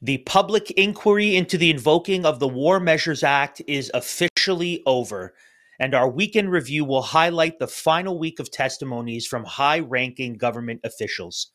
The 0.00 0.18
public 0.18 0.70
inquiry 0.72 1.34
into 1.34 1.58
the 1.58 1.70
invoking 1.70 2.24
of 2.24 2.38
the 2.38 2.46
War 2.46 2.78
Measures 2.78 3.24
Act 3.24 3.60
is 3.66 3.90
officially 3.92 4.80
over, 4.86 5.34
and 5.80 5.92
our 5.92 6.08
weekend 6.08 6.52
review 6.52 6.84
will 6.84 7.02
highlight 7.02 7.58
the 7.58 7.66
final 7.66 8.16
week 8.16 8.38
of 8.38 8.48
testimonies 8.48 9.26
from 9.26 9.42
high 9.42 9.80
ranking 9.80 10.34
government 10.34 10.82
officials. 10.84 11.50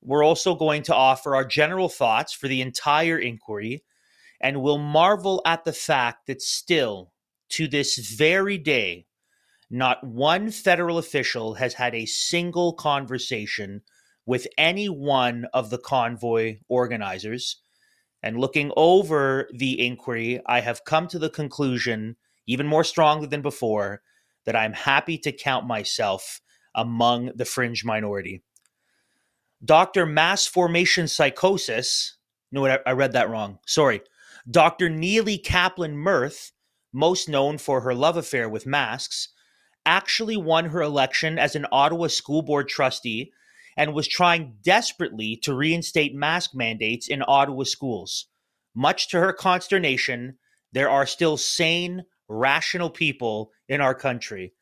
We're 0.00 0.24
also 0.24 0.54
going 0.54 0.84
to 0.84 0.94
offer 0.94 1.36
our 1.36 1.44
general 1.44 1.90
thoughts 1.90 2.32
for 2.32 2.48
the 2.48 2.62
entire 2.62 3.18
inquiry, 3.18 3.84
and 4.40 4.62
we'll 4.62 4.78
marvel 4.78 5.42
at 5.44 5.66
the 5.66 5.74
fact 5.74 6.28
that 6.28 6.40
still, 6.40 7.12
to 7.50 7.68
this 7.68 7.98
very 7.98 8.56
day, 8.56 9.04
not 9.68 10.02
one 10.02 10.50
federal 10.50 10.96
official 10.96 11.54
has 11.54 11.74
had 11.74 11.94
a 11.94 12.06
single 12.06 12.72
conversation 12.72 13.82
with 14.24 14.46
any 14.56 14.88
one 14.88 15.46
of 15.52 15.68
the 15.68 15.78
convoy 15.78 16.56
organizers. 16.70 17.60
And 18.26 18.40
looking 18.40 18.72
over 18.76 19.48
the 19.54 19.86
inquiry, 19.86 20.42
I 20.46 20.58
have 20.58 20.84
come 20.84 21.06
to 21.08 21.18
the 21.20 21.30
conclusion, 21.30 22.16
even 22.48 22.66
more 22.66 22.82
strongly 22.82 23.28
than 23.28 23.40
before, 23.40 24.02
that 24.46 24.56
I'm 24.56 24.72
happy 24.72 25.16
to 25.18 25.30
count 25.30 25.64
myself 25.64 26.40
among 26.74 27.30
the 27.36 27.44
fringe 27.44 27.84
minority. 27.84 28.42
Dr. 29.64 30.06
Mass 30.06 30.44
Formation 30.44 31.06
Psychosis, 31.06 32.16
no, 32.50 32.66
I 32.66 32.90
read 32.90 33.12
that 33.12 33.30
wrong. 33.30 33.60
Sorry. 33.64 34.02
Dr. 34.50 34.90
Nili 34.90 35.40
Kaplan 35.40 35.96
Myrth, 35.96 36.50
most 36.92 37.28
known 37.28 37.58
for 37.58 37.82
her 37.82 37.94
love 37.94 38.16
affair 38.16 38.48
with 38.48 38.66
masks, 38.66 39.28
actually 39.84 40.36
won 40.36 40.64
her 40.64 40.82
election 40.82 41.38
as 41.38 41.54
an 41.54 41.66
Ottawa 41.70 42.08
school 42.08 42.42
board 42.42 42.68
trustee 42.68 43.32
and 43.76 43.92
was 43.92 44.08
trying 44.08 44.54
desperately 44.62 45.36
to 45.36 45.54
reinstate 45.54 46.14
mask 46.14 46.54
mandates 46.54 47.08
in 47.08 47.22
Ottawa 47.26 47.64
schools. 47.64 48.26
Much 48.74 49.08
to 49.08 49.20
her 49.20 49.32
consternation, 49.32 50.38
there 50.72 50.90
are 50.90 51.06
still 51.06 51.36
sane, 51.36 52.04
rational 52.28 52.90
people 52.90 53.50
in 53.68 53.80
our 53.80 53.94
country. 53.94 54.52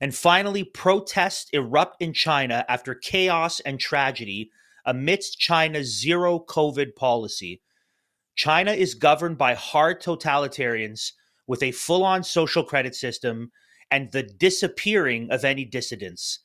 And 0.00 0.14
finally, 0.14 0.64
protests 0.64 1.50
erupt 1.52 2.00
in 2.00 2.12
China 2.12 2.64
after 2.68 2.94
chaos 2.94 3.60
and 3.60 3.78
tragedy 3.78 4.50
amidst 4.86 5.38
China's 5.38 6.00
zero 6.00 6.38
COVID 6.38 6.96
policy. 6.96 7.60
China 8.34 8.72
is 8.72 8.94
governed 8.94 9.36
by 9.36 9.54
hard 9.54 10.02
totalitarians 10.02 11.12
with 11.46 11.62
a 11.62 11.72
full 11.72 12.04
on 12.04 12.24
social 12.24 12.64
credit 12.64 12.94
system 12.94 13.52
and 13.90 14.10
the 14.12 14.22
disappearing 14.22 15.30
of 15.30 15.44
any 15.44 15.64
dissidents. 15.64 16.40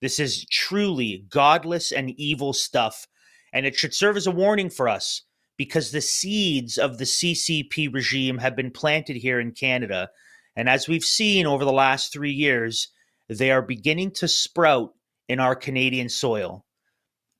This 0.00 0.20
is 0.20 0.46
truly 0.46 1.24
godless 1.28 1.92
and 1.92 2.10
evil 2.10 2.52
stuff, 2.52 3.06
and 3.52 3.66
it 3.66 3.74
should 3.74 3.94
serve 3.94 4.16
as 4.16 4.26
a 4.26 4.32
warning 4.32 4.70
for 4.70 4.88
us 4.88 5.22
because 5.56 5.90
the 5.90 6.00
seeds 6.00 6.78
of 6.78 6.98
the 6.98 7.04
CCP 7.04 7.92
regime 7.92 8.38
have 8.38 8.54
been 8.54 8.70
planted 8.70 9.16
here 9.16 9.40
in 9.40 9.52
Canada. 9.52 10.08
And 10.54 10.68
as 10.68 10.88
we've 10.88 11.04
seen 11.04 11.46
over 11.46 11.64
the 11.64 11.72
last 11.72 12.12
three 12.12 12.32
years, 12.32 12.88
they 13.28 13.50
are 13.50 13.62
beginning 13.62 14.12
to 14.12 14.28
sprout 14.28 14.94
in 15.28 15.40
our 15.40 15.56
Canadian 15.56 16.08
soil. 16.08 16.64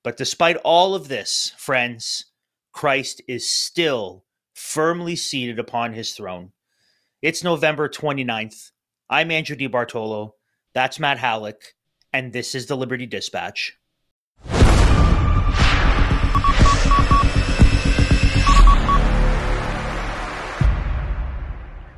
But 0.02 0.16
despite 0.16 0.56
all 0.58 0.94
of 0.94 1.08
this, 1.08 1.52
friends, 1.56 2.26
Christ 2.72 3.22
is 3.28 3.48
still 3.48 4.24
firmly 4.54 5.16
seated 5.16 5.58
upon 5.58 5.92
his 5.92 6.12
throne. 6.12 6.52
It's 7.22 7.44
November 7.44 7.88
29th. 7.88 8.70
I'm 9.08 9.30
Andrew 9.30 9.56
DiBartolo. 9.56 10.32
That's 10.74 11.00
Matt 11.00 11.18
Halleck. 11.18 11.74
And 12.10 12.32
this 12.32 12.54
is 12.54 12.64
the 12.66 12.76
Liberty 12.76 13.04
Dispatch. 13.04 13.76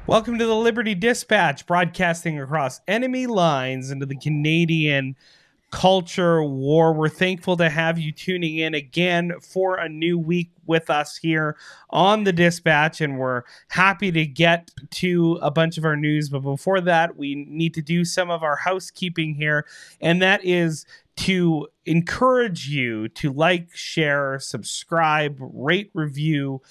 Welcome 0.09 0.38
to 0.38 0.47
the 0.47 0.56
Liberty 0.56 0.97
Dispatch, 0.97 1.65
broadcasting 1.65 2.41
across 2.41 2.81
enemy 2.88 3.28
lines 3.28 3.93
into 3.93 4.04
the 4.04 4.16
Canadian 4.16 5.15
culture 5.70 6.42
war. 6.42 6.92
We're 6.92 7.08
thankful 7.08 7.56
to 7.58 7.70
have 7.70 7.98
you 7.98 8.12
tuning 8.12 8.58
in 8.58 8.75
again 8.75 9.32
for 9.41 9.76
a 9.76 9.88
new 9.88 10.19
week 10.19 10.50
with 10.66 10.91
us 10.91 11.16
here 11.16 11.56
on 11.91 12.25
the 12.25 12.32
Dispatch, 12.32 13.00
and 13.00 13.19
we're 13.19 13.42
happy 13.69 14.12
to 14.12 14.26
get 14.26 14.70
to 14.91 15.38
a 15.42 15.50
bunch 15.50 15.78
of 15.78 15.84
our 15.84 15.97
news. 15.97 16.28
But 16.28 16.41
before 16.41 16.81
that, 16.82 17.16
we 17.16 17.34
need 17.34 17.75
to 17.75 17.82
do 17.82 18.04
some 18.04 18.31
of 18.31 18.42
our 18.42 18.56
housekeeping 18.56 19.34
here, 19.34 19.66
and 20.00 20.20
that 20.22 20.44
is 20.44 20.86
to 21.16 21.69
encourage 21.87 22.69
you 22.69 23.08
to 23.08 23.32
like, 23.32 23.69
share, 23.75 24.38
subscribe, 24.41 25.37
rate, 25.38 25.91
review 25.92 26.62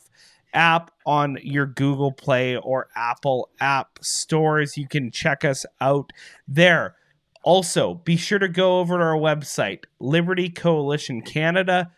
app 0.54 0.92
on 1.06 1.38
your 1.42 1.66
Google 1.66 2.12
Play 2.12 2.58
or 2.58 2.90
Apple 2.98 3.50
app 3.62 4.00
stores. 4.02 4.76
You 4.76 4.86
can 4.86 5.12
check 5.12 5.46
us 5.46 5.66
out 5.80 6.12
there. 6.46 6.98
Also, 7.46 7.94
be 7.94 8.18
sure 8.18 8.40
to 8.40 8.50
go 8.50 8.80
over 8.80 8.98
to 8.98 9.04
our 9.04 9.16
website, 9.16 9.86
Liberty 10.02 10.50
Coalition 10.50 11.22
Canada 11.22 11.90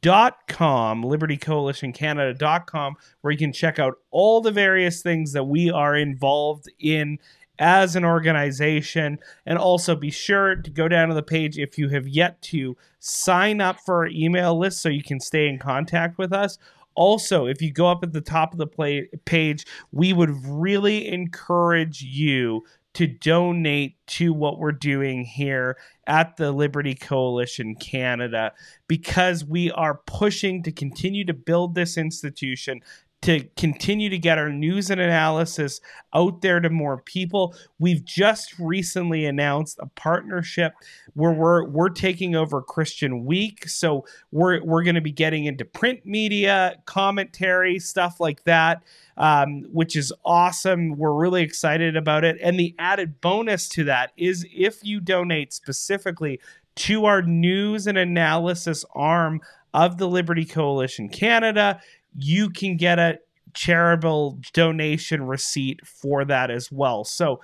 dot 0.00 0.38
com 0.48 1.02
libertycoalitioncanada.com 1.02 2.96
where 3.20 3.30
you 3.30 3.38
can 3.38 3.52
check 3.52 3.78
out 3.78 3.98
all 4.10 4.40
the 4.40 4.50
various 4.50 5.02
things 5.02 5.32
that 5.32 5.44
we 5.44 5.70
are 5.70 5.94
involved 5.94 6.70
in 6.80 7.18
as 7.58 7.96
an 7.96 8.04
organization. 8.04 9.18
And 9.46 9.58
also 9.58 9.94
be 9.94 10.10
sure 10.10 10.56
to 10.56 10.70
go 10.70 10.88
down 10.88 11.08
to 11.08 11.14
the 11.14 11.22
page 11.22 11.58
if 11.58 11.78
you 11.78 11.88
have 11.90 12.08
yet 12.08 12.40
to 12.42 12.76
sign 12.98 13.60
up 13.60 13.80
for 13.80 13.96
our 13.98 14.06
email 14.08 14.58
list 14.58 14.80
so 14.80 14.88
you 14.88 15.02
can 15.02 15.20
stay 15.20 15.48
in 15.48 15.58
contact 15.58 16.18
with 16.18 16.32
us. 16.32 16.58
Also, 16.94 17.46
if 17.46 17.60
you 17.60 17.72
go 17.72 17.88
up 17.88 18.04
at 18.04 18.12
the 18.12 18.20
top 18.20 18.52
of 18.52 18.58
the 18.58 18.66
play- 18.66 19.08
page, 19.24 19.66
we 19.90 20.12
would 20.12 20.30
really 20.46 21.08
encourage 21.08 22.02
you 22.02 22.62
to 22.94 23.08
donate 23.08 23.96
to 24.06 24.32
what 24.32 24.58
we're 24.58 24.72
doing 24.72 25.24
here 25.24 25.76
at 26.06 26.36
the 26.36 26.52
Liberty 26.52 26.94
Coalition 26.94 27.74
Canada 27.74 28.52
because 28.86 29.44
we 29.44 29.70
are 29.72 30.00
pushing 30.06 30.62
to 30.62 30.70
continue 30.70 31.24
to 31.24 31.34
build 31.34 31.74
this 31.74 31.98
institution 31.98 32.80
to 33.24 33.42
continue 33.56 34.10
to 34.10 34.18
get 34.18 34.36
our 34.36 34.50
news 34.50 34.90
and 34.90 35.00
analysis 35.00 35.80
out 36.14 36.42
there 36.42 36.60
to 36.60 36.68
more 36.68 36.98
people. 37.00 37.54
We've 37.78 38.04
just 38.04 38.58
recently 38.58 39.24
announced 39.24 39.78
a 39.80 39.86
partnership 39.86 40.74
where 41.14 41.32
we're 41.32 41.64
we're 41.64 41.88
taking 41.88 42.36
over 42.36 42.60
Christian 42.60 43.24
Week, 43.24 43.66
so 43.66 44.04
we're 44.30 44.62
we're 44.62 44.82
going 44.82 44.96
to 44.96 45.00
be 45.00 45.10
getting 45.10 45.46
into 45.46 45.64
print 45.64 46.04
media, 46.04 46.76
commentary, 46.84 47.78
stuff 47.78 48.20
like 48.20 48.44
that. 48.44 48.82
Um, 49.16 49.62
which 49.72 49.94
is 49.94 50.12
awesome. 50.24 50.96
We're 50.96 51.14
really 51.14 51.42
excited 51.42 51.96
about 51.96 52.24
it. 52.24 52.36
And 52.42 52.58
the 52.58 52.74
added 52.80 53.20
bonus 53.20 53.68
to 53.68 53.84
that 53.84 54.10
is 54.16 54.44
if 54.52 54.82
you 54.82 54.98
donate 54.98 55.52
specifically 55.52 56.40
to 56.74 57.04
our 57.04 57.22
news 57.22 57.86
and 57.86 57.96
analysis 57.96 58.84
arm 58.92 59.40
of 59.72 59.98
the 59.98 60.08
Liberty 60.08 60.44
Coalition 60.44 61.08
Canada, 61.08 61.80
you 62.16 62.50
can 62.50 62.76
get 62.76 62.98
a 62.98 63.18
charitable 63.54 64.40
donation 64.52 65.26
receipt 65.26 65.86
for 65.86 66.24
that 66.24 66.50
as 66.50 66.70
well. 66.70 67.04
So 67.04 67.40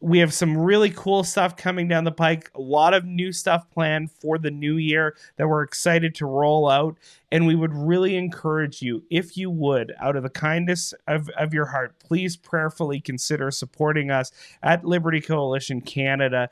we 0.00 0.20
have 0.20 0.32
some 0.32 0.56
really 0.56 0.90
cool 0.90 1.24
stuff 1.24 1.56
coming 1.56 1.88
down 1.88 2.04
the 2.04 2.12
pike, 2.12 2.50
a 2.54 2.60
lot 2.60 2.94
of 2.94 3.04
new 3.04 3.32
stuff 3.32 3.68
planned 3.70 4.12
for 4.12 4.38
the 4.38 4.50
new 4.50 4.76
year 4.76 5.16
that 5.36 5.48
we're 5.48 5.62
excited 5.62 6.14
to 6.16 6.26
roll 6.26 6.70
out. 6.70 6.96
And 7.32 7.46
we 7.46 7.56
would 7.56 7.74
really 7.74 8.16
encourage 8.16 8.80
you, 8.80 9.02
if 9.10 9.36
you 9.36 9.50
would, 9.50 9.92
out 10.00 10.14
of 10.14 10.22
the 10.22 10.30
kindness 10.30 10.94
of, 11.08 11.28
of 11.30 11.52
your 11.52 11.66
heart, 11.66 11.98
please 11.98 12.36
prayerfully 12.36 13.00
consider 13.00 13.50
supporting 13.50 14.10
us 14.10 14.30
at 14.62 14.84
Liberty 14.84 15.20
Coalition 15.20 15.80
Canada 15.80 16.48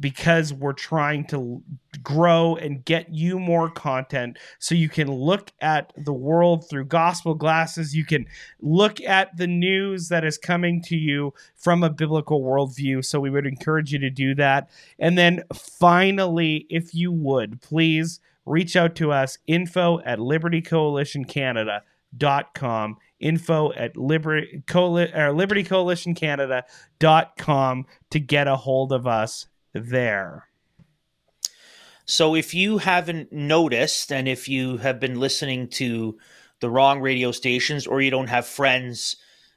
because 0.00 0.52
we're 0.52 0.72
trying 0.72 1.24
to 1.26 1.62
grow 2.02 2.56
and 2.56 2.84
get 2.84 3.08
you 3.10 3.38
more 3.38 3.70
content 3.70 4.36
so 4.58 4.74
you 4.74 4.88
can 4.88 5.12
look 5.12 5.52
at 5.60 5.92
the 5.96 6.12
world 6.12 6.68
through 6.68 6.86
gospel 6.86 7.34
glasses. 7.34 7.94
You 7.94 8.04
can 8.04 8.26
look 8.60 9.00
at 9.02 9.36
the 9.36 9.46
news 9.46 10.08
that 10.08 10.24
is 10.24 10.36
coming 10.38 10.82
to 10.84 10.96
you 10.96 11.34
from 11.54 11.84
a 11.84 11.90
biblical 11.90 12.42
worldview. 12.42 13.04
So 13.04 13.20
we 13.20 13.30
would 13.30 13.46
encourage 13.46 13.92
you 13.92 13.98
to 13.98 14.10
do 14.10 14.34
that. 14.36 14.70
And 14.98 15.18
then 15.18 15.42
finally, 15.52 16.66
if 16.70 16.94
you 16.94 17.12
would, 17.12 17.60
please 17.60 18.20
reach 18.46 18.74
out 18.74 18.94
to 18.96 19.12
us 19.12 19.36
info 19.46 20.00
at 20.00 20.18
libertycoalitioncanada.com 20.18 22.96
info 23.20 23.72
at 23.74 23.96
liberty, 23.96 24.64
Coali- 24.66 25.14
or 25.14 25.32
libertycoalitioncanada.com 25.34 27.86
to 28.10 28.18
get 28.18 28.48
a 28.48 28.56
hold 28.56 28.92
of 28.92 29.06
us 29.06 29.46
there. 29.72 30.46
So 32.10 32.34
if 32.34 32.54
you 32.54 32.78
haven't 32.78 33.32
noticed, 33.32 34.12
and 34.12 34.26
if 34.26 34.48
you 34.48 34.78
have 34.78 34.98
been 34.98 35.20
listening 35.20 35.68
to 35.68 36.18
the 36.60 36.68
wrong 36.68 37.00
radio 37.00 37.30
stations, 37.30 37.86
or 37.86 38.00
you 38.00 38.10
don't 38.10 38.28
have 38.28 38.46
friends 38.46 39.16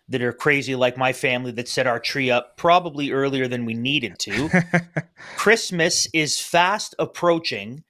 that 0.09 0.21
are 0.21 0.33
crazy 0.33 0.75
like 0.75 0.97
my 0.97 1.13
family 1.13 1.51
that 1.53 1.67
set 1.67 1.87
our 1.87 1.99
tree 1.99 2.29
up 2.29 2.57
probably 2.57 3.11
earlier 3.11 3.47
than 3.47 3.65
we 3.65 3.73
needed 3.73 4.19
to, 4.19 4.49
Christmas 5.35 6.07
is 6.13 6.39
fast 6.39 6.93
approaching. 6.99 7.83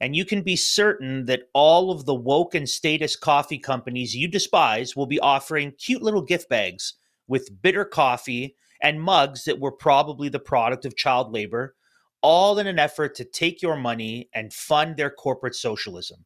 And 0.00 0.16
you 0.16 0.24
can 0.24 0.42
be 0.42 0.56
certain 0.56 1.26
that 1.26 1.48
all 1.52 1.90
of 1.90 2.04
the 2.04 2.14
woke 2.14 2.54
and 2.54 2.68
status 2.68 3.14
coffee 3.14 3.58
companies 3.58 4.16
you 4.16 4.26
despise 4.26 4.96
will 4.96 5.06
be 5.06 5.20
offering 5.20 5.72
cute 5.72 6.02
little 6.02 6.22
gift 6.22 6.48
bags 6.48 6.94
with 7.28 7.62
bitter 7.62 7.84
coffee 7.84 8.56
and 8.82 9.00
mugs 9.00 9.44
that 9.44 9.60
were 9.60 9.72
probably 9.72 10.28
the 10.28 10.38
product 10.38 10.84
of 10.84 10.96
child 10.96 11.32
labor, 11.32 11.74
all 12.22 12.58
in 12.58 12.66
an 12.66 12.78
effort 12.78 13.14
to 13.16 13.24
take 13.24 13.62
your 13.62 13.76
money 13.76 14.28
and 14.34 14.52
fund 14.52 14.96
their 14.96 15.10
corporate 15.10 15.54
socialism. 15.54 16.24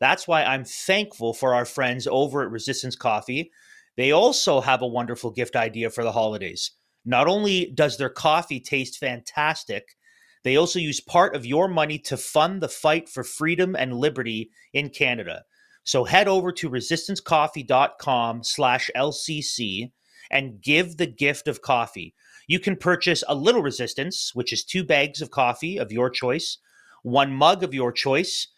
That's 0.00 0.26
why 0.28 0.44
I'm 0.44 0.64
thankful 0.64 1.34
for 1.34 1.54
our 1.54 1.64
friends 1.64 2.06
over 2.06 2.42
at 2.42 2.50
Resistance 2.50 2.96
Coffee. 2.96 3.50
They 3.96 4.10
also 4.10 4.60
have 4.60 4.82
a 4.82 4.86
wonderful 4.86 5.30
gift 5.30 5.56
idea 5.56 5.90
for 5.90 6.02
the 6.02 6.12
holidays. 6.12 6.72
Not 7.04 7.28
only 7.28 7.70
does 7.74 7.96
their 7.96 8.08
coffee 8.08 8.60
taste 8.60 8.98
fantastic, 8.98 9.96
they 10.42 10.56
also 10.56 10.78
use 10.78 11.00
part 11.00 11.34
of 11.34 11.46
your 11.46 11.68
money 11.68 11.98
to 12.00 12.16
fund 12.16 12.60
the 12.60 12.68
fight 12.68 13.08
for 13.08 13.24
freedom 13.24 13.74
and 13.74 13.94
liberty 13.94 14.50
in 14.72 14.90
Canada. 14.90 15.44
So 15.84 16.04
head 16.04 16.28
over 16.28 16.50
to 16.52 16.70
resistancecoffee.com 16.70 18.42
slash 18.42 18.90
LCC 18.96 19.90
and 20.30 20.60
give 20.60 20.96
the 20.96 21.06
gift 21.06 21.48
of 21.48 21.62
coffee. 21.62 22.14
You 22.46 22.58
can 22.58 22.76
purchase 22.76 23.24
a 23.28 23.34
little 23.34 23.62
resistance, 23.62 24.32
which 24.34 24.52
is 24.52 24.64
two 24.64 24.84
bags 24.84 25.20
of 25.20 25.30
coffee 25.30 25.78
of 25.78 25.92
your 25.92 26.10
choice, 26.10 26.58
one 27.02 27.32
mug 27.32 27.62
of 27.62 27.74
your 27.74 27.92
choice, 27.92 28.48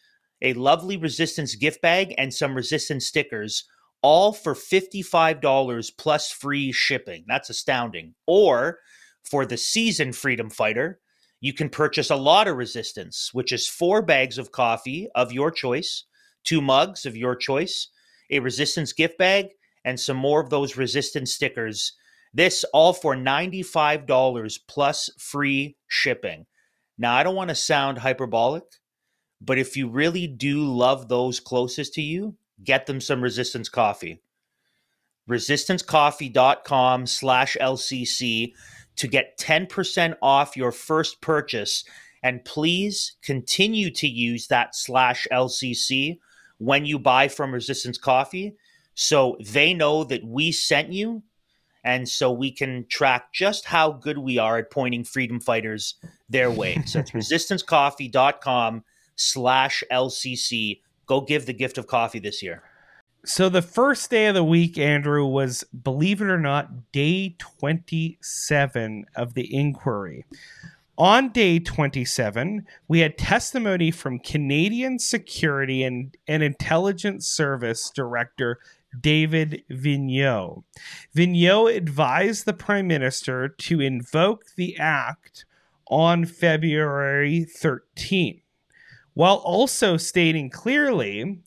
a 0.42 0.54
lovely 0.54 0.96
resistance 0.96 1.54
gift 1.54 1.80
bag, 1.82 2.14
and 2.18 2.32
some 2.32 2.54
resistance 2.54 3.06
stickers, 3.06 3.64
all 4.02 4.32
for 4.32 4.54
$55 4.54 5.92
plus 5.96 6.30
free 6.30 6.72
shipping. 6.72 7.24
That's 7.26 7.50
astounding. 7.50 8.14
Or 8.26 8.78
for 9.24 9.46
the 9.46 9.56
season 9.56 10.12
freedom 10.12 10.50
fighter, 10.50 11.00
you 11.40 11.52
can 11.52 11.68
purchase 11.68 12.10
a 12.10 12.16
lot 12.16 12.48
of 12.48 12.56
resistance, 12.56 13.30
which 13.32 13.52
is 13.52 13.68
four 13.68 14.02
bags 14.02 14.38
of 14.38 14.52
coffee 14.52 15.08
of 15.14 15.32
your 15.32 15.50
choice, 15.50 16.04
two 16.44 16.60
mugs 16.60 17.06
of 17.06 17.16
your 17.16 17.36
choice, 17.36 17.88
a 18.30 18.40
resistance 18.40 18.92
gift 18.92 19.18
bag, 19.18 19.46
and 19.86 19.98
some 19.98 20.16
more 20.16 20.40
of 20.40 20.50
those 20.50 20.76
resistance 20.76 21.32
stickers. 21.32 21.92
This 22.34 22.64
all 22.74 22.92
for 22.92 23.14
$95 23.14 24.58
plus 24.66 25.08
free 25.16 25.76
shipping. 25.86 26.44
Now, 26.98 27.14
I 27.14 27.22
don't 27.22 27.36
want 27.36 27.50
to 27.50 27.54
sound 27.54 27.98
hyperbolic, 27.98 28.64
but 29.40 29.58
if 29.58 29.76
you 29.76 29.88
really 29.88 30.26
do 30.26 30.64
love 30.64 31.08
those 31.08 31.40
closest 31.40 31.94
to 31.94 32.02
you, 32.02 32.34
get 32.62 32.86
them 32.86 33.00
some 33.00 33.22
resistance 33.22 33.68
coffee. 33.68 34.20
Resistancecoffee.com 35.30 37.06
slash 37.06 37.56
LCC 37.60 38.52
to 38.96 39.06
get 39.06 39.38
10% 39.38 40.16
off 40.20 40.56
your 40.56 40.72
first 40.72 41.20
purchase. 41.20 41.84
And 42.22 42.44
please 42.44 43.16
continue 43.22 43.90
to 43.90 44.08
use 44.08 44.48
that 44.48 44.74
slash 44.74 45.28
LCC 45.30 46.18
when 46.58 46.86
you 46.86 46.98
buy 46.98 47.28
from 47.28 47.54
Resistance 47.54 47.98
Coffee 47.98 48.56
so 48.96 49.36
they 49.52 49.74
know 49.74 50.02
that 50.04 50.24
we 50.24 50.50
sent 50.50 50.92
you. 50.92 51.22
And 51.84 52.08
so 52.08 52.32
we 52.32 52.50
can 52.50 52.84
track 52.88 53.32
just 53.32 53.66
how 53.66 53.92
good 53.92 54.18
we 54.18 54.38
are 54.38 54.58
at 54.58 54.72
pointing 54.72 55.04
freedom 55.04 55.38
fighters 55.38 55.94
their 56.28 56.50
way. 56.50 56.82
So 56.86 56.98
it's 56.98 57.12
resistancecoffee.com 57.12 58.82
slash 59.14 59.84
LCC. 59.92 60.80
Go 61.06 61.20
give 61.20 61.46
the 61.46 61.52
gift 61.52 61.78
of 61.78 61.86
coffee 61.86 62.18
this 62.18 62.42
year. 62.42 62.64
So 63.24 63.48
the 63.48 63.62
first 63.62 64.10
day 64.10 64.26
of 64.26 64.34
the 64.34 64.42
week, 64.42 64.78
Andrew, 64.78 65.26
was, 65.26 65.64
believe 65.64 66.20
it 66.20 66.26
or 66.26 66.40
not, 66.40 66.90
day 66.92 67.36
27 67.38 69.04
of 69.14 69.34
the 69.34 69.54
inquiry. 69.54 70.24
On 70.98 71.28
day 71.28 71.58
27, 71.58 72.66
we 72.88 73.00
had 73.00 73.18
testimony 73.18 73.90
from 73.90 74.18
Canadian 74.18 74.98
Security 74.98 75.82
and, 75.82 76.16
and 76.26 76.42
Intelligence 76.42 77.26
Service 77.26 77.90
Director 77.90 78.58
David 78.98 79.64
Vigneault. 79.70 80.64
Vigneault 81.14 81.76
advised 81.76 82.44
the 82.44 82.52
Prime 82.52 82.86
Minister 82.86 83.48
to 83.48 83.80
invoke 83.80 84.44
the 84.56 84.76
act 84.78 85.44
on 85.88 86.24
February 86.24 87.44
13, 87.44 88.40
while 89.14 89.36
also 89.36 89.96
stating 89.96 90.50
clearly 90.50 91.40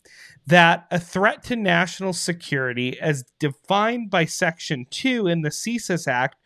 that 0.46 0.86
a 0.90 0.98
threat 0.98 1.42
to 1.44 1.56
national 1.56 2.12
security, 2.12 2.98
as 3.00 3.24
defined 3.38 4.10
by 4.10 4.24
Section 4.24 4.86
2 4.90 5.26
in 5.26 5.42
the 5.42 5.50
CSIS 5.50 6.08
Act, 6.08 6.36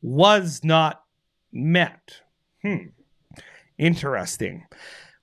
was 0.00 0.62
not 0.64 1.04
met. 1.52 2.22
Hmm. 2.62 2.88
Interesting. 3.78 4.64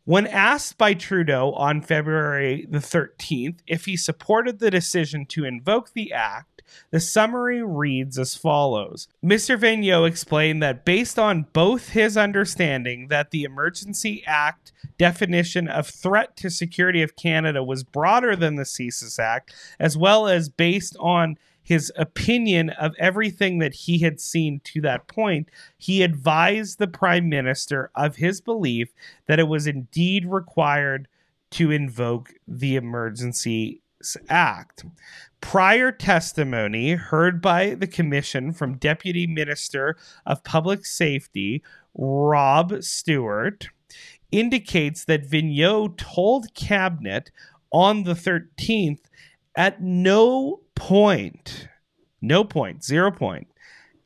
When 0.10 0.26
asked 0.26 0.80
by 0.80 0.96
Trudeau 0.96 1.52
on 1.52 1.84
February 1.84 2.66
the 2.68 2.80
13th 2.80 3.60
if 3.68 3.86
he 3.86 3.96
supported 3.96 4.58
the 4.58 4.72
decision 4.72 5.28
to 5.28 5.46
invoke 5.46 5.94
the 5.94 6.12
act, 6.14 6.64
the 6.90 7.00
summary 7.00 7.62
reads 7.62 8.18
as 8.18 8.34
follows 8.34 9.08
Mr. 9.24 9.56
Vigneault 9.56 10.08
explained 10.08 10.64
that 10.64 10.84
based 10.84 11.20
on 11.20 11.46
both 11.54 11.90
his 11.90 12.18
understanding 12.18 13.10
that 13.10 13.30
the 13.30 13.44
Emergency 13.44 14.24
Act 14.26 14.72
definition 14.98 15.68
of 15.68 15.88
threat 15.88 16.36
to 16.38 16.50
security 16.50 17.04
of 17.04 17.16
Canada 17.16 17.64
was 17.64 17.84
broader 17.84 18.36
than 18.36 18.56
the 18.56 18.64
CSIS 18.64 19.20
Act, 19.20 19.54
as 19.80 19.96
well 19.96 20.28
as 20.28 20.50
based 20.50 20.98
on 21.00 21.38
his 21.62 21.92
opinion 21.98 22.70
of 22.72 22.96
everything 23.00 23.60
that 23.60 23.74
he 23.74 24.00
had 24.00 24.20
seen 24.20 24.62
to 24.66 24.82
that 24.82 25.08
point, 25.08 25.50
he 25.78 26.02
advised 26.02 26.80
the 26.80 26.88
prime 26.88 27.30
minister 27.30 27.92
of 27.96 28.16
his 28.16 28.42
belief 28.42 28.92
that 29.28 29.40
it 29.40 29.48
was 29.48 29.68
indeed 29.68 30.26
required 30.26 31.08
to 31.52 31.72
invoke 31.72 32.34
the 32.48 32.76
Emergency 32.76 33.82
Act. 34.30 34.86
Prior 35.42 35.92
testimony 35.92 36.92
heard 36.94 37.42
by 37.42 37.76
the 37.76 37.88
commission 37.88 38.54
from 38.54 38.78
Deputy 38.78 39.28
Minister 39.28 39.98
of 40.26 40.44
Public 40.44 40.86
Safety 40.86 41.64
Rob 41.94 42.82
Stewart 42.84 43.70
indicates 44.32 45.06
that 45.06 45.30
Vigneault 45.30 45.98
told 45.98 46.54
Cabinet 46.54 47.32
on 47.72 48.04
the 48.04 48.14
13th 48.14 49.02
at 49.56 49.82
no 49.82 50.62
point, 50.80 51.68
no 52.22 52.44
point, 52.44 52.84
zero 52.84 53.12
point, 53.12 53.48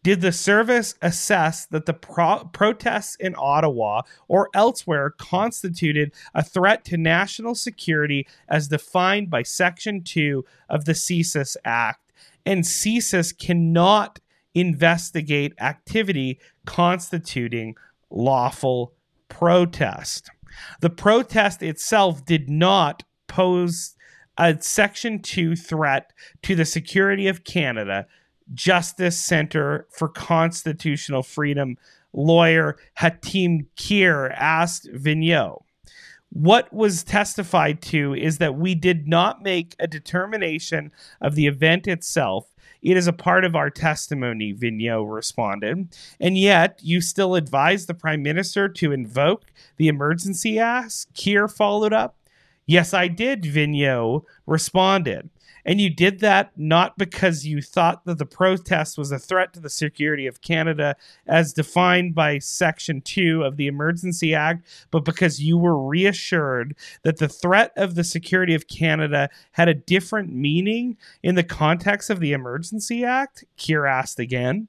did 0.02 0.20
the 0.20 0.34
service 0.34 0.96
assess 1.02 1.66
that 1.68 1.86
the 1.86 1.94
pro- 1.94 2.44
protests 2.52 3.16
in 3.16 3.36
Ottawa 3.38 4.02
or 4.28 4.50
elsewhere 4.54 5.12
constituted 5.12 6.12
a 6.34 6.44
threat 6.44 6.84
to 6.86 6.98
national 6.98 7.56
security 7.56 8.28
as 8.50 8.68
defined 8.68 9.30
by 9.30 9.44
Section 9.44 10.04
2 10.04 10.44
of 10.68 10.84
the 10.84 10.92
CSIS 10.92 11.56
Act? 11.64 12.12
And 12.46 12.64
CSIS 12.64 13.38
cannot 13.38 14.20
investigate 14.54 15.54
activity 15.60 16.40
constituting 16.66 17.76
lawful 18.10 18.94
protest. 19.30 20.30
The 20.82 20.90
protest 20.90 21.64
itself 21.64 22.26
did 22.26 22.50
not 22.50 23.04
pose 23.28 23.96
a 24.38 24.60
Section 24.62 25.22
2 25.22 25.56
threat 25.56 26.12
to 26.44 26.56
the 26.56 26.66
security 26.66 27.28
of 27.28 27.44
Canada, 27.44 28.08
Justice 28.54 29.18
Center 29.18 29.88
for 29.90 30.08
Constitutional 30.08 31.24
Freedom 31.24 31.78
lawyer 32.14 32.78
Hatim 33.00 33.68
Kheir 33.76 34.34
asked 34.36 34.88
Vigneault. 34.94 35.64
What 36.30 36.74
was 36.74 37.04
testified 37.04 37.82
to 37.84 38.16
is 38.16 38.40
that 38.40 38.56
we 38.56 38.74
did 38.74 39.08
not 39.08 39.44
make 39.44 39.76
a 39.80 39.88
determination 39.88 40.92
of 41.22 41.36
the 41.36 41.46
event 41.46 41.88
itself. 41.88 42.50
It 42.82 42.98
is 42.98 43.08
a 43.08 43.14
part 43.14 43.46
of 43.46 43.56
our 43.56 43.70
testimony, 43.70 44.54
Vigneault 44.54 45.14
responded. 45.14 45.96
And 46.20 46.38
yet, 46.38 46.80
you 46.82 47.02
still 47.02 47.36
advise 47.36 47.86
the 47.86 47.94
Prime 47.94 48.24
Minister 48.24 48.68
to 48.68 48.92
invoke 48.92 49.52
the 49.78 49.88
Emergency 49.88 50.58
Act? 50.58 51.14
Kheir 51.14 51.48
followed 51.48 51.94
up. 51.94 52.18
Yes, 52.66 52.94
I 52.94 53.08
did, 53.08 53.44
Vigneault 53.44 54.24
responded. 54.46 55.30
And 55.66 55.80
you 55.80 55.90
did 55.90 56.20
that 56.20 56.52
not 56.58 56.98
because 56.98 57.46
you 57.46 57.62
thought 57.62 58.06
that 58.06 58.18
the 58.18 58.26
protest 58.26 58.98
was 58.98 59.12
a 59.12 59.20
threat 59.20 59.54
to 59.54 59.60
the 59.60 59.70
security 59.70 60.28
of 60.28 60.42
Canada 60.42 60.96
as 61.26 61.54
defined 61.54 62.14
by 62.16 62.40
Section 62.40 63.02
2 63.02 63.44
of 63.44 63.56
the 63.56 63.68
Emergency 63.68 64.36
Act, 64.36 64.68
but 64.92 65.06
because 65.06 65.42
you 65.42 65.58
were 65.58 65.82
reassured 65.82 66.76
that 67.04 67.18
the 67.18 67.30
threat 67.30 67.72
of 67.78 67.96
the 67.96 68.04
security 68.04 68.54
of 68.54 68.68
Canada 68.68 69.30
had 69.54 69.70
a 69.70 69.74
different 69.74 70.34
meaning 70.34 70.98
in 71.22 71.36
the 71.36 71.44
context 71.44 72.10
of 72.10 72.20
the 72.20 72.34
Emergency 72.34 73.06
Act? 73.06 73.46
Kheir 73.58 73.90
asked 73.90 74.20
again. 74.20 74.68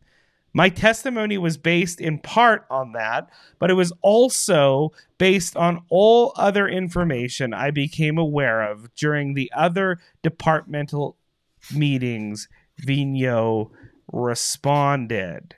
My 0.57 0.69
testimony 0.69 1.37
was 1.37 1.57
based 1.57 2.01
in 2.01 2.21
part 2.21 2.65
on 2.71 2.93
that, 2.93 3.29
but 3.59 3.71
it 3.71 3.75
was 3.75 3.93
also 4.03 4.93
based 5.19 5.57
on 5.57 5.83
all 5.91 6.33
other 6.37 6.69
information 6.69 7.53
I 7.53 7.73
became 7.73 8.19
aware 8.19 8.63
of 8.63 8.95
during 8.95 9.35
the 9.35 9.51
other 9.55 9.99
departmental 10.23 11.17
meetings. 11.75 12.49
Vigneault 12.81 13.71
responded. 14.13 15.57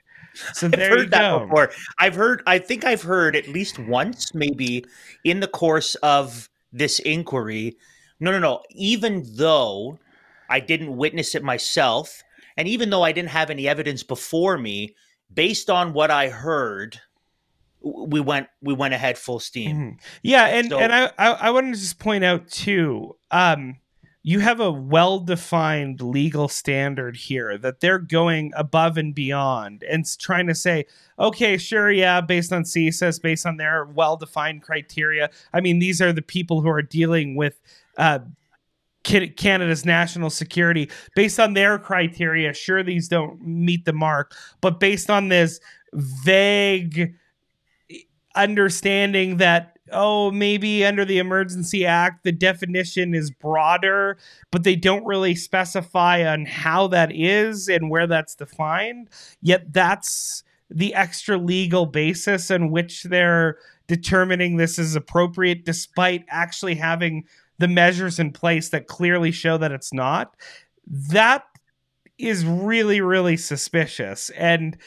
So 0.53 0.67
there 0.67 0.81
I've 0.81 0.89
heard 0.89 0.99
you 0.99 1.09
that 1.09 1.39
before. 1.39 1.71
I've 1.99 2.15
heard. 2.15 2.43
I 2.47 2.59
think 2.59 2.83
I've 2.83 3.01
heard 3.03 3.35
at 3.35 3.47
least 3.47 3.79
once, 3.79 4.33
maybe 4.33 4.83
in 5.23 5.39
the 5.39 5.47
course 5.47 5.95
of 5.95 6.49
this 6.71 6.99
inquiry. 6.99 7.77
No, 8.19 8.31
no, 8.31 8.39
no. 8.39 8.63
Even 8.71 9.25
though 9.35 9.99
I 10.49 10.59
didn't 10.59 10.95
witness 10.95 11.35
it 11.35 11.43
myself, 11.43 12.23
and 12.57 12.67
even 12.67 12.89
though 12.89 13.03
I 13.03 13.11
didn't 13.11 13.29
have 13.29 13.49
any 13.49 13.67
evidence 13.67 14.03
before 14.03 14.57
me, 14.57 14.95
based 15.33 15.69
on 15.69 15.93
what 15.93 16.11
I 16.11 16.29
heard, 16.29 16.99
we 17.81 18.19
went 18.19 18.47
we 18.61 18.73
went 18.73 18.93
ahead 18.93 19.17
full 19.17 19.39
steam. 19.39 19.75
Mhm. 19.77 19.99
Yeah, 20.23 20.45
and 20.47 20.69
So- 20.69 20.79
and 20.79 20.91
I, 20.93 21.11
I 21.17 21.27
I 21.33 21.49
wanted 21.51 21.75
to 21.75 21.79
just 21.79 21.99
point 21.99 22.23
out 22.23 22.47
too. 22.49 23.15
Um, 23.31 23.77
you 24.23 24.39
have 24.41 24.59
a 24.59 24.69
well-defined 24.71 26.01
legal 26.01 26.49
standard 26.49 27.15
here 27.15 27.57
that 27.57 27.79
they're 27.79 27.99
going 27.99 28.51
above 28.57 28.97
and 28.97 29.15
beyond 29.15 29.83
and 29.83 30.05
trying 30.19 30.47
to 30.47 30.55
say, 30.55 30.85
okay, 31.17 31.57
sure, 31.57 31.89
yeah, 31.89 32.19
based 32.19 32.51
on 32.51 32.63
CSIS, 32.63 33.21
based 33.21 33.45
on 33.45 33.55
their 33.55 33.85
well-defined 33.85 34.63
criteria. 34.63 35.29
I 35.53 35.61
mean, 35.61 35.79
these 35.79 36.01
are 36.01 36.11
the 36.11 36.21
people 36.21 36.61
who 36.61 36.67
are 36.69 36.81
dealing 36.81 37.35
with. 37.35 37.61
Uh, 37.97 38.19
Canada's 39.07 39.85
national 39.85 40.29
security 40.29 40.89
based 41.15 41.39
on 41.39 41.53
their 41.53 41.79
criteria. 41.79 42.53
Sure, 42.53 42.83
these 42.83 43.07
don't 43.07 43.41
meet 43.41 43.85
the 43.85 43.93
mark, 43.93 44.35
but 44.61 44.79
based 44.79 45.09
on 45.09 45.29
this 45.29 45.59
vague 45.93 47.13
understanding 48.35 49.37
that 49.37 49.77
oh 49.91 50.29
maybe 50.31 50.85
under 50.85 51.03
the 51.05 51.17
emergency 51.17 51.85
act 51.85 52.23
the 52.23 52.31
definition 52.31 53.15
is 53.15 53.31
broader 53.31 54.17
but 54.51 54.63
they 54.63 54.75
don't 54.75 55.05
really 55.05 55.33
specify 55.33 56.25
on 56.27 56.45
how 56.45 56.87
that 56.87 57.09
is 57.15 57.67
and 57.67 57.89
where 57.89 58.05
that's 58.05 58.35
defined 58.35 59.09
yet 59.41 59.73
that's 59.73 60.43
the 60.69 60.93
extra 60.93 61.37
legal 61.37 61.85
basis 61.85 62.51
on 62.51 62.69
which 62.69 63.03
they're 63.03 63.57
determining 63.87 64.57
this 64.57 64.77
is 64.77 64.95
appropriate 64.95 65.65
despite 65.65 66.25
actually 66.29 66.75
having 66.75 67.23
the 67.59 67.67
measures 67.67 68.19
in 68.19 68.31
place 68.31 68.69
that 68.69 68.87
clearly 68.87 69.31
show 69.31 69.57
that 69.57 69.71
it's 69.71 69.93
not 69.93 70.35
that 70.87 71.43
is 72.17 72.45
really 72.45 73.01
really 73.01 73.37
suspicious. 73.37 74.29
And 74.31 74.77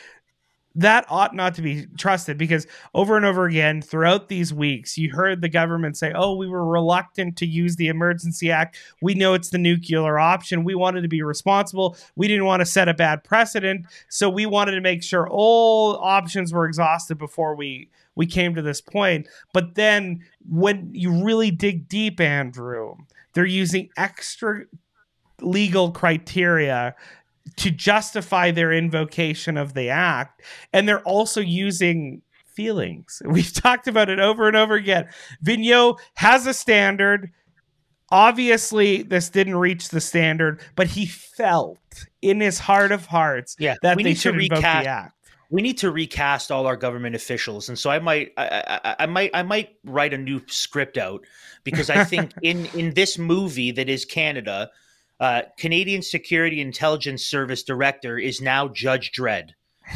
that 0.77 1.05
ought 1.09 1.35
not 1.35 1.55
to 1.57 1.63
be 1.63 1.87
trusted 1.99 2.39
because 2.39 2.65
over 2.95 3.17
and 3.17 3.27
over 3.27 3.47
again 3.47 3.83
throughout 3.83 4.29
these 4.29 4.55
weeks 4.55 4.97
you 4.97 5.11
heard 5.11 5.41
the 5.41 5.49
government 5.49 5.97
say 5.97 6.13
oh 6.15 6.37
we 6.37 6.47
were 6.47 6.65
reluctant 6.65 7.37
to 7.37 7.47
use 7.47 7.77
the 7.77 7.89
emergency 7.89 8.51
act. 8.51 8.79
We 9.03 9.15
know 9.15 9.35
it's 9.35 9.51
the 9.51 9.59
nuclear 9.59 10.19
option. 10.19 10.65
We 10.65 10.77
wanted 10.77 11.03
to 11.03 11.09
be 11.09 11.23
responsible. 11.23 11.97
We 12.15 12.29
didn't 12.29 12.47
want 12.47 12.61
to 12.61 12.67
set 12.67 12.89
a 12.89 12.95
bad 12.95 13.25
precedent. 13.25 13.87
So 14.09 14.31
we 14.31 14.47
wanted 14.47 14.73
to 14.73 14.81
make 14.81 15.03
sure 15.03 15.29
all 15.29 15.97
options 15.97 16.53
were 16.53 16.67
exhausted 16.67 17.19
before 17.19 17.57
we 17.57 17.91
we 18.21 18.27
came 18.27 18.55
to 18.55 18.63
this 18.63 18.81
point. 18.83 19.27
But 19.55 19.75
then 19.75 20.21
when 20.49 20.91
you 20.93 21.25
really 21.25 21.51
dig 21.51 21.89
deep 21.89 22.21
andrew 22.21 22.95
they're 23.33 23.47
using 23.47 23.89
extra 23.97 24.65
legal 25.41 25.91
criteria 25.93 26.95
to 27.57 27.71
justify 27.71 28.51
their 28.51 28.73
invocation 28.73 29.57
of 29.57 29.73
the 29.75 29.89
act. 29.89 30.43
And 30.73 30.87
they're 30.89 31.03
also 31.03 31.41
using 31.41 32.23
feelings. 32.45 33.23
We've 33.27 33.53
talked 33.53 33.89
about 33.89 34.11
it 34.11 34.21
over 34.21 34.47
and 34.49 34.57
over 34.57 34.75
again. 34.75 35.09
Vigneault 35.45 35.99
has 36.15 36.47
a 36.47 36.53
standard. 36.53 37.31
Obviously 38.13 39.03
this 39.03 39.31
didn't 39.31 39.57
reach 39.57 39.89
the 39.91 40.01
standard 40.01 40.61
but 40.75 40.89
he 40.89 41.07
felt 41.07 41.79
in 42.21 42.41
his 42.41 42.59
heart 42.59 42.91
of 42.91 43.07
hearts 43.07 43.55
Yeah, 43.59 43.77
that 43.83 43.97
we 43.97 44.03
they 44.03 44.11
need 44.11 44.19
should 44.19 44.35
invoke 44.35 44.59
recast- 44.59 44.85
the 44.85 44.91
act 44.91 45.15
we 45.51 45.63
need 45.63 45.79
to 45.79 45.91
recast 45.91 46.51
all 46.53 46.67
our 46.67 46.77
government 46.77 47.15
officials. 47.17 47.69
And 47.69 47.79
so 47.79 47.91
i 47.91 47.99
might 47.99 48.33
I, 48.37 48.81
I, 48.85 48.97
I 49.01 49.07
might 49.07 49.31
i 49.35 49.43
might 49.43 49.77
write 49.85 50.15
a 50.15 50.19
new 50.19 50.41
script 50.47 50.97
out 50.97 51.23
because 51.65 51.91
i 51.91 52.05
think 52.05 52.33
in 52.43 52.67
in 52.75 52.95
this 52.95 53.19
movie 53.19 53.73
that 53.73 53.89
is 53.89 54.05
canada 54.05 54.71
uh, 55.19 55.43
canadian 55.59 56.01
security 56.01 56.61
intelligence 56.63 57.25
service 57.25 57.63
director 57.63 58.19
is 58.19 58.41
now 58.41 58.69
judge 58.69 59.13
dredd 59.13 59.51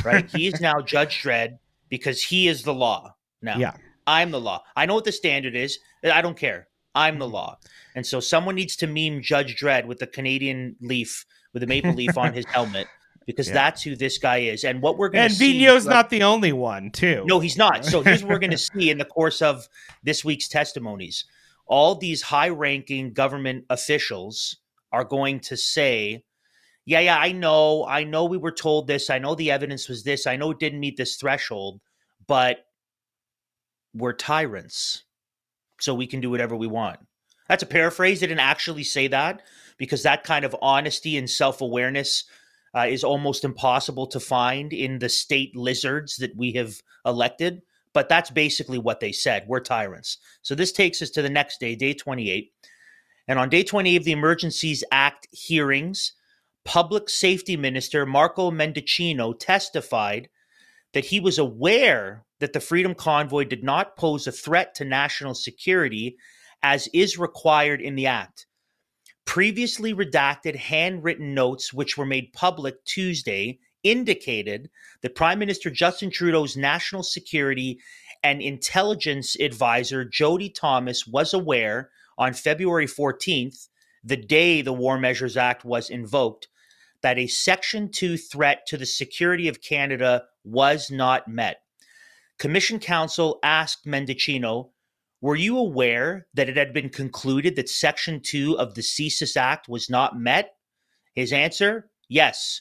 right? 0.04 0.28
He 0.30 0.46
is 0.46 0.60
now 0.60 0.80
judge 0.80 1.22
dredd 1.22 1.58
because 1.88 2.20
he 2.22 2.48
is 2.48 2.62
the 2.62 2.74
law 2.74 3.14
now. 3.42 3.58
Yeah. 3.58 3.74
i'm 4.06 4.30
the 4.30 4.40
law. 4.40 4.62
I 4.76 4.86
know 4.86 4.94
what 4.94 5.04
the 5.04 5.12
standard 5.12 5.54
is. 5.54 5.78
I 6.02 6.20
don't 6.22 6.36
care. 6.36 6.68
I'm 6.94 7.14
Mm-hmm. 7.14 7.18
the 7.20 7.28
law. 7.28 7.58
And 7.94 8.06
so 8.06 8.20
someone 8.20 8.54
needs 8.54 8.76
to 8.76 8.86
meme 8.86 9.22
judge 9.22 9.56
dredd 9.56 9.86
with 9.86 9.98
the 9.98 10.06
canadian 10.06 10.76
leaf 10.80 11.24
with 11.52 11.62
a 11.62 11.66
maple 11.66 11.92
leaf 11.92 12.16
on 12.18 12.32
his 12.32 12.44
helmet 12.46 12.86
because 13.26 13.48
Yeah. 13.48 13.54
that's 13.54 13.82
who 13.82 13.96
this 13.96 14.18
guy 14.18 14.38
is 14.38 14.64
and 14.64 14.82
what 14.82 14.98
we're 14.98 15.08
going 15.08 15.24
and 15.24 15.30
to 15.32 15.36
see 15.38 15.52
vigneault's 15.52 15.84
throughout- 15.84 15.94
not 15.94 16.10
the 16.10 16.22
only 16.22 16.52
one 16.52 16.90
too 16.90 17.24
no, 17.26 17.40
he's 17.40 17.56
not. 17.56 17.84
So 17.84 18.02
here's 18.02 18.22
what 18.22 18.30
we're 18.32 18.38
going 18.38 18.50
to 18.58 18.58
see 18.58 18.90
in 18.90 18.98
the 18.98 19.04
course 19.04 19.40
of 19.42 19.68
this 20.02 20.24
week's 20.24 20.48
testimonies. 20.48 21.24
All 21.66 21.94
these 21.94 22.22
high 22.22 22.50
ranking 22.50 23.12
government 23.12 23.64
officials 23.70 24.56
are 24.92 25.04
going 25.04 25.40
to 25.40 25.56
say, 25.56 26.24
Yeah, 26.84 27.00
yeah, 27.00 27.16
I 27.18 27.32
know. 27.32 27.86
I 27.86 28.04
know 28.04 28.26
we 28.26 28.36
were 28.36 28.52
told 28.52 28.86
this. 28.86 29.08
I 29.08 29.18
know 29.18 29.34
the 29.34 29.50
evidence 29.50 29.88
was 29.88 30.04
this. 30.04 30.26
I 30.26 30.36
know 30.36 30.50
it 30.50 30.58
didn't 30.58 30.80
meet 30.80 30.96
this 30.98 31.16
threshold, 31.16 31.80
but 32.26 32.66
we're 33.94 34.12
tyrants. 34.12 35.04
So 35.80 35.94
we 35.94 36.06
can 36.06 36.20
do 36.20 36.30
whatever 36.30 36.54
we 36.54 36.66
want. 36.66 37.00
That's 37.48 37.62
a 37.62 37.66
paraphrase. 37.66 38.20
They 38.20 38.26
didn't 38.26 38.40
actually 38.40 38.84
say 38.84 39.06
that 39.08 39.42
because 39.76 40.02
that 40.04 40.24
kind 40.24 40.44
of 40.44 40.54
honesty 40.62 41.16
and 41.16 41.28
self 41.28 41.60
awareness 41.60 42.24
uh, 42.74 42.86
is 42.88 43.04
almost 43.04 43.44
impossible 43.44 44.06
to 44.08 44.20
find 44.20 44.72
in 44.72 44.98
the 44.98 45.08
state 45.08 45.54
lizards 45.56 46.16
that 46.16 46.36
we 46.36 46.52
have 46.52 46.74
elected. 47.06 47.62
But 47.92 48.08
that's 48.08 48.30
basically 48.30 48.78
what 48.78 49.00
they 49.00 49.12
said. 49.12 49.44
We're 49.46 49.60
tyrants. 49.60 50.18
So 50.42 50.54
this 50.54 50.72
takes 50.72 51.00
us 51.00 51.10
to 51.10 51.22
the 51.22 51.30
next 51.30 51.60
day, 51.60 51.76
day 51.76 51.94
28. 51.94 52.52
And 53.28 53.38
on 53.38 53.48
day 53.48 53.62
28 53.62 53.96
of 53.96 54.04
the 54.04 54.12
Emergencies 54.12 54.82
Act 54.90 55.28
hearings, 55.32 56.12
Public 56.64 57.08
Safety 57.08 57.56
Minister 57.56 58.04
Marco 58.04 58.50
Mendicino 58.50 59.38
testified 59.38 60.28
that 60.92 61.04
he 61.04 61.20
was 61.20 61.38
aware 61.38 62.24
that 62.40 62.52
the 62.52 62.60
Freedom 62.60 62.94
Convoy 62.94 63.44
did 63.44 63.62
not 63.62 63.96
pose 63.96 64.26
a 64.26 64.32
threat 64.32 64.74
to 64.76 64.84
national 64.84 65.34
security 65.34 66.16
as 66.62 66.88
is 66.92 67.18
required 67.18 67.80
in 67.80 67.94
the 67.94 68.06
Act. 68.06 68.46
Previously 69.26 69.94
redacted 69.94 70.56
handwritten 70.56 71.34
notes, 71.34 71.72
which 71.72 71.96
were 71.96 72.06
made 72.06 72.32
public 72.32 72.84
Tuesday, 72.84 73.58
indicated 73.82 74.70
that 75.02 75.14
Prime 75.14 75.38
Minister 75.38 75.70
Justin 75.70 76.10
Trudeau's 76.10 76.56
national 76.56 77.02
security 77.02 77.80
and 78.22 78.40
intelligence 78.40 79.36
advisor, 79.38 80.04
Jody 80.04 80.48
Thomas, 80.48 81.06
was 81.06 81.34
aware 81.34 81.90
on 82.16 82.32
February 82.32 82.86
14th, 82.86 83.68
the 84.02 84.16
day 84.16 84.62
the 84.62 84.72
War 84.72 84.98
Measures 84.98 85.36
Act 85.36 85.64
was 85.64 85.90
invoked, 85.90 86.48
that 87.02 87.18
a 87.18 87.26
Section 87.26 87.90
2 87.90 88.16
threat 88.16 88.66
to 88.66 88.76
the 88.76 88.86
security 88.86 89.48
of 89.48 89.60
Canada 89.60 90.24
was 90.44 90.90
not 90.90 91.28
met. 91.28 91.58
Commission 92.38 92.78
counsel 92.78 93.38
asked 93.42 93.86
Mendicino, 93.86 94.70
were 95.24 95.36
you 95.36 95.56
aware 95.56 96.26
that 96.34 96.50
it 96.50 96.56
had 96.58 96.74
been 96.74 96.90
concluded 96.90 97.56
that 97.56 97.70
Section 97.70 98.20
2 98.20 98.58
of 98.58 98.74
the 98.74 98.82
CSIS 98.82 99.38
Act 99.38 99.70
was 99.70 99.88
not 99.88 100.18
met? 100.18 100.50
His 101.14 101.32
answer, 101.32 101.88
yes. 102.10 102.60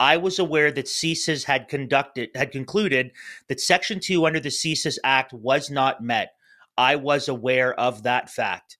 I 0.00 0.16
was 0.16 0.40
aware 0.40 0.72
that 0.72 0.86
CSIS 0.86 1.44
had 1.44 1.68
conducted 1.68 2.30
had 2.34 2.50
concluded 2.50 3.12
that 3.48 3.60
Section 3.60 4.00
2 4.00 4.26
under 4.26 4.40
the 4.40 4.48
CSIS 4.48 4.98
Act 5.04 5.32
was 5.32 5.70
not 5.70 6.02
met. 6.02 6.32
I 6.76 6.96
was 6.96 7.28
aware 7.28 7.78
of 7.78 8.02
that 8.02 8.28
fact. 8.28 8.76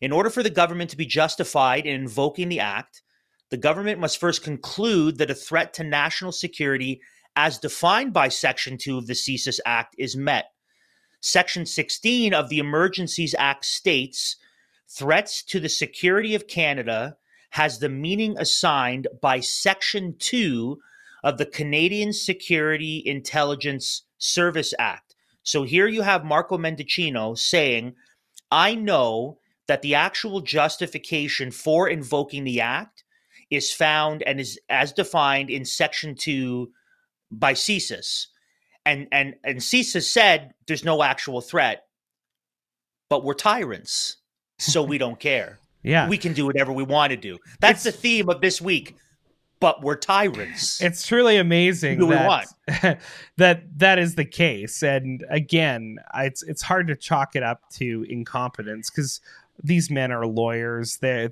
In 0.00 0.12
order 0.12 0.30
for 0.30 0.44
the 0.44 0.48
government 0.48 0.90
to 0.90 0.96
be 0.96 1.06
justified 1.06 1.86
in 1.86 2.02
invoking 2.02 2.50
the 2.50 2.60
act, 2.60 3.02
the 3.50 3.56
government 3.56 3.98
must 3.98 4.20
first 4.20 4.44
conclude 4.44 5.18
that 5.18 5.28
a 5.28 5.34
threat 5.34 5.74
to 5.74 5.82
national 5.82 6.30
security 6.30 7.00
as 7.34 7.58
defined 7.58 8.12
by 8.12 8.28
Section 8.28 8.78
2 8.78 8.96
of 8.96 9.08
the 9.08 9.14
CSIS 9.14 9.58
Act 9.66 9.96
is 9.98 10.16
met. 10.16 10.53
Section 11.26 11.64
16 11.64 12.34
of 12.34 12.50
the 12.50 12.58
Emergencies 12.58 13.34
Act 13.38 13.64
states 13.64 14.36
threats 14.86 15.42
to 15.44 15.58
the 15.58 15.70
security 15.70 16.34
of 16.34 16.46
Canada 16.46 17.16
has 17.52 17.78
the 17.78 17.88
meaning 17.88 18.36
assigned 18.36 19.08
by 19.22 19.40
Section 19.40 20.16
2 20.18 20.78
of 21.22 21.38
the 21.38 21.46
Canadian 21.46 22.12
Security 22.12 23.02
Intelligence 23.06 24.02
Service 24.18 24.74
Act. 24.78 25.16
So 25.42 25.62
here 25.62 25.86
you 25.86 26.02
have 26.02 26.26
Marco 26.26 26.58
Mendicino 26.58 27.38
saying, 27.38 27.94
I 28.50 28.74
know 28.74 29.38
that 29.66 29.80
the 29.80 29.94
actual 29.94 30.42
justification 30.42 31.50
for 31.50 31.88
invoking 31.88 32.44
the 32.44 32.60
act 32.60 33.02
is 33.50 33.72
found 33.72 34.22
and 34.24 34.38
is 34.38 34.60
as 34.68 34.92
defined 34.92 35.48
in 35.48 35.64
Section 35.64 36.16
2 36.16 36.70
by 37.30 37.54
CSIS 37.54 38.26
and 38.86 39.08
and 39.12 39.34
and 39.44 39.58
CSIS 39.58 40.04
said 40.04 40.54
there's 40.66 40.84
no 40.84 41.02
actual 41.02 41.40
threat, 41.40 41.84
but 43.08 43.24
we're 43.24 43.34
tyrants, 43.34 44.16
so 44.58 44.82
we 44.82 44.98
don't 44.98 45.18
care. 45.18 45.58
Yeah. 45.86 46.08
We 46.08 46.16
can 46.16 46.32
do 46.32 46.46
whatever 46.46 46.72
we 46.72 46.82
want 46.82 47.10
to 47.10 47.16
do. 47.18 47.36
That's 47.60 47.82
the 47.82 47.92
theme 47.92 48.30
of 48.30 48.40
this 48.40 48.58
week. 48.58 48.96
But 49.60 49.82
we're 49.82 49.96
tyrants. 49.96 50.80
it's 50.80 51.06
truly 51.06 51.36
amazing 51.36 51.98
Do 51.98 52.06
we 52.06 52.14
that, 52.14 52.46
that 53.36 53.78
that 53.78 53.98
is 53.98 54.14
the 54.14 54.24
case 54.24 54.82
and 54.82 55.24
again 55.28 55.98
it's 56.14 56.42
it's 56.42 56.62
hard 56.62 56.86
to 56.86 56.96
chalk 56.96 57.36
it 57.36 57.42
up 57.42 57.68
to 57.74 58.06
incompetence 58.08 58.88
because 58.88 59.20
these 59.62 59.90
men 59.90 60.10
are 60.10 60.26
lawyers 60.26 60.96
they 60.98 61.28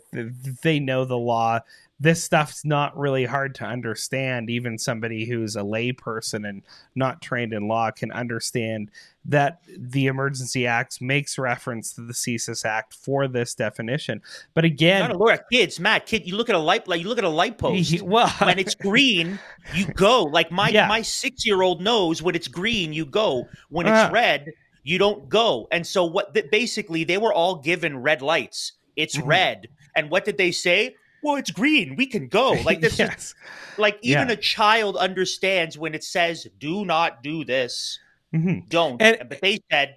they 0.63 0.79
know 0.79 1.07
the 1.07 1.17
law 1.19 1.61
this 2.01 2.25
stuff's 2.25 2.65
not 2.65 2.97
really 2.99 3.25
hard 3.25 3.55
to 3.55 3.65
understand 3.65 4.51
even 4.51 4.77
somebody 4.77 5.25
who's 5.25 5.55
a 5.55 5.61
layperson 5.61 6.49
and 6.49 6.63
not 6.97 7.23
trained 7.23 7.53
in 7.53 7.69
law 7.69 7.93
can 7.93 8.11
understand 8.11 8.91
that 9.25 9.61
the 9.79 10.07
emergency 10.09 10.67
act 10.67 11.01
makes 11.01 11.39
reference 11.39 11.93
to 11.93 12.01
the 12.01 12.13
CSIS 12.13 12.65
Act 12.65 12.93
for 12.95 13.29
this 13.29 13.55
definition. 13.55 14.21
But 14.53 14.65
again, 14.65 15.03
not 15.03 15.13
a 15.13 15.17
lawyer, 15.17 15.39
kids, 15.53 15.79
Matt, 15.79 16.07
kid, 16.07 16.27
you 16.27 16.35
look 16.35 16.49
at 16.49 16.57
a 16.57 16.59
light, 16.59 16.89
like 16.89 17.01
you 17.01 17.09
look 17.09 17.19
at 17.19 17.25
a 17.25 17.29
light 17.29 17.57
post. 17.57 18.03
well, 18.03 18.29
when 18.41 18.59
it's 18.59 18.75
green, 18.89 19.39
you 19.73 19.87
go. 19.87 20.25
Like 20.25 20.51
my 20.51 20.71
Yeah. 20.71 20.89
my 20.89 21.03
six 21.03 21.47
year 21.47 21.63
old 21.63 21.81
knows 21.81 22.21
when 22.21 22.35
it's 22.35 22.49
green, 22.49 22.93
you 22.93 23.07
go. 23.07 23.47
When 23.69 23.87
Uh. 23.87 23.93
it's 24.07 24.13
red, 24.13 24.49
you 24.83 24.99
don't 24.99 25.29
go. 25.29 25.69
And 25.71 25.87
so 25.87 26.05
what? 26.05 26.37
Basically, 26.51 27.05
they 27.05 27.19
were 27.19 27.33
all 27.33 27.55
given 27.57 27.99
red 28.03 28.23
lights. 28.23 28.73
It's 28.97 29.17
Mhm. 29.17 29.27
red, 29.27 29.69
and 29.95 30.11
what 30.11 30.25
did 30.25 30.37
they 30.37 30.51
say? 30.51 30.97
Well, 31.23 31.37
it's 31.37 31.51
green. 31.51 31.95
We 31.97 32.07
can 32.07 32.29
go. 32.29 32.53
Like 32.65 32.81
this. 32.81 32.99
is 33.01 33.35
like 33.79 33.99
even 34.03 34.29
Yeah. 34.29 34.35
a 34.35 34.37
child 34.37 34.97
understands 34.97 35.79
when 35.79 35.95
it 35.95 36.05
says 36.05 36.47
"Do 36.59 36.85
not 36.85 37.23
do 37.23 37.45
this." 37.45 37.99
Mhm. 38.35 38.69
Don't. 38.69 39.01
And- 39.01 39.29
but 39.29 39.41
they 39.41 39.61
said, 39.71 39.97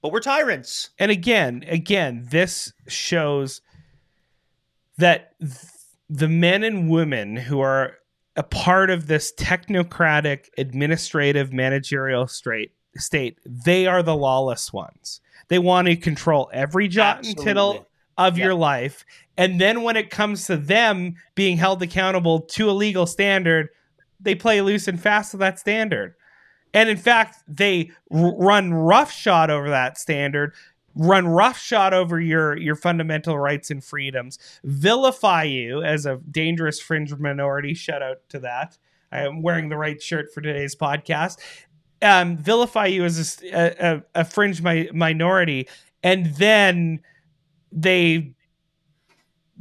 "But 0.00 0.12
we're 0.12 0.20
tyrants." 0.20 0.90
and 0.98 1.10
again 1.10 1.64
again 1.68 2.26
this 2.30 2.72
shows 2.88 3.60
that 4.98 5.34
th- 5.40 5.52
the 6.08 6.28
men 6.28 6.62
and 6.62 6.88
women 6.90 7.36
who 7.36 7.60
are 7.60 7.96
a 8.36 8.42
part 8.42 8.90
of 8.90 9.06
this 9.06 9.32
technocratic 9.34 10.46
administrative 10.58 11.52
managerial 11.52 12.26
straight 12.26 12.72
state 12.96 13.38
they 13.46 13.86
are 13.86 14.02
the 14.02 14.14
lawless 14.14 14.72
ones 14.72 15.20
they 15.48 15.58
want 15.58 15.86
to 15.88 15.96
control 15.96 16.50
every 16.52 16.88
jot 16.88 17.26
and 17.26 17.36
tittle 17.38 17.70
Absolutely. 17.70 17.86
Of 18.28 18.38
Yeah. 18.38 18.46
your 18.46 18.54
life. 18.54 19.04
And 19.36 19.60
then 19.60 19.82
when 19.82 19.96
it 19.96 20.10
comes 20.10 20.46
to 20.46 20.56
them 20.56 21.14
being 21.34 21.56
held 21.56 21.82
accountable 21.82 22.40
to 22.40 22.70
a 22.70 22.72
legal 22.72 23.06
standard 23.06 23.68
they 24.20 24.36
play 24.36 24.60
loose 24.60 24.86
and 24.86 25.00
fast 25.00 25.32
with 25.32 25.40
that 25.40 25.58
standard. 25.58 26.14
And 26.72 26.88
in 26.88 26.96
fact 26.96 27.38
they 27.48 27.90
r- 28.10 28.34
run 28.36 28.72
roughshod 28.72 29.50
over 29.50 29.68
that 29.70 29.98
standard 29.98 30.52
run 30.94 31.26
roughshod 31.26 31.94
over 31.94 32.20
your 32.20 32.56
your 32.58 32.76
fundamental 32.76 33.38
rights 33.38 33.70
and 33.70 33.82
freedoms 33.82 34.38
vilify 34.62 35.42
you 35.42 35.82
as 35.82 36.04
a 36.06 36.18
dangerous 36.30 36.78
fringe 36.80 37.12
minority. 37.16 37.72
Shout 37.74 38.02
out 38.02 38.18
to 38.28 38.38
that. 38.40 38.76
I 39.10 39.20
am 39.20 39.42
wearing 39.42 39.70
the 39.70 39.76
right 39.76 40.00
shirt 40.00 40.32
for 40.32 40.40
today's 40.40 40.76
podcast. 40.76 41.38
Um, 42.02 42.36
vilify 42.36 42.86
you 42.86 43.04
as 43.04 43.42
a 43.52 44.24
fringe 44.24 44.60
mi- 44.62 44.90
minority. 44.92 45.68
And 46.02 46.26
then 46.36 47.00
they 47.72 48.34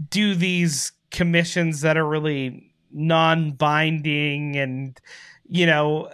do 0.09 0.35
these 0.35 0.91
commissions 1.09 1.81
that 1.81 1.97
are 1.97 2.07
really 2.07 2.73
non-binding 2.91 4.55
and 4.57 4.99
you 5.47 5.65
know 5.65 6.09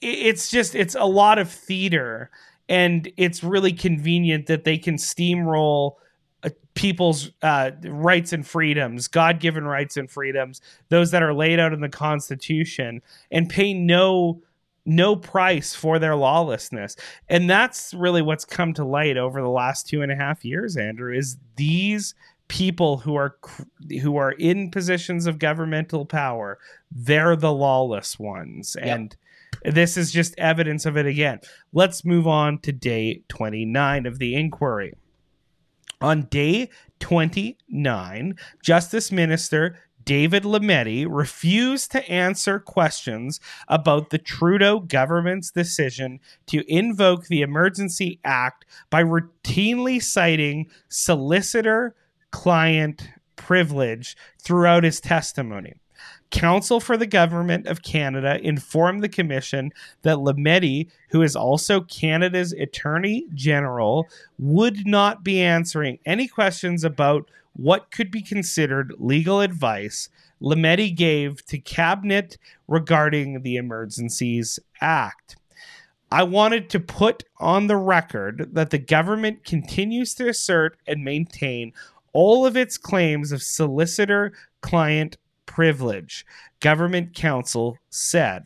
it's 0.00 0.50
just 0.50 0.74
it's 0.74 0.94
a 0.94 1.04
lot 1.04 1.38
of 1.38 1.50
theater. 1.50 2.30
And 2.68 3.10
it's 3.16 3.42
really 3.42 3.72
convenient 3.72 4.46
that 4.46 4.64
they 4.64 4.76
can 4.76 4.96
steamroll 4.96 5.94
uh, 6.42 6.50
people's 6.74 7.30
uh, 7.42 7.70
rights 7.84 8.32
and 8.32 8.46
freedoms 8.46 9.08
god-given 9.08 9.64
rights 9.64 9.96
and 9.96 10.08
freedoms 10.08 10.60
those 10.88 11.10
that 11.10 11.20
are 11.22 11.34
laid 11.34 11.58
out 11.58 11.72
in 11.72 11.80
the 11.80 11.88
constitution 11.88 13.02
and 13.32 13.48
pay 13.48 13.74
no 13.74 14.40
no 14.86 15.14
price 15.14 15.74
for 15.74 15.98
their 15.98 16.16
lawlessness. 16.16 16.96
And 17.28 17.48
that's 17.48 17.92
really 17.94 18.22
what's 18.22 18.44
come 18.44 18.72
to 18.74 18.84
light 18.84 19.16
over 19.16 19.40
the 19.40 19.48
last 19.48 19.86
two 19.86 20.02
and 20.02 20.10
a 20.10 20.16
half 20.16 20.44
years 20.44 20.76
andrew 20.76 21.16
is 21.16 21.36
these 21.56 22.14
people 22.48 22.96
who 22.96 23.14
are 23.14 23.36
who 24.00 24.16
are 24.16 24.32
in 24.32 24.70
positions 24.70 25.26
of 25.26 25.38
governmental 25.38 26.06
power 26.06 26.58
they're 26.90 27.36
the 27.36 27.52
lawless 27.52 28.18
ones. 28.18 28.76
Yep. 28.78 28.86
and 28.86 29.16
this 29.64 29.96
is 29.96 30.12
just 30.12 30.38
evidence 30.38 30.86
of 30.86 30.96
it 30.96 31.06
again. 31.06 31.40
Let's 31.72 32.04
move 32.04 32.26
on 32.26 32.58
to 32.60 32.72
day 32.72 33.22
29 33.28 34.06
of 34.06 34.18
the 34.18 34.34
inquiry. 34.34 34.94
On 36.00 36.22
day 36.24 36.70
29 37.00 38.36
justice 38.62 39.10
minister 39.10 39.78
David 40.08 40.44
Lametti 40.44 41.06
refused 41.06 41.90
to 41.92 42.10
answer 42.10 42.58
questions 42.58 43.40
about 43.68 44.08
the 44.08 44.16
Trudeau 44.16 44.80
government's 44.80 45.50
decision 45.50 46.18
to 46.46 46.64
invoke 46.66 47.26
the 47.26 47.42
Emergency 47.42 48.18
Act 48.24 48.64
by 48.88 49.02
routinely 49.02 50.02
citing 50.02 50.70
solicitor 50.88 51.94
client 52.30 53.06
privilege 53.36 54.16
throughout 54.40 54.82
his 54.82 54.98
testimony. 54.98 55.74
Counsel 56.30 56.80
for 56.80 56.96
the 56.96 57.06
Government 57.06 57.66
of 57.66 57.82
Canada 57.82 58.40
informed 58.42 59.02
the 59.02 59.10
Commission 59.10 59.72
that 60.02 60.16
Lametti, 60.16 60.88
who 61.10 61.20
is 61.20 61.36
also 61.36 61.82
Canada's 61.82 62.54
Attorney 62.54 63.26
General, 63.34 64.08
would 64.38 64.86
not 64.86 65.22
be 65.22 65.42
answering 65.42 65.98
any 66.06 66.28
questions 66.28 66.82
about 66.82 67.28
what 67.58 67.90
could 67.90 68.10
be 68.10 68.22
considered 68.22 68.94
legal 68.98 69.40
advice 69.40 70.08
Lametti 70.40 70.94
gave 70.94 71.44
to 71.46 71.58
Cabinet 71.58 72.38
regarding 72.68 73.42
the 73.42 73.56
Emergencies 73.56 74.60
Act. 74.80 75.36
I 76.10 76.22
wanted 76.22 76.70
to 76.70 76.80
put 76.80 77.24
on 77.38 77.66
the 77.66 77.76
record 77.76 78.50
that 78.52 78.70
the 78.70 78.78
government 78.78 79.44
continues 79.44 80.14
to 80.14 80.28
assert 80.28 80.78
and 80.86 81.04
maintain 81.04 81.72
all 82.12 82.46
of 82.46 82.56
its 82.56 82.78
claims 82.78 83.32
of 83.32 83.42
solicitor 83.42 84.32
client 84.60 85.18
privilege, 85.44 86.24
government 86.60 87.14
counsel 87.14 87.76
said. 87.90 88.44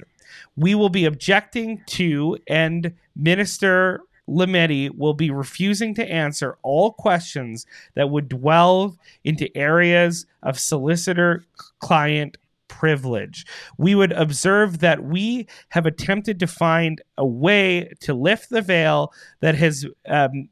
We 0.56 0.74
will 0.74 0.88
be 0.88 1.04
objecting 1.04 1.82
to, 1.88 2.38
and 2.48 2.94
Minister 3.14 4.00
Lametti 4.28 4.90
will 4.96 5.14
be 5.14 5.30
refusing 5.30 5.94
to 5.94 6.10
answer 6.10 6.56
all 6.62 6.92
questions 6.92 7.66
that 7.94 8.10
would 8.10 8.28
delve 8.28 8.96
into 9.24 9.54
areas 9.56 10.26
of 10.42 10.58
solicitor 10.58 11.44
client 11.80 12.36
privilege. 12.68 13.44
We 13.76 13.94
would 13.94 14.12
observe 14.12 14.78
that 14.78 15.04
we 15.04 15.46
have 15.70 15.86
attempted 15.86 16.40
to 16.40 16.46
find 16.46 17.02
a 17.18 17.26
way 17.26 17.92
to 18.00 18.14
lift 18.14 18.48
the 18.48 18.62
veil 18.62 19.12
that 19.40 19.54
has 19.56 19.86
um, 20.08 20.48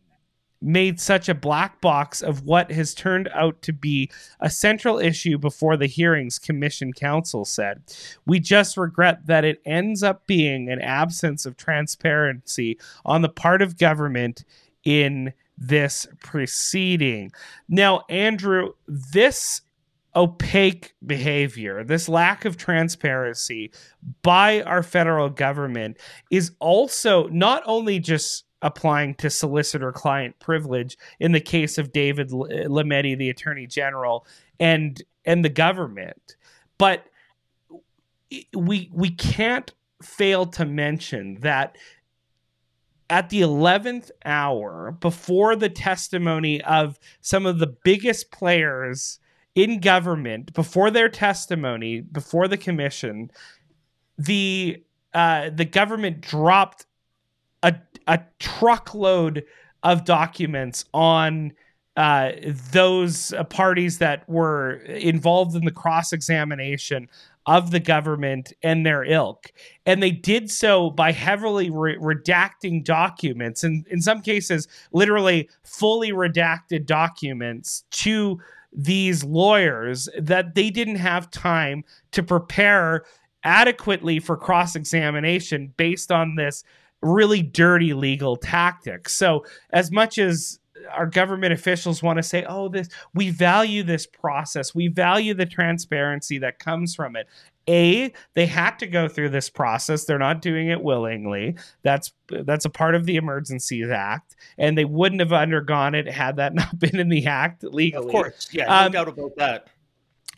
made 0.63 1.01
such 1.01 1.29
a 1.29 1.35
black 1.35 1.81
box 1.81 2.23
of 2.23 2.45
what 2.45 2.71
has 2.71 2.95
turned 2.95 3.29
out 3.35 3.61
to 3.63 3.73
be 3.73 4.11
a 4.41 4.51
central 4.51 4.99
issue 4.99 5.39
before 5.39 5.77
the 5.77 5.87
hearings, 5.87 6.39
Commission 6.39 6.93
Counsel 6.93 7.45
said. 7.45 7.83
We 8.27 8.41
just 8.41 8.77
regret 8.77 9.27
that 9.27 9.45
it 9.45 9.63
ends 9.65 10.03
up 10.03 10.27
being 10.27 10.69
an 10.69 10.81
absence 10.81 11.47
of 11.47 11.57
transparency 11.57 12.79
on 13.05 13.23
the 13.23 13.29
part 13.29 13.63
of 13.63 13.79
government 13.79 14.45
in 14.85 15.33
this 15.57 16.07
proceeding. 16.21 17.33
Now, 17.69 18.05
Andrew, 18.09 18.73
this 18.87 19.63
opaque 20.17 20.95
behavior, 21.07 21.85
this 21.85 22.09
lack 22.09 22.45
of 22.45 22.57
transparency 22.57 23.71
by 24.23 24.63
our 24.63 24.83
federal 24.83 25.29
government 25.29 25.99
is 26.31 26.53
also 26.59 27.29
not 27.29 27.63
only 27.67 28.01
just 28.01 28.45
applying 28.63 29.15
to 29.15 29.31
solicitor 29.31 29.93
client 29.93 30.39
privilege 30.39 30.97
in 31.19 31.33
the 31.33 31.41
case 31.41 31.79
of 31.79 31.93
David 31.93 32.31
Lametti, 32.31 33.17
the 33.17 33.31
attorney 33.31 33.67
general, 33.67 34.27
and 34.59 35.03
and 35.25 35.45
the 35.45 35.51
government, 35.51 36.37
but 36.79 37.07
we 38.55 38.91
we 38.93 39.11
can't 39.11 39.73
fail 40.03 40.47
to 40.47 40.65
mention 40.65 41.37
that 41.41 41.77
at 43.11 43.29
the 43.29 43.41
11th 43.41 44.11
hour 44.25 44.97
before 45.01 45.57
the 45.57 45.69
testimony 45.69 46.63
of 46.63 46.99
some 47.21 47.45
of 47.45 47.59
the 47.59 47.67
biggest 47.67 48.31
players 48.31 49.19
in 49.57 49.81
government 49.81 50.55
before 50.55 50.91
their 50.91 51.09
testimony 51.09 52.01
before 52.01 52.47
the 52.47 52.57
commission 52.57 53.31
the 54.17 54.83
uh, 55.13 55.51
the 55.51 55.65
government 55.65 56.21
dropped 56.21 56.87
a, 58.07 58.21
truckload 58.39 59.45
of 59.83 60.05
documents 60.05 60.85
on 60.93 61.53
uh, 61.97 62.33
those 62.73 63.33
uh, 63.33 63.45
parties 63.45 63.99
that 63.99 64.29
were 64.29 64.75
involved 64.87 65.55
in 65.57 65.65
the 65.65 65.71
cross 65.71 66.13
examination 66.13 67.09
of 67.47 67.71
the 67.71 67.81
government 67.81 68.53
and 68.63 68.87
their 68.87 69.03
ilk. 69.05 69.51
And 69.87 70.03
they 70.03 70.11
did 70.11 70.51
so 70.51 70.91
by 70.91 71.13
heavily 71.13 71.71
re- 71.71 71.97
redacting 71.97 72.85
documents, 72.85 73.65
and 73.65 73.87
in 73.89 74.01
some 74.01 74.21
cases, 74.21 74.69
literally 74.93 75.49
fully 75.65 76.13
redacted 76.13 76.87
documents 76.87 77.85
to 77.91 78.39
these 78.73 79.25
lawyers 79.25 80.09
that 80.17 80.55
they 80.55 80.71
didn't 80.71 80.97
have 80.97 81.31
time 81.31 81.83
to 82.13 82.23
prepare 82.23 83.05
adequately 83.43 84.21
for 84.21 84.37
cross 84.37 84.77
examination 84.77 85.73
based 85.77 86.13
on 86.13 86.37
this 86.37 86.63
really 87.03 87.43
dirty 87.43 87.93
legal 87.95 88.37
tactics. 88.37 89.17
So, 89.17 89.45
as 89.71 89.91
much 89.91 90.19
as 90.19 90.59
our 90.91 91.07
government 91.07 91.53
officials 91.53 92.03
want 92.03 92.17
to 92.17 92.23
say, 92.23 92.45
"Oh, 92.49 92.69
this 92.69 92.89
we 93.15 93.31
value 93.31 93.83
this 93.83 94.07
process. 94.07 94.75
We 94.75 94.89
value 94.89 95.35
the 95.35 95.47
transparency 95.47 96.39
that 96.39 96.59
comes 96.59 96.95
from 96.95 97.17
it." 97.17 97.27
A, 97.69 98.13
they 98.35 98.47
had 98.47 98.79
to 98.81 98.87
go 98.87 99.07
through 99.07 99.29
this 99.29 99.49
process. 99.49 100.05
They're 100.05 100.19
not 100.19 100.43
doing 100.43 100.69
it 100.69 100.83
willingly. 100.83 101.57
That's 101.83 102.13
that's 102.29 102.65
a 102.65 102.71
part 102.71 102.95
of 102.95 103.05
the 103.05 103.17
Emergencies 103.17 103.91
Act, 103.91 104.35
and 104.59 104.77
they 104.77 104.85
wouldn't 104.85 105.21
have 105.21 105.33
undergone 105.33 105.95
it 105.95 106.09
had 106.09 106.37
that 106.37 106.55
not 106.55 106.79
been 106.79 106.99
in 106.99 107.09
the 107.09 107.27
act 107.27 107.63
legally. 107.63 108.07
Of 108.07 108.11
course, 108.11 108.49
yeah, 108.53 108.67
no 108.67 108.87
um, 108.87 108.93
doubt 108.93 109.09
about 109.09 109.37
that. 109.37 109.69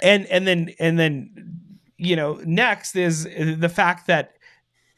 And 0.02 0.26
and 0.26 0.46
then 0.46 0.74
and 0.78 0.98
then 0.98 1.60
you 2.02 2.16
know, 2.16 2.40
next 2.44 2.96
is 2.96 3.24
the 3.24 3.68
fact 3.68 4.08
that 4.08 4.36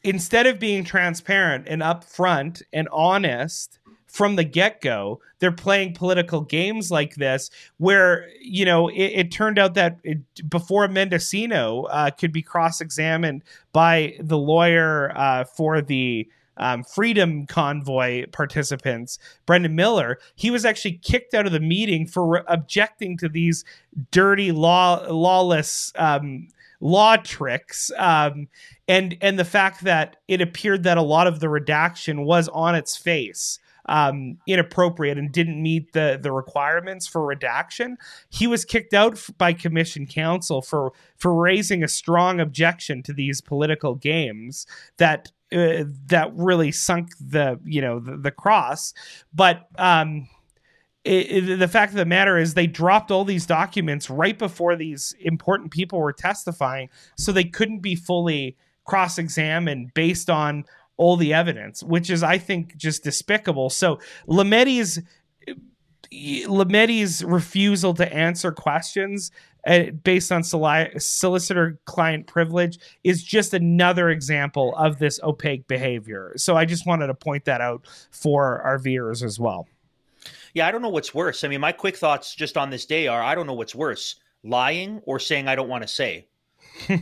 instead 0.04 0.46
of 0.46 0.60
being 0.60 0.84
transparent 0.84 1.66
and 1.66 1.82
upfront 1.82 2.62
and 2.72 2.88
honest 2.92 3.78
from 4.06 4.36
the 4.36 4.44
get 4.44 4.80
go, 4.80 5.20
they're 5.40 5.50
playing 5.50 5.94
political 5.94 6.42
games 6.42 6.90
like 6.90 7.16
this, 7.16 7.50
where 7.78 8.28
you 8.40 8.64
know 8.64 8.88
it, 8.88 8.96
it 8.96 9.32
turned 9.32 9.58
out 9.58 9.74
that 9.74 9.98
it, 10.04 10.18
before 10.48 10.86
Mendicino 10.86 11.88
uh, 11.90 12.10
could 12.10 12.32
be 12.32 12.42
cross 12.42 12.80
examined 12.80 13.42
by 13.72 14.14
the 14.20 14.38
lawyer 14.38 15.10
uh, 15.16 15.44
for 15.44 15.80
the 15.80 16.28
um, 16.56 16.84
Freedom 16.84 17.46
Convoy 17.46 18.26
participants, 18.30 19.18
Brendan 19.46 19.74
Miller, 19.74 20.18
he 20.36 20.50
was 20.50 20.64
actually 20.64 21.00
kicked 21.02 21.34
out 21.34 21.46
of 21.46 21.52
the 21.52 21.58
meeting 21.58 22.06
for 22.06 22.26
re- 22.26 22.42
objecting 22.46 23.16
to 23.18 23.28
these 23.28 23.64
dirty 24.12 24.52
law 24.52 25.04
lawless 25.08 25.92
um, 25.96 26.46
law 26.84 27.16
tricks 27.16 27.90
um, 27.96 28.46
and 28.86 29.16
and 29.22 29.38
the 29.38 29.44
fact 29.44 29.84
that 29.84 30.16
it 30.28 30.42
appeared 30.42 30.82
that 30.82 30.98
a 30.98 31.02
lot 31.02 31.26
of 31.26 31.40
the 31.40 31.48
redaction 31.48 32.24
was 32.24 32.46
on 32.50 32.74
its 32.74 32.94
face 32.94 33.58
um, 33.86 34.36
inappropriate 34.46 35.18
and 35.18 35.32
didn't 35.32 35.62
meet 35.62 35.92
the 35.92 36.18
the 36.22 36.30
requirements 36.30 37.06
for 37.06 37.24
redaction. 37.24 37.96
He 38.28 38.46
was 38.46 38.64
kicked 38.64 38.92
out 38.92 39.18
by 39.38 39.54
commission 39.54 40.06
counsel 40.06 40.60
for 40.60 40.92
for 41.16 41.34
raising 41.34 41.82
a 41.82 41.88
strong 41.88 42.38
objection 42.38 43.02
to 43.04 43.14
these 43.14 43.40
political 43.40 43.94
games 43.94 44.66
that 44.98 45.32
uh, 45.52 45.84
that 46.06 46.30
really 46.34 46.70
sunk 46.70 47.10
the 47.18 47.58
you 47.64 47.80
know 47.80 47.98
the, 47.98 48.16
the 48.18 48.30
cross. 48.30 48.92
But 49.32 49.68
um, 49.78 50.28
it, 51.04 51.50
it, 51.50 51.58
the 51.58 51.68
fact 51.68 51.92
of 51.92 51.98
the 51.98 52.06
matter 52.06 52.38
is 52.38 52.54
they 52.54 52.66
dropped 52.66 53.10
all 53.10 53.24
these 53.24 53.46
documents 53.46 54.08
right 54.08 54.38
before 54.38 54.74
these 54.74 55.14
important 55.20 55.70
people 55.70 56.00
were 56.00 56.12
testifying 56.12 56.88
so 57.16 57.30
they 57.30 57.44
couldn't 57.44 57.80
be 57.80 57.94
fully 57.94 58.56
cross-examined 58.84 59.92
based 59.94 60.30
on 60.30 60.64
all 60.96 61.16
the 61.16 61.34
evidence 61.34 61.82
which 61.82 62.10
is 62.10 62.22
i 62.22 62.38
think 62.38 62.76
just 62.76 63.04
despicable. 63.04 63.68
So 63.70 63.98
lametti's 64.26 65.00
lametti's 66.46 67.24
refusal 67.24 67.94
to 67.94 68.12
answer 68.12 68.52
questions 68.52 69.30
uh, 69.66 69.84
based 70.04 70.30
on 70.30 70.44
solicitor 70.44 71.80
client 71.86 72.26
privilege 72.26 72.78
is 73.02 73.24
just 73.24 73.54
another 73.54 74.10
example 74.10 74.74
of 74.76 74.98
this 74.98 75.18
opaque 75.22 75.66
behavior. 75.66 76.32
So 76.36 76.56
i 76.56 76.64
just 76.64 76.86
wanted 76.86 77.08
to 77.08 77.14
point 77.14 77.44
that 77.46 77.60
out 77.60 77.86
for 78.10 78.62
our 78.62 78.78
viewers 78.78 79.22
as 79.22 79.38
well 79.38 79.66
yeah, 80.54 80.68
I 80.68 80.70
don't 80.70 80.82
know 80.82 80.88
what's 80.88 81.12
worse. 81.12 81.42
I 81.44 81.48
mean, 81.48 81.60
my 81.60 81.72
quick 81.72 81.96
thoughts 81.96 82.34
just 82.34 82.56
on 82.56 82.70
this 82.70 82.86
day 82.86 83.08
are 83.08 83.22
I 83.22 83.34
don't 83.34 83.46
know 83.46 83.54
what's 83.54 83.74
worse, 83.74 84.16
lying 84.44 85.02
or 85.04 85.18
saying 85.18 85.48
I 85.48 85.56
don't 85.56 85.68
want 85.68 85.82
to 85.82 85.88
say. 85.88 86.28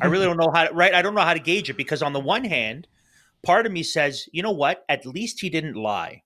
I 0.00 0.06
really 0.06 0.24
don't 0.24 0.38
know 0.38 0.50
how 0.52 0.64
to, 0.64 0.74
right? 0.74 0.94
I 0.94 1.02
don't 1.02 1.14
know 1.14 1.20
how 1.20 1.34
to 1.34 1.40
gauge 1.40 1.68
it 1.70 1.76
because 1.76 2.02
on 2.02 2.14
the 2.14 2.20
one 2.20 2.44
hand, 2.44 2.88
part 3.42 3.66
of 3.66 3.72
me 3.72 3.82
says, 3.82 4.28
you 4.32 4.42
know 4.42 4.52
what? 4.52 4.84
At 4.88 5.06
least 5.06 5.40
he 5.40 5.50
didn't 5.50 5.76
lie. 5.76 6.22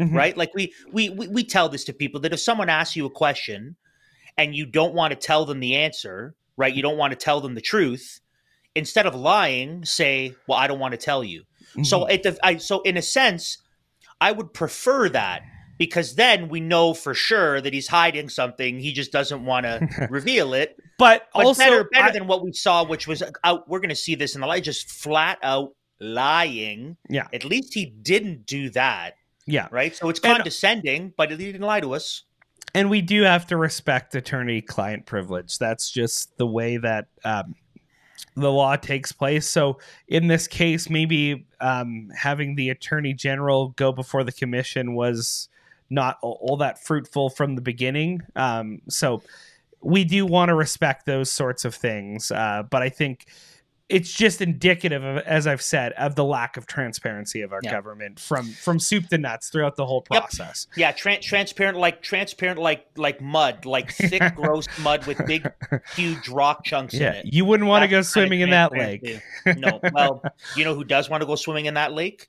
Mm-hmm. 0.00 0.16
Right? 0.16 0.36
Like 0.36 0.54
we, 0.54 0.72
we 0.90 1.10
we 1.10 1.28
we 1.28 1.44
tell 1.44 1.68
this 1.68 1.84
to 1.84 1.92
people 1.92 2.20
that 2.20 2.32
if 2.32 2.40
someone 2.40 2.70
asks 2.70 2.96
you 2.96 3.04
a 3.04 3.10
question 3.10 3.76
and 4.38 4.54
you 4.54 4.64
don't 4.64 4.94
want 4.94 5.12
to 5.12 5.16
tell 5.16 5.44
them 5.44 5.60
the 5.60 5.76
answer, 5.76 6.34
right? 6.56 6.74
You 6.74 6.80
don't 6.80 6.96
want 6.96 7.10
to 7.12 7.18
tell 7.18 7.42
them 7.42 7.54
the 7.54 7.60
truth, 7.60 8.20
instead 8.74 9.04
of 9.04 9.14
lying, 9.14 9.84
say, 9.84 10.34
"Well, 10.46 10.56
I 10.56 10.68
don't 10.68 10.78
want 10.78 10.92
to 10.92 10.98
tell 10.98 11.22
you." 11.22 11.42
Mm-hmm. 11.72 11.82
So 11.82 12.06
it 12.06 12.26
I, 12.42 12.56
so 12.56 12.80
in 12.80 12.96
a 12.96 13.02
sense, 13.02 13.58
I 14.22 14.32
would 14.32 14.54
prefer 14.54 15.10
that 15.10 15.42
because 15.80 16.14
then 16.14 16.50
we 16.50 16.60
know 16.60 16.92
for 16.92 17.14
sure 17.14 17.58
that 17.58 17.72
he's 17.72 17.88
hiding 17.88 18.28
something. 18.28 18.78
He 18.78 18.92
just 18.92 19.10
doesn't 19.10 19.46
want 19.46 19.64
to 19.64 19.88
reveal 20.10 20.52
it. 20.52 20.76
But, 20.98 21.26
but 21.32 21.46
also 21.46 21.64
better, 21.64 21.84
better 21.84 22.08
I, 22.08 22.10
than 22.10 22.26
what 22.26 22.44
we 22.44 22.52
saw, 22.52 22.84
which 22.84 23.08
was 23.08 23.22
out. 23.44 23.66
We're 23.66 23.78
going 23.78 23.88
to 23.88 23.96
see 23.96 24.14
this 24.14 24.34
in 24.34 24.42
the 24.42 24.46
light, 24.46 24.62
just 24.62 24.90
flat 24.90 25.38
out 25.42 25.74
lying. 25.98 26.98
Yeah. 27.08 27.28
At 27.32 27.46
least 27.46 27.72
he 27.72 27.86
didn't 27.86 28.44
do 28.44 28.68
that. 28.70 29.12
Yeah. 29.46 29.68
Right. 29.70 29.96
So 29.96 30.10
it's 30.10 30.20
condescending, 30.20 31.00
and, 31.00 31.16
but 31.16 31.30
he 31.30 31.38
didn't 31.38 31.62
lie 31.62 31.80
to 31.80 31.94
us. 31.94 32.24
And 32.74 32.90
we 32.90 33.00
do 33.00 33.22
have 33.22 33.46
to 33.46 33.56
respect 33.56 34.14
attorney-client 34.14 35.06
privilege. 35.06 35.56
That's 35.56 35.90
just 35.90 36.36
the 36.36 36.46
way 36.46 36.76
that 36.76 37.06
um, 37.24 37.54
the 38.36 38.52
law 38.52 38.76
takes 38.76 39.12
place. 39.12 39.48
So 39.48 39.78
in 40.08 40.26
this 40.26 40.46
case, 40.46 40.90
maybe 40.90 41.46
um, 41.58 42.10
having 42.14 42.56
the 42.56 42.68
attorney 42.68 43.14
general 43.14 43.70
go 43.70 43.92
before 43.92 44.24
the 44.24 44.32
commission 44.32 44.94
was 44.94 45.48
not 45.90 46.18
all 46.22 46.56
that 46.58 46.82
fruitful 46.82 47.30
from 47.30 47.56
the 47.56 47.60
beginning. 47.60 48.22
Um, 48.36 48.80
so 48.88 49.22
we 49.82 50.04
do 50.04 50.24
want 50.24 50.48
to 50.48 50.54
respect 50.54 51.04
those 51.04 51.30
sorts 51.30 51.64
of 51.64 51.74
things, 51.74 52.30
uh, 52.30 52.62
but 52.70 52.82
I 52.82 52.88
think 52.88 53.26
it's 53.90 54.12
just 54.12 54.40
indicative 54.40 55.02
of, 55.02 55.18
as 55.18 55.48
I've 55.48 55.60
said, 55.60 55.92
of 55.92 56.14
the 56.14 56.24
lack 56.24 56.56
of 56.56 56.66
transparency 56.66 57.42
of 57.42 57.52
our 57.52 57.60
yeah. 57.62 57.72
government 57.72 58.20
from 58.20 58.46
from 58.52 58.78
soup 58.78 59.08
to 59.08 59.18
nuts 59.18 59.50
throughout 59.50 59.74
the 59.74 59.84
whole 59.84 60.02
process. 60.02 60.68
Yep. 60.70 60.78
Yeah, 60.78 60.92
tra- 60.92 61.18
transparent 61.20 61.76
like 61.76 62.00
transparent 62.00 62.60
like 62.60 62.86
like 62.96 63.20
mud, 63.20 63.66
like 63.66 63.92
thick, 63.92 64.22
gross 64.36 64.66
mud 64.80 65.06
with 65.06 65.24
big, 65.26 65.50
huge 65.96 66.28
rock 66.28 66.64
chunks 66.64 66.94
yeah, 66.94 67.10
in 67.10 67.26
it. 67.26 67.34
You 67.34 67.44
wouldn't 67.44 67.68
want 67.68 67.82
to 67.82 67.88
go 67.88 68.02
swimming 68.02 68.40
in 68.40 68.50
that 68.50 68.72
lake. 68.72 69.20
no. 69.44 69.80
Well, 69.92 70.22
you 70.56 70.64
know 70.64 70.74
who 70.74 70.84
does 70.84 71.10
want 71.10 71.22
to 71.22 71.26
go 71.26 71.34
swimming 71.34 71.66
in 71.66 71.74
that 71.74 71.92
lake? 71.92 72.28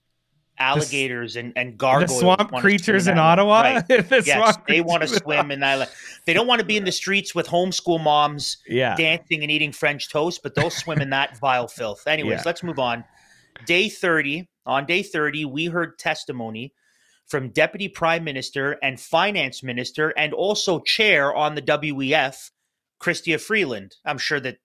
Alligators 0.59 1.35
and, 1.35 1.53
and 1.55 1.77
gargoyles. 1.77 2.11
The 2.11 2.19
swamp 2.19 2.51
creatures 2.53 3.07
in 3.07 3.17
Ottawa? 3.17 3.61
Right. 3.61 3.87
the 3.87 4.23
yes, 4.25 4.57
they 4.67 4.81
want 4.81 5.01
to 5.01 5.07
swim 5.07 5.51
in 5.51 5.59
that. 5.61 5.91
They 6.25 6.33
don't 6.33 6.47
want 6.47 6.59
to 6.59 6.65
be 6.65 6.77
in 6.77 6.85
the 6.85 6.91
streets 6.91 7.33
with 7.33 7.47
homeschool 7.47 8.01
moms 8.03 8.57
yeah. 8.67 8.95
dancing 8.95 9.41
and 9.41 9.51
eating 9.51 9.71
French 9.71 10.09
toast, 10.09 10.41
but 10.43 10.53
they'll 10.53 10.69
swim 10.69 11.01
in 11.01 11.09
that 11.11 11.37
vile 11.41 11.67
filth. 11.67 12.05
Anyways, 12.05 12.39
yeah. 12.39 12.43
let's 12.45 12.63
move 12.63 12.79
on. 12.79 13.03
Day 13.65 13.89
30. 13.89 14.47
On 14.65 14.85
day 14.85 15.01
30, 15.01 15.45
we 15.45 15.65
heard 15.65 15.97
testimony 15.97 16.73
from 17.27 17.49
Deputy 17.49 17.87
Prime 17.87 18.23
Minister 18.23 18.77
and 18.83 18.99
Finance 18.99 19.63
Minister 19.63 20.09
and 20.09 20.33
also 20.33 20.79
Chair 20.79 21.33
on 21.33 21.55
the 21.55 21.61
WEF, 21.61 22.51
Chrystia 23.01 23.39
Freeland. 23.39 23.95
I'm 24.05 24.17
sure 24.17 24.39
that 24.41 24.57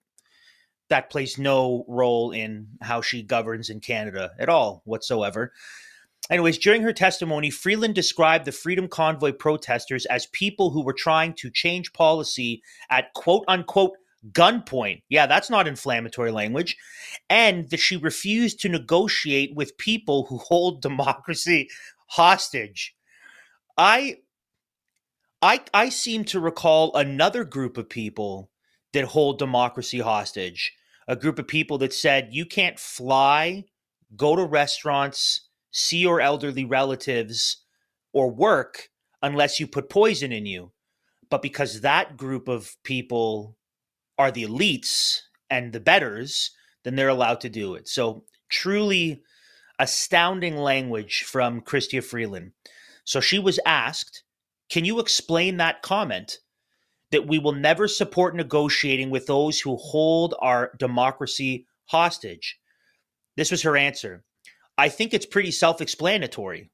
that 0.89 1.11
plays 1.11 1.39
no 1.39 1.85
role 1.89 2.31
in 2.31 2.69
how 2.83 3.01
she 3.01 3.23
governs 3.23 3.71
in 3.71 3.81
Canada 3.81 4.33
at 4.39 4.49
all 4.49 4.83
whatsoever. 4.85 5.53
Anyways, 6.31 6.59
during 6.59 6.83
her 6.83 6.93
testimony, 6.93 7.51
Freeland 7.51 7.95
described 7.95 8.45
the 8.45 8.53
Freedom 8.53 8.89
Convoy 8.89 9.33
protesters 9.33 10.07
as 10.07 10.27
people 10.27 10.71
who 10.71 10.83
were 10.83 10.93
trying 10.93 11.35
to 11.35 11.51
change 11.51 11.93
policy 11.93 12.63
at 12.91 13.13
quote 13.15 13.45
unquote 13.47 13.93
gunpoint. 14.33 15.03
Yeah, 15.09 15.27
that's 15.27 15.51
not 15.51 15.69
inflammatory 15.69 16.33
language. 16.33 16.77
And 17.31 17.71
that 17.71 17.79
she 17.79 17.97
refused 17.97 18.61
to 18.61 18.69
negotiate 18.69 19.55
with 19.55 19.79
people 19.79 20.27
who 20.27 20.39
hold 20.39 20.83
democracy 20.83 21.69
hostage. 22.09 22.95
I 23.79 24.19
I 25.43 25.61
I 25.73 25.91
seem 25.91 26.25
to 26.27 26.41
recall 26.41 26.95
another 26.97 27.45
group 27.45 27.77
of 27.77 27.89
people 27.89 28.51
that 28.97 29.05
hold 29.05 29.39
democracy 29.39 29.99
hostage. 30.01 30.73
A 31.07 31.15
group 31.15 31.39
of 31.39 31.47
people 31.47 31.77
that 31.79 31.93
said 31.93 32.31
you 32.33 32.47
can't 32.47 32.79
fly, 32.79 33.65
go 34.17 34.35
to 34.35 34.45
restaurants, 34.45 35.49
see 35.71 35.99
your 35.99 36.19
elderly 36.21 36.65
relatives, 36.65 37.59
or 38.15 38.31
work 38.31 38.89
unless 39.23 39.61
you 39.61 39.67
put 39.67 39.91
poison 39.91 40.33
in 40.33 40.47
you. 40.47 40.73
But 41.29 41.43
because 41.43 41.83
that 41.83 42.17
group 42.17 42.49
of 42.49 42.75
people 42.85 43.59
are 44.17 44.31
the 44.31 44.45
elites 44.45 45.21
and 45.51 45.75
the 45.75 45.81
betters, 45.81 46.53
then 46.83 46.97
they're 46.97 47.09
allowed 47.09 47.43
to 47.43 47.51
do 47.51 47.75
it. 47.75 47.89
So 47.89 48.25
truly 48.49 49.23
astounding 49.79 50.57
language 50.57 51.25
from 51.25 51.61
Chrystia 51.61 52.03
Freeland. 52.03 52.53
So 53.05 53.21
she 53.21 53.39
was 53.39 53.61
asked, 53.67 54.23
Can 54.71 54.87
you 54.87 55.01
explain 55.01 55.59
that 55.59 55.83
comment? 55.83 56.39
That 57.13 57.27
we 57.27 57.39
will 57.39 57.53
never 57.53 57.87
support 57.87 58.35
negotiating 58.35 59.11
with 59.11 59.27
those 59.27 59.61
who 59.61 59.77
hold 59.77 60.35
our 60.41 60.73
democracy 60.79 61.67
hostage. 61.87 62.59
This 63.37 63.51
was 63.51 63.63
her 63.63 63.77
answer. 63.77 64.25
I 64.79 64.89
think 64.89 65.15
it's 65.15 65.27
pretty 65.27 65.51
self 65.51 65.81
explanatory. 65.81 66.71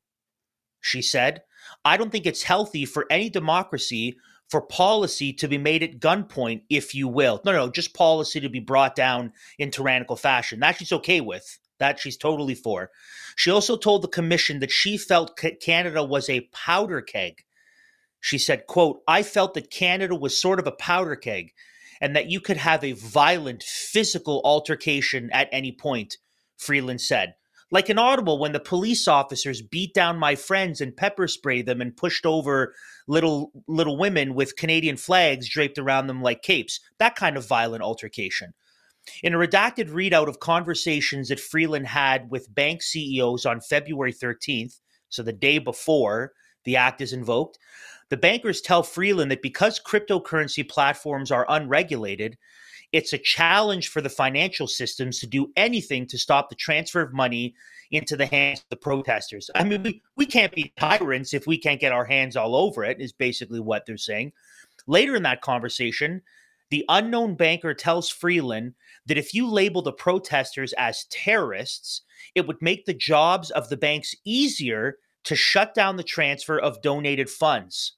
She 0.80 1.02
said, 1.02 1.42
I 1.84 1.96
don't 1.96 2.10
think 2.10 2.26
it's 2.26 2.42
healthy 2.42 2.84
for 2.84 3.06
any 3.10 3.30
democracy 3.30 4.16
for 4.48 4.60
policy 4.60 5.32
to 5.32 5.48
be 5.48 5.56
made 5.56 5.82
at 5.82 5.98
gunpoint, 5.98 6.62
if 6.68 6.94
you 6.94 7.08
will. 7.08 7.40
No, 7.44 7.52
no, 7.52 7.70
just 7.70 7.94
policy 7.94 8.38
to 8.40 8.50
be 8.50 8.60
brought 8.60 8.94
down 8.94 9.32
in 9.58 9.70
tyrannical 9.70 10.16
fashion. 10.16 10.60
That 10.60 10.76
she's 10.76 10.92
okay 10.92 11.20
with. 11.20 11.58
That 11.78 11.98
she's 11.98 12.16
totally 12.16 12.54
for. 12.54 12.90
She 13.36 13.50
also 13.50 13.76
told 13.76 14.02
the 14.02 14.08
commission 14.08 14.60
that 14.60 14.70
she 14.70 14.98
felt 14.98 15.40
Canada 15.60 16.04
was 16.04 16.28
a 16.28 16.48
powder 16.52 17.00
keg. 17.00 17.42
She 18.22 18.38
said, 18.38 18.68
quote, 18.68 19.02
I 19.08 19.24
felt 19.24 19.54
that 19.54 19.70
Canada 19.70 20.14
was 20.14 20.40
sort 20.40 20.60
of 20.60 20.66
a 20.68 20.72
powder 20.72 21.16
keg 21.16 21.52
and 22.00 22.14
that 22.14 22.30
you 22.30 22.40
could 22.40 22.56
have 22.56 22.84
a 22.84 22.92
violent 22.92 23.64
physical 23.64 24.40
altercation 24.44 25.28
at 25.32 25.48
any 25.50 25.72
point, 25.72 26.18
Freeland 26.56 27.00
said. 27.00 27.34
Like 27.72 27.90
in 27.90 27.98
Ottawa, 27.98 28.36
when 28.36 28.52
the 28.52 28.60
police 28.60 29.08
officers 29.08 29.60
beat 29.60 29.92
down 29.92 30.18
my 30.18 30.36
friends 30.36 30.80
and 30.80 30.96
pepper 30.96 31.26
sprayed 31.26 31.66
them 31.66 31.80
and 31.80 31.96
pushed 31.96 32.24
over 32.24 32.74
little 33.08 33.50
little 33.66 33.98
women 33.98 34.34
with 34.34 34.56
Canadian 34.56 34.96
flags 34.96 35.48
draped 35.48 35.78
around 35.78 36.06
them 36.06 36.22
like 36.22 36.42
capes. 36.42 36.78
That 36.98 37.16
kind 37.16 37.36
of 37.36 37.48
violent 37.48 37.82
altercation. 37.82 38.54
In 39.24 39.34
a 39.34 39.38
redacted 39.38 39.90
readout 39.90 40.28
of 40.28 40.38
conversations 40.38 41.28
that 41.28 41.40
Freeland 41.40 41.88
had 41.88 42.30
with 42.30 42.54
bank 42.54 42.82
CEOs 42.82 43.44
on 43.44 43.60
February 43.60 44.12
13th, 44.12 44.78
so 45.08 45.24
the 45.24 45.32
day 45.32 45.58
before 45.58 46.32
the 46.64 46.76
act 46.76 47.00
is 47.00 47.12
invoked, 47.12 47.58
the 48.12 48.16
bankers 48.18 48.60
tell 48.60 48.82
Freeland 48.82 49.30
that 49.30 49.40
because 49.40 49.80
cryptocurrency 49.80 50.68
platforms 50.68 51.30
are 51.30 51.46
unregulated, 51.48 52.36
it's 52.92 53.14
a 53.14 53.18
challenge 53.18 53.88
for 53.88 54.02
the 54.02 54.10
financial 54.10 54.66
systems 54.66 55.18
to 55.18 55.26
do 55.26 55.50
anything 55.56 56.06
to 56.08 56.18
stop 56.18 56.50
the 56.50 56.54
transfer 56.54 57.00
of 57.00 57.14
money 57.14 57.54
into 57.90 58.14
the 58.14 58.26
hands 58.26 58.58
of 58.58 58.66
the 58.68 58.76
protesters. 58.76 59.48
I 59.54 59.64
mean, 59.64 59.82
we, 59.82 60.02
we 60.14 60.26
can't 60.26 60.54
be 60.54 60.74
tyrants 60.78 61.32
if 61.32 61.46
we 61.46 61.56
can't 61.56 61.80
get 61.80 61.92
our 61.92 62.04
hands 62.04 62.36
all 62.36 62.54
over 62.54 62.84
it, 62.84 63.00
is 63.00 63.14
basically 63.14 63.60
what 63.60 63.86
they're 63.86 63.96
saying. 63.96 64.32
Later 64.86 65.16
in 65.16 65.22
that 65.22 65.40
conversation, 65.40 66.20
the 66.68 66.84
unknown 66.90 67.34
banker 67.34 67.72
tells 67.72 68.10
Freeland 68.10 68.74
that 69.06 69.16
if 69.16 69.32
you 69.32 69.48
label 69.48 69.80
the 69.80 69.90
protesters 69.90 70.74
as 70.74 71.06
terrorists, 71.10 72.02
it 72.34 72.46
would 72.46 72.60
make 72.60 72.84
the 72.84 72.92
jobs 72.92 73.50
of 73.50 73.70
the 73.70 73.76
banks 73.78 74.14
easier 74.26 74.98
to 75.24 75.34
shut 75.34 75.72
down 75.72 75.96
the 75.96 76.02
transfer 76.02 76.58
of 76.58 76.82
donated 76.82 77.30
funds. 77.30 77.94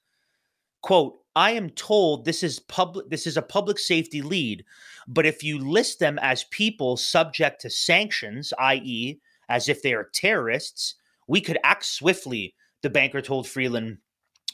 Quote, 0.84 1.18
I 1.34 1.52
am 1.52 1.70
told 1.70 2.26
this 2.26 2.42
is 2.42 2.60
public 2.60 3.08
this 3.08 3.26
is 3.26 3.38
a 3.38 3.42
public 3.42 3.78
safety 3.78 4.20
lead, 4.20 4.66
but 5.08 5.24
if 5.24 5.42
you 5.42 5.58
list 5.58 5.98
them 5.98 6.18
as 6.20 6.44
people 6.50 6.98
subject 6.98 7.62
to 7.62 7.70
sanctions, 7.70 8.52
i.e., 8.58 9.18
as 9.48 9.70
if 9.70 9.80
they 9.80 9.94
are 9.94 10.10
terrorists, 10.12 10.96
we 11.26 11.40
could 11.40 11.56
act 11.64 11.86
swiftly, 11.86 12.54
the 12.82 12.90
banker 12.90 13.22
told 13.22 13.48
Freeland 13.48 13.96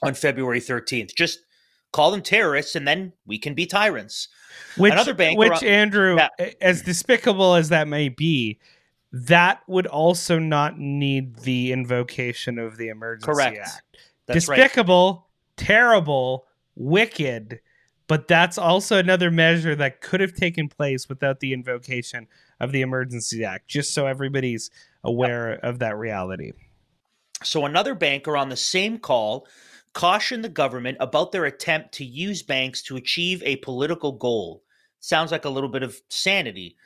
on 0.05 0.15
February 0.15 0.61
13th. 0.61 1.17
Just 1.17 1.41
call 1.93 2.13
them 2.13 2.23
terrorists 2.23 2.77
and 2.77 2.87
then 2.87 3.13
we 3.27 3.37
can 3.37 3.55
be 3.55 3.67
tyrants. 3.67 4.29
Which, 4.77 4.93
Another 4.93 5.15
banker, 5.15 5.37
which 5.37 5.65
Andrew, 5.65 6.15
yeah. 6.15 6.51
as 6.61 6.83
despicable 6.83 7.57
as 7.57 7.71
that 7.71 7.89
may 7.89 8.09
be, 8.09 8.61
that 9.11 9.63
would 9.67 9.89
also 9.89 10.39
not 10.39 10.79
need 10.79 11.41
the 11.41 11.73
invocation 11.73 12.61
of 12.61 12.77
the 12.77 12.87
Emergency 12.87 13.33
Correct. 13.33 13.59
Act. 13.59 13.83
That's 14.29 14.47
despicable, 14.47 15.13
right. 15.13 15.30
Terrible, 15.61 16.47
wicked, 16.75 17.61
but 18.09 18.27
that's 18.27 18.59
also 18.59 18.97
another 18.97 19.31
measure 19.31 19.77
that 19.77 20.01
could 20.01 20.21
have 20.21 20.35
taken 20.35 20.69
place 20.69 21.09
without 21.09 21.41
the 21.41 21.53
invocation 21.53 22.27
of 22.59 22.73
the 22.73 22.81
Emergency 22.81 23.45
Act, 23.45 23.69
just 23.69 23.93
so 23.93 24.07
everybody's 24.07 24.71
aware 25.05 25.53
of 25.53 25.79
that 25.79 25.97
reality. 25.97 26.53
So, 27.43 27.67
another 27.67 27.95
banker 27.95 28.37
on 28.37 28.49
the 28.49 28.57
same 28.57 28.99
call 28.99 29.47
cautioned 29.93 30.45
the 30.45 30.49
government 30.49 30.97
about 30.99 31.31
their 31.33 31.45
attempt 31.45 31.93
to 31.93 32.05
use 32.05 32.43
banks 32.43 32.83
to 32.83 32.97
achieve 32.97 33.43
a 33.45 33.57
political 33.57 34.13
goal. 34.13 34.63
Sounds 35.01 35.31
like 35.31 35.45
a 35.45 35.51
little 35.51 35.71
bit 35.71 35.83
of 35.83 36.01
sanity. 36.09 36.77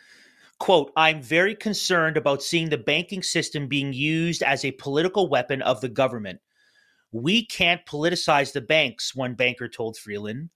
Quote, 0.58 0.92
I'm 0.96 1.20
very 1.20 1.54
concerned 1.54 2.16
about 2.16 2.42
seeing 2.42 2.70
the 2.70 2.78
banking 2.78 3.22
system 3.22 3.68
being 3.68 3.92
used 3.92 4.42
as 4.42 4.64
a 4.64 4.72
political 4.72 5.28
weapon 5.28 5.62
of 5.62 5.80
the 5.80 5.88
government. 5.88 6.40
We 7.14 7.46
can't 7.46 7.87
politicize 7.87 8.53
the 8.53 8.61
banks, 8.61 9.14
one 9.14 9.35
banker 9.35 9.68
told 9.68 9.96
Freeland. 9.96 10.50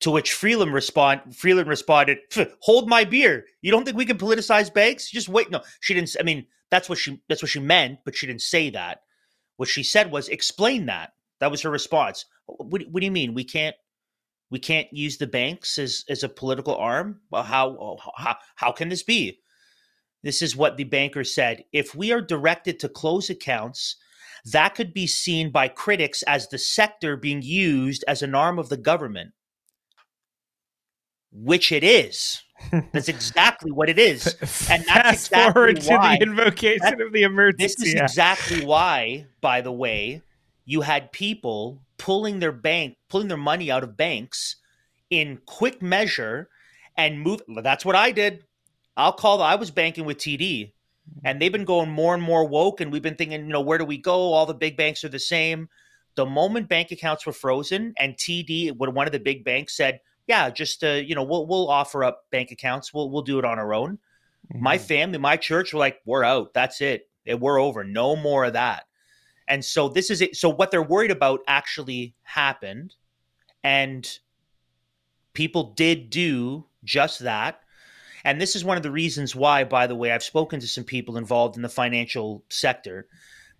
To 0.00 0.12
which 0.12 0.32
Freeland 0.32 0.72
respond 0.72 1.36
Freeland 1.36 1.68
responded, 1.68 2.18
"Hold 2.60 2.88
my 2.88 3.04
beer. 3.04 3.46
You 3.62 3.72
don't 3.72 3.84
think 3.84 3.96
we 3.96 4.06
can 4.06 4.18
politicize 4.18 4.72
banks? 4.72 5.10
Just 5.10 5.28
wait." 5.28 5.50
No, 5.50 5.60
she 5.80 5.92
didn't. 5.92 6.14
I 6.20 6.22
mean, 6.22 6.46
that's 6.70 6.88
what 6.88 6.98
she 6.98 7.20
that's 7.28 7.42
what 7.42 7.50
she 7.50 7.58
meant, 7.58 7.98
but 8.04 8.14
she 8.14 8.26
didn't 8.26 8.42
say 8.42 8.70
that. 8.70 9.00
What 9.56 9.68
she 9.68 9.82
said 9.82 10.12
was, 10.12 10.28
"Explain 10.28 10.86
that." 10.86 11.14
That 11.40 11.50
was 11.50 11.62
her 11.62 11.70
response. 11.70 12.26
What, 12.46 12.82
what 12.90 13.00
do 13.00 13.06
you 13.06 13.10
mean 13.10 13.34
we 13.34 13.44
can't 13.44 13.74
we 14.50 14.60
can't 14.60 14.92
use 14.92 15.16
the 15.16 15.26
banks 15.26 15.78
as 15.78 16.04
as 16.08 16.22
a 16.22 16.28
political 16.28 16.76
arm? 16.76 17.20
Well, 17.30 17.42
how 17.42 17.70
oh, 17.70 17.98
how 18.16 18.36
how 18.54 18.70
can 18.70 18.88
this 18.88 19.02
be? 19.02 19.40
This 20.22 20.42
is 20.42 20.54
what 20.54 20.76
the 20.76 20.84
banker 20.84 21.24
said. 21.24 21.64
If 21.72 21.94
we 21.94 22.12
are 22.12 22.20
directed 22.20 22.78
to 22.80 22.88
close 22.88 23.30
accounts 23.30 23.96
that 24.44 24.74
could 24.74 24.92
be 24.92 25.06
seen 25.06 25.50
by 25.50 25.68
critics 25.68 26.22
as 26.24 26.48
the 26.48 26.58
sector 26.58 27.16
being 27.16 27.42
used 27.42 28.04
as 28.06 28.22
an 28.22 28.34
arm 28.34 28.58
of 28.58 28.68
the 28.68 28.76
government, 28.76 29.32
which 31.32 31.72
it 31.72 31.82
is. 31.82 32.42
That's 32.92 33.08
exactly 33.08 33.72
what 33.72 33.88
it 33.88 33.98
is. 33.98 34.24
And 34.70 34.84
that's 34.84 34.86
Fast 34.86 35.26
exactly 35.26 35.52
forward 35.52 35.84
why, 35.84 36.16
the 36.16 36.22
invocation 36.22 36.80
that, 36.82 37.00
of 37.00 37.12
the 37.12 37.22
emergency. 37.22 37.64
This 37.64 37.82
is 37.82 37.94
exactly 37.94 38.64
why, 38.64 39.26
by 39.40 39.60
the 39.60 39.72
way, 39.72 40.22
you 40.64 40.82
had 40.82 41.12
people 41.12 41.82
pulling 41.98 42.40
their 42.40 42.52
bank, 42.52 42.96
pulling 43.08 43.28
their 43.28 43.36
money 43.36 43.70
out 43.70 43.82
of 43.82 43.96
banks 43.96 44.56
in 45.10 45.40
quick 45.46 45.82
measure 45.82 46.48
and 46.96 47.20
move. 47.20 47.42
That's 47.48 47.84
what 47.84 47.96
I 47.96 48.12
did. 48.12 48.44
I'll 48.96 49.12
call. 49.12 49.42
I 49.42 49.56
was 49.56 49.70
banking 49.70 50.04
with 50.04 50.18
TD 50.18 50.72
and 51.24 51.40
they've 51.40 51.52
been 51.52 51.64
going 51.64 51.90
more 51.90 52.14
and 52.14 52.22
more 52.22 52.46
woke 52.46 52.80
and 52.80 52.92
we've 52.92 53.02
been 53.02 53.16
thinking 53.16 53.46
you 53.46 53.52
know 53.52 53.60
where 53.60 53.78
do 53.78 53.84
we 53.84 53.98
go? 53.98 54.32
All 54.32 54.46
the 54.46 54.54
big 54.54 54.76
banks 54.76 55.04
are 55.04 55.08
the 55.08 55.18
same. 55.18 55.68
The 56.16 56.26
moment 56.26 56.68
bank 56.68 56.92
accounts 56.92 57.26
were 57.26 57.32
frozen 57.32 57.92
and 57.98 58.14
td 58.16 58.76
one 58.76 59.06
of 59.06 59.12
the 59.12 59.18
big 59.18 59.44
banks 59.44 59.76
said 59.76 60.00
yeah 60.26 60.48
just 60.48 60.84
uh, 60.84 60.88
you 60.92 61.14
know 61.14 61.24
we'll, 61.24 61.46
we'll 61.46 61.68
offer 61.68 62.04
up 62.04 62.24
bank 62.30 62.50
accounts. 62.50 62.94
We'll, 62.94 63.10
we'll 63.10 63.22
do 63.22 63.38
it 63.38 63.44
on 63.44 63.58
our 63.58 63.74
own. 63.74 63.98
Mm-hmm. 64.52 64.62
my 64.62 64.76
family 64.76 65.18
my 65.18 65.36
church 65.36 65.72
were 65.72 65.80
like 65.80 66.00
we're 66.04 66.24
out. 66.24 66.52
That's 66.52 66.80
it 66.80 67.08
we're 67.32 67.58
over. 67.58 67.84
No 67.84 68.16
more 68.16 68.44
of 68.44 68.52
that. 68.52 68.84
And 69.48 69.64
so 69.64 69.88
this 69.88 70.10
is 70.10 70.20
it. 70.20 70.36
So 70.36 70.48
what 70.48 70.70
they're 70.70 70.82
worried 70.82 71.10
about 71.10 71.40
actually 71.46 72.14
happened 72.22 72.94
and 73.62 74.06
people 75.32 75.72
did 75.74 76.10
do 76.10 76.66
just 76.84 77.20
that 77.20 77.60
and 78.24 78.40
this 78.40 78.56
is 78.56 78.64
one 78.64 78.76
of 78.76 78.82
the 78.82 78.90
reasons 78.90 79.34
why, 79.34 79.64
by 79.64 79.86
the 79.86 79.94
way, 79.94 80.12
I've 80.12 80.22
spoken 80.22 80.60
to 80.60 80.68
some 80.68 80.84
people 80.84 81.16
involved 81.16 81.56
in 81.56 81.62
the 81.62 81.68
financial 81.68 82.42
sector. 82.48 83.06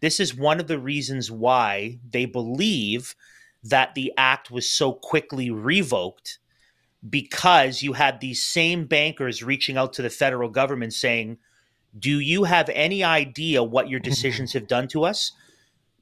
This 0.01 0.21
is 0.21 0.35
one 0.35 0.61
of 0.61 0.67
the 0.67 0.79
reasons 0.79 1.31
why 1.31 1.99
they 2.11 2.25
believe 2.25 3.15
that 3.63 3.95
the 3.95 4.13
act 4.17 4.51
was 4.51 4.69
so 4.69 4.93
quickly 4.93 5.51
revoked 5.51 6.39
because 7.09 7.83
you 7.83 7.93
had 7.93 8.21
these 8.21 8.43
same 8.43 8.87
bankers 8.87 9.43
reaching 9.43 9.77
out 9.77 9.93
to 9.95 10.03
the 10.03 10.11
federal 10.11 10.49
government 10.49 10.93
saying, 10.93 11.39
Do 11.99 12.19
you 12.19 12.45
have 12.45 12.69
any 12.71 13.05
idea 13.05 13.63
what 13.63 13.89
your 13.89 14.01
decisions 14.01 14.53
have 14.55 14.67
done 14.67 14.89
to 14.89 15.05
us? 15.05 15.33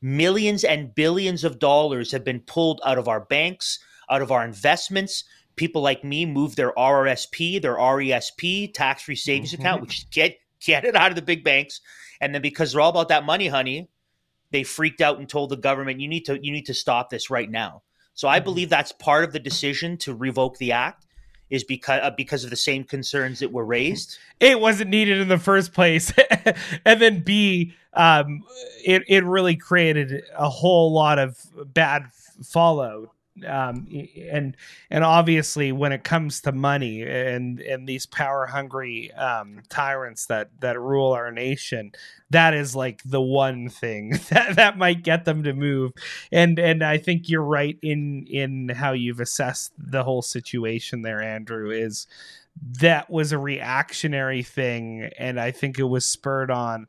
millions 0.02 0.64
and 0.64 0.94
billions 0.94 1.44
of 1.44 1.60
dollars 1.60 2.10
have 2.10 2.24
been 2.24 2.40
pulled 2.40 2.80
out 2.84 2.98
of 2.98 3.08
our 3.08 3.20
banks, 3.20 3.78
out 4.10 4.20
of 4.20 4.32
our 4.32 4.44
investments. 4.44 5.24
People 5.56 5.82
like 5.82 6.02
me 6.04 6.24
move 6.26 6.56
their 6.56 6.72
RRSP, 6.72 7.60
their 7.60 7.76
RESP, 7.76 8.72
tax 8.72 9.02
free 9.02 9.16
savings 9.16 9.52
Mm-hmm. 9.52 9.62
account, 9.62 9.82
which 9.82 9.98
is 9.98 10.04
get 10.10 10.38
get 10.60 10.84
it 10.84 10.96
out 10.96 11.10
of 11.10 11.16
the 11.16 11.22
big 11.22 11.44
banks. 11.44 11.80
And 12.20 12.34
then 12.34 12.42
because 12.42 12.72
they're 12.72 12.80
all 12.80 12.90
about 12.90 13.08
that 13.08 13.24
money, 13.24 13.48
honey, 13.48 13.88
they 14.50 14.62
freaked 14.62 15.00
out 15.00 15.18
and 15.18 15.28
told 15.28 15.50
the 15.50 15.56
government, 15.56 16.00
you 16.00 16.08
need 16.08 16.24
to 16.26 16.38
you 16.42 16.52
need 16.52 16.66
to 16.66 16.74
stop 16.74 17.10
this 17.10 17.30
right 17.30 17.50
now. 17.50 17.82
So 18.14 18.28
Mm-hmm. 18.28 18.34
I 18.34 18.40
believe 18.40 18.68
that's 18.68 18.92
part 18.92 19.24
of 19.24 19.32
the 19.32 19.40
decision 19.40 19.96
to 19.98 20.14
revoke 20.14 20.58
the 20.58 20.72
act 20.72 21.06
is 21.50 21.64
because 21.64 22.00
uh, 22.02 22.10
because 22.16 22.44
of 22.44 22.50
the 22.50 22.56
same 22.56 22.84
concerns 22.84 23.40
that 23.40 23.52
were 23.52 23.64
raised. 23.64 24.18
it 24.40 24.58
wasn't 24.60 24.88
needed 24.90 25.18
in 25.18 25.28
the 25.28 25.38
first 25.38 25.72
place 25.74 26.12
and 26.84 27.00
then 27.00 27.20
b 27.20 27.74
um 27.92 28.42
it 28.84 29.02
it 29.06 29.22
really 29.24 29.54
created 29.54 30.22
a 30.36 30.48
whole 30.48 30.92
lot 30.92 31.18
of 31.18 31.38
bad 31.74 32.06
fallout 32.42 33.10
um 33.48 33.88
and 34.30 34.56
and 34.90 35.04
obviously 35.04 35.72
when 35.72 35.90
it 35.90 36.04
comes 36.04 36.42
to 36.42 36.52
money 36.52 37.02
and 37.02 37.60
and 37.60 37.88
these 37.88 38.04
power 38.04 38.46
hungry 38.46 39.10
um 39.12 39.62
tyrants 39.70 40.26
that 40.26 40.50
that 40.60 40.78
rule 40.78 41.12
our 41.12 41.32
nation 41.32 41.90
that 42.28 42.52
is 42.52 42.76
like 42.76 43.02
the 43.04 43.20
one 43.20 43.70
thing 43.70 44.10
that 44.30 44.56
that 44.56 44.76
might 44.76 45.02
get 45.02 45.24
them 45.24 45.42
to 45.42 45.54
move. 45.54 45.92
And 46.30 46.58
and 46.58 46.82
i 46.82 46.98
think 46.98 47.28
you're 47.28 47.42
right 47.42 47.78
in 47.82 48.26
in 48.26 48.68
how 48.68 48.92
you've 48.92 49.20
assessed 49.20 49.72
the 49.78 50.04
whole 50.04 50.22
situation 50.22 51.02
there 51.02 51.22
andrew 51.22 51.70
is 51.70 52.06
that 52.80 53.08
was 53.08 53.32
a 53.32 53.38
reactionary 53.38 54.42
thing 54.42 55.08
and 55.18 55.40
i 55.40 55.50
think 55.50 55.78
it 55.78 55.84
was 55.84 56.04
spurred 56.04 56.50
on 56.50 56.86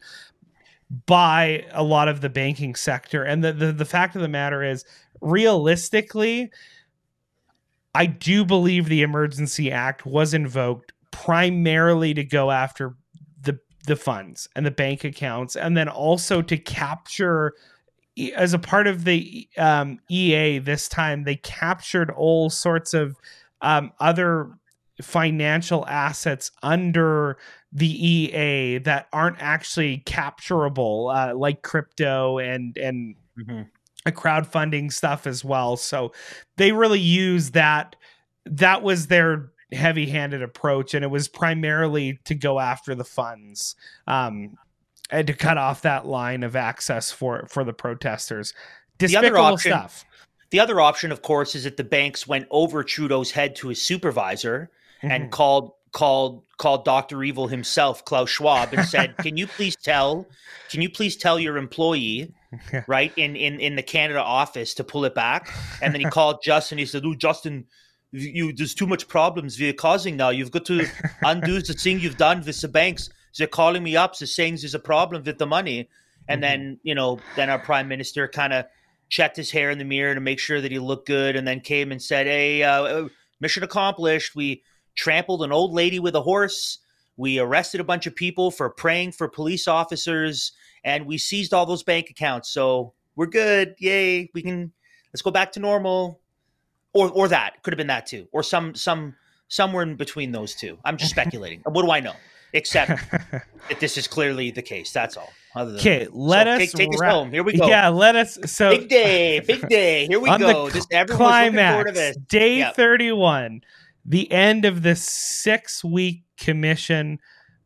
by 1.06 1.66
a 1.72 1.84
lot 1.84 2.08
of 2.08 2.22
the 2.22 2.30
banking 2.30 2.76
sector. 2.76 3.24
And 3.24 3.44
the 3.44 3.54
the, 3.54 3.72
the 3.72 3.86
fact 3.86 4.16
of 4.16 4.22
the 4.22 4.28
matter 4.28 4.64
is 4.64 4.86
realistically 5.24 6.52
i 7.96 8.06
do 8.06 8.46
believe 8.46 8.88
the 8.88 9.02
emergency 9.02 9.72
act 9.72 10.06
was 10.06 10.34
invoked 10.34 10.94
primarily 11.12 12.14
to 12.14 12.24
go 12.24 12.52
after 12.52 12.96
the 13.42 13.60
the 13.88 13.96
funds 13.96 14.48
and 14.56 14.66
the 14.66 14.72
bank 14.72 15.04
accounts 15.04 15.56
and 15.56 15.78
then 15.78 15.88
also 15.88 16.42
to 16.42 16.58
capture 16.58 17.54
as 18.36 18.54
a 18.54 18.60
part 18.60 18.86
of 18.86 19.06
the 19.06 19.48
um, 19.58 20.00
ea 20.10 20.60
this 20.60 20.88
time 20.88 21.24
they 21.24 21.36
captured 21.36 22.12
all 22.12 22.50
sorts 22.50 22.94
of 22.94 23.16
um, 23.62 23.92
other 24.00 24.52
financial 25.02 25.86
assets 25.88 26.52
under 26.62 27.38
the 27.72 28.08
EA 28.08 28.78
that 28.80 29.08
aren't 29.12 29.42
actually 29.42 30.04
capturable, 30.06 31.10
uh, 31.10 31.36
like 31.36 31.64
crypto 31.64 32.38
and 32.38 32.78
and 32.78 33.16
a 33.50 33.66
crowdfunding 34.12 34.92
stuff 34.92 35.26
as 35.28 35.44
well. 35.46 35.78
So 35.78 36.12
they 36.58 36.72
really 36.72 37.00
use 37.00 37.52
that. 37.52 37.96
That 38.46 38.84
was 38.84 39.08
their 39.08 39.52
heavy-handed 39.72 40.42
approach, 40.44 40.94
and 40.94 41.04
it 41.04 41.10
was 41.10 41.28
primarily 41.28 42.20
to 42.26 42.36
go 42.36 42.60
after 42.60 42.94
the 42.96 43.06
funds 43.06 43.76
um, 44.08 44.58
and 45.10 45.26
to 45.28 45.34
cut 45.34 45.58
off 45.58 45.82
that 45.84 46.06
line 46.06 46.44
of 46.44 46.56
access 46.56 47.12
for 47.12 47.46
for 47.50 47.64
the 47.64 47.74
protesters. 47.74 48.54
The 49.00 49.16
other 49.18 49.38
option- 49.38 49.72
stuff. 49.72 50.06
The 50.52 50.60
other 50.60 50.80
option, 50.80 51.12
of 51.12 51.24
course, 51.24 51.56
is 51.56 51.64
that 51.64 51.78
the 51.78 51.84
banks 51.84 52.28
went 52.28 52.46
over 52.52 52.84
Trudeau's 52.84 53.32
head 53.32 53.56
to 53.58 53.70
his 53.70 53.82
supervisor 53.82 54.70
Mm-hmm. 55.02 55.12
and 55.12 55.32
called 55.32 55.74
called 55.92 56.44
called 56.58 56.86
Dr. 56.86 57.24
Evil 57.24 57.48
himself, 57.48 58.06
Klaus 58.06 58.30
Schwab, 58.30 58.74
and 58.74 58.86
said, 58.86 59.18
Can 59.22 59.36
you 59.36 59.48
please 59.48 59.76
tell 59.76 60.26
can 60.70 60.82
you 60.82 60.90
please 60.90 61.18
tell 61.18 61.38
your 61.40 61.58
employee, 61.58 62.32
Yeah. 62.72 62.84
right, 62.88 63.12
in, 63.18 63.36
in 63.36 63.60
in 63.60 63.76
the 63.76 63.84
Canada 63.84 64.22
office 64.22 64.74
to 64.76 64.84
pull 64.84 65.06
it 65.06 65.16
back? 65.16 65.52
And 65.82 65.94
then 65.94 66.02
he 66.02 66.06
called 66.10 66.42
Justin, 66.44 66.78
he 66.78 66.86
said, 66.86 67.04
Oh, 67.06 67.16
Justin, 67.16 67.66
you, 68.12 68.54
there's 68.54 68.76
too 68.76 68.88
much 68.88 69.08
problems 69.08 69.60
you're 69.60 69.74
causing 69.74 70.18
now. 70.18 70.30
You've 70.30 70.52
got 70.52 70.66
to 70.66 70.86
undo 71.24 71.62
the 71.62 71.74
thing 71.74 72.00
you've 72.00 72.18
done 72.18 72.44
with 72.46 72.62
the 72.62 72.68
banks. 72.68 73.10
They're 73.38 73.48
calling 73.48 73.84
me 73.84 73.96
up, 73.96 74.18
they're 74.18 74.28
saying 74.28 74.58
there's 74.62 74.76
a 74.76 74.80
problem 74.80 75.24
with 75.24 75.38
the 75.40 75.48
money. 75.48 75.90
And 76.30 76.42
then, 76.42 76.80
you 76.84 76.96
know, 76.96 77.20
then 77.36 77.50
our 77.50 77.60
prime 77.60 77.90
minister 77.90 78.30
kind 78.30 78.54
of 78.54 78.66
checked 79.10 79.36
his 79.36 79.52
hair 79.52 79.70
in 79.72 79.78
the 79.78 79.84
mirror 79.84 80.16
to 80.16 80.22
make 80.22 80.40
sure 80.40 80.62
that 80.62 80.72
he 80.72 80.80
looked 80.80 81.06
good 81.06 81.36
and 81.36 81.46
then 81.46 81.60
came 81.60 81.92
and 81.92 82.02
said, 82.02 82.28
Hey, 82.28 82.64
uh, 82.64 83.08
mission 83.42 83.64
accomplished. 83.64 84.36
We 84.36 84.64
trampled 84.96 85.44
an 85.44 85.52
old 85.52 85.74
lady 85.74 86.00
with 86.00 86.16
a 86.16 86.22
horse. 86.22 86.80
We 87.18 87.40
arrested 87.40 87.80
a 87.80 87.84
bunch 87.84 88.08
of 88.08 88.16
people 88.16 88.50
for 88.52 88.70
praying 88.70 89.12
for 89.14 89.28
police 89.28 89.68
officers 89.68 90.52
and 90.84 91.06
we 91.06 91.18
seized 91.18 91.54
all 91.54 91.66
those 91.66 91.84
bank 91.84 92.10
accounts. 92.10 92.50
So 92.50 92.94
we're 93.16 93.28
good. 93.28 93.76
Yay. 93.80 94.30
We 94.34 94.42
can 94.42 94.72
let's 95.14 95.22
go 95.22 95.32
back 95.32 95.52
to 95.54 95.60
normal. 95.60 96.20
Or 96.94 97.10
or 97.10 97.28
that. 97.30 97.62
Could 97.64 97.74
have 97.74 97.78
been 97.78 97.88
that 97.88 98.06
too. 98.06 98.28
Or 98.32 98.44
some 98.44 98.76
some 98.76 99.16
somewhere 99.48 99.84
in 99.84 99.96
between 99.96 100.32
those 100.32 100.56
two. 100.56 100.78
I'm 100.86 100.98
just 100.98 101.12
speculating. 101.18 101.62
what 101.66 101.84
do 101.84 101.92
I 101.92 102.00
know? 102.00 102.14
Except 102.56 102.90
that 103.12 103.80
this 103.80 103.98
is 103.98 104.08
clearly 104.08 104.52
the 104.52 104.62
case. 104.62 104.92
That's 104.92 105.18
all. 105.18 105.32
Okay, 105.56 106.08
let 106.12 106.46
So 106.48 106.52
us 106.54 106.60
take, 106.60 106.72
take 106.72 106.90
us 106.90 107.00
wrap- 107.00 107.12
home. 107.12 107.32
Here 107.32 107.44
we 107.44 107.56
go. 107.58 107.68
Yeah, 107.68 107.90
let 107.90 108.16
us. 108.16 108.38
So 108.48 108.72
Big 108.72 108.90
day, 108.90 109.40
big 109.40 109.68
day. 109.70 110.08
Here 110.08 110.20
we 110.20 110.30
go. 110.38 110.70
cl- 110.70 110.86
everyone's 110.92 110.92
looking 110.92 111.58
forward 111.58 111.86
to 111.86 111.92
climax, 111.94 111.94
this. 111.94 112.18
day 112.28 112.58
Yep. 112.60 112.76
31, 112.76 113.62
the 114.06 114.32
end 114.32 114.66
of 114.66 114.82
the 114.82 114.96
six 114.96 115.84
week 115.84 116.24
commission 116.38 117.20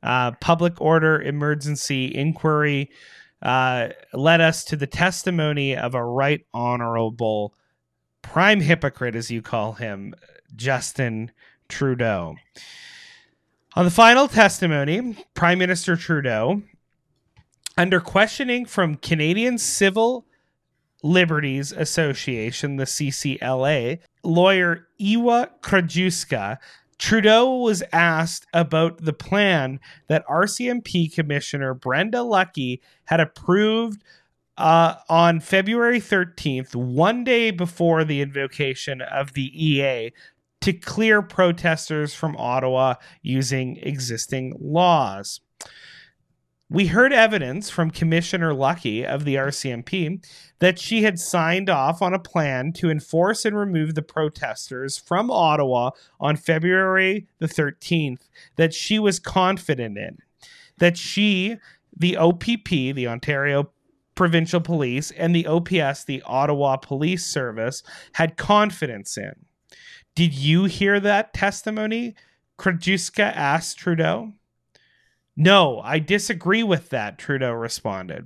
uh, 0.04 0.32
public 0.40 0.80
order 0.80 1.22
emergency 1.22 2.14
inquiry 2.14 2.90
uh, 3.42 3.90
led 4.14 4.42
us 4.42 4.64
to 4.66 4.76
the 4.76 4.88
testimony 4.88 5.76
of 5.76 5.96
a 5.96 6.04
right 6.04 6.46
honorable 6.54 7.54
prime 8.22 8.62
hypocrite, 8.62 9.16
as 9.16 9.32
you 9.32 9.42
call 9.42 9.74
him, 9.74 10.14
Justin 10.56 11.32
Trudeau. 11.70 12.36
On 13.76 13.86
the 13.86 13.92
final 13.92 14.28
testimony, 14.28 15.26
Prime 15.34 15.60
Minister 15.60 15.96
Trudeau, 15.96 16.62
under 17.78 18.00
questioning 18.00 18.66
from 18.66 18.96
Canadian 18.96 19.58
Civil 19.58 20.27
Liberties 21.04 21.72
Association, 21.72 22.78
the 22.78 22.86
CCLA, 22.86 24.00
lawyer 24.24 24.88
Ewa 24.98 25.50
Krajewska, 25.62 26.58
Trudeau 26.98 27.58
was 27.58 27.84
asked 27.94 28.48
about 28.54 29.06
the 29.06 29.14
plan 29.14 29.80
that 30.08 30.26
RCMP 30.28 31.14
Commissioner 31.14 31.74
Brenda 31.74 32.20
Lucki 32.20 32.80
had 33.06 33.20
approved 33.20 34.04
uh, 34.58 34.96
on 35.08 35.40
February 35.40 36.00
13th, 36.00 36.76
one 36.76 37.24
day 37.24 37.52
before 37.52 38.04
the 38.04 38.22
invocation 38.22 39.02
of 39.02 39.34
the 39.34 39.52
EA, 39.54 40.12
to 40.62 40.74
clear 40.74 41.22
protesters 41.22 42.16
from 42.16 42.36
Ottawa 42.38 42.96
using 43.22 43.78
existing 43.78 44.56
laws. 44.60 45.40
We 46.70 46.88
heard 46.88 47.14
evidence 47.14 47.70
from 47.70 47.92
Commissioner 47.92 48.52
Lucki 48.52 49.06
of 49.06 49.24
the 49.24 49.36
RCMP 49.36 50.22
that 50.60 50.78
she 50.78 51.04
had 51.04 51.18
signed 51.18 51.70
off 51.70 52.02
on 52.02 52.14
a 52.14 52.20
plan 52.20 52.74
to 52.74 52.90
enforce 52.90 53.46
and 53.46 53.58
remove 53.58 53.96
the 53.96 54.02
protesters 54.02 54.98
from 54.98 55.32
Ottawa 55.32 55.92
on 56.20 56.36
February 56.36 57.26
the 57.40 57.48
13th 57.48 58.28
that 58.58 58.74
she 58.74 59.00
was 59.00 59.18
confident 59.18 59.98
in. 59.98 60.18
That 60.80 60.98
she, 60.98 61.56
the 61.96 62.18
OPP, 62.18 62.68
the 62.68 63.08
Ontario 63.08 63.72
Provincial 64.16 64.60
Police, 64.60 65.12
and 65.12 65.34
the 65.34 65.48
OPS, 65.48 66.04
the 66.04 66.22
Ottawa 66.26 66.76
Police 66.76 67.26
Service, 67.26 67.82
had 68.14 68.36
confidence 68.36 69.18
in. 69.18 69.46
Did 70.16 70.34
you 70.34 70.66
hear 70.66 71.00
that 71.00 71.34
testimony? 71.34 72.16
Krajewska 72.60 73.32
asked 73.34 73.78
Trudeau. 73.78 74.34
No, 75.40 75.80
I 75.82 76.00
disagree 76.00 76.64
with 76.64 76.90
that, 76.90 77.20
Trudeau 77.20 77.52
responded. 77.52 78.26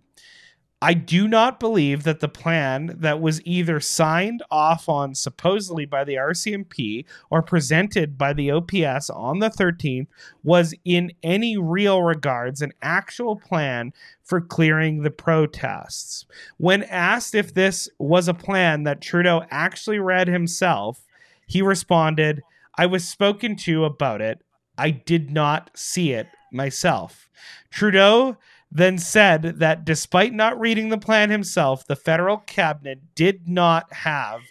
I 0.82 0.96
do 0.96 1.28
not 1.28 1.60
believe 1.60 2.04
that 2.04 2.22
the 2.22 2.30
plan 2.30 2.96
that 3.00 3.22
was 3.22 3.46
either 3.46 3.80
signed 3.82 4.42
off 4.50 4.90
on 4.90 5.14
supposedly 5.14 5.86
by 5.86 6.06
the 6.06 6.16
RCMP 6.16 7.06
or 7.30 7.44
presented 7.44 8.18
by 8.18 8.34
the 8.34 8.50
OPS 8.50 9.12
on 9.12 9.40
the 9.40 9.50
13th 9.50 10.08
was 10.42 10.74
in 10.86 11.12
any 11.22 11.56
real 11.58 12.02
regards 12.02 12.62
an 12.62 12.72
actual 12.82 13.36
plan 13.36 13.92
for 14.24 14.42
clearing 14.42 15.04
the 15.04 15.12
protests. 15.12 16.26
When 16.58 16.82
asked 16.84 17.36
if 17.36 17.54
this 17.54 17.90
was 18.00 18.28
a 18.28 18.34
plan 18.34 18.84
that 18.84 19.02
Trudeau 19.02 19.44
actually 19.52 20.00
read 20.00 20.30
himself, 20.30 21.06
he 21.46 21.62
responded, 21.62 22.42
I 22.76 22.88
was 22.88 23.08
spoken 23.08 23.56
to 23.58 23.84
about 23.84 24.22
it. 24.22 24.40
I 24.78 24.90
did 24.90 25.30
not 25.30 25.70
see 25.76 26.14
it 26.14 26.28
myself. 26.52 27.30
Trudeau 27.70 28.38
then 28.72 28.98
said 28.98 29.60
that 29.60 29.84
despite 29.84 30.34
not 30.34 30.60
reading 30.60 30.90
the 30.90 30.98
plan 30.98 31.30
himself, 31.30 31.86
the 31.86 31.96
federal 31.96 32.38
cabinet 32.38 33.00
did 33.16 33.48
not 33.48 33.92
have 33.94 34.42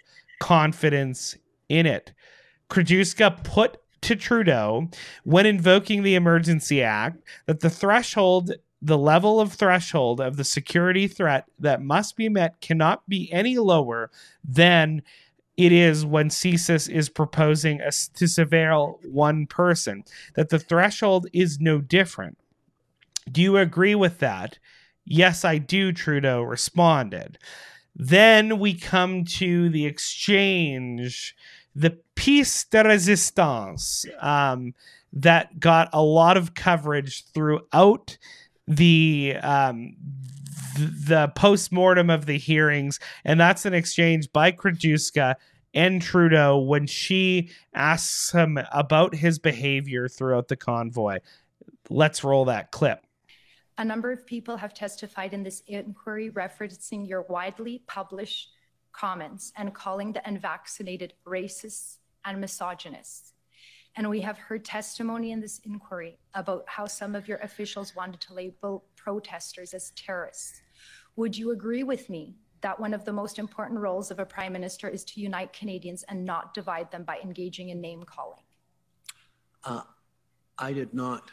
confidence 0.41 1.37
in 1.69 1.87
it. 1.87 2.13
Krajewska 2.69 3.43
put 3.45 3.79
to 4.03 4.17
Trudeau 4.17 4.89
when 5.25 5.47
invoking 5.47 6.03
the 6.03 6.15
Emergency 6.15 6.83
Act 6.83 7.23
that 7.47 7.61
the 7.61 7.71
threshold 7.71 8.53
the 8.83 8.99
level 8.99 9.41
of 9.41 9.53
threshold 9.53 10.21
of 10.21 10.37
the 10.37 10.45
security 10.45 11.07
threat 11.07 11.45
that 11.59 11.83
must 11.83 12.17
be 12.17 12.29
met 12.29 12.61
cannot 12.63 13.07
be 13.09 13.31
any 13.31 13.59
lower 13.59 14.11
than 14.43 15.03
it 15.61 15.73
is 15.73 16.07
when 16.07 16.31
CSIS 16.31 16.89
is 16.89 17.11
proposing 17.11 17.83
a, 17.83 17.91
to 17.91 18.25
surveil 18.25 18.97
one 19.05 19.47
person, 19.47 20.05
that 20.35 20.49
the 20.49 20.59
threshold 20.59 21.27
is 21.35 21.61
no 21.61 21.83
different. 21.83 22.39
Do 23.31 23.43
you 23.43 23.59
agree 23.59 23.95
with 23.95 24.21
that? 24.21 24.59
Yes, 25.05 25.45
I 25.45 25.59
do, 25.59 25.93
Trudeau 25.93 26.41
responded. 26.41 27.39
Then 27.95 28.59
we 28.59 28.73
come 28.73 29.25
to 29.25 29.69
the 29.69 29.85
exchange, 29.85 31.37
the 31.75 31.99
piece 32.15 32.65
de 32.65 32.83
resistance 32.83 34.07
um, 34.21 34.73
that 35.13 35.61
got 35.61 35.91
a 35.93 36.03
lot 36.03 36.39
of 36.39 36.55
coverage 36.55 37.27
throughout 37.35 38.17
the 38.67 39.37
um, 39.43 39.95
the 40.81 41.29
post-mortem 41.37 42.11
of 42.11 42.27
the 42.27 42.39
hearings, 42.39 42.99
and 43.25 43.39
that's 43.39 43.65
an 43.65 43.75
exchange 43.75 44.33
by 44.33 44.53
Krajewska 44.53 45.37
and 45.75 46.03
Trudeau 46.03 46.59
when 46.59 46.87
she 46.87 47.51
asks 47.75 48.33
him 48.33 48.59
about 48.73 49.15
his 49.15 49.39
behavior 49.39 50.09
throughout 50.09 50.49
the 50.49 50.57
convoy. 50.57 51.19
Let's 51.89 52.25
roll 52.25 52.47
that 52.47 52.71
clip. 52.73 53.05
A 53.79 53.85
number 53.85 54.11
of 54.13 54.27
people 54.27 54.57
have 54.57 54.75
testified 54.75 55.33
in 55.33 55.43
this 55.43 55.63
inquiry 55.67 56.31
referencing 56.31 57.09
your 57.09 57.23
widely 57.23 57.83
published 57.87 58.51
comments 58.93 59.53
and 59.57 59.73
calling 59.73 60.13
the 60.13 60.27
unvaccinated 60.29 61.15
racists 61.25 61.99
and 62.25 62.41
misogynists. 62.41 63.33
And 63.97 64.09
we 64.09 64.21
have 64.21 64.39
heard 64.39 64.65
testimony 64.65 65.33
in 65.33 65.41
this 65.41 65.61
inquiry 65.65 66.19
about 66.35 66.65
how 66.67 66.87
some 66.87 67.15
of 67.15 67.27
your 67.27 67.39
officials 67.39 67.97
wanted 67.97 68.21
to 68.21 68.35
label 68.35 68.85
protesters 68.97 69.75
as 69.75 69.91
terrorists. 69.97 70.63
Would 71.21 71.37
you 71.37 71.51
agree 71.51 71.83
with 71.83 72.09
me 72.09 72.35
that 72.63 72.81
one 72.81 72.95
of 72.95 73.05
the 73.05 73.13
most 73.13 73.39
important 73.39 73.79
roles 73.79 74.11
of 74.11 74.21
a 74.21 74.25
prime 74.25 74.55
minister 74.55 74.89
is 74.89 75.05
to 75.05 75.21
unite 75.21 75.53
Canadians 75.53 76.03
and 76.09 76.25
not 76.25 76.55
divide 76.55 76.91
them 76.91 77.05
by 77.05 77.19
engaging 77.19 77.69
in 77.69 77.79
name 77.79 78.05
calling? 78.05 78.41
Uh, 79.63 79.83
I 80.57 80.73
did 80.73 80.95
not 80.95 81.31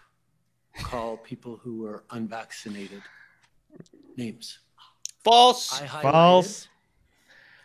call 0.82 1.16
people 1.16 1.56
who 1.56 1.78
were 1.78 2.04
unvaccinated 2.12 3.02
names. 4.18 4.60
False. 5.24 5.82
I 5.82 5.88
highlighted 5.88 6.12
False. 6.12 6.68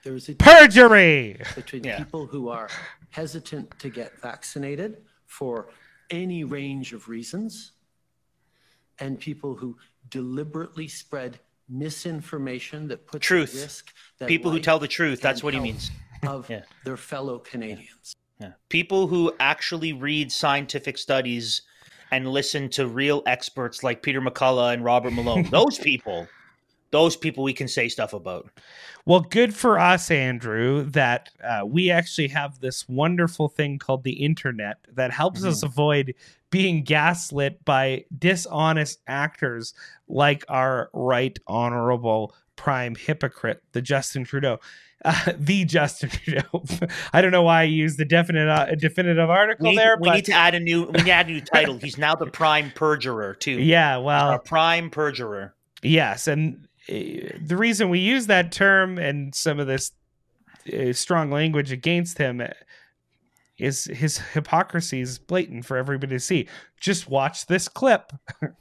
A 0.07 0.35
Perjury. 0.35 1.41
between 1.57 1.83
Yeah. 1.83 1.99
people 1.99 2.27
who 2.27 2.51
are 2.51 2.69
hesitant 3.11 3.77
to 3.81 3.91
get 3.91 4.21
vaccinated 4.21 5.05
for 5.27 5.71
any 6.09 6.45
range 6.45 6.93
of 6.93 7.09
reasons 7.09 7.73
and 9.01 9.19
people 9.19 9.57
who 9.57 9.77
deliberately 10.09 10.87
spread 10.87 11.41
misinformation 11.73 12.89
that 12.89 13.07
puts 13.07 13.27
Truth. 13.27 13.55
at 13.57 13.63
risk 13.63 13.93
the 14.19 14.27
People 14.27 14.51
who 14.51 14.61
tell 14.61 14.79
the 14.79 14.89
truth. 14.89 15.21
That's 15.21 15.43
what 15.43 15.55
he 15.55 15.61
means. 15.61 15.91
of 16.27 16.49
Yeah. 16.49 16.63
their 16.85 16.97
fellow 16.97 17.39
Canadians. 17.39 18.15
Yeah. 18.41 18.53
People 18.69 19.07
who 19.09 19.35
actually 19.41 19.93
read 19.93 20.31
scientific 20.31 20.99
studies 20.99 21.63
and 22.13 22.29
listen 22.29 22.69
to 22.71 22.87
real 22.87 23.23
experts 23.27 23.83
like 23.83 24.03
Peter 24.03 24.21
McCullough 24.21 24.73
and 24.75 24.85
Robert 24.85 25.13
Malone. 25.13 25.45
those 25.51 25.79
people, 25.79 26.29
those 26.91 27.17
people 27.17 27.43
we 27.43 27.53
can 27.55 27.67
say 27.69 27.89
stuff 27.89 28.13
about. 28.13 28.51
Well, 29.07 29.21
good 29.21 29.55
for 29.55 29.79
us, 29.79 30.11
Andrew, 30.11 30.85
that 30.91 31.31
uh, 31.43 31.63
we 31.67 31.91
actually 31.91 32.29
have 32.29 32.61
this 32.61 32.89
wonderful 32.89 33.49
thing 33.49 33.79
called 33.79 34.05
the 34.05 34.13
internet 34.13 34.77
that 34.93 35.11
helps 35.11 35.43
us 35.45 35.63
avoid 35.65 36.15
being 36.53 36.85
gaslit 36.85 37.65
by 37.65 38.05
dishonest 38.17 39.01
actors 39.09 39.73
like 40.07 40.45
our 40.49 40.91
right 40.93 41.37
honorable 41.49 42.35
prime 42.55 42.95
hypocrite, 42.95 43.63
the 43.73 43.83
Justin 43.83 44.23
Trudeau. 44.23 44.61
Uh, 45.05 45.33
the 45.37 45.65
Justin 45.65 46.11
Trudeau. 46.11 46.63
I 47.13 47.23
don't 47.23 47.33
know 47.33 47.43
why 47.43 47.63
I 47.63 47.65
used 47.65 47.99
the 47.99 48.05
definite 48.05 48.49
uh, 48.49 48.73
definitive 48.77 49.31
article 49.31 49.71
We 49.71 49.77
there, 49.77 49.97
we 49.99 50.11
but 50.11 50.15
need 50.15 50.27
to 50.27 50.33
add 50.33 50.55
a 50.55 50.61
new 50.61 50.85
we 50.85 50.93
need 50.93 51.07
to 51.07 51.13
add 51.13 51.27
a 51.29 51.33
new 51.33 51.41
title. 51.55 51.79
He's 51.79 51.99
now 51.99 52.15
the 52.15 52.27
prime 52.27 52.71
perjurer 52.73 53.35
too. 53.35 53.53
yeah, 53.53 53.97
well, 53.97 54.33
A 54.33 54.39
prime 54.39 54.91
perjurer. 54.91 55.55
Yes, 55.83 56.29
and 56.29 56.69
uh, 56.89 56.93
the 57.41 57.57
reason 57.57 57.89
we 57.89 57.99
use 57.99 58.27
that 58.27 58.53
term 58.53 58.99
and 58.99 59.35
some 59.35 59.59
of 59.59 59.67
this 59.67 59.91
uh, 60.73 60.93
strong 60.93 61.31
language 61.31 61.73
against 61.73 62.19
him 62.19 62.41
uh, 62.43 62.49
is 63.63 63.85
his 63.91 64.19
hypocrisy 64.35 65.01
is 65.01 65.19
blatant 65.19 65.65
for 65.65 65.77
everybody 65.77 66.15
to 66.17 66.21
see. 66.21 66.47
Just 66.81 67.09
watch 67.09 67.47
this 67.47 67.69
clip. 67.69 68.13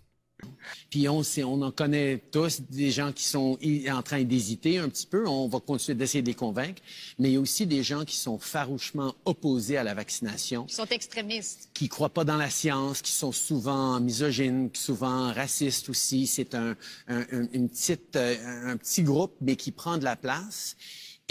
Puis 0.89 1.08
on, 1.08 1.22
sait- 1.22 1.43
on 1.43 1.62
en 1.62 1.72
connaît 1.72 2.18
tous 2.32 2.62
des 2.62 2.89
gens 2.89 3.12
qui 3.12 3.24
sont 3.26 3.60
en 3.91 4.02
train 4.02 4.24
d'hésiter 4.24 4.80
un 4.80 4.89
petit 4.89 5.06
peu. 5.06 5.28
On 5.28 5.47
va 5.47 5.60
continuer 5.60 5.95
d'essayer 5.95 6.24
de 6.24 6.28
les 6.28 6.34
convaincre. 6.34 6.82
Mais 7.20 7.30
il 7.30 7.34
y 7.34 7.38
a 7.38 7.39
aussi 7.39 7.68
des 7.68 7.84
gens 7.84 8.06
qui 8.06 8.16
sont 8.18 8.39
farouchement 8.39 9.14
opposés 9.26 9.78
à 9.78 9.84
la 9.84 9.93
vaccination, 9.93 10.66
Ils 10.68 10.74
sont 10.74 10.88
extrémistes. 10.88 11.70
qui 11.76 11.88
croient 11.89 12.10
pas 12.10 12.24
dans 12.24 12.38
la 12.38 12.49
science, 12.49 13.04
qui 13.04 13.12
sont 13.12 13.32
souvent 13.32 13.99
misogynes, 13.99 14.72
souvent 14.74 15.32
racistes 15.32 15.89
aussi. 15.89 16.26
C'est 16.26 16.56
un, 16.56 16.76
un- 17.08 17.22
un- 17.32 17.47
une 17.54 17.70
petite, 17.70 18.16
euh, 18.16 18.72
un 18.72 18.78
petit 18.78 19.04
groupe, 19.04 19.36
mais 19.41 19.56
qui 19.56 19.72
prend 19.72 19.99
de 19.99 20.04
la 20.04 20.16
place. 20.16 20.76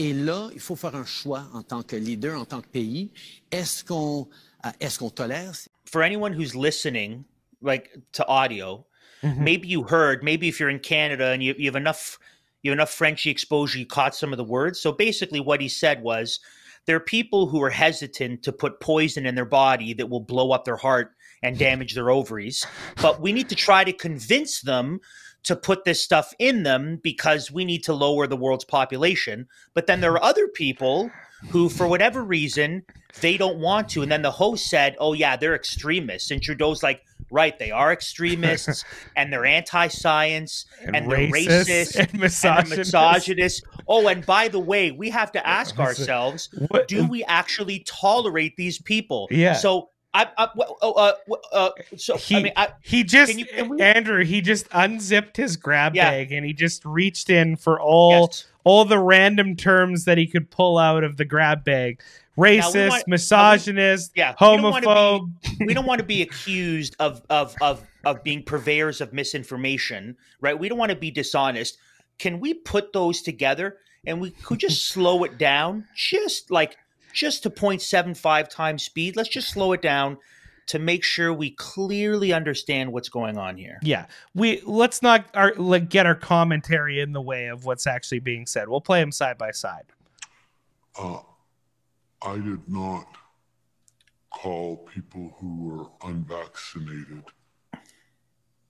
Et 0.00 0.14
là, 0.14 0.48
il 0.54 0.60
faut 0.60 0.76
faire 0.76 0.94
un 0.94 1.04
choix 1.04 1.44
en 1.52 1.62
tant 1.62 1.82
que 1.82 1.94
leader, 1.94 2.40
en 2.40 2.46
tant 2.46 2.62
que 2.62 2.68
pays. 2.68 3.10
Est-ce 3.52 3.84
qu'on 3.84 4.28
euh, 4.64 4.70
est-ce 4.80 4.98
qu'on 4.98 5.10
tolère 5.10 5.52
For 5.84 6.02
anyone 6.02 6.32
who's 6.32 6.54
listening, 6.54 7.24
like 7.62 7.90
to 8.12 8.24
audio, 8.26 8.86
Mm-hmm. 9.22 9.44
maybe 9.44 9.68
you 9.68 9.82
heard. 9.82 10.22
Maybe 10.24 10.48
if 10.48 10.58
you're 10.58 10.70
in 10.70 10.78
Canada 10.78 11.26
and 11.26 11.42
you, 11.42 11.54
you 11.58 11.66
have 11.66 11.76
enough, 11.76 12.18
you 12.62 12.70
have 12.70 12.78
enough 12.78 12.88
Frenchy 12.90 13.28
exposure, 13.28 13.78
you 13.78 13.84
caught 13.84 14.14
some 14.14 14.32
of 14.32 14.38
the 14.38 14.44
words. 14.44 14.80
So 14.80 14.92
basically, 14.92 15.40
what 15.40 15.60
he 15.60 15.68
said 15.68 16.02
was, 16.02 16.40
there 16.86 16.96
are 16.96 17.00
people 17.00 17.46
who 17.46 17.62
are 17.62 17.68
hesitant 17.68 18.42
to 18.44 18.50
put 18.52 18.80
poison 18.80 19.26
in 19.26 19.34
their 19.34 19.44
body 19.44 19.92
that 19.92 20.08
will 20.08 20.20
blow 20.20 20.52
up 20.52 20.64
their 20.64 20.76
heart 20.78 21.12
and 21.42 21.58
damage 21.58 21.94
their 21.94 22.08
ovaries. 22.08 22.66
But 23.02 23.20
we 23.20 23.32
need 23.34 23.50
to 23.50 23.54
try 23.54 23.84
to 23.84 23.92
convince 23.92 24.62
them 24.62 25.00
to 25.44 25.56
put 25.56 25.84
this 25.84 26.02
stuff 26.02 26.32
in 26.38 26.62
them 26.62 27.00
because 27.02 27.50
we 27.50 27.64
need 27.64 27.82
to 27.84 27.92
lower 27.94 28.26
the 28.26 28.36
world's 28.36 28.64
population. 28.64 29.46
But 29.74 29.86
then 29.86 30.00
there 30.00 30.12
are 30.12 30.22
other 30.22 30.48
people 30.48 31.10
who, 31.50 31.68
for 31.68 31.86
whatever 31.86 32.22
reason, 32.22 32.82
they 33.20 33.36
don't 33.36 33.58
want 33.58 33.88
to. 33.90 34.02
And 34.02 34.12
then 34.12 34.22
the 34.22 34.30
host 34.30 34.66
said, 34.68 34.96
Oh, 35.00 35.14
yeah, 35.14 35.36
they're 35.36 35.54
extremists. 35.54 36.30
And 36.30 36.42
Trudeau's 36.42 36.82
like, 36.82 37.02
Right, 37.32 37.56
they 37.60 37.70
are 37.70 37.92
extremists 37.92 38.84
and 39.16 39.32
they're 39.32 39.46
anti 39.46 39.86
science 39.88 40.66
and, 40.82 41.08
they're 41.10 41.28
racist 41.30 41.94
and 41.98 42.10
and 42.10 42.20
misogynist. 42.20 42.78
misogynist. 42.78 43.64
Oh, 43.86 44.08
and 44.08 44.26
by 44.26 44.48
the 44.48 44.58
way, 44.58 44.90
we 44.90 45.10
have 45.10 45.30
to 45.32 45.46
ask 45.46 45.78
ourselves 45.78 46.48
What- 46.68 46.88
do 46.88 47.06
we 47.06 47.22
actually 47.24 47.80
tolerate 47.86 48.56
these 48.56 48.80
people? 48.80 49.28
Yeah. 49.30 49.52
So, 49.54 49.89
I, 50.12 50.26
I, 50.36 50.48
oh, 50.82 50.92
uh, 50.92 51.12
uh, 51.52 51.70
so 51.96 52.16
He, 52.16 52.36
I 52.36 52.42
mean, 52.42 52.52
I, 52.56 52.68
he 52.82 53.04
just 53.04 53.30
can 53.30 53.38
you- 53.38 53.46
can 53.46 53.68
we- 53.68 53.80
Andrew, 53.80 54.24
he 54.24 54.40
just 54.40 54.66
unzipped 54.72 55.36
his 55.36 55.56
grab 55.56 55.94
Yeah. 55.94 56.10
bag 56.10 56.32
and 56.32 56.44
he 56.44 56.52
just 56.52 56.84
reached 56.84 57.30
in 57.30 57.54
for 57.56 57.80
all 57.80 58.22
yes. 58.30 58.46
all 58.64 58.84
the 58.84 58.98
random 58.98 59.54
terms 59.56 60.04
that 60.06 60.18
he 60.18 60.26
could 60.26 60.50
pull 60.50 60.78
out 60.78 61.04
of 61.04 61.16
the 61.16 61.24
grab 61.24 61.64
bag. 61.64 62.00
Racist, 62.36 62.88
want- 62.90 63.06
misogynist, 63.08 64.12
yeah, 64.16 64.34
we 64.40 64.56
be- 64.56 64.62
homophobe. 64.62 65.32
we 65.66 65.74
don't 65.74 65.86
want 65.86 66.00
to 66.00 66.04
be 66.06 66.22
accused 66.22 66.96
of 66.98 67.22
of 67.30 67.54
of 67.60 67.84
of 68.04 68.24
being 68.24 68.42
purveyors 68.42 69.00
of 69.00 69.12
misinformation, 69.12 70.16
right? 70.40 70.58
We 70.58 70.68
don't 70.68 70.78
want 70.78 70.90
to 70.90 70.96
be 70.96 71.10
dishonest. 71.10 71.78
Can 72.18 72.40
we 72.40 72.54
put 72.54 72.92
those 72.92 73.22
together 73.22 73.76
and 74.06 74.20
we 74.20 74.30
could 74.30 74.58
just 74.58 74.86
slow 74.92 75.22
it 75.24 75.38
down, 75.38 75.86
just 75.94 76.50
like 76.50 76.76
just 77.12 77.42
to 77.44 77.50
0.75 77.50 78.48
times 78.48 78.82
speed? 78.82 79.16
Let's 79.16 79.28
just 79.28 79.48
slow 79.48 79.72
it 79.72 79.82
down 79.82 80.18
to 80.66 80.78
make 80.78 81.02
sure 81.02 81.32
we 81.32 81.50
clearly 81.50 82.32
understand 82.32 82.92
what's 82.92 83.08
going 83.08 83.36
on 83.36 83.56
here. 83.56 83.78
Yeah, 83.82 84.06
we 84.34 84.62
let's 84.64 85.02
not 85.02 85.26
our, 85.34 85.52
like 85.56 85.88
get 85.88 86.06
our 86.06 86.14
commentary 86.14 87.00
in 87.00 87.12
the 87.12 87.20
way 87.20 87.46
of 87.46 87.64
what's 87.64 87.88
actually 87.88 88.20
being 88.20 88.46
said. 88.46 88.68
We'll 88.68 88.80
play 88.80 89.00
them 89.00 89.10
side 89.10 89.36
by 89.36 89.50
side. 89.50 89.86
Uh, 90.96 91.18
I 92.22 92.36
did 92.36 92.68
not 92.68 93.06
call 94.30 94.76
people 94.94 95.34
who 95.40 95.64
were 95.64 96.08
unvaccinated 96.08 97.24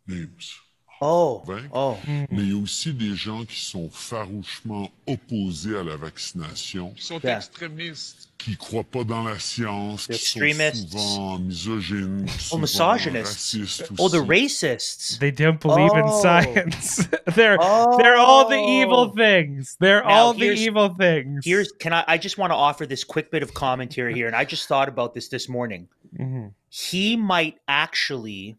names. 0.06 0.58
Oh, 1.02 1.42
Convaincre. 1.46 1.68
oh, 1.72 1.96
Mais 2.30 2.42
il 2.42 2.52
y 2.52 2.58
a 2.58 2.62
aussi 2.62 2.92
des 2.92 3.14
gens 3.14 3.44
qui 3.46 3.58
sont 3.60 3.88
farouchement 3.90 4.90
opposés 5.06 5.76
à 5.78 5.82
la 5.82 5.96
vaccination, 5.96 6.92
Ils 6.96 7.02
sont 7.02 7.20
Yeah. 7.24 7.38
extrémistes. 7.38 8.28
qui 8.36 8.56
croient 8.56 8.84
pas 8.84 9.04
dans 9.04 9.22
la 9.22 9.38
science, 9.38 10.06
qui 10.06 10.14
sont 10.14 10.40
Extremists. 10.40 10.90
souvent 10.92 11.38
misogynes, 11.38 12.26
oh, 12.26 12.38
souvent 12.38 12.60
misogynists. 12.62 13.84
Oh, 13.98 14.08
the 14.08 14.14
racists. 14.20 15.18
They 15.18 15.30
don't 15.32 15.58
believe 15.60 15.90
in 15.94 16.04
Oh. 16.06 16.20
science. 16.22 17.06
they're 17.34 17.58
they're 17.98 18.16
all 18.18 18.46
the 18.48 18.56
evil 18.58 19.10
Oh. 19.10 19.14
things. 19.16 19.76
They're 19.80 20.02
Now, 20.02 20.08
all 20.10 20.34
the 20.34 20.46
here's- 20.46 20.60
evil 20.60 20.88
things. 20.98 21.44
Here's 21.44 21.70
can 21.72 21.92
I 21.94 22.04
I 22.08 22.18
just 22.18 22.36
want 22.38 22.50
to 22.50 22.56
offer 22.56 22.86
this 22.86 23.04
quick 23.04 23.30
bit 23.30 23.42
of 23.42 23.52
commentary 23.54 24.14
here 24.14 24.26
and 24.26 24.36
I 24.36 24.44
just 24.44 24.68
thought 24.68 24.88
about 24.88 25.14
this 25.14 25.28
this 25.28 25.48
morning. 25.48 25.88
Mhm. 26.18 26.52
He 26.68 27.16
might 27.16 27.56
actually 27.68 28.56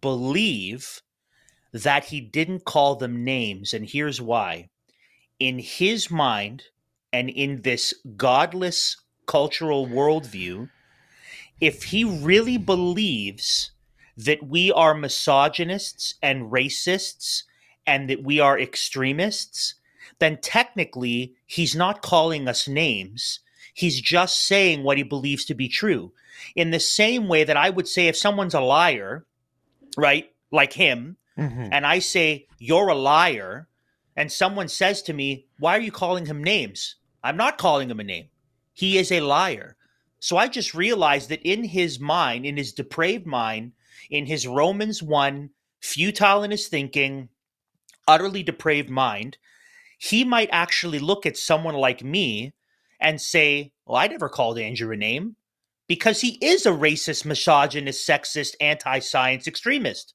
believe 0.00 1.02
that 1.82 2.06
he 2.06 2.20
didn't 2.20 2.64
call 2.64 2.96
them 2.96 3.24
names, 3.24 3.74
and 3.74 3.88
here's 3.88 4.20
why. 4.20 4.68
In 5.38 5.58
his 5.58 6.10
mind, 6.10 6.64
and 7.12 7.30
in 7.30 7.62
this 7.62 7.94
godless 8.16 8.96
cultural 9.26 9.86
worldview, 9.86 10.68
if 11.60 11.84
he 11.84 12.04
really 12.04 12.58
believes 12.58 13.70
that 14.16 14.46
we 14.46 14.70
are 14.72 14.94
misogynists 14.94 16.14
and 16.22 16.50
racists 16.50 17.42
and 17.86 18.08
that 18.10 18.22
we 18.22 18.40
are 18.40 18.58
extremists, 18.58 19.74
then 20.18 20.38
technically 20.40 21.34
he's 21.46 21.74
not 21.74 22.02
calling 22.02 22.48
us 22.48 22.66
names. 22.68 23.40
He's 23.74 24.00
just 24.00 24.42
saying 24.46 24.82
what 24.82 24.96
he 24.96 25.02
believes 25.02 25.44
to 25.46 25.54
be 25.54 25.68
true. 25.68 26.12
In 26.54 26.70
the 26.70 26.80
same 26.80 27.28
way 27.28 27.44
that 27.44 27.56
I 27.56 27.70
would 27.70 27.88
say 27.88 28.08
if 28.08 28.16
someone's 28.16 28.54
a 28.54 28.60
liar, 28.60 29.26
right, 29.96 30.30
like 30.50 30.72
him, 30.72 31.16
Mhm. 31.38 31.68
and 31.72 31.86
I 31.86 31.98
say, 31.98 32.46
You're 32.58 32.88
a 32.88 32.94
liar, 32.94 33.68
and 34.16 34.32
someone 34.32 34.68
says 34.68 35.02
to 35.02 35.12
me, 35.12 35.46
Why 35.58 35.76
are 35.76 35.80
you 35.80 35.92
calling 35.92 36.26
him 36.26 36.42
names? 36.42 36.96
I'm 37.22 37.36
not 37.36 37.58
calling 37.58 37.90
him 37.90 38.00
a 38.00 38.04
name. 38.04 38.28
He 38.72 38.98
is 38.98 39.10
a 39.12 39.20
liar. 39.20 39.76
So 40.20 40.36
I 40.36 40.48
just 40.48 40.74
realized 40.74 41.28
that 41.28 41.42
in 41.42 41.64
his 41.64 42.00
mind, 42.00 42.46
in 42.46 42.56
his 42.56 42.72
depraved 42.72 43.26
mind, 43.26 43.72
in 44.10 44.26
his 44.26 44.46
Romans 44.46 45.02
1, 45.02 45.50
futile 45.80 46.42
in 46.42 46.50
his 46.50 46.68
thinking, 46.68 47.28
utterly 48.08 48.42
depraved 48.42 48.90
mind, 48.90 49.38
he 49.98 50.24
might 50.24 50.48
actually 50.52 50.98
look 50.98 51.26
at 51.26 51.36
someone 51.36 51.74
like 51.74 52.02
me 52.04 52.54
and 53.00 53.20
say, 53.20 53.72
Well, 53.84 53.96
I 53.96 54.06
never 54.08 54.28
called 54.28 54.58
Andrew 54.58 54.92
a 54.92 54.96
name 54.96 55.36
because 55.88 56.20
he 56.20 56.38
is 56.42 56.66
a 56.66 56.70
racist, 56.70 57.24
misogynist, 57.24 58.08
sexist, 58.08 58.54
anti 58.60 58.98
science 59.00 59.46
extremist. 59.46 60.14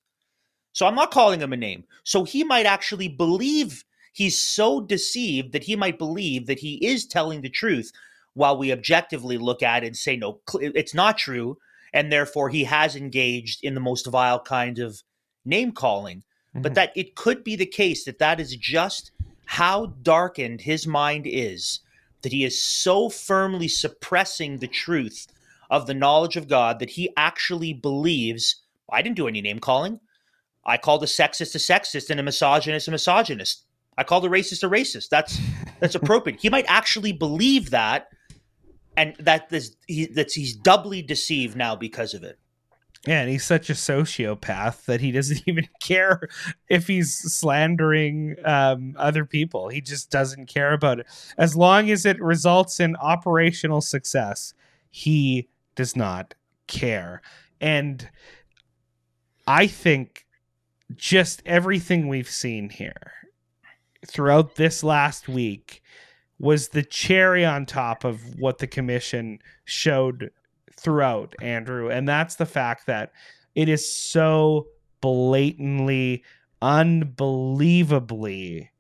So 0.74 0.86
I'm 0.86 0.96
not 0.96 1.12
calling 1.12 1.42
him 1.42 1.54
a 1.54 1.58
name. 1.58 1.84
So 2.04 2.24
he 2.24 2.44
might 2.44 2.66
actually 2.66 3.08
believe 3.08 3.84
he's 4.14 4.38
so 4.38 4.82
deceived 4.82 5.52
that 5.54 5.64
he 5.64 5.76
might 5.76 5.98
believe 5.98 6.48
that 6.48 6.60
he 6.60 6.76
is 6.86 7.06
telling 7.06 7.42
the 7.42 7.50
truth 7.50 7.92
while 8.34 8.58
we 8.58 8.72
objectively 8.72 9.38
look 9.38 9.62
at 9.62 9.84
it 9.84 9.88
and 9.88 9.98
say, 9.98 10.16
no, 10.16 10.40
it's 10.54 10.94
not 10.94 11.18
true. 11.18 11.58
And 11.94 12.12
therefore 12.12 12.50
he 12.50 12.64
has 12.64 12.96
engaged 12.96 13.64
in 13.64 13.74
the 13.74 13.82
most 13.82 14.08
vile 14.08 14.40
kind 14.40 14.80
of 14.80 15.04
name 15.44 15.72
calling. 15.74 16.24
But 16.54 16.72
Mhm. 16.72 16.76
that 16.76 16.94
it 16.96 17.16
could 17.16 17.44
be 17.44 17.56
the 17.56 17.66
case 17.66 18.06
that 18.06 18.20
that 18.20 18.40
is 18.40 18.56
just 18.56 19.12
how 19.46 19.88
darkened 20.02 20.62
his 20.62 20.88
mind 20.88 21.26
is, 21.28 21.82
that 22.22 22.32
he 22.32 22.44
is 22.46 22.62
so 22.62 23.10
firmly 23.10 23.68
suppressing 23.68 24.58
the 24.58 24.68
truth 24.68 25.28
of 25.70 25.88
the 25.88 25.94
knowledge 25.94 26.38
of 26.38 26.48
God 26.48 26.80
that 26.80 26.92
he 26.92 27.10
actually 27.18 27.74
believes, 27.74 28.58
I 28.90 29.02
didn't 29.02 29.18
do 29.18 29.28
any 29.28 29.42
name 29.42 29.60
calling. 29.60 30.00
I 30.66 30.78
called 30.78 31.04
a 31.04 31.08
sexist 31.08 31.56
a 31.56 31.58
sexist 31.58 32.10
and 32.10 32.20
a 32.20 32.24
misogynist 32.24 32.88
a 32.88 32.92
misogynist. 32.92 33.66
I 33.98 34.04
called 34.04 34.26
a 34.26 34.30
racist 34.30 34.64
a 34.64 34.70
racist. 34.70 35.10
That's 35.10 35.40
that's 35.80 35.96
appropriate. 35.96 36.40
he 36.40 36.50
might 36.50 36.66
actually 36.68 37.12
believe 37.12 37.72
that, 37.72 38.08
and 38.96 39.16
that 39.20 39.50
this 39.50 39.76
he, 39.88 40.06
that's 40.06 40.34
he's 40.34 40.56
doubly 40.56 41.02
deceived 41.02 41.56
now 41.56 41.76
because 41.76 42.14
of 42.14 42.24
it. 42.24 42.38
Yeah, 43.08 43.22
and 43.22 43.32
he's 43.32 43.44
such 43.44 43.72
a 43.72 43.74
sociopath 43.74 44.86
that 44.86 45.02
he 45.02 45.12
doesn't 45.12 45.42
even 45.48 45.68
care 45.80 46.30
if 46.70 46.88
he's 46.88 47.14
slandering 47.14 48.36
um, 48.46 48.96
other 48.98 49.26
people. 49.26 49.70
He 49.70 49.82
just 49.82 50.12
doesn't 50.12 50.46
care 50.46 50.74
about 50.74 51.00
it. 51.00 51.08
As 51.38 51.56
long 51.56 51.90
as 51.90 52.06
it 52.06 52.22
results 52.22 52.80
in 52.80 52.96
operational 52.98 53.82
success, 53.82 54.54
he 54.92 55.50
does 55.76 55.96
not 55.96 56.36
care. 56.68 57.22
And 57.60 58.08
I 59.48 59.68
think 59.68 60.26
just 60.96 61.42
everything 61.46 62.08
we've 62.08 62.30
seen 62.30 62.70
here 62.70 63.14
throughout 64.06 64.56
this 64.56 64.84
last 64.84 65.30
week 65.30 65.82
was 66.40 66.70
the 66.70 66.84
cherry 66.84 67.46
on 67.46 67.66
top 67.66 68.04
of 68.04 68.40
what 68.40 68.58
the 68.58 68.68
commission 68.68 69.40
showed 69.66 70.32
throughout, 70.76 71.36
Andrew. 71.42 71.90
And 71.90 72.08
that's 72.08 72.36
the 72.36 72.46
fact 72.46 72.88
that 72.88 73.12
it 73.54 73.70
is 73.70 73.94
so 73.94 74.68
blatantly, 75.02 76.24
unbelievably 76.62 78.72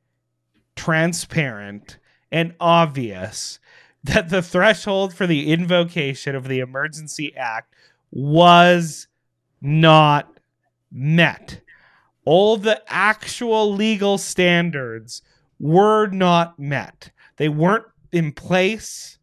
transparent 0.75 1.97
and 2.31 2.55
obvious 2.59 3.59
that 4.03 4.29
the 4.29 4.41
threshold 4.41 5.13
for 5.13 5.27
the 5.27 5.51
invocation 5.51 6.35
of 6.35 6.47
the 6.47 6.59
Emergency 6.59 7.35
Act 7.35 7.75
was 8.11 9.07
not 9.61 10.39
met. 10.91 11.61
All 12.25 12.57
the 12.57 12.81
actual 12.87 13.73
legal 13.73 14.17
standards 14.17 15.21
were 15.59 16.07
not 16.07 16.59
met. 16.59 17.11
They 17.37 17.49
weren't 17.49 17.85
in 18.11 18.31
place. 18.31 19.17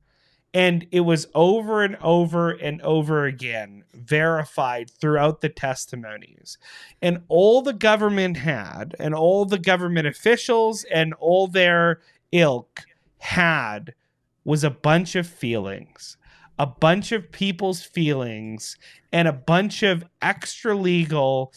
And 0.55 0.87
it 0.91 1.01
was 1.01 1.27
over 1.35 1.83
and 1.85 1.97
over 1.97 2.51
and 2.51 2.81
over 2.81 3.27
again 3.27 3.85
verified 3.93 4.91
throughout 4.91 5.41
the 5.43 5.51
testimonies. 5.51 6.57
And 7.03 7.23
all 7.29 7.61
the 7.61 7.75
government 7.75 8.39
had, 8.39 8.97
and 8.99 9.15
all 9.15 9.45
the 9.45 9.59
government 9.59 10.07
officials 10.07 10.85
and 10.85 11.13
all 11.15 11.49
their 11.49 12.01
ilk 12.33 12.87
had, 13.19 13.95
was 14.43 14.65
a 14.65 14.71
bunch 14.71 15.15
of 15.15 15.27
feelings, 15.27 16.17
a 16.59 16.67
bunch 16.67 17.13
of 17.13 17.31
people's 17.31 17.83
feelings, 17.83 18.79
and 19.13 19.29
a 19.29 19.33
bunch 19.33 19.83
of 19.83 20.05
extra 20.23 20.75
legal 20.75 21.53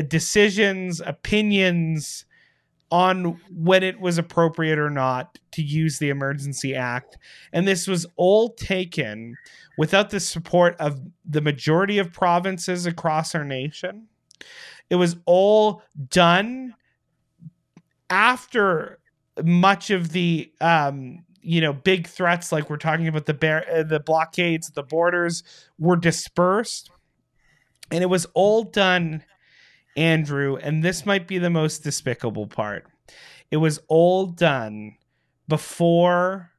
decisions, 0.00 1.00
opinions 1.04 2.24
on 2.90 3.40
when 3.50 3.82
it 3.82 4.00
was 4.00 4.18
appropriate 4.18 4.78
or 4.78 4.90
not 4.90 5.38
to 5.50 5.62
use 5.62 5.98
the 5.98 6.10
Emergency 6.10 6.74
Act. 6.74 7.16
And 7.52 7.66
this 7.66 7.86
was 7.86 8.06
all 8.16 8.50
taken 8.50 9.36
without 9.78 10.10
the 10.10 10.20
support 10.20 10.76
of 10.78 11.00
the 11.24 11.40
majority 11.40 11.98
of 11.98 12.12
provinces 12.12 12.84
across 12.84 13.34
our 13.34 13.44
nation. 13.44 14.08
It 14.90 14.96
was 14.96 15.16
all 15.24 15.82
done 16.10 16.74
after 18.10 18.98
much 19.42 19.90
of 19.90 20.10
the 20.10 20.52
um, 20.60 21.24
you 21.40 21.60
know 21.60 21.72
big 21.72 22.06
threats 22.06 22.52
like 22.52 22.68
we're 22.68 22.76
talking 22.76 23.08
about 23.08 23.24
the 23.24 23.34
bear 23.34 23.64
uh, 23.72 23.82
the 23.82 23.98
blockades 23.98 24.70
the 24.70 24.82
borders 24.82 25.42
were 25.78 25.96
dispersed 25.96 26.90
and 27.90 28.02
it 28.02 28.06
was 28.06 28.26
all 28.34 28.62
done 28.62 29.24
andrew 29.96 30.56
and 30.56 30.82
this 30.82 31.04
might 31.06 31.26
be 31.26 31.38
the 31.38 31.50
most 31.50 31.82
despicable 31.82 32.46
part 32.46 32.86
it 33.50 33.58
was 33.58 33.80
all 33.88 34.26
done 34.26 34.96
before 35.48 36.50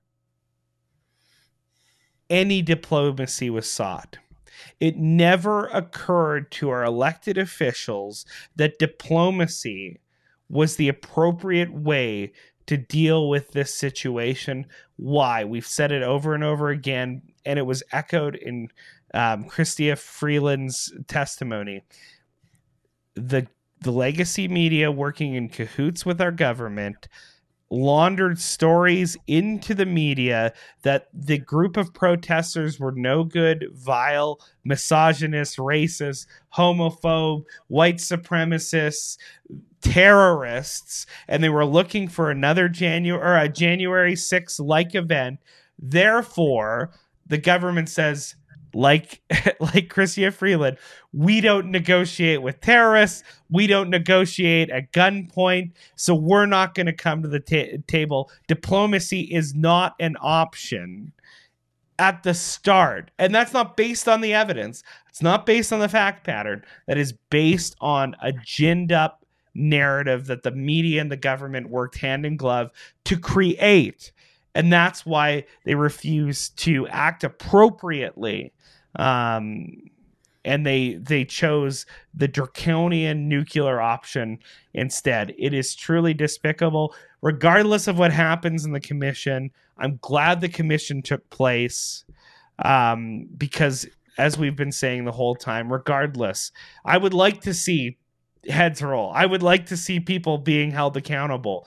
any 2.29 2.61
diplomacy 2.61 3.49
was 3.49 3.69
sought 3.69 4.17
it 4.79 4.97
never 4.97 5.67
occurred 5.67 6.51
to 6.51 6.69
our 6.69 6.83
elected 6.83 7.37
officials 7.37 8.25
that 8.55 8.79
diplomacy 8.79 9.99
was 10.49 10.75
the 10.75 10.89
appropriate 10.89 11.73
way 11.73 12.31
to 12.65 12.77
deal 12.77 13.27
with 13.29 13.51
this 13.51 13.73
situation. 13.73 14.65
Why? 14.95 15.43
We've 15.43 15.65
said 15.65 15.91
it 15.91 16.03
over 16.03 16.33
and 16.33 16.43
over 16.43 16.69
again, 16.69 17.21
and 17.45 17.59
it 17.59 17.63
was 17.63 17.83
echoed 17.91 18.35
in 18.35 18.69
um, 19.13 19.45
Chrystia 19.45 19.97
Freeland's 19.97 20.93
testimony. 21.07 21.83
The 23.15 23.47
the 23.81 23.91
legacy 23.91 24.47
media 24.47 24.91
working 24.91 25.35
in 25.35 25.49
cahoots 25.49 26.05
with 26.05 26.21
our 26.21 26.31
government 26.31 27.07
laundered 27.69 28.39
stories 28.39 29.17
into 29.25 29.73
the 29.73 29.85
media 29.85 30.53
that 30.83 31.07
the 31.11 31.39
group 31.39 31.75
of 31.75 31.93
protesters 31.93 32.79
were 32.79 32.91
no 32.91 33.23
good, 33.23 33.67
vile, 33.73 34.39
misogynist, 34.63 35.57
racist, 35.57 36.27
homophobe, 36.55 37.43
white 37.67 37.97
supremacists, 37.97 39.17
terrorists, 39.81 41.07
and 41.27 41.43
they 41.43 41.49
were 41.49 41.65
looking 41.65 42.07
for 42.07 42.29
another 42.29 42.69
January 42.69 43.21
or 43.21 43.35
a 43.35 43.49
January 43.49 44.13
6th 44.13 44.59
like 44.59 44.93
event. 44.93 45.39
Therefore, 45.79 46.91
the 47.25 47.39
government 47.39 47.89
says, 47.89 48.35
like 48.73 49.21
like 49.59 49.89
Chrystia 49.89 50.33
Freeland, 50.33 50.77
we 51.11 51.41
don't 51.41 51.71
negotiate 51.71 52.41
with 52.41 52.61
terrorists. 52.61 53.23
We 53.49 53.67
don't 53.67 53.89
negotiate 53.89 54.69
at 54.69 54.91
gunpoint. 54.91 55.71
So 55.95 56.15
we're 56.15 56.45
not 56.45 56.75
going 56.75 56.87
to 56.87 56.93
come 56.93 57.21
to 57.21 57.27
the 57.27 57.39
ta- 57.39 57.77
table. 57.87 58.31
Diplomacy 58.47 59.21
is 59.21 59.53
not 59.53 59.95
an 59.99 60.15
option 60.21 61.13
at 61.99 62.23
the 62.23 62.33
start. 62.33 63.11
And 63.19 63.33
that's 63.33 63.53
not 63.53 63.77
based 63.77 64.07
on 64.07 64.21
the 64.21 64.33
evidence. 64.33 64.83
It's 65.09 65.21
not 65.21 65.45
based 65.45 65.71
on 65.71 65.79
the 65.79 65.89
fact 65.89 66.25
pattern. 66.25 66.63
That 66.87 66.97
is 66.97 67.13
based 67.29 67.75
on 67.79 68.15
a 68.21 68.33
ginned 68.33 68.91
up 68.91 69.23
narrative 69.55 70.25
that 70.27 70.43
the 70.43 70.51
media 70.51 71.01
and 71.01 71.11
the 71.11 71.17
government 71.17 71.69
worked 71.69 71.97
hand 71.97 72.25
in 72.25 72.37
glove 72.37 72.71
to 73.05 73.17
create. 73.17 74.11
And 74.55 74.71
that's 74.71 75.05
why 75.05 75.45
they 75.65 75.75
refuse 75.75 76.49
to 76.49 76.87
act 76.87 77.23
appropriately 77.23 78.53
um, 78.95 79.89
and 80.45 80.65
they 80.65 80.95
they 80.95 81.25
chose 81.25 81.85
the 82.13 82.27
draconian 82.27 83.29
nuclear 83.29 83.79
option 83.79 84.39
instead. 84.73 85.33
It 85.37 85.53
is 85.53 85.75
truly 85.75 86.13
despicable. 86.13 86.93
Regardless 87.21 87.87
of 87.87 87.97
what 87.97 88.11
happens 88.11 88.65
in 88.65 88.73
the 88.73 88.81
commission, 88.81 89.51
I'm 89.77 89.97
glad 90.01 90.41
the 90.41 90.49
commission 90.49 91.01
took 91.01 91.29
place 91.29 92.03
um, 92.59 93.27
because, 93.37 93.87
as 94.17 94.37
we've 94.37 94.55
been 94.55 94.71
saying 94.71 95.05
the 95.05 95.11
whole 95.11 95.35
time, 95.35 95.71
regardless, 95.71 96.51
I 96.83 96.97
would 96.97 97.13
like 97.13 97.41
to 97.41 97.53
see 97.53 97.97
heads 98.49 98.81
roll. 98.81 99.11
I 99.15 99.25
would 99.25 99.43
like 99.43 99.65
to 99.67 99.77
see 99.77 100.01
people 100.01 100.37
being 100.37 100.71
held 100.71 100.97
accountable. 100.97 101.65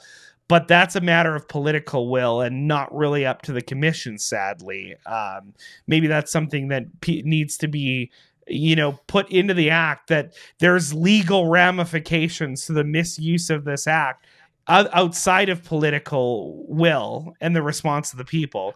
But 0.49 0.69
that's 0.69 0.95
a 0.95 1.01
matter 1.01 1.35
of 1.35 1.49
political 1.49 2.09
will 2.09 2.41
and 2.41 2.69
not 2.69 2.95
really 2.95 3.27
up 3.27 3.43
to 3.43 3.53
the 3.53 3.63
commission, 3.63 4.19
sadly. 4.19 4.95
Um, 5.07 5.55
maybe 5.89 6.07
that's 6.07 6.31
something 6.31 6.69
that 6.69 7.01
p- 7.01 7.23
needs 7.25 7.57
to 7.59 7.69
be 7.69 8.11
you 8.49 8.77
know 8.77 8.93
put 9.09 9.29
into 9.33 9.55
the 9.55 9.71
act 9.71 10.09
that 10.09 10.33
there's 10.61 10.95
legal 10.95 11.49
ramifications 11.49 12.65
to 12.65 12.73
the 12.73 12.85
misuse 12.85 13.51
of 13.51 13.65
this 13.65 13.89
act 13.89 14.25
outside 14.69 15.49
of 15.49 15.65
political 15.65 16.65
will 16.69 17.35
and 17.41 17.55
the 17.55 17.63
response 17.63 18.13
of 18.13 18.19
the 18.19 18.25
people. 18.25 18.75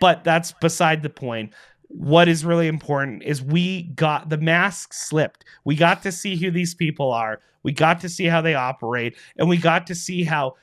But 0.00 0.24
that's 0.24 0.52
beside 0.52 1.02
the 1.02 1.10
point. 1.10 1.52
What 1.88 2.28
is 2.28 2.44
really 2.44 2.68
important 2.68 3.22
is 3.22 3.42
we 3.42 3.84
got 3.94 4.28
the 4.28 4.36
mask 4.36 4.92
slipped. 4.92 5.44
We 5.64 5.74
got 5.74 6.02
to 6.02 6.12
see 6.12 6.36
who 6.36 6.50
these 6.50 6.74
people 6.74 7.10
are. 7.10 7.40
We 7.62 7.72
got 7.72 8.00
to 8.00 8.08
see 8.08 8.26
how 8.26 8.40
they 8.40 8.54
operate 8.54 9.16
and 9.36 9.48
we 9.48 9.56
got 9.56 9.86
to 9.88 9.94
see 9.94 10.22
how 10.24 10.54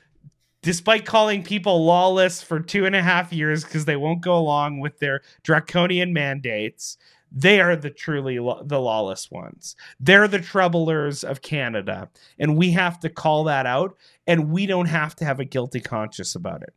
despite 0.66 1.04
calling 1.06 1.44
people 1.44 1.84
lawless 1.84 2.42
for 2.42 2.58
two 2.58 2.86
and 2.86 2.96
a 2.96 3.02
half 3.02 3.32
years 3.32 3.62
because 3.62 3.84
they 3.84 3.94
won't 3.94 4.20
go 4.20 4.36
along 4.36 4.80
with 4.80 4.98
their 4.98 5.20
draconian 5.44 6.12
mandates 6.12 6.98
they 7.30 7.60
are 7.60 7.76
the 7.76 7.90
truly 7.90 8.38
lo- 8.38 8.62
the 8.64 8.80
lawless 8.80 9.30
ones. 9.30 9.76
They're 10.00 10.28
the 10.28 10.38
troublers 10.38 11.24
of 11.24 11.42
Canada, 11.42 12.08
and 12.38 12.56
we 12.56 12.70
have 12.70 13.00
to 13.00 13.10
call 13.10 13.44
that 13.44 13.66
out. 13.66 13.96
And 14.26 14.50
we 14.50 14.64
don't 14.64 14.86
have 14.86 15.14
to 15.16 15.24
have 15.24 15.40
a 15.40 15.44
guilty 15.44 15.80
conscience 15.80 16.34
about 16.34 16.62
it. 16.62 16.72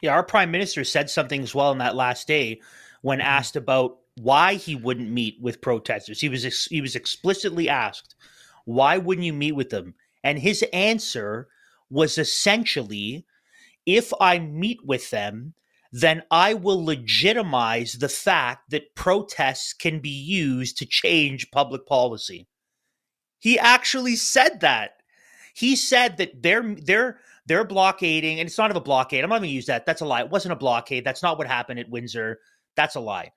Yeah, 0.00 0.12
our 0.12 0.22
prime 0.22 0.50
minister 0.50 0.84
said 0.84 1.10
something 1.10 1.42
as 1.42 1.54
well 1.54 1.70
on 1.70 1.78
that 1.78 1.96
last 1.96 2.28
day 2.28 2.60
when 3.00 3.18
Mm-hmm. 3.18 3.26
asked 3.26 3.56
about 3.56 3.98
why 4.16 4.54
he 4.54 4.76
wouldn't 4.76 5.10
meet 5.10 5.40
with 5.40 5.60
protesters. 5.60 6.20
He 6.20 6.28
was 6.28 6.44
ex- 6.44 6.68
he 6.70 6.80
was 6.82 6.94
explicitly 6.94 7.68
asked, 7.68 8.14
"Why 8.66 8.98
wouldn't 8.98 9.26
you 9.26 9.32
meet 9.32 9.52
with 9.52 9.70
them?" 9.70 9.94
And 10.22 10.38
his 10.38 10.62
answer 10.72 11.48
was 11.94 12.18
essentially, 12.18 13.24
"If 13.86 14.12
I 14.20 14.38
meet 14.38 14.84
with 14.84 15.10
them, 15.10 15.54
then 15.92 16.24
I 16.30 16.54
will 16.54 16.84
legitimize 16.84 17.94
the 17.94 18.08
fact 18.08 18.70
that 18.70 18.94
protests 18.96 19.72
can 19.72 20.00
be 20.00 20.10
used 20.10 20.76
to 20.78 20.86
change 20.86 21.52
public 21.52 21.86
policy." 21.86 22.48
He 23.38 23.58
actually 23.58 24.16
said 24.16 24.60
that. 24.60 24.96
He 25.54 25.76
said 25.76 26.16
that 26.16 26.42
they're 26.42 26.74
they're 26.74 27.20
they're 27.46 27.64
blockading, 27.64 28.40
and 28.40 28.48
it's 28.48 28.58
not 28.58 28.70
of 28.70 28.76
a 28.76 28.80
blockade. 28.80 29.22
I'm 29.22 29.30
not 29.30 29.38
going 29.38 29.50
to 29.50 29.54
use 29.54 29.66
that. 29.66 29.86
That's 29.86 30.00
a 30.00 30.06
lie. 30.06 30.22
It 30.22 30.30
wasn't 30.30 30.54
a 30.54 30.56
blockade. 30.56 31.04
That's 31.04 31.22
not 31.22 31.38
what 31.38 31.46
happened 31.46 31.78
at 31.78 31.90
Windsor. 31.90 32.40
That's 32.74 32.96
a 32.96 33.00
lie. 33.00 33.32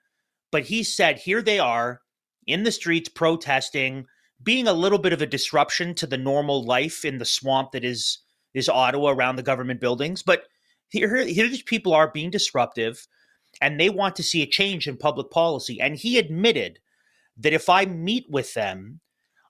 But 0.52 0.64
he 0.64 0.84
said, 0.84 1.20
here 1.20 1.42
they 1.42 1.60
are 1.60 2.02
in 2.48 2.64
the 2.64 2.72
streets 2.72 3.10
protesting, 3.10 4.06
being 4.42 4.68
a 4.68 4.74
little 4.74 4.98
bit 4.98 5.14
of 5.14 5.22
a 5.22 5.26
disruption 5.26 5.94
to 5.96 6.08
the 6.08 6.18
normal 6.18 6.64
life 6.64 7.04
in 7.04 7.18
the 7.18 7.26
swamp 7.26 7.74
that 7.74 7.84
is 7.84 8.20
is 8.58 8.70
Ottawa 8.70 9.12
around 9.12 9.36
the 9.36 9.44
government 9.44 9.80
buildings. 9.80 10.24
But 10.24 10.44
here, 10.90 11.16
here 11.26 11.48
these 11.48 11.64
people 11.64 11.94
are 11.94 12.12
being 12.12 12.30
disruptive, 12.30 13.08
and 13.62 13.80
they 13.80 13.90
want 13.90 14.16
to 14.18 14.24
see 14.24 14.42
a 14.42 14.48
change 14.48 14.88
in 14.88 14.98
public 14.98 15.32
policy. 15.32 15.80
And 15.80 15.96
he 15.96 16.18
admitted 16.18 16.80
that 17.38 17.54
if 17.54 17.70
I 17.70 17.86
meet 17.86 18.26
with 18.30 18.54
them, 18.54 19.02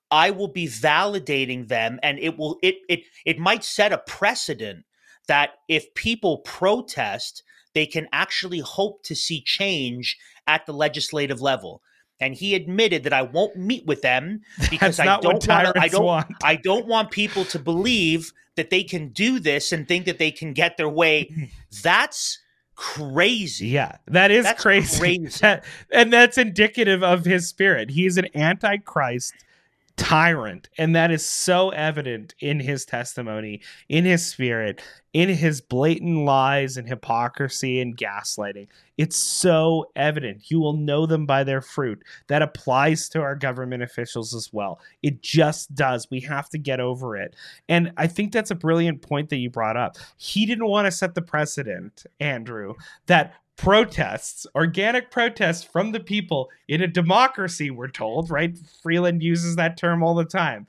I 0.10 0.32
will 0.32 0.48
be 0.48 0.68
validating 0.68 1.68
them 1.68 2.00
and 2.02 2.18
it 2.20 2.38
will 2.38 2.58
it 2.64 2.76
it 2.88 3.02
it 3.26 3.40
might 3.40 3.64
set 3.64 3.92
a 3.92 3.98
precedent 3.98 4.86
that 5.28 5.52
if 5.68 5.94
people 5.96 6.38
protest, 6.40 7.44
they 7.74 7.86
can 7.86 8.08
actually 8.14 8.60
hope 8.60 9.04
to 9.04 9.16
see 9.16 9.42
change 9.42 10.18
at 10.48 10.66
the 10.66 10.74
legislative 10.74 11.42
level. 11.42 11.82
And 12.20 12.34
he 12.34 12.56
admitted 12.56 13.04
that 13.04 13.14
I 13.14 13.22
won't 13.22 13.56
meet 13.56 13.86
with 13.86 14.02
them 14.02 14.42
because 14.70 15.00
I 15.00 15.06
don't 15.06 15.24
want 15.24 15.50
I 15.50 15.88
don't 15.88 16.06
want. 16.06 16.28
I 16.44 16.56
don't 16.56 16.88
want 16.88 17.12
people 17.12 17.46
to 17.46 17.60
believe 17.60 18.34
that 18.56 18.70
they 18.70 18.84
can 18.84 19.10
do 19.10 19.40
this 19.40 19.72
and 19.72 19.88
think 19.88 20.06
that 20.06 20.18
they 20.18 20.32
can 20.32 20.54
get 20.54 20.78
their 20.78 20.90
way. 20.90 21.50
That's 21.84 22.40
crazy. 22.76 23.68
Yeah, 23.68 23.98
that 24.08 24.32
is 24.32 24.46
That's 24.46 24.62
crazy. 24.62 25.00
crazy. 25.00 25.40
That- 25.42 25.66
and 25.92 26.14
that's 26.14 26.38
indicative 26.38 27.04
of 27.04 27.26
his 27.26 27.48
spirit. 27.48 27.90
He's 27.90 28.18
an 28.18 28.28
antichrist 28.36 29.34
tyrant, 29.98 30.70
and 30.78 30.96
that 30.96 31.12
is 31.12 31.28
so 31.28 31.70
evident 31.72 32.36
in 32.40 32.60
his 32.60 32.86
testimony, 32.86 33.62
in 33.90 34.06
his 34.06 34.26
spirit, 34.26 34.82
in 35.12 35.28
his 35.28 35.60
blatant 35.60 36.24
lies 36.24 36.78
and 36.78 36.88
hypocrisy 36.88 37.82
and 37.82 37.98
gaslighting. 37.98 38.68
It's 38.98 39.18
so 39.18 39.92
evident. 39.96 40.50
You 40.50 40.60
will 40.60 40.74
know 40.74 41.06
them 41.08 41.26
by 41.26 41.44
their 41.44 41.62
fruit. 41.62 42.04
That 42.28 42.44
applies 42.44 43.10
to 43.10 43.22
our 43.22 43.36
government 43.36 43.84
officials 43.84 44.34
as 44.34 44.54
well. 44.54 44.80
It 45.02 45.22
just 45.22 45.74
does. 45.76 46.08
We 46.10 46.22
have 46.22 46.50
to 46.52 46.58
get 46.58 46.80
over 46.80 47.18
it. 47.18 47.36
And 47.68 47.92
I 47.98 48.08
think 48.08 48.32
that's 48.32 48.52
a 48.52 48.56
brilliant 48.56 49.02
point 49.02 49.30
that 49.30 49.38
you 49.38 49.50
brought 49.50 49.78
up. 49.78 49.98
He 50.18 50.46
didn't 50.46 50.68
want 50.68 50.86
to 50.86 50.92
set 50.92 51.16
the 51.16 51.22
precedent, 51.22 52.06
Andrew, 52.20 52.76
that 53.08 53.34
protests, 53.58 54.46
organic 54.56 55.12
protests 55.12 55.64
from 55.64 55.92
the 55.92 56.00
people 56.00 56.50
in 56.68 56.82
a 56.82 56.88
democracy, 56.88 57.70
we're 57.70 57.88
told, 57.90 58.30
right? 58.30 58.58
Freeland 58.82 59.22
uses 59.24 59.56
that 59.58 59.78
term 59.78 60.04
all 60.04 60.16
the 60.16 60.24
time, 60.26 60.68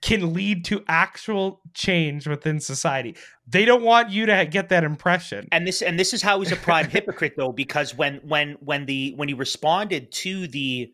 can 0.00 0.32
lead 0.32 0.64
to 0.64 0.82
actual 0.88 1.60
change 1.74 2.26
within 2.28 2.60
society. 2.60 3.16
They 3.48 3.64
don't 3.64 3.82
want 3.82 4.10
you 4.10 4.24
to 4.26 4.46
get 4.46 4.68
that 4.70 4.84
impression. 4.84 5.48
and 5.52 5.66
this 5.66 5.82
and 5.82 5.98
this 5.98 6.14
is 6.14 6.22
how 6.22 6.38
he's 6.40 6.52
a 6.52 6.56
prime 6.56 6.88
hypocrite 6.96 7.34
though 7.36 7.52
because 7.52 7.94
when 7.96 8.16
when 8.18 8.52
when 8.60 8.86
the 8.86 9.12
when 9.16 9.28
he 9.28 9.34
responded 9.34 10.10
to 10.12 10.46
the 10.46 10.92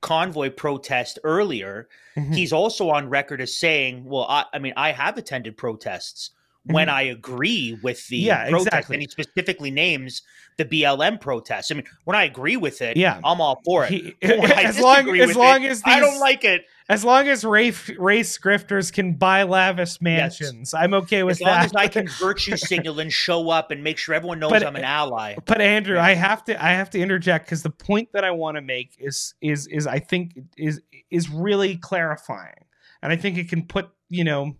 convoy 0.00 0.50
protest 0.50 1.18
earlier 1.24 1.88
Mhm. 2.16 2.34
he's 2.34 2.52
also 2.52 2.88
on 2.90 3.08
record 3.10 3.40
as 3.40 3.56
saying 3.56 4.04
well 4.04 4.26
i, 4.28 4.44
I 4.52 4.58
mean 4.58 4.72
i 4.76 4.92
have 4.92 5.18
attended 5.18 5.56
protests 5.56 6.30
when 6.66 6.88
Mhm. 6.88 6.92
I 6.92 7.02
agree 7.02 7.78
with 7.82 8.06
the 8.08 8.16
Yeah, 8.18 8.48
protest, 8.50 8.66
exactly. 8.68 8.96
and 8.96 9.02
he 9.02 9.08
specifically 9.08 9.70
names 9.70 10.22
the 10.58 10.64
BLM 10.64 11.18
protest. 11.20 11.70
I 11.70 11.74
mean, 11.76 11.84
when 12.04 12.16
I 12.16 12.24
agree 12.24 12.56
with 12.56 12.80
it, 12.82 12.96
Yeah. 12.96 13.20
I'm 13.24 13.40
all 13.40 13.60
for 13.64 13.84
it. 13.84 13.90
He- 13.90 14.14
But 14.22 14.38
when 14.38 14.52
I 14.52 14.62
as 14.62 14.78
long 14.80 15.08
as 15.20 15.36
long 15.36 15.62
it, 15.62 15.70
as 15.70 15.82
I 15.84 16.00
don't 16.00 16.18
like 16.18 16.44
it. 16.44 16.64
As 16.88 17.04
long 17.04 17.26
as 17.26 17.44
race 17.44 17.90
race 17.98 18.38
grifters 18.38 18.92
can 18.92 19.14
buy 19.14 19.42
lavish 19.42 20.00
mansions, 20.00 20.72
I'm 20.72 20.94
okay 20.94 21.24
with 21.24 21.32
As 21.38 21.40
long 21.40 21.50
that. 21.56 21.64
as 21.66 21.72
I 21.74 21.88
can 21.88 22.06
virtue 22.20 22.56
signal 22.56 23.00
and 23.00 23.12
show 23.12 23.50
up 23.50 23.72
and 23.72 23.82
make 23.82 23.98
sure 23.98 24.14
everyone 24.14 24.38
knows 24.38 24.50
But- 24.50 24.64
I'm 24.64 24.76
an 24.76 24.84
ally. 24.84 25.34
But 25.44 25.60
Andrew, 25.60 25.98
I 25.98 26.14
have 26.14 26.44
to 26.44 26.64
I 26.64 26.70
have 26.70 26.90
to 26.90 27.00
interject 27.00 27.46
because 27.46 27.62
the 27.64 27.70
point 27.70 28.10
that 28.12 28.24
I 28.24 28.30
want 28.30 28.56
to 28.56 28.60
make 28.62 28.94
is 28.98 29.34
is 29.40 29.66
is 29.66 29.86
I 29.88 29.98
think 29.98 30.32
is 30.56 30.80
is 31.10 31.28
really 31.28 31.76
clarifying, 31.76 32.64
and 33.02 33.12
I 33.12 33.16
think 33.16 33.36
it 33.36 33.48
can 33.48 33.66
put 33.66 33.88
you 34.08 34.22
know 34.24 34.56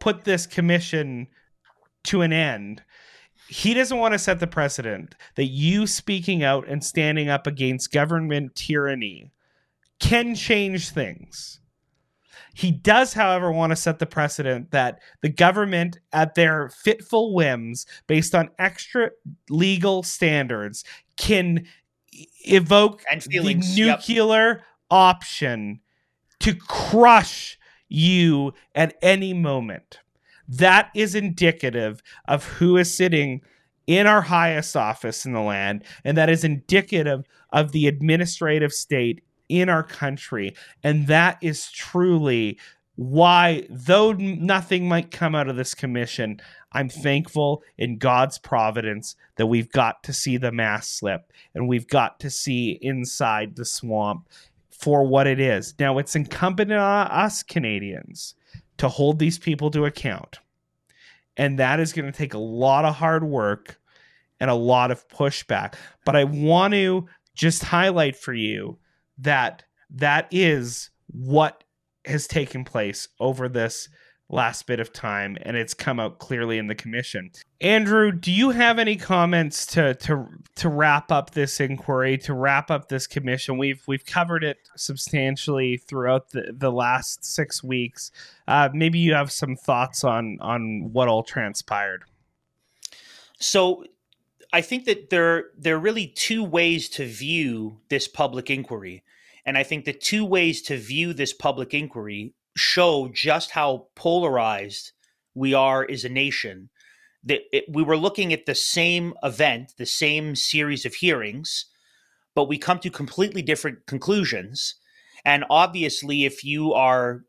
put 0.00 0.24
this 0.24 0.46
commission 0.46 1.28
to 2.04 2.22
an 2.22 2.32
end. 2.32 2.82
He 3.48 3.74
doesn't 3.74 3.98
want 3.98 4.12
to 4.14 4.18
set 4.18 4.40
the 4.40 4.46
precedent 4.46 5.14
that 5.36 5.46
you 5.46 5.86
speaking 5.86 6.42
out 6.42 6.66
and 6.68 6.82
standing 6.82 7.28
up 7.28 7.46
against 7.46 7.92
government 7.92 8.54
tyranny 8.54 9.32
can 9.98 10.34
change 10.34 10.90
things. 10.90 11.60
He 12.54 12.70
does, 12.72 13.12
however, 13.12 13.52
want 13.52 13.70
to 13.70 13.76
set 13.76 13.98
the 13.98 14.06
precedent 14.06 14.72
that 14.72 15.00
the 15.20 15.28
government, 15.28 15.98
at 16.12 16.34
their 16.34 16.68
fitful 16.68 17.34
whims, 17.34 17.86
based 18.06 18.34
on 18.34 18.50
extra 18.58 19.10
legal 19.48 20.02
standards, 20.02 20.84
can 21.16 21.66
evoke 22.46 23.04
And 23.10 23.22
the 23.22 23.30
feelings, 23.30 23.78
yep. 23.78 24.00
nuclear 24.08 24.64
option 24.90 25.80
to 26.40 26.54
crush 26.54 27.58
you 27.90 28.54
at 28.74 28.96
any 29.02 29.34
moment. 29.34 30.00
That 30.48 30.90
is 30.94 31.14
indicative 31.14 32.02
of 32.26 32.44
who 32.44 32.76
is 32.76 32.92
sitting 32.92 33.42
in 33.86 34.06
our 34.06 34.22
highest 34.22 34.76
office 34.76 35.26
in 35.26 35.32
the 35.32 35.40
land, 35.40 35.84
and 36.04 36.16
that 36.16 36.30
is 36.30 36.44
indicative 36.44 37.24
of 37.52 37.72
the 37.72 37.86
administrative 37.86 38.72
state 38.72 39.22
in 39.48 39.68
our 39.68 39.82
country. 39.82 40.54
And 40.82 41.06
that 41.08 41.38
is 41.40 41.70
truly 41.70 42.58
why, 42.94 43.66
though 43.70 44.12
nothing 44.12 44.86
might 44.88 45.10
come 45.10 45.34
out 45.34 45.48
of 45.48 45.56
this 45.56 45.74
commission, 45.74 46.40
I'm 46.72 46.88
thankful 46.88 47.62
in 47.78 47.98
God's 47.98 48.38
providence 48.38 49.16
that 49.36 49.46
we've 49.46 49.72
got 49.72 50.02
to 50.04 50.12
see 50.12 50.36
the 50.36 50.52
mask 50.52 50.98
slip 50.98 51.32
and 51.54 51.66
we've 51.66 51.88
got 51.88 52.20
to 52.20 52.30
see 52.30 52.78
inside 52.82 53.56
the 53.56 53.64
swamp 53.64 54.28
for 54.80 55.04
what 55.04 55.26
it 55.26 55.38
is. 55.38 55.74
Now, 55.78 55.98
it's 55.98 56.16
incumbent 56.16 56.72
on 56.72 57.06
us 57.08 57.42
Canadians 57.42 58.34
to 58.78 58.88
hold 58.88 59.18
these 59.18 59.38
people 59.38 59.70
to 59.72 59.84
account. 59.84 60.38
And 61.36 61.58
that 61.58 61.80
is 61.80 61.92
going 61.92 62.10
to 62.10 62.16
take 62.16 62.34
a 62.34 62.38
lot 62.38 62.84
of 62.84 62.94
hard 62.94 63.24
work 63.24 63.78
and 64.40 64.50
a 64.50 64.54
lot 64.54 64.90
of 64.90 65.06
pushback. 65.08 65.74
But 66.04 66.16
I 66.16 66.24
want 66.24 66.74
to 66.74 67.06
just 67.34 67.62
highlight 67.62 68.16
for 68.16 68.32
you 68.32 68.78
that 69.18 69.64
that 69.90 70.28
is 70.30 70.90
what 71.08 71.64
has 72.06 72.26
taken 72.26 72.64
place 72.64 73.08
over 73.18 73.48
this 73.48 73.88
last 74.30 74.66
bit 74.66 74.80
of 74.80 74.92
time 74.92 75.36
and 75.42 75.56
it's 75.56 75.74
come 75.74 75.98
out 75.98 76.18
clearly 76.18 76.58
in 76.58 76.68
the 76.68 76.74
commission. 76.74 77.30
Andrew, 77.60 78.12
do 78.12 78.30
you 78.32 78.50
have 78.50 78.78
any 78.78 78.96
comments 78.96 79.66
to 79.66 79.94
to 79.94 80.26
to 80.56 80.68
wrap 80.68 81.10
up 81.10 81.32
this 81.32 81.60
inquiry, 81.60 82.16
to 82.18 82.34
wrap 82.34 82.70
up 82.70 82.88
this 82.88 83.06
commission? 83.06 83.58
We've 83.58 83.82
we've 83.86 84.04
covered 84.04 84.44
it 84.44 84.58
substantially 84.76 85.76
throughout 85.76 86.30
the, 86.30 86.54
the 86.56 86.70
last 86.70 87.24
6 87.24 87.62
weeks. 87.62 88.10
Uh, 88.46 88.68
maybe 88.72 88.98
you 88.98 89.14
have 89.14 89.32
some 89.32 89.56
thoughts 89.56 90.04
on 90.04 90.38
on 90.40 90.90
what 90.92 91.08
all 91.08 91.22
transpired. 91.22 92.04
So 93.38 93.84
I 94.52 94.60
think 94.60 94.84
that 94.84 95.10
there 95.10 95.46
there 95.56 95.76
are 95.76 95.80
really 95.80 96.06
two 96.06 96.44
ways 96.44 96.88
to 96.90 97.06
view 97.06 97.78
this 97.88 98.08
public 98.08 98.50
inquiry. 98.50 99.02
And 99.46 99.56
I 99.56 99.62
think 99.62 99.84
the 99.84 99.92
two 99.92 100.24
ways 100.24 100.60
to 100.62 100.76
view 100.76 101.12
this 101.12 101.32
public 101.32 101.72
inquiry 101.72 102.34
show 102.56 103.08
just 103.12 103.52
how 103.52 103.86
polarized 103.94 104.92
we 105.34 105.54
are 105.54 105.86
as 105.88 106.04
a 106.04 106.08
nation. 106.08 106.70
That 107.24 107.40
it, 107.52 107.64
we 107.68 107.82
were 107.82 107.96
looking 107.96 108.32
at 108.32 108.46
the 108.46 108.54
same 108.54 109.14
event, 109.22 109.74
the 109.76 109.86
same 109.86 110.34
series 110.34 110.86
of 110.86 110.94
hearings, 110.94 111.66
but 112.34 112.48
we 112.48 112.58
come 112.58 112.78
to 112.80 112.90
completely 112.90 113.42
different 113.42 113.86
conclusions. 113.86 114.76
And 115.24 115.44
obviously, 115.50 116.24
if 116.24 116.44
you 116.44 116.72
are 116.72 117.24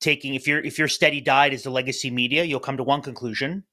taking 0.00 0.34
if 0.34 0.46
your 0.46 0.60
if 0.60 0.78
your 0.78 0.88
steady 0.88 1.20
diet 1.20 1.52
is 1.52 1.64
the 1.64 1.70
legacy 1.70 2.10
media, 2.10 2.44
you'll 2.44 2.60
come 2.60 2.76
to 2.76 2.84
one 2.84 3.02
conclusion. 3.02 3.64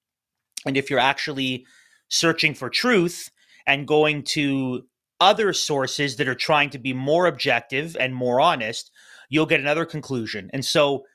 And 0.66 0.78
if 0.78 0.90
you're 0.90 1.00
actually 1.00 1.66
searching 2.10 2.54
for 2.54 2.70
truth 2.70 3.30
and 3.66 3.88
going 3.88 4.24
to 4.24 4.84
other 5.20 5.54
sources 5.54 6.18
that 6.18 6.28
are 6.28 6.36
trying 6.36 6.70
to 6.72 6.80
be 6.80 6.94
more 6.94 7.28
objective 7.28 7.96
and 8.00 8.14
more 8.16 8.42
honest, 8.42 8.91
you'll 9.32 9.48
get 9.48 9.62
another 9.62 9.86
conclusion. 9.86 10.52
And 10.54 10.64
so, 10.64 11.06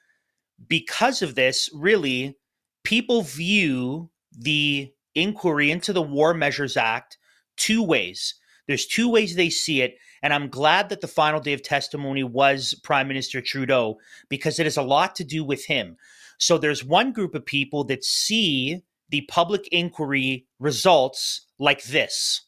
because 0.67 1.21
of 1.21 1.35
this, 1.35 1.69
really, 1.73 2.35
people 2.83 3.23
view 3.23 4.11
the 4.33 4.91
inquiry 5.15 5.71
into 5.71 5.93
the 5.93 6.03
War 6.03 6.35
Measures 6.35 6.77
Act 6.77 7.19
two 7.57 7.83
ways. 7.83 8.35
There's 8.67 8.87
two 8.87 9.09
ways 9.09 9.37
they 9.37 9.51
see 9.51 9.83
it. 9.83 9.99
And 10.23 10.33
I'm 10.33 10.49
glad 10.49 10.89
that 10.89 11.03
the 11.03 11.09
final 11.09 11.41
day 11.41 11.53
of 11.53 11.63
testimony 11.63 12.25
was 12.25 12.75
Prime 12.83 13.07
Minister 13.07 13.41
Trudeau 13.41 13.99
because 14.31 14.59
it 14.59 14.65
has 14.65 14.79
a 14.79 14.83
lot 14.83 15.15
to 15.17 15.25
do 15.25 15.45
with 15.45 15.67
him. 15.67 15.97
So 16.39 16.57
there's 16.59 16.83
one 16.83 17.13
group 17.13 17.35
of 17.35 17.45
people 17.45 17.85
that 17.85 18.03
see 18.03 18.83
the 19.11 19.23
public 19.29 19.69
inquiry 19.69 20.47
results 20.59 21.47
like 21.59 21.85
this. 21.85 22.46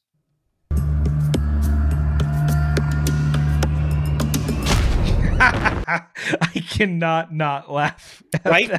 I 5.41 6.65
cannot 6.71 7.33
not 7.33 7.71
laugh. 7.71 8.23
right? 8.45 8.71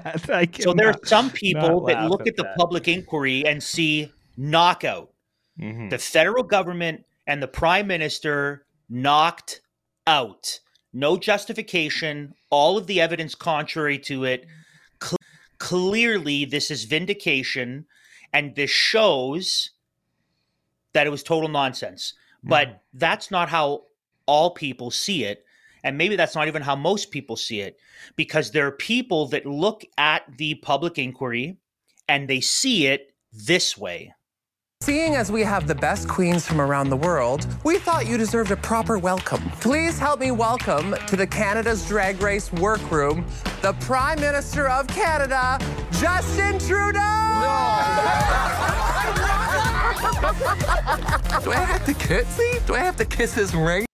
So 0.61 0.73
there 0.73 0.89
are 0.89 0.99
some 1.03 1.29
people 1.29 1.85
that 1.85 2.09
look 2.09 2.27
at 2.27 2.35
the 2.35 2.43
that. 2.43 2.55
public 2.57 2.87
inquiry 2.87 3.45
and 3.45 3.61
see 3.63 4.11
knockout. 4.37 5.11
Mhm. 5.59 5.89
The 5.89 5.97
federal 5.97 6.43
government 6.43 7.05
and 7.27 7.41
the 7.41 7.47
prime 7.47 7.87
minister 7.87 8.65
knocked 8.89 9.61
out. 10.07 10.59
No 10.91 11.17
justification, 11.17 12.33
all 12.49 12.77
of 12.77 12.87
the 12.87 12.99
evidence 12.99 13.35
contrary 13.35 13.99
to 13.99 14.23
it. 14.25 14.45
Cl- 15.01 15.17
clearly, 15.59 16.45
this 16.45 16.71
is 16.71 16.85
vindication, 16.85 17.85
and 18.33 18.55
this 18.55 18.71
shows 18.71 19.71
that 20.93 21.05
it 21.05 21.11
was 21.11 21.23
total 21.23 21.49
nonsense. 21.49 22.13
But 22.43 22.81
that's 22.93 23.29
not 23.29 23.49
how 23.49 23.83
all 24.25 24.51
people 24.51 24.91
see 24.91 25.25
it. 25.25 25.45
And 25.83 25.97
maybe 25.97 26.15
that's 26.15 26.35
not 26.35 26.47
even 26.47 26.61
how 26.61 26.75
most 26.75 27.11
people 27.11 27.35
see 27.35 27.61
it, 27.61 27.77
because 28.15 28.51
there 28.51 28.67
are 28.67 28.71
people 28.71 29.27
that 29.27 29.45
look 29.45 29.83
at 29.97 30.23
the 30.37 30.55
public 30.55 30.97
inquiry 30.97 31.57
and 32.07 32.27
they 32.27 32.41
see 32.41 32.87
it 32.87 33.13
this 33.31 33.77
way. 33.77 34.13
Seeing 34.81 35.15
as 35.15 35.29
we 35.29 35.43
have 35.43 35.67
the 35.67 35.75
best 35.75 36.07
queens 36.07 36.47
from 36.47 36.61
around 36.61 36.89
the 36.89 36.95
world, 36.95 37.45
we 37.65 37.77
thought 37.77 38.07
you 38.07 38.17
deserved 38.17 38.51
a 38.51 38.55
proper 38.55 38.97
welcome. 38.97 39.41
Please 39.59 39.99
help 39.99 40.21
me 40.21 40.31
welcome 40.31 40.95
to 41.07 41.17
the 41.17 41.27
Canada's 41.27 41.85
Drag 41.85 42.21
Race 42.21 42.51
workroom 42.53 43.25
the 43.61 43.73
Prime 43.81 44.21
Minister 44.21 44.69
of 44.69 44.87
Canada, 44.87 45.59
Justin 45.91 46.59
Trudeau! 46.59 46.99
Do 51.43 51.51
I 51.51 51.65
have 51.65 51.85
to 51.85 51.93
kiss 51.93 52.37
him? 52.37 52.63
Do 52.65 52.75
I 52.75 52.79
have 52.79 52.95
to 52.97 53.05
kiss 53.05 53.33
his 53.33 53.53
ring? 53.53 53.88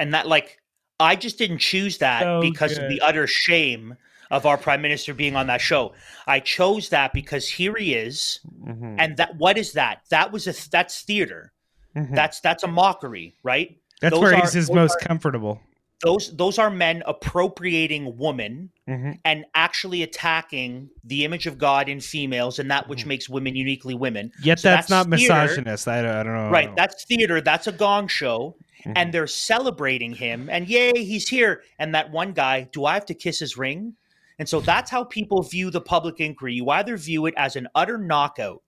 And 0.00 0.14
that, 0.14 0.26
like, 0.26 0.58
I 0.98 1.14
just 1.14 1.36
didn't 1.38 1.58
choose 1.58 1.98
that 1.98 2.22
So 2.22 2.40
because 2.40 2.78
of 2.78 2.88
the 2.88 3.00
utter 3.02 3.26
shame 3.26 3.96
of 4.30 4.46
our 4.46 4.56
prime 4.56 4.80
minister 4.80 5.12
being 5.12 5.36
on 5.36 5.46
that 5.48 5.60
show. 5.60 5.92
I 6.26 6.40
chose 6.40 6.88
that 6.90 7.12
because 7.12 7.48
here 7.48 7.74
he 7.76 7.94
is, 7.94 8.40
Mhm. 8.64 8.96
and 8.98 9.16
that 9.18 9.36
what 9.36 9.58
is 9.58 9.72
that? 9.72 10.02
That 10.10 10.30
was 10.32 10.46
a 10.46 10.54
that's 10.70 11.02
theater. 11.02 11.52
Mhm. 11.96 12.14
That's 12.14 12.40
that's 12.40 12.62
a 12.62 12.68
mockery, 12.68 13.34
right? 13.42 13.76
That's 14.00 14.12
those 14.14 14.20
where 14.22 14.34
are- 14.34 14.40
he's 14.40 14.52
his 14.52 14.70
most 14.70 14.96
are- 15.02 15.06
comfortable. 15.08 15.60
Those 16.02 16.34
those 16.36 16.58
are 16.58 16.70
men 16.70 17.02
appropriating 17.06 18.16
woman 18.16 18.70
Mhm. 18.88 19.18
and 19.24 19.44
actually 19.54 20.02
attacking 20.02 20.88
the 21.04 21.24
image 21.24 21.46
of 21.46 21.58
God 21.58 21.88
in 21.88 22.00
females 22.00 22.58
and 22.58 22.70
that 22.70 22.88
which 22.88 23.04
makes 23.04 23.28
women 23.28 23.56
uniquely 23.56 23.94
women. 23.94 24.32
Yet 24.42 24.60
So 24.60 24.68
that's, 24.70 24.88
not 24.88 25.06
theater. 25.10 25.16
misogynist. 25.34 25.88
I 25.88 26.02
don't, 26.02 26.10
I 26.10 26.22
don't 26.22 26.34
know. 26.34 26.50
Right, 26.50 26.74
that's 26.76 27.04
theater. 27.04 27.40
That's 27.40 27.66
a 27.66 27.72
gong 27.72 28.06
show, 28.08 28.56
Mhm. 28.84 28.92
and 28.96 29.12
they're 29.12 29.26
celebrating 29.26 30.12
him. 30.14 30.48
And 30.50 30.68
yay, 30.68 31.04
he's 31.04 31.28
here. 31.28 31.62
And 31.78 31.94
that 31.94 32.10
one 32.10 32.32
guy, 32.32 32.68
do 32.72 32.84
I 32.84 32.94
have 32.94 33.06
to 33.06 33.14
kiss 33.14 33.38
his 33.38 33.56
ring? 33.56 33.94
And 34.38 34.48
so 34.48 34.60
that's 34.60 34.90
how 34.90 35.04
people 35.04 35.42
view 35.42 35.70
the 35.70 35.82
public 35.82 36.18
inquiry. 36.20 36.54
You 36.54 36.70
either 36.70 36.96
view 36.96 37.26
it 37.26 37.34
as 37.36 37.56
an 37.56 37.68
utter 37.74 37.98
knockout, 37.98 38.62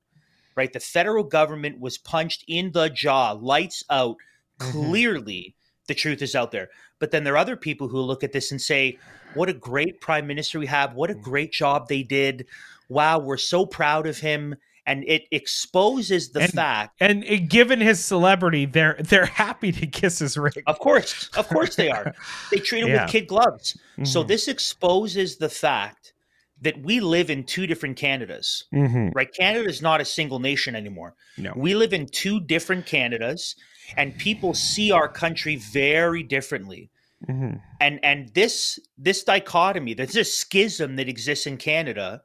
right? 0.54 0.72
The 0.72 0.80
federal 0.80 1.24
government 1.24 1.80
was 1.80 1.96
punched 1.96 2.44
in 2.46 2.72
the 2.72 2.90
jaw, 2.90 3.32
lights 3.32 3.82
out. 3.88 4.16
Clearly, 4.58 5.54
the 5.88 5.94
truth 5.94 6.22
is 6.22 6.34
out 6.34 6.52
there. 6.52 6.68
But 6.98 7.10
then 7.10 7.24
there 7.24 7.34
are 7.34 7.38
other 7.38 7.56
people 7.56 7.88
who 7.88 8.00
look 8.00 8.22
at 8.22 8.32
this 8.32 8.52
and 8.52 8.60
say, 8.60 8.98
what 9.34 9.48
a 9.48 9.54
great 9.54 10.00
prime 10.00 10.26
minister 10.26 10.58
we 10.58 10.66
have. 10.66 10.94
What 10.94 11.10
a 11.10 11.14
great 11.14 11.52
job 11.52 11.88
they 11.88 12.02
did. 12.02 12.46
Wow, 12.88 13.18
we're 13.18 13.38
so 13.38 13.64
proud 13.66 14.06
of 14.06 14.18
him. 14.18 14.54
And 14.84 15.04
it 15.06 15.24
exposes 15.30 16.30
the 16.32 16.40
And- 16.40 16.52
fact 16.52 16.96
And 17.00 17.24
uh, 17.24 17.36
given 17.48 17.80
his 17.80 18.04
celebrity, 18.04 18.66
they're 18.66 18.96
they're 18.98 19.26
happy 19.26 19.70
to 19.72 19.86
kiss 19.86 20.18
his 20.18 20.36
ring. 20.36 20.52
Of 20.66 20.78
course, 20.80 21.28
of 21.36 21.48
course 21.48 21.76
they 21.76 21.88
are. 21.90 22.12
They 22.50 22.58
treat 22.58 22.82
him 22.82 22.88
Yeah. 22.88 23.02
with 23.04 23.12
kid 23.12 23.28
gloves. 23.28 23.78
So 24.04 24.24
Mhm. 24.24 24.28
this 24.28 24.48
exposes 24.48 25.36
the 25.36 25.48
fact 25.48 26.12
that 26.60 26.80
we 26.82 27.00
live 27.00 27.30
in 27.30 27.44
two 27.44 27.66
different 27.66 27.96
Canadas. 27.96 28.64
Mhm. 28.72 29.10
Right? 29.14 29.32
Canada 29.32 29.68
is 29.68 29.82
not 29.82 30.00
a 30.00 30.04
single 30.04 30.38
nation 30.40 30.74
anymore. 30.76 31.14
No. 31.36 31.52
We 31.56 31.74
live 31.74 31.92
in 31.92 32.06
two 32.06 32.40
different 32.40 32.86
Canadas 32.86 33.54
and 33.96 34.16
people 34.18 34.52
see 34.54 34.90
our 34.90 35.08
country 35.08 35.56
very 35.56 36.22
differently. 36.24 36.90
Mhm. 37.28 37.60
And 37.80 38.00
and 38.04 38.34
this 38.34 38.80
this 38.98 39.22
dichotomy, 39.22 39.94
this 39.94 40.12
this 40.12 40.34
schism 40.34 40.96
that 40.96 41.08
exists 41.08 41.46
in 41.46 41.56
Canada, 41.56 42.22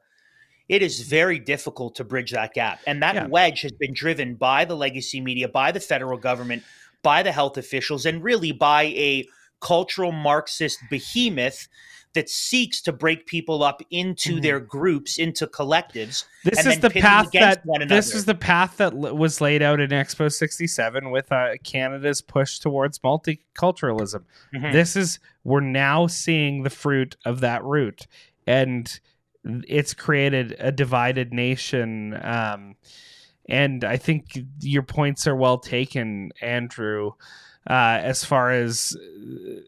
it 0.68 0.82
is 0.82 1.00
very 1.00 1.38
difficult 1.38 1.94
to 1.96 2.04
bridge 2.04 2.32
that 2.32 2.52
gap. 2.54 2.80
And 2.86 3.02
that 3.02 3.14
Yeah. 3.14 3.26
wedge 3.26 3.62
has 3.62 3.72
been 3.72 3.94
driven 3.94 4.34
by 4.34 4.64
the 4.64 4.76
legacy 4.76 5.20
media, 5.20 5.48
by 5.48 5.72
the 5.72 5.80
federal 5.80 6.18
government, 6.18 6.62
by 7.02 7.22
the 7.22 7.32
health 7.32 7.56
officials, 7.56 8.04
and 8.04 8.22
really 8.22 8.52
by 8.52 8.84
a 8.84 9.26
cultural 9.60 10.12
Marxist 10.12 10.78
behemoth 10.90 11.68
that 12.14 12.28
seeks 12.28 12.80
to 12.82 12.90
break 12.92 13.26
people 13.26 13.62
up 13.62 13.82
into 13.90 14.36
Mhm. 14.36 14.42
their 14.42 14.60
groups, 14.60 15.18
into 15.18 15.46
collectives. 15.46 16.24
This 16.42 16.64
is 16.64 16.80
the 16.80 16.90
path 16.90 17.28
that 17.32 17.62
this 17.86 18.14
is 18.14 18.24
the 18.24 18.34
path 18.34 18.78
that 18.78 18.94
was 18.94 19.40
laid 19.40 19.62
out 19.62 19.78
in 19.80 19.90
Expo 19.90 20.32
67 20.32 21.10
with 21.10 21.30
uh, 21.30 21.56
Canada's 21.64 22.22
push 22.22 22.58
towards 22.58 22.98
multiculturalism. 23.00 24.24
Mhm. 24.54 24.72
This 24.72 24.96
is 24.96 25.18
we're 25.44 25.60
now 25.60 26.06
seeing 26.06 26.62
the 26.62 26.70
fruit 26.70 27.16
of 27.24 27.40
that 27.40 27.62
root, 27.62 28.06
and 28.46 29.00
it's 29.66 29.94
created 29.94 30.56
a 30.58 30.72
divided 30.72 31.32
nation. 31.32 32.18
Um, 32.22 32.76
and 33.48 33.84
I 33.84 33.96
think 33.96 34.38
your 34.60 34.82
points 34.82 35.26
are 35.26 35.36
well 35.36 35.58
taken, 35.58 36.32
Andrew. 36.40 37.12
Uh, 37.68 38.00
as 38.02 38.24
far 38.24 38.50
as 38.50 38.96
uh, 38.96 39.60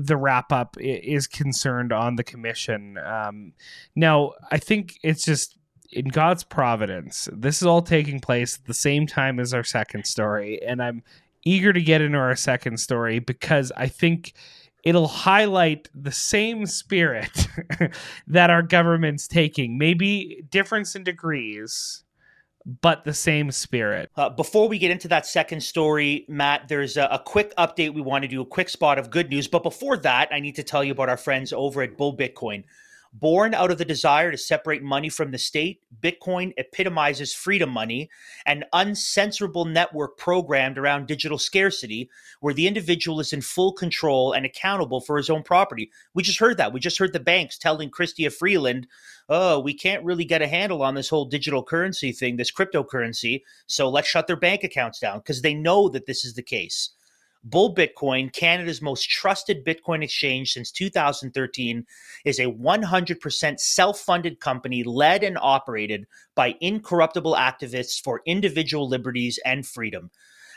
the 0.00 0.16
wrap 0.16 0.50
up 0.50 0.76
is 0.80 1.26
concerned 1.28 1.92
on 1.92 2.16
the 2.16 2.24
commission. 2.24 2.98
Um, 2.98 3.52
now, 3.94 4.32
I 4.50 4.58
think 4.58 4.98
it's 5.02 5.24
just 5.24 5.56
in 5.92 6.06
God's 6.08 6.42
providence. 6.42 7.28
This 7.32 7.62
is 7.62 7.66
all 7.66 7.82
taking 7.82 8.18
place 8.18 8.58
at 8.58 8.64
the 8.64 8.74
same 8.74 9.06
time 9.06 9.38
as 9.38 9.54
our 9.54 9.62
second 9.62 10.06
story, 10.06 10.60
and 10.62 10.82
I'm 10.82 11.04
eager 11.44 11.72
to 11.72 11.80
get 11.80 12.00
into 12.00 12.18
our 12.18 12.34
second 12.34 12.78
story 12.78 13.20
because 13.20 13.70
I 13.76 13.86
think 13.86 14.34
it'll 14.86 15.08
highlight 15.08 15.88
the 15.96 16.12
same 16.12 16.64
spirit 16.64 17.48
that 18.28 18.50
our 18.50 18.62
government's 18.62 19.26
taking. 19.26 19.76
Maybe 19.76 20.44
difference 20.48 20.94
in 20.94 21.02
degrees, 21.02 22.04
but 22.80 23.02
the 23.02 23.12
same 23.12 23.50
spirit. 23.50 24.10
Uh, 24.14 24.28
before 24.28 24.68
we 24.68 24.78
get 24.78 24.92
into 24.92 25.08
that 25.08 25.26
second 25.26 25.60
story, 25.60 26.24
Matt, 26.28 26.68
there's 26.68 26.96
a, 26.96 27.06
a, 27.10 27.18
quick 27.18 27.52
update. 27.56 27.94
We 27.94 28.00
want 28.00 28.22
to 28.22 28.28
do 28.28 28.40
a 28.40 28.46
quick 28.46 28.68
spot 28.68 28.96
of 28.96 29.10
good 29.10 29.28
news. 29.28 29.48
But 29.48 29.64
before 29.64 29.96
that, 29.98 30.28
I 30.30 30.38
need 30.38 30.54
to 30.54 30.62
tell 30.62 30.84
you 30.84 30.92
about 30.92 31.08
our 31.08 31.16
friends 31.16 31.52
over 31.52 31.82
at 31.82 31.96
Bull 31.96 32.16
Bitcoin. 32.16 32.62
Born 33.18 33.54
out 33.54 33.70
of 33.70 33.78
the 33.78 33.84
desire 33.86 34.30
to 34.30 34.36
separate 34.36 34.82
money 34.82 35.08
from 35.08 35.30
the 35.30 35.38
state, 35.38 35.80
Bitcoin 36.02 36.52
epitomizes 36.58 37.32
freedom 37.32 37.70
money, 37.70 38.10
an 38.44 38.64
uncensorable 38.74 39.72
network 39.72 40.18
programmed 40.18 40.76
around 40.76 41.06
digital 41.06 41.38
scarcity, 41.38 42.10
where 42.40 42.52
the 42.52 42.66
individual 42.66 43.18
is 43.18 43.32
in 43.32 43.40
full 43.40 43.72
control 43.72 44.34
and 44.34 44.44
accountable 44.44 45.00
for 45.00 45.16
his 45.16 45.30
own 45.30 45.42
property. 45.42 45.90
We 46.12 46.22
just 46.24 46.38
heard 46.38 46.58
that. 46.58 46.74
We 46.74 46.80
just 46.80 46.98
heard 46.98 47.14
the 47.14 47.20
banks 47.20 47.56
telling 47.56 47.90
Chrystia 47.90 48.30
Freeland, 48.30 48.86
oh, 49.30 49.60
we 49.60 49.72
can't 49.72 50.04
really 50.04 50.26
get 50.26 50.42
a 50.42 50.46
handle 50.46 50.82
on 50.82 50.94
this 50.94 51.08
whole 51.08 51.24
digital 51.24 51.62
currency 51.62 52.12
thing, 52.12 52.36
this 52.36 52.52
cryptocurrency, 52.52 53.44
so 53.66 53.88
let's 53.88 54.08
shut 54.08 54.26
their 54.26 54.36
bank 54.36 54.62
accounts 54.62 55.00
down 55.00 55.20
because 55.20 55.40
they 55.40 55.54
know 55.54 55.88
that 55.88 56.04
this 56.04 56.22
is 56.22 56.34
the 56.34 56.42
case. 56.42 56.90
Bull 57.48 57.72
Bitcoin, 57.72 58.32
Canada's 58.32 58.82
most 58.82 59.08
trusted 59.08 59.64
Bitcoin 59.64 60.02
exchange 60.02 60.52
since 60.52 60.72
2013, 60.72 61.86
is 62.24 62.40
a 62.40 62.46
100% 62.46 63.60
self 63.60 64.00
funded 64.00 64.40
company 64.40 64.82
led 64.82 65.22
and 65.22 65.38
operated 65.40 66.06
by 66.34 66.56
incorruptible 66.60 67.36
activists 67.36 68.02
for 68.02 68.20
individual 68.26 68.88
liberties 68.88 69.38
and 69.44 69.64
freedom. 69.64 70.10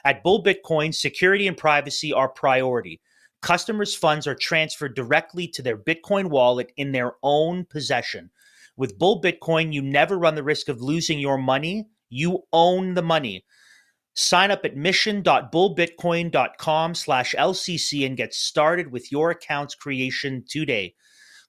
At 0.03 0.23
Bull 0.23 0.43
Bitcoin, 0.43 0.95
security 0.95 1.47
and 1.47 1.55
privacy 1.55 2.11
are 2.11 2.27
priority. 2.27 2.99
Customers' 3.43 3.93
funds 3.93 4.25
are 4.25 4.33
transferred 4.33 4.95
directly 4.95 5.47
to 5.49 5.61
their 5.61 5.77
Bitcoin 5.77 6.31
wallet 6.31 6.71
in 6.75 6.91
their 6.91 7.13
own 7.21 7.65
possession. 7.65 8.31
With 8.77 8.97
Bull 8.97 9.21
Bitcoin, 9.21 9.71
you 9.71 9.83
never 9.83 10.17
run 10.17 10.33
the 10.33 10.43
risk 10.43 10.67
of 10.69 10.81
losing 10.81 11.19
your 11.19 11.37
money, 11.37 11.85
you 12.09 12.45
own 12.51 12.95
the 12.95 13.03
money. 13.03 13.45
Sign 14.15 14.51
up 14.51 14.65
at 14.65 14.75
mission.bullbitcoin.com 14.75 16.95
slash 16.95 17.35
LCC 17.37 18.05
and 18.05 18.17
get 18.17 18.33
started 18.33 18.91
with 18.91 19.09
your 19.11 19.31
account's 19.31 19.75
creation 19.75 20.43
today. 20.47 20.95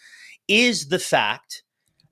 is 0.48 0.88
the 0.88 0.98
fact 0.98 1.62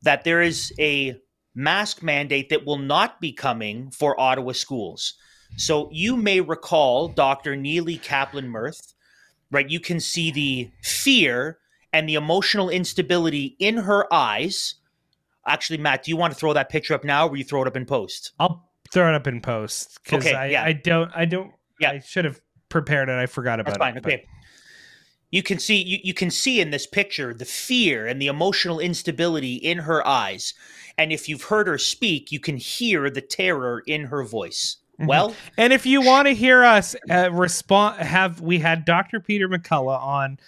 that 0.05 0.25
there 0.25 0.41
is 0.41 0.73
a 0.79 1.17
mask 1.55 2.03
mandate 2.03 2.49
that 2.51 2.65
will 2.65 2.79
not 2.79 3.21
be 3.21 3.33
coming 3.33 3.91
for 3.91 4.19
Ottawa 4.21 4.53
schools. 4.53 5.15
So 5.57 5.89
you 5.93 6.17
may 6.17 6.41
recall 6.41 7.09
Dr. 7.09 7.55
Nili 7.57 8.01
Kaplan 8.03 8.49
Myrth, 8.49 8.95
right? 9.51 9.69
You 9.69 9.81
can 9.81 10.01
see 10.01 10.31
the 10.31 10.71
fear 10.83 11.59
and 11.93 12.09
the 12.09 12.15
emotional 12.17 12.71
instability 12.71 13.57
in 13.59 13.77
her 13.79 14.13
eyes. 14.13 14.75
Actually, 15.47 15.79
Matt, 15.79 16.05
do 16.05 16.11
you 16.11 16.17
want 16.17 16.33
to 16.33 16.39
throw 16.39 16.53
that 16.55 16.69
picture 16.71 16.95
up 16.95 17.05
now 17.05 17.29
or 17.29 17.37
you 17.37 17.45
throw 17.45 17.63
it 17.63 17.69
up 17.69 17.77
in 17.77 17.87
post? 17.87 18.33
I'll 18.41 18.69
throw 18.91 19.09
it 19.09 19.15
up 19.15 19.27
in 19.27 19.41
post 19.41 20.01
because 20.03 20.27
Okay, 20.27 20.35
I, 20.35 20.47
yeah. 20.47 20.65
I 20.65 20.73
don't 20.73 21.11
I 21.15 21.25
don't 21.25 21.53
Yeah. 21.79 21.93
I 21.93 21.99
should 22.01 22.25
have 22.25 22.41
prepared 22.69 23.09
it. 23.09 23.13
I 23.13 23.27
forgot 23.27 23.61
about 23.61 23.79
That's 23.79 23.79
fine. 23.79 23.97
it. 23.97 24.05
Okay. 24.05 24.27
You 25.31 25.43
can 25.43 25.59
see 25.59 25.83
you, 25.83 25.99
you 26.03 26.15
can 26.15 26.31
see 26.31 26.61
in 26.61 26.71
this 26.71 26.87
picture 26.87 27.35
the 27.35 27.45
fear 27.45 28.07
and 28.07 28.21
the 28.21 28.29
emotional 28.29 28.79
instability 28.79 29.55
in 29.55 29.79
her 29.79 30.07
eyes. 30.07 30.55
And 30.97 31.13
if 31.13 31.29
you've 31.29 31.45
heard 31.45 31.67
her 31.67 31.79
speak, 31.79 32.31
you 32.31 32.39
can 32.39 32.57
hear 32.57 33.11
the 33.11 33.21
terror 33.21 33.83
in 33.87 34.05
her 34.07 34.23
voice. 34.23 34.77
Mhm. 35.01 35.07
Well, 35.09 35.35
And 35.59 35.73
if 35.73 35.87
you 35.87 36.01
want 36.01 36.29
to 36.29 36.35
hear 36.35 36.63
us 36.63 36.95
uh, 37.11 37.31
respond, 37.33 38.01
have 38.01 38.41
we 38.41 38.61
had 38.61 38.85
Dr. 38.85 39.19
Peter 39.19 39.49
McCullough 39.49 40.01
on 40.01 40.39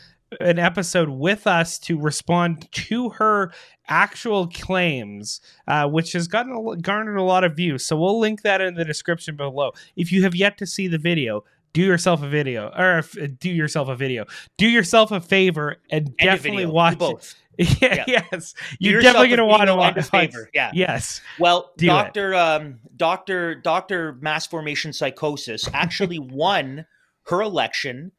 an 0.41 0.59
episode 0.59 1.09
with 1.09 1.47
us 1.47 1.79
to 1.79 1.99
respond 1.99 2.71
to 2.73 3.11
her 3.11 3.53
actual 3.89 4.49
claims, 4.49 5.41
uh, 5.69 5.89
which 5.89 6.13
has 6.13 6.27
gotten 6.27 6.53
a, 6.53 6.77
garnered 6.77 7.17
a 7.17 7.23
lot 7.23 7.45
of 7.45 7.57
views. 7.57 7.87
So 7.87 7.97
we'll 7.97 8.19
link 8.19 8.43
that 8.43 8.61
in 8.61 8.75
the 8.75 8.85
description 8.85 9.37
below. 9.37 9.73
If 9.95 10.11
you 10.11 10.25
have 10.25 10.35
yet 10.35 10.59
to 10.59 10.67
see 10.67 10.89
the 10.89 10.99
video, 10.99 11.45
do 11.77 11.83
yourself 11.83 12.23
a 12.23 12.29
video, 12.29 12.73
or 12.75 13.01
if, 13.01 13.39
do 13.39 13.51
yourself 13.51 13.91
a 13.91 13.95
video. 13.95 14.25
Do 14.57 14.67
yourself 14.67 15.13
a 15.13 15.21
favor 15.21 15.77
and, 15.91 16.07
and 16.07 16.17
definitely 16.17 16.65
watch 16.65 16.99
both. 16.99 17.35
Yeah, 17.59 18.05
yes, 18.07 18.53
Do 18.53 18.91
you're 18.91 19.01
definitely 19.01 19.29
gonna 19.29 19.47
want 19.47 19.69
to 19.69 19.77
watch. 19.77 20.09
favor. 20.09 20.51
Yeah. 20.53 20.71
Yes. 20.75 21.23
Well, 21.39 21.73
Do. 21.79 21.87
Doctor 21.87 22.35
um, 22.35 22.81
Doctor 22.97 23.55
Doctor 23.55 24.19
Mass 24.21 24.47
Formation 24.47 24.93
Psychosis 24.93 25.67
actually 25.73 26.19
won 26.19 26.85
her 27.29 27.41
election, 27.41 28.13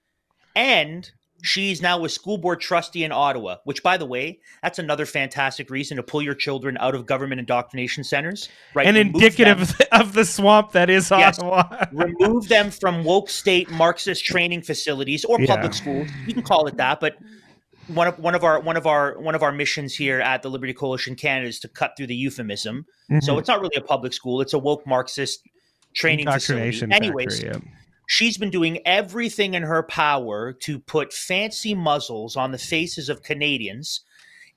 and 0.56 1.12
she's 1.48 1.82
now 1.82 2.04
a 2.06 2.10
school 2.10 2.38
board 2.38 2.60
trustee 2.60 3.04
in 3.04 3.12
Ottawa. 3.12 3.58
Which, 3.64 3.82
by 3.82 3.98
the 3.98 4.06
way, 4.06 4.40
that's 4.62 4.80
another 4.80 5.06
fantastic 5.06 5.70
reason 5.70 5.98
to 5.98 6.04
pull 6.04 6.22
your 6.22 6.36
children 6.36 6.78
out 6.80 6.94
of 6.94 7.06
government 7.06 7.40
indoctrination 7.40 8.04
centers. 8.04 8.50
Right, 8.74 8.86
and 8.86 8.98
Remove 8.98 9.16
indicative 9.16 9.78
them- 9.78 9.88
of 9.92 10.14
the 10.14 10.26
swamp 10.26 10.74
that 10.74 10.90
is 10.90 11.10
Yes. 11.10 11.40
Ottawa. 11.40 11.86
remove 11.92 12.48
them 12.56 12.70
from 12.72 13.04
woke 13.04 13.30
state 13.30 13.70
Marxist 13.72 14.26
training 14.26 14.62
facilities 14.62 15.24
or 15.26 15.40
Yeah. 15.40 15.56
public 15.56 15.74
schools. 15.74 16.10
You 16.28 16.34
can 16.34 16.44
call 16.44 16.68
it 16.68 16.78
that, 16.78 17.00
but 17.00 17.16
one 17.88 18.08
of 18.08 18.20
one 18.20 18.36
of 18.36 18.44
our 18.44 18.60
one 18.60 18.76
of 18.76 18.86
our 18.86 19.18
one 19.18 19.34
of 19.34 19.42
our 19.44 19.52
missions 19.54 19.96
here 19.96 20.20
at 20.20 20.42
the 20.42 20.50
Liberty 20.50 20.74
Coalition 20.74 21.16
Canada 21.16 21.48
is 21.48 21.60
to 21.62 21.70
cut 21.70 21.94
through 21.96 22.08
the 22.08 22.16
euphemism. 22.16 22.86
So 23.22 23.34
Mhm. 23.36 23.40
it's 23.40 23.48
not 23.48 23.62
really 23.62 23.78
a 23.78 23.82
public 23.82 24.12
school; 24.12 24.42
it's 24.42 24.52
a 24.54 24.60
woke 24.60 24.86
Marxist 24.86 25.40
training 25.96 26.26
facility. 26.30 26.68
Indoctrination 26.68 26.92
Anyways, 26.92 27.40
factory, 27.40 27.62
yeah. 27.64 27.77
She's 28.10 28.38
been 28.38 28.50
doing 28.50 28.80
everything 28.86 29.54
in 29.54 29.64
her 29.64 29.84
power 29.84 30.54
to 30.62 30.80
put 30.80 31.12
fancy 31.12 31.76
muzzles 31.76 32.38
on 32.38 32.52
the 32.52 32.58
faces 32.58 33.10
of 33.10 33.22
Canadians, 33.22 34.00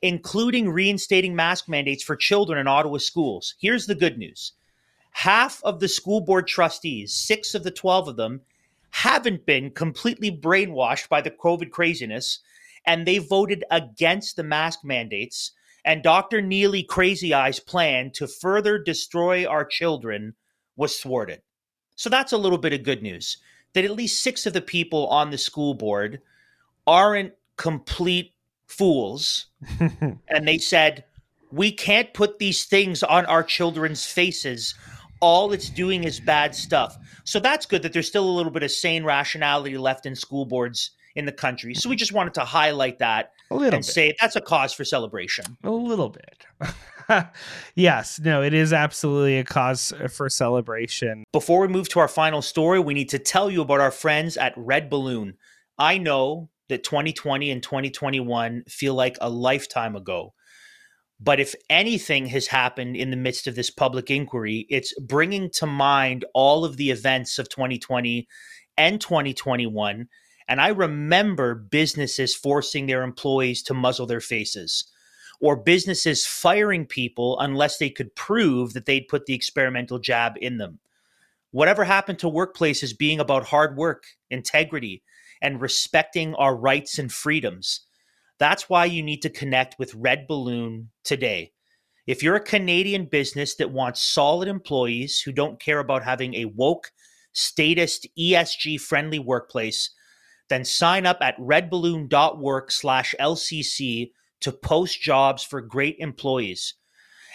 including 0.00 0.70
reinstating 0.70 1.34
mask 1.34 1.68
mandates 1.68 2.04
for 2.04 2.14
children 2.14 2.60
in 2.60 2.68
Ottawa 2.68 2.98
schools. 2.98 3.56
Here's 3.60 3.86
the 3.86 3.96
good 3.96 4.18
news 4.18 4.52
half 5.10 5.60
of 5.64 5.80
the 5.80 5.88
school 5.88 6.20
board 6.20 6.46
trustees, 6.46 7.12
six 7.16 7.52
of 7.56 7.64
the 7.64 7.72
12 7.72 8.06
of 8.06 8.16
them, 8.16 8.42
haven't 8.90 9.46
been 9.46 9.72
completely 9.72 10.30
brainwashed 10.30 11.08
by 11.08 11.20
the 11.20 11.32
COVID 11.32 11.72
craziness, 11.72 12.38
and 12.86 13.04
they 13.04 13.18
voted 13.18 13.64
against 13.72 14.36
the 14.36 14.44
mask 14.44 14.84
mandates. 14.84 15.50
And 15.84 16.04
Dr. 16.04 16.40
Nili 16.40 16.86
Crazy 16.86 17.34
Eyes' 17.34 17.58
plan 17.58 18.12
to 18.12 18.28
further 18.28 18.78
destroy 18.78 19.44
our 19.44 19.64
children 19.64 20.34
was 20.76 20.98
thwarted. 20.98 21.42
So 22.00 22.08
that's 22.08 22.32
a 22.32 22.38
little 22.38 22.56
bit 22.56 22.72
of 22.72 22.82
good 22.82 23.02
news 23.02 23.36
that 23.74 23.84
at 23.84 23.90
least 23.90 24.20
six 24.20 24.46
of 24.46 24.54
the 24.54 24.62
people 24.62 25.06
on 25.08 25.30
the 25.30 25.36
school 25.36 25.74
board 25.74 26.22
aren't 26.86 27.34
complete 27.58 28.32
fools. 28.66 29.48
and 30.26 30.48
they 30.48 30.56
said, 30.56 31.04
we 31.52 31.70
can't 31.70 32.14
put 32.14 32.38
these 32.38 32.64
things 32.64 33.02
on 33.02 33.26
our 33.26 33.42
children's 33.42 34.06
faces. 34.06 34.74
All 35.20 35.52
it's 35.52 35.68
doing 35.68 36.04
is 36.04 36.20
bad 36.20 36.54
stuff. 36.54 36.96
So 37.24 37.38
that's 37.38 37.66
good 37.66 37.82
that 37.82 37.92
there's 37.92 38.08
still 38.08 38.24
a 38.26 38.32
little 38.32 38.50
bit 38.50 38.62
of 38.62 38.70
sane 38.70 39.04
rationality 39.04 39.76
left 39.76 40.06
in 40.06 40.16
school 40.16 40.46
boards 40.46 40.92
in 41.16 41.26
the 41.26 41.32
country. 41.32 41.74
So 41.74 41.90
we 41.90 41.96
just 41.96 42.14
wanted 42.14 42.32
to 42.32 42.46
highlight 42.46 42.98
that 43.00 43.32
A 43.50 43.54
little 43.56 43.74
and 43.74 43.84
bit. 43.84 43.92
say 43.92 44.14
that's 44.18 44.36
a 44.36 44.40
cause 44.40 44.72
for 44.72 44.86
celebration. 44.86 45.44
A 45.64 45.70
little 45.70 46.08
bit. 46.08 46.46
yes, 47.74 48.20
no, 48.20 48.42
it 48.42 48.54
is 48.54 48.72
absolutely 48.72 49.38
a 49.38 49.44
cause 49.44 49.92
for 50.10 50.28
celebration. 50.28 51.24
Before 51.32 51.60
we 51.60 51.68
move 51.68 51.88
to 51.90 52.00
our 52.00 52.08
final 52.08 52.42
story, 52.42 52.80
we 52.80 52.94
need 52.94 53.08
to 53.10 53.18
tell 53.18 53.50
you 53.50 53.62
about 53.62 53.80
our 53.80 53.90
friends 53.90 54.36
at 54.36 54.54
Red 54.56 54.90
Balloon. 54.90 55.34
I 55.78 55.98
know 55.98 56.50
that 56.68 56.84
2020 56.84 57.50
and 57.50 57.62
2021 57.62 58.64
feel 58.68 58.94
like 58.94 59.16
a 59.20 59.30
lifetime 59.30 59.96
ago. 59.96 60.34
But 61.22 61.38
if 61.38 61.54
anything 61.68 62.26
has 62.26 62.46
happened 62.46 62.96
in 62.96 63.10
the 63.10 63.16
midst 63.16 63.46
of 63.46 63.54
this 63.54 63.70
public 63.70 64.10
inquiry, 64.10 64.66
it's 64.70 64.98
bringing 65.00 65.50
to 65.50 65.66
mind 65.66 66.24
all 66.32 66.64
of 66.64 66.78
the 66.78 66.90
events 66.90 67.38
of 67.38 67.50
2020 67.50 68.26
and 68.78 69.00
2021. 69.00 70.08
And 70.48 70.60
I 70.60 70.68
remember 70.68 71.54
businesses 71.54 72.34
forcing 72.34 72.86
their 72.86 73.02
employees 73.02 73.62
to 73.64 73.74
muzzle 73.74 74.06
their 74.06 74.20
faces 74.20 74.90
or 75.40 75.56
businesses 75.56 76.26
firing 76.26 76.86
people 76.86 77.38
unless 77.40 77.78
they 77.78 77.90
could 77.90 78.14
prove 78.14 78.74
that 78.74 78.86
they'd 78.86 79.08
put 79.08 79.26
the 79.26 79.34
experimental 79.34 79.98
jab 79.98 80.34
in 80.40 80.58
them. 80.58 80.78
Whatever 81.50 81.84
happened 81.84 82.18
to 82.20 82.30
workplaces 82.30 82.96
being 82.96 83.18
about 83.18 83.46
hard 83.46 83.76
work, 83.76 84.04
integrity, 84.30 85.02
and 85.42 85.60
respecting 85.60 86.34
our 86.34 86.54
rights 86.54 86.98
and 86.98 87.10
freedoms? 87.10 87.80
That's 88.38 88.68
why 88.68 88.84
you 88.84 89.02
need 89.02 89.22
to 89.22 89.30
connect 89.30 89.78
with 89.78 89.94
Red 89.94 90.26
Balloon 90.28 90.90
today. 91.04 91.52
If 92.06 92.22
you're 92.22 92.36
a 92.36 92.40
Canadian 92.40 93.06
business 93.06 93.54
that 93.56 93.70
wants 93.70 94.00
solid 94.00 94.48
employees 94.48 95.20
who 95.20 95.32
don't 95.32 95.60
care 95.60 95.78
about 95.78 96.04
having 96.04 96.34
a 96.34 96.46
woke, 96.46 96.92
statist, 97.32 98.06
ESG 98.18 98.80
friendly 98.80 99.18
workplace, 99.18 99.90
then 100.48 100.64
sign 100.64 101.06
up 101.06 101.18
at 101.20 101.38
redballoon.work 101.38 102.70
slash 102.70 103.14
LCC 103.20 104.10
to 104.40 104.52
post 104.52 105.00
jobs 105.00 105.44
for 105.44 105.60
great 105.60 105.96
employees. 105.98 106.74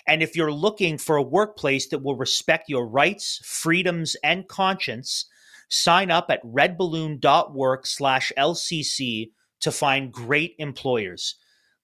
And 0.07 0.21
if 0.21 0.35
you're 0.35 0.51
looking 0.51 0.97
for 0.97 1.15
a 1.17 1.23
workplace 1.23 1.87
that 1.89 2.03
will 2.03 2.15
respect 2.15 2.69
your 2.69 2.87
rights, 2.87 3.41
freedoms, 3.43 4.15
and 4.23 4.47
conscience, 4.47 5.25
sign 5.69 6.11
up 6.11 6.27
at 6.29 6.43
redballoon.work 6.43 7.87
slash 7.87 8.31
LCC 8.37 9.31
to 9.61 9.71
find 9.71 10.11
great 10.11 10.55
employers. 10.59 11.35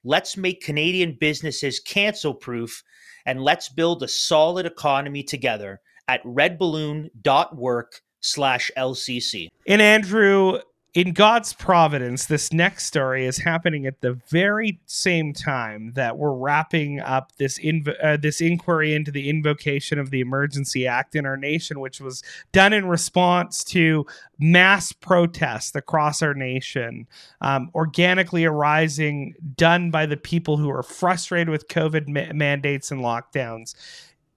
Let's 0.03 0.37
make 0.37 0.61
Canadian 0.63 1.17
businesses 1.19 1.79
cancel 1.79 2.33
proof 2.33 2.83
and 3.25 3.43
let's 3.43 3.69
build 3.69 4.03
a 4.03 4.07
solid 4.07 4.65
economy 4.65 5.23
together 5.23 5.79
at 6.07 6.23
redballoon.work 6.23 8.01
slash 8.19 8.71
LCC. 8.77 9.47
And 9.67 9.81
Andrew, 9.81 10.59
in 10.93 11.13
God's 11.13 11.53
providence, 11.53 12.25
this 12.25 12.51
next 12.51 12.85
story 12.85 13.25
is 13.25 13.37
happening 13.37 13.85
at 13.85 14.01
the 14.01 14.19
very 14.29 14.81
same 14.87 15.31
time 15.31 15.93
that 15.93 16.17
we're 16.17 16.33
wrapping 16.33 16.99
up 16.99 17.31
this 17.37 17.57
inv- 17.59 17.95
uh, 18.03 18.17
this 18.17 18.41
inquiry 18.41 18.93
into 18.93 19.09
the 19.09 19.29
invocation 19.29 19.99
of 19.99 20.09
the 20.09 20.19
Emergency 20.19 20.85
Act 20.85 21.15
in 21.15 21.25
our 21.25 21.37
nation, 21.37 21.79
which 21.79 22.01
was 22.01 22.21
done 22.51 22.73
in 22.73 22.87
response 22.87 23.63
to 23.63 24.05
mass 24.37 24.91
protests 24.91 25.73
across 25.75 26.21
our 26.21 26.33
nation, 26.33 27.07
um, 27.39 27.71
organically 27.73 28.43
arising, 28.43 29.33
done 29.55 29.91
by 29.91 30.05
the 30.05 30.17
people 30.17 30.57
who 30.57 30.69
are 30.69 30.83
frustrated 30.83 31.47
with 31.47 31.69
COVID 31.69 32.09
ma- 32.09 32.33
mandates 32.33 32.91
and 32.91 32.99
lockdowns. 32.99 33.75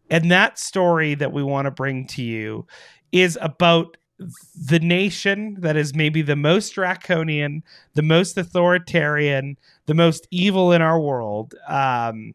And 0.08 0.30
that 0.30 0.60
story 0.60 1.16
that 1.16 1.32
we 1.32 1.42
want 1.42 1.66
to 1.66 1.72
bring 1.72 2.06
to 2.08 2.22
you 2.22 2.68
is 3.10 3.36
about 3.40 3.96
the 4.18 4.78
nation 4.80 5.56
that 5.60 5.76
is 5.76 5.94
maybe 5.94 6.22
the 6.22 6.36
most 6.36 6.70
draconian, 6.70 7.62
the 7.94 8.02
most 8.02 8.38
authoritarian, 8.38 9.58
the 9.86 9.94
most 9.94 10.26
evil 10.30 10.72
in 10.72 10.82
our 10.82 11.00
world, 11.00 11.54
um, 11.68 12.34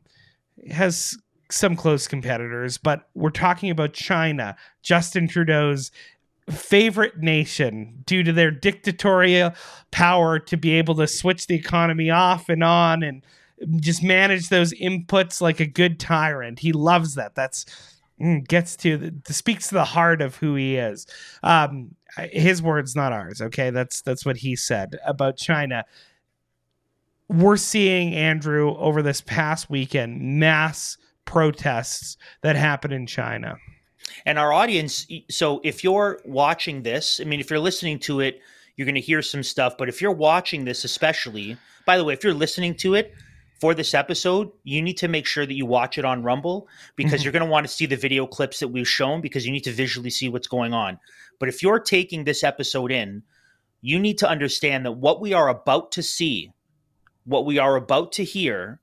has 0.70 1.18
some 1.50 1.76
close 1.76 2.08
competitors, 2.08 2.78
but 2.78 3.10
we're 3.16 3.30
talking 3.30 3.70
about 3.70 3.94
China, 3.94 4.56
Justin 4.84 5.28
Trudeau's 5.28 5.92
favorite 6.50 7.18
nation 7.18 8.04
due 8.06 8.24
to 8.24 8.34
their 8.34 8.52
dictatorial 8.52 9.54
power 9.92 10.40
to 10.40 10.58
be 10.58 10.72
able 10.72 10.96
to 10.96 11.08
switch 11.08 11.48
the 11.48 11.56
economy 11.56 12.10
off 12.10 12.50
and 12.50 12.64
on 12.64 13.04
and 13.04 13.24
just 13.80 14.04
manage 14.04 14.50
those 14.50 14.74
inputs 14.74 15.42
like 15.42 15.60
a 15.60 15.66
good 15.66 16.00
tyrant. 16.00 16.60
He 16.60 16.72
loves 16.72 17.16
that. 17.16 17.36
That's 17.36 17.66
gets 18.48 18.76
to 18.78 18.98
the, 18.98 19.34
speaks 19.34 19.70
to 19.70 19.76
the 19.76 19.86
heart 19.86 20.22
of 20.22 20.36
who 20.36 20.56
he 20.56 20.78
is. 20.78 21.08
Um, 21.44 21.96
his 22.32 22.62
words, 22.62 22.96
not 22.96 23.14
ours. 23.14 23.42
Okay, 23.42 23.70
that's 23.70 24.02
that's 24.02 24.26
what 24.26 24.38
he 24.38 24.56
said 24.56 24.98
about 25.06 25.38
China. 25.38 25.86
We're 27.28 27.58
seeing 27.58 28.14
Andrew 28.14 28.76
over 28.78 29.02
this 29.02 29.22
past 29.22 29.70
weekend 29.70 30.20
mass 30.40 30.98
protests 31.26 32.18
that 32.42 32.56
happen 32.56 32.92
in 32.92 33.06
China. 33.06 33.58
And 34.26 34.40
our 34.40 34.52
audience, 34.52 35.06
so 35.30 35.62
if 35.64 35.84
you're 35.84 36.20
watching 36.26 36.82
this, 36.82 37.20
I 37.22 37.26
mean, 37.26 37.40
if 37.40 37.50
you're 37.50 37.60
listening 37.60 38.00
to 38.00 38.22
it, 38.22 38.42
you're 38.76 38.86
going 38.86 38.96
to 38.96 39.02
hear 39.02 39.22
some 39.22 39.44
stuff. 39.44 39.76
But 39.78 39.90
if 39.90 40.02
you're 40.02 40.12
watching 40.12 40.66
this, 40.66 40.84
especially, 40.84 41.58
by 41.86 41.98
the 41.98 42.04
way, 42.04 42.14
if 42.14 42.24
you're 42.24 42.34
listening 42.34 42.74
to 42.76 42.96
it, 42.96 43.14
for 43.60 43.74
this 43.74 43.93
episode, 43.93 44.51
you 44.64 44.82
need 44.82 44.97
to 44.97 45.07
make 45.07 45.26
sure 45.26 45.45
that 45.45 45.53
you 45.53 45.66
watch 45.66 45.97
it 45.97 46.05
on 46.05 46.24
Rumble 46.24 46.68
because 46.95 47.22
Mhm. 47.22 47.24
you're 47.26 47.34
going 47.34 47.45
to 47.45 47.49
want 47.51 47.68
to 47.68 47.74
see 47.74 47.86
the 47.86 47.97
video 47.97 48.26
clips 48.26 48.60
that 48.60 48.70
we've 48.70 48.88
shown 48.88 49.22
because 49.22 49.45
you 49.45 49.51
need 49.51 49.66
to 49.66 49.72
visually 49.74 50.10
see 50.10 50.30
what's 50.30 50.47
going 50.47 50.74
on. 50.74 50.97
But 51.39 51.49
if 51.49 51.62
you're 51.62 51.80
taking 51.80 52.24
this 52.24 52.43
episode 52.43 52.91
in, 52.91 53.24
you 53.82 53.99
need 53.99 54.18
to 54.20 54.30
understand 54.30 54.86
that 54.86 54.93
what 54.93 55.20
we 55.22 55.34
are 55.34 55.49
about 55.49 55.91
to 55.93 56.03
see, 56.03 56.51
what 57.26 57.45
we 57.45 57.57
are 57.57 57.76
about 57.76 58.12
to 58.14 58.24
hear, 58.24 58.80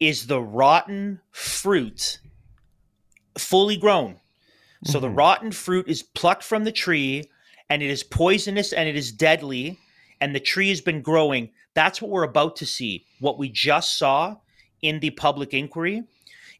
is 0.00 0.26
the 0.26 0.40
rotten 0.42 1.20
fruit 1.30 2.18
fully 3.38 3.76
grown. 3.76 4.20
So 4.84 4.98
the 4.98 5.08
Mhm. 5.08 5.16
rotten 5.16 5.52
fruit 5.52 5.86
is 5.88 6.02
plucked 6.02 6.42
from 6.42 6.64
the 6.64 6.72
tree 6.72 7.30
and 7.70 7.82
it 7.82 7.90
is 7.90 8.02
poisonous 8.02 8.72
and 8.72 8.88
it 8.88 8.96
is 8.96 9.12
deadly 9.12 9.78
and 10.22 10.36
the 10.36 10.40
tree 10.40 10.68
has 10.68 10.80
been 10.80 11.02
growing. 11.02 11.50
That's 11.74 12.00
what 12.00 12.12
we're 12.12 12.22
about 12.22 12.54
to 12.56 12.66
see. 12.66 13.04
What 13.18 13.38
we 13.38 13.48
just 13.48 13.98
saw 13.98 14.36
in 14.80 15.00
the 15.00 15.10
public 15.10 15.52
inquiry 15.52 16.04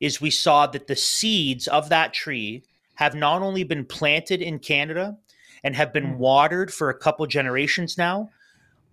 is 0.01 0.21
we 0.21 0.33
saw 0.33 0.67
that 0.67 0.89
the 0.89 0.97
seeds 0.97 1.69
of 1.69 1.89
that 1.89 2.13
tree 2.13 2.65
have 2.97 3.15
not 3.15 3.41
only 3.41 3.63
been 3.63 3.85
planted 3.85 4.43
in 4.43 4.59
Canada 4.59 5.17
and 5.63 5.77
have 5.77 5.93
been 5.93 6.15
hmm. 6.15 6.19
watered 6.19 6.75
for 6.75 6.91
a 6.91 6.99
couple 6.99 7.25
generations 7.29 7.97
now, 7.97 8.31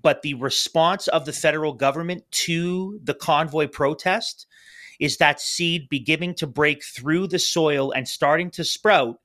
but 0.04 0.22
the 0.22 0.36
response 0.36 1.08
of 1.08 1.26
the 1.26 1.34
federal 1.34 1.74
government 1.74 2.24
to 2.32 3.00
the 3.04 3.16
convoy 3.16 3.68
protest 3.68 4.46
is 5.00 5.18
that 5.18 5.42
seed 5.42 5.90
beginning 5.90 6.36
to 6.36 6.46
break 6.46 6.84
through 6.84 7.26
the 7.26 7.40
soil 7.40 7.92
and 7.92 8.08
starting 8.08 8.52
to 8.52 8.64
sprout 8.64 9.20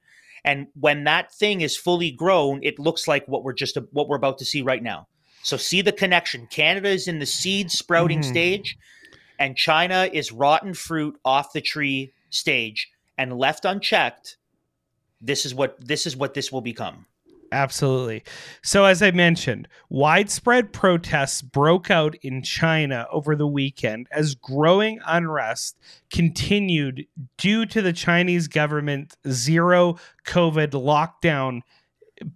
and 0.47 0.68
when 0.78 1.05
that 1.05 1.32
thing 1.32 1.61
is 1.61 1.76
fully 1.76 2.11
grown 2.11 2.61
it 2.62 2.78
looks 2.78 3.09
like 3.09 3.26
what 3.26 3.42
we're 3.42 3.53
just 3.53 3.76
what 3.90 4.09
we're 4.09 4.16
about 4.16 4.38
to 4.38 4.45
see 4.45 4.62
right 4.62 4.82
now 4.82 5.07
so 5.45 5.57
see 5.57 5.80
the 5.82 5.92
connection 5.92 6.47
canada 6.51 6.88
is 6.88 7.07
in 7.07 7.20
the 7.20 7.26
seed 7.26 7.70
sprouting 7.70 8.20
Mhm. 8.20 8.24
stage 8.24 8.76
and 9.38 9.57
china 9.57 10.09
is 10.12 10.32
rotten 10.32 10.74
fruit 10.74 11.16
off 11.24 11.53
the 11.53 11.61
tree 11.61 12.12
stage 12.30 12.90
and 13.16 13.38
left 13.38 13.64
unchecked 13.64 14.36
this 15.20 15.47
is 15.47 15.55
what 15.55 15.76
this 15.80 16.07
is 16.07 16.16
what 16.16 16.34
this 16.34 16.51
will 16.51 16.61
become 16.61 17.07
Absolutely. 17.53 18.24
So, 18.64 18.84
as 18.84 19.01
I 19.01 19.12
mentioned, 19.12 19.68
widespread 19.88 20.72
protests 20.72 21.40
broke 21.40 21.88
out 21.88 22.16
in 22.16 22.42
China 22.42 23.07
over 23.12 23.36
the 23.36 23.47
weekend 23.47 24.09
as 24.11 24.34
growing 24.34 24.99
unrest 25.07 25.78
continued 26.11 27.07
due 27.36 27.64
to 27.66 27.80
the 27.80 27.92
Chinese 27.92 28.49
government 28.49 29.16
zero 29.28 29.97
COVID 30.26 30.70
lockdown 30.70 31.61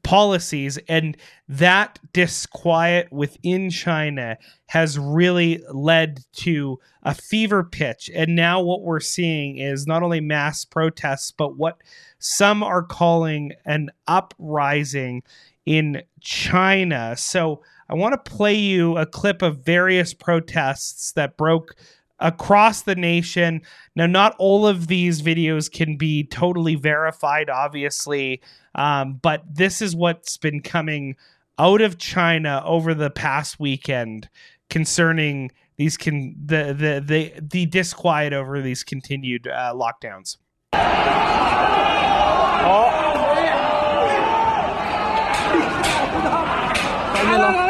policies. 0.03 0.79
And 0.89 1.17
that 1.49 1.99
disquiet 2.13 3.13
within 3.13 3.71
China 3.71 4.39
has 4.67 4.99
really 4.99 5.63
led 5.73 6.21
to 6.33 6.79
a 7.03 7.15
fever 7.15 7.65
pitch. 7.65 8.11
And 8.15 8.37
now, 8.37 8.61
what 8.61 8.83
we're 8.83 9.01
seeing 9.01 9.59
is 9.59 9.87
not 9.87 10.03
only 10.03 10.21
mass 10.21 10.65
protests, 10.65 11.31
but 11.31 11.57
what 11.57 11.79
some 12.19 12.63
are 12.63 12.83
calling 12.83 13.53
an 13.65 13.91
uprising 14.07 15.23
in 15.65 16.03
China. 16.21 17.15
So 17.17 17.63
I 17.91 17.95
want 17.95 18.13
to 18.13 18.31
play 18.31 18.55
you 18.55 18.97
a 18.97 19.07
clip 19.07 19.43
of 19.43 19.65
various 19.65 20.15
protests 20.15 21.13
that 21.13 21.37
broke 21.37 21.75
across 22.21 22.83
the 22.83 22.95
nation. 22.95 23.63
Now, 23.95 24.07
not 24.07 24.35
all 24.39 24.67
of 24.67 24.87
these 24.87 25.23
videos 25.23 25.71
can 25.71 25.97
be 25.97 26.25
totally 26.25 26.75
verified, 26.75 27.51
obviously, 27.51 28.41
um, 28.75 29.19
but 29.23 29.43
this 29.51 29.83
is 29.83 29.95
what's 29.95 30.37
been 30.37 30.61
coming 30.61 31.17
out 31.59 31.81
of 31.81 31.99
China 31.99 32.63
over 32.65 32.95
the 32.95 33.11
past 33.11 33.59
weekend 33.59 34.29
concerning 34.71 35.51
these 35.77 35.97
can 35.97 36.35
the 36.45 36.75
the 36.75 37.03
the, 37.05 37.33
the 37.41 37.67
disquiet 37.67 38.33
over 38.33 38.61
these 38.61 38.85
continued 38.85 39.47
uh, 39.47 39.73
lockdowns. 39.75 40.37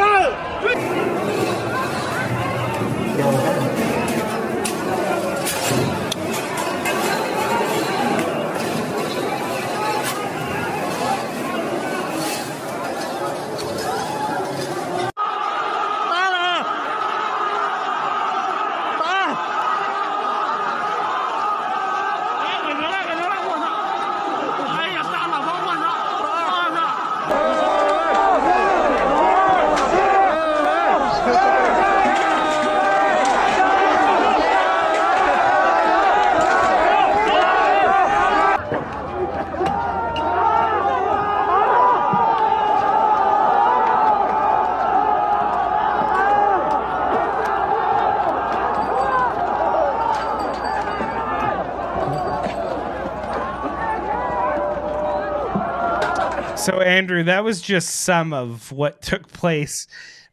So, 56.69 56.81
Andrew, 56.81 57.23
that 57.23 57.43
was 57.43 57.61
just 57.61 57.89
some 57.89 58.31
of 58.31 58.71
what 58.71 59.01
took 59.01 59.27
place 59.29 59.87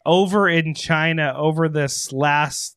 over 0.04 0.50
in 0.50 0.74
China 0.74 1.32
over 1.34 1.66
this 1.66 2.12
last 2.12 2.76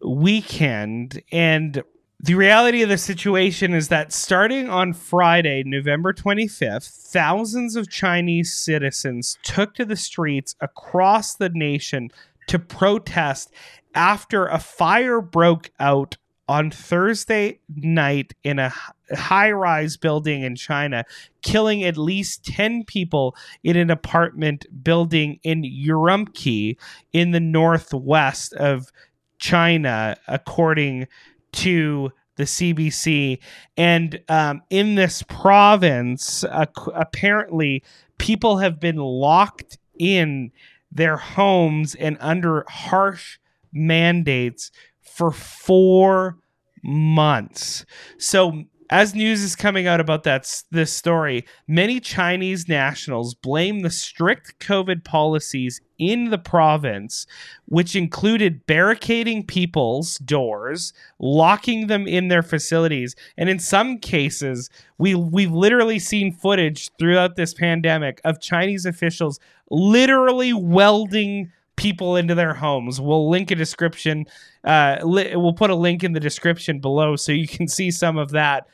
weekend. 0.00 1.20
And 1.32 1.82
the 2.20 2.36
reality 2.36 2.82
of 2.82 2.88
the 2.88 2.96
situation 2.96 3.74
is 3.74 3.88
that 3.88 4.12
starting 4.12 4.70
on 4.70 4.92
Friday, 4.92 5.64
November 5.66 6.12
25th, 6.12 6.88
thousands 6.88 7.74
of 7.74 7.90
Chinese 7.90 8.54
citizens 8.54 9.38
took 9.42 9.74
to 9.74 9.84
the 9.84 9.96
streets 9.96 10.54
across 10.60 11.34
the 11.34 11.48
nation 11.48 12.10
to 12.46 12.60
protest 12.60 13.52
after 13.96 14.46
a 14.46 14.60
fire 14.60 15.20
broke 15.20 15.72
out 15.80 16.16
on 16.48 16.70
Thursday 16.70 17.58
night 17.74 18.34
in 18.44 18.60
a 18.60 18.72
high 19.12 19.50
rise 19.50 19.96
building 19.96 20.42
in 20.42 20.56
China, 20.56 21.04
killing 21.42 21.84
at 21.84 21.96
least 21.96 22.44
10 22.44 22.84
people 22.84 23.36
in 23.62 23.76
an 23.76 23.90
apartment 23.90 24.66
building 24.82 25.38
in 25.42 25.62
Urumqi 25.62 26.76
in 27.12 27.30
the 27.32 27.40
northwest 27.40 28.54
of 28.54 28.90
China, 29.38 30.16
according 30.28 31.06
to 31.52 32.10
the 32.36 32.44
CBC. 32.44 33.38
And 33.76 34.20
um, 34.28 34.62
in 34.70 34.94
this 34.94 35.22
province, 35.22 36.44
uh, 36.44 36.66
apparently, 36.94 37.82
people 38.18 38.58
have 38.58 38.80
been 38.80 38.96
locked 38.96 39.78
in 39.98 40.50
their 40.90 41.16
homes 41.16 41.94
and 41.94 42.16
under 42.20 42.64
harsh 42.68 43.38
mandates 43.72 44.70
for 45.02 45.30
four 45.30 46.38
months. 46.82 47.84
So 48.18 48.64
as 48.90 49.14
news 49.14 49.42
is 49.42 49.56
coming 49.56 49.86
out 49.86 50.00
about 50.00 50.24
that 50.24 50.62
this 50.70 50.92
story, 50.92 51.44
many 51.66 52.00
Chinese 52.00 52.68
nationals 52.68 53.34
blame 53.34 53.80
the 53.80 53.90
strict 53.90 54.58
COVID 54.60 55.04
policies 55.04 55.80
in 55.98 56.30
the 56.30 56.38
province, 56.38 57.26
which 57.66 57.96
included 57.96 58.66
barricading 58.66 59.46
people's 59.46 60.18
doors, 60.18 60.92
locking 61.18 61.86
them 61.86 62.06
in 62.06 62.28
their 62.28 62.42
facilities, 62.42 63.14
and 63.36 63.48
in 63.48 63.58
some 63.58 63.98
cases, 63.98 64.70
we 64.98 65.14
we've 65.14 65.52
literally 65.52 65.98
seen 65.98 66.32
footage 66.32 66.90
throughout 66.98 67.36
this 67.36 67.54
pandemic 67.54 68.20
of 68.24 68.40
Chinese 68.40 68.86
officials 68.86 69.38
literally 69.70 70.52
welding 70.52 71.50
people 71.76 72.16
into 72.16 72.34
their 72.34 72.54
homes. 72.54 73.00
We'll 73.00 73.28
link 73.28 73.50
a 73.50 73.54
description. 73.54 74.26
Uh, 74.64 74.98
li- 75.02 75.36
we'll 75.36 75.52
put 75.52 75.70
a 75.70 75.74
link 75.74 76.02
in 76.02 76.12
the 76.12 76.20
description 76.20 76.80
below 76.80 77.16
so 77.16 77.32
you 77.32 77.46
can 77.46 77.68
see 77.68 77.90
some 77.90 78.16
of 78.16 78.30
that. 78.30 78.66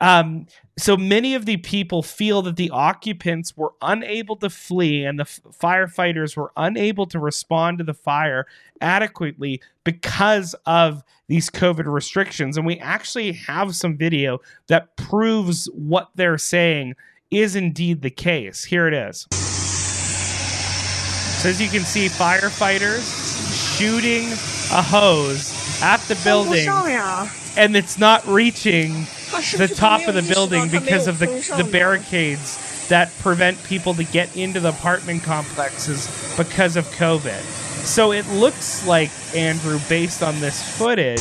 Um, 0.00 0.46
so 0.76 0.96
many 0.96 1.34
of 1.34 1.46
the 1.46 1.58
people 1.58 2.02
feel 2.02 2.42
that 2.42 2.56
the 2.56 2.70
occupants 2.70 3.56
were 3.56 3.72
unable 3.80 4.36
to 4.36 4.50
flee 4.50 5.04
and 5.04 5.18
the 5.18 5.24
f- 5.24 5.40
firefighters 5.50 6.36
were 6.36 6.52
unable 6.56 7.06
to 7.06 7.18
respond 7.18 7.78
to 7.78 7.84
the 7.84 7.94
fire 7.94 8.46
adequately 8.80 9.62
because 9.84 10.54
of 10.66 11.04
these 11.28 11.48
COVID 11.48 11.86
restrictions. 11.86 12.56
And 12.56 12.66
we 12.66 12.78
actually 12.80 13.32
have 13.32 13.76
some 13.76 13.96
video 13.96 14.40
that 14.66 14.96
proves 14.96 15.66
what 15.66 16.10
they're 16.16 16.38
saying 16.38 16.94
is 17.30 17.54
indeed 17.56 18.02
the 18.02 18.10
case. 18.10 18.64
Here 18.64 18.88
it 18.88 18.94
is. 18.94 19.26
So 21.40 21.48
as 21.50 21.60
you 21.60 21.68
can 21.68 21.84
see, 21.84 22.08
firefighters 22.08 23.78
shooting 23.78 24.30
a 24.72 24.82
hose 24.82 25.52
at 25.82 25.98
the 26.08 26.14
building, 26.24 26.66
and 27.56 27.76
it's 27.76 27.98
not 27.98 28.26
reaching 28.26 29.06
the 29.56 29.68
top 29.74 30.06
of 30.08 30.14
the 30.14 30.22
building 30.32 30.68
because 30.70 31.06
of 31.08 31.18
the, 31.18 31.26
the 31.56 31.64
barricades 31.70 32.58
that 32.88 33.10
prevent 33.18 33.62
people 33.64 33.94
to 33.94 34.04
get 34.04 34.34
into 34.36 34.60
the 34.60 34.68
apartment 34.70 35.22
complexes 35.22 36.06
because 36.36 36.76
of 36.76 36.86
COVID. 36.88 37.40
So 37.84 38.12
it 38.12 38.26
looks 38.28 38.86
like, 38.86 39.10
Andrew, 39.34 39.78
based 39.88 40.22
on 40.22 40.40
this 40.40 40.62
footage, 40.78 41.20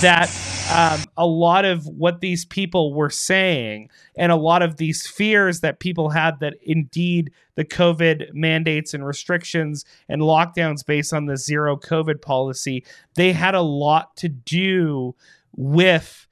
that 0.00 0.28
um, 0.70 1.00
a 1.16 1.26
lot 1.26 1.64
of 1.64 1.86
what 1.86 2.20
these 2.20 2.44
people 2.44 2.92
were 2.92 3.10
saying 3.10 3.88
and 4.16 4.30
a 4.30 4.36
lot 4.36 4.62
of 4.62 4.76
these 4.76 5.06
fears 5.06 5.60
that 5.60 5.80
people 5.80 6.10
had 6.10 6.40
that 6.40 6.54
indeed 6.62 7.32
the 7.54 7.64
COVID 7.64 8.34
mandates 8.34 8.94
and 8.94 9.06
restrictions 9.06 9.84
and 10.08 10.22
lockdowns 10.22 10.84
based 10.84 11.12
on 11.12 11.26
the 11.26 11.36
zero 11.36 11.76
COVID 11.76 12.20
policy, 12.20 12.84
they 13.14 13.32
had 13.32 13.54
a 13.54 13.62
lot 13.62 14.16
to 14.16 14.28
do 14.28 15.14
with. 15.56 16.24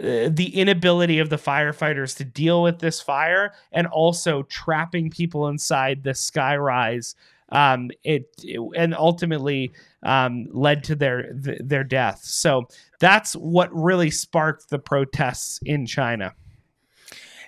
Uh, 0.00 0.30
the 0.30 0.54
inability 0.54 1.18
of 1.18 1.28
the 1.28 1.34
firefighters 1.34 2.16
to 2.16 2.24
deal 2.24 2.62
with 2.62 2.78
this 2.78 3.00
fire 3.00 3.52
and 3.72 3.84
also 3.88 4.44
trapping 4.44 5.10
people 5.10 5.48
inside 5.48 6.04
the 6.04 6.10
skyrise 6.10 7.16
um, 7.50 7.90
it, 8.04 8.28
it, 8.42 8.60
and 8.76 8.94
ultimately 8.94 9.72
um, 10.02 10.46
led 10.50 10.84
to 10.84 10.94
their 10.94 11.32
th- 11.32 11.60
their 11.64 11.84
death. 11.84 12.20
So 12.22 12.68
that's 13.00 13.34
what 13.34 13.74
really 13.74 14.10
sparked 14.10 14.70
the 14.70 14.78
protests 14.78 15.60
in 15.64 15.86
China. 15.86 16.34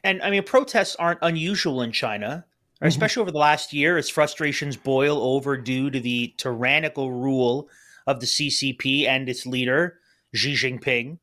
And 0.03 0.23
I 0.23 0.31
mean, 0.31 0.43
protests 0.43 0.97
aren't 0.97 1.21
unusual 1.23 1.83
in 1.83 1.93
China, 1.93 2.45
mm-hmm. 2.77 2.87
especially 2.87 3.21
over 3.23 3.31
the 3.31 3.39
last 3.39 3.73
year, 3.73 3.97
as 3.97 4.09
frustrations 4.09 4.77
boil 4.77 5.23
over 5.23 5.57
due 5.57 5.91
to 5.91 6.01
the 6.01 6.35
tyrannical 6.37 7.13
rule 7.13 7.69
of 8.07 8.21
the 8.21 8.27
CCP 8.27 9.07
and 9.07 9.29
its 9.29 9.47
leader 9.47 9.99
Xi 10.35 10.55
Jinping. 10.55 11.19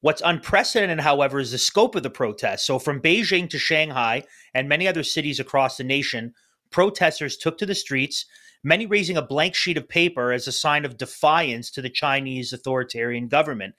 What's 0.00 0.22
unprecedented, 0.24 1.00
however, 1.00 1.38
is 1.38 1.52
the 1.52 1.58
scope 1.58 1.94
of 1.94 2.02
the 2.02 2.10
protests. 2.10 2.64
So, 2.66 2.80
from 2.80 3.00
Beijing 3.00 3.48
to 3.50 3.58
Shanghai 3.58 4.24
and 4.52 4.68
many 4.68 4.88
other 4.88 5.04
cities 5.04 5.38
across 5.38 5.76
the 5.76 5.84
nation, 5.84 6.34
protesters 6.70 7.36
took 7.36 7.56
to 7.58 7.66
the 7.66 7.74
streets, 7.74 8.26
many 8.62 8.86
raising 8.86 9.16
a 9.16 9.22
blank 9.22 9.54
sheet 9.54 9.76
of 9.76 9.88
paper 9.88 10.32
as 10.32 10.46
a 10.46 10.52
sign 10.52 10.84
of 10.84 10.96
defiance 10.96 11.70
to 11.70 11.82
the 11.82 11.90
Chinese 11.90 12.52
authoritarian 12.52 13.28
government, 13.28 13.74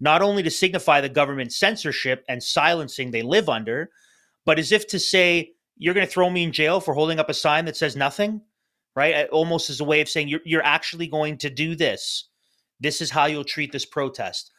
not 0.00 0.22
only 0.22 0.42
to 0.42 0.50
signify 0.50 1.00
the 1.00 1.08
government 1.08 1.52
censorship 1.52 2.24
and 2.28 2.42
silencing 2.42 3.10
they 3.10 3.22
live 3.22 3.48
under, 3.48 3.90
but 4.44 4.58
as 4.58 4.72
if 4.72 4.86
to 4.88 4.98
say, 4.98 5.52
you're 5.76 5.94
going 5.94 6.06
to 6.06 6.12
throw 6.12 6.30
me 6.30 6.44
in 6.44 6.52
jail 6.52 6.80
for 6.80 6.94
holding 6.94 7.18
up 7.18 7.28
a 7.28 7.34
sign 7.34 7.64
that 7.64 7.76
says 7.76 7.96
nothing, 7.96 8.40
right? 8.96 9.28
Almost 9.28 9.70
as 9.70 9.80
a 9.80 9.84
way 9.84 10.00
of 10.00 10.08
saying, 10.08 10.28
you're, 10.28 10.40
you're 10.44 10.64
actually 10.64 11.06
going 11.06 11.38
to 11.38 11.50
do 11.50 11.76
this. 11.76 12.28
This 12.80 13.00
is 13.00 13.10
how 13.10 13.26
you'll 13.26 13.44
treat 13.44 13.72
this 13.72 13.84
protest. 13.84 14.50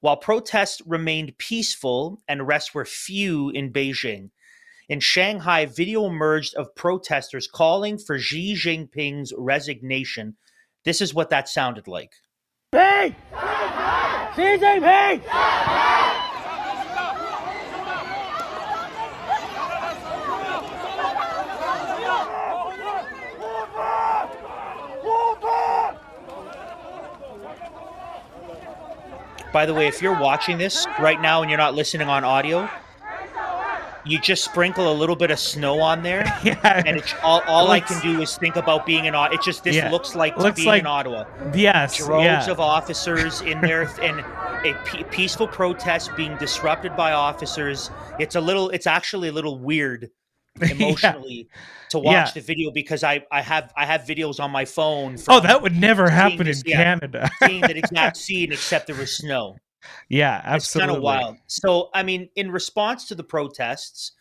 While 0.00 0.16
protests 0.16 0.82
remained 0.86 1.38
peaceful 1.38 2.20
and 2.28 2.40
arrests 2.40 2.74
were 2.74 2.84
few 2.84 3.50
in 3.50 3.72
Beijing, 3.72 4.30
in 4.88 5.00
Shanghai, 5.00 5.66
video 5.66 6.06
emerged 6.06 6.54
of 6.54 6.74
protesters 6.74 7.48
calling 7.48 7.98
for 7.98 8.18
Xi 8.18 8.54
Jinping's 8.54 9.32
resignation. 9.36 10.36
This 10.84 11.00
is 11.00 11.12
what 11.12 11.30
that 11.30 11.48
sounded 11.48 11.88
like. 11.88 12.12
Xi 14.34 14.58
Jinping! 14.58 15.22
By 29.52 29.64
the 29.64 29.72
way, 29.72 29.86
if 29.86 30.02
you're 30.02 30.20
watching 30.20 30.58
this 30.58 30.86
right 31.00 31.18
now 31.18 31.40
and 31.40 31.50
you're 31.50 31.56
not 31.56 31.74
listening 31.74 32.08
on 32.08 32.24
audio, 32.24 32.68
you 34.06 34.20
just 34.20 34.44
sprinkle 34.44 34.92
a 34.92 34.94
little 34.94 35.16
bit 35.16 35.30
of 35.30 35.38
snow 35.38 35.80
on 35.80 36.02
there, 36.02 36.24
yeah. 36.44 36.82
and 36.86 36.96
it's 36.96 37.14
all, 37.22 37.42
all 37.46 37.70
I 37.70 37.80
can 37.80 38.00
do 38.00 38.22
is 38.22 38.36
think 38.36 38.56
about 38.56 38.86
being 38.86 39.06
in 39.06 39.14
Ottawa. 39.14 39.38
It 39.38 39.44
just 39.44 39.64
this 39.64 39.76
yeah. 39.76 39.90
looks 39.90 40.14
like 40.14 40.36
looks 40.36 40.56
being 40.56 40.68
like, 40.68 40.80
in 40.80 40.86
Ottawa. 40.86 41.24
Yes, 41.54 41.96
droves 41.96 42.24
yeah. 42.24 42.50
of 42.50 42.60
officers 42.60 43.40
in 43.40 43.60
there 43.60 43.82
and 44.02 44.20
a 44.64 45.04
peaceful 45.10 45.48
protest 45.48 46.14
being 46.16 46.36
disrupted 46.36 46.96
by 46.96 47.12
officers. 47.12 47.90
It's 48.18 48.36
a 48.36 48.40
little. 48.40 48.70
It's 48.70 48.86
actually 48.86 49.28
a 49.28 49.32
little 49.32 49.58
weird 49.58 50.10
emotionally 50.60 51.48
yeah. 51.50 51.88
to 51.90 51.98
watch 51.98 52.12
yeah. 52.12 52.30
the 52.32 52.40
video 52.40 52.70
because 52.70 53.04
I, 53.04 53.24
I 53.30 53.42
have 53.42 53.72
I 53.76 53.86
have 53.86 54.02
videos 54.02 54.40
on 54.40 54.50
my 54.50 54.64
phone. 54.64 55.16
Oh, 55.28 55.40
that 55.40 55.60
would 55.60 55.76
never 55.76 56.08
happen 56.08 56.46
this, 56.46 56.62
in 56.62 56.70
yeah, 56.70 56.82
Canada. 56.82 57.30
seeing 57.44 57.60
that 57.62 57.76
exact 57.76 58.16
scene, 58.16 58.52
except 58.52 58.86
there 58.86 58.96
was 58.96 59.16
snow. 59.16 59.56
Yeah, 60.08 60.40
absolutely. 60.44 60.56
It's 60.56 60.72
kind 60.74 60.90
of 60.96 61.02
wild. 61.02 61.36
So, 61.46 61.90
I 61.94 62.02
mean, 62.02 62.28
in 62.36 62.50
response 62.50 63.06
to 63.08 63.14
the 63.14 63.24
protests, 63.24 64.12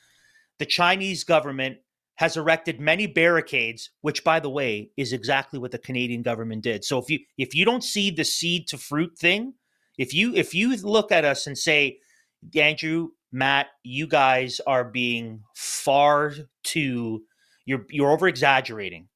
the 0.59 0.65
Chinese 0.65 1.23
government 1.23 1.77
has 2.15 2.37
erected 2.37 2.79
many 2.79 3.07
barricades, 3.07 3.89
which, 4.01 4.23
by 4.23 4.39
the 4.39 4.49
way, 4.49 4.89
is 4.95 5.11
exactly 5.11 5.59
what 5.59 5.71
the 5.71 5.77
Canadian 5.77 6.21
government 6.21 6.63
did. 6.63 6.83
So, 6.83 6.99
if 6.99 7.09
you 7.09 7.19
if 7.37 7.55
you 7.55 7.65
don't 7.65 7.83
see 7.83 8.11
the 8.11 8.23
seed 8.23 8.67
to 8.67 8.77
fruit 8.77 9.17
thing, 9.17 9.53
if 9.97 10.13
you 10.13 10.33
if 10.33 10.53
you 10.53 10.75
look 10.77 11.11
at 11.11 11.25
us 11.25 11.47
and 11.47 11.57
say, 11.57 11.99
Andrew, 12.55 13.09
Matt, 13.31 13.67
you 13.83 14.07
guys 14.07 14.61
are 14.67 14.83
being 14.83 15.41
far 15.55 16.33
too 16.63 17.23
you're 17.65 17.85
you're 17.89 18.11
over 18.11 18.27
exaggerating. 18.27 19.07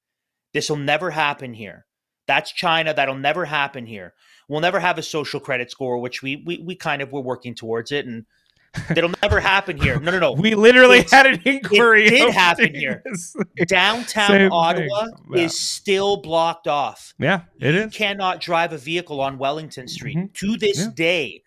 This 0.54 0.70
will 0.70 0.78
never 0.78 1.12
happen 1.12 1.54
here. 1.54 1.86
That's 2.28 2.52
China. 2.52 2.94
That'll 2.94 3.16
never 3.16 3.46
happen 3.46 3.86
here. 3.86 4.14
We'll 4.50 4.60
never 4.60 4.80
have 4.80 4.98
a 4.98 5.04
social 5.04 5.40
credit 5.40 5.72
score, 5.72 6.00
which 6.00 6.22
we 6.22 6.44
we 6.46 6.58
we 6.58 6.76
kind 6.76 7.02
of 7.02 7.12
were 7.14 7.22
working 7.22 7.56
towards 7.56 7.92
it, 7.94 8.06
and 8.06 8.26
That'll 8.90 9.12
never 9.24 9.40
happen 9.40 9.78
here. 9.78 10.00
No, 10.00 10.12
no, 10.12 10.20
no. 10.20 10.32
We 10.46 10.54
literally 10.54 10.98
It's- 11.00 11.12
had 11.12 11.26
an 11.26 11.42
inquiry. 11.44 12.06
It 12.06 12.10
did 12.12 12.34
happen 12.34 12.76
here. 12.76 13.02
Downtown 13.68 14.28
Same 14.30 14.52
Ottawa. 14.52 15.08
Yeah. 15.34 15.42
is 15.46 15.60
still 15.60 16.18
blocked 16.18 16.68
off. 16.68 17.14
Yeah, 17.18 17.42
it 17.60 17.74
you 17.74 17.82
is. 17.82 17.94
cannot 17.94 18.42
drive 18.42 18.72
a 18.72 18.78
vehicle 18.78 19.22
on 19.22 19.38
Wellington 19.40 19.88
Street 19.88 20.18
Mhm. 20.18 20.34
to 20.36 20.56
this 20.58 20.78
Yeah. 20.80 20.88
day. 20.96 21.44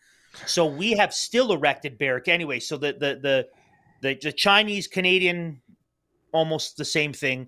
So 0.46 0.66
we 0.66 0.92
have 0.92 1.14
still 1.14 1.52
erected 1.52 1.96
barric 1.96 2.26
anyway. 2.26 2.58
So 2.58 2.76
the 2.76 2.92
the 2.92 3.18
the 3.22 3.46
the, 4.02 4.18
the 4.20 4.32
Chinese 4.32 4.88
Canadian 4.88 5.62
almost 6.32 6.76
the 6.76 6.84
same 6.84 7.12
thing. 7.12 7.46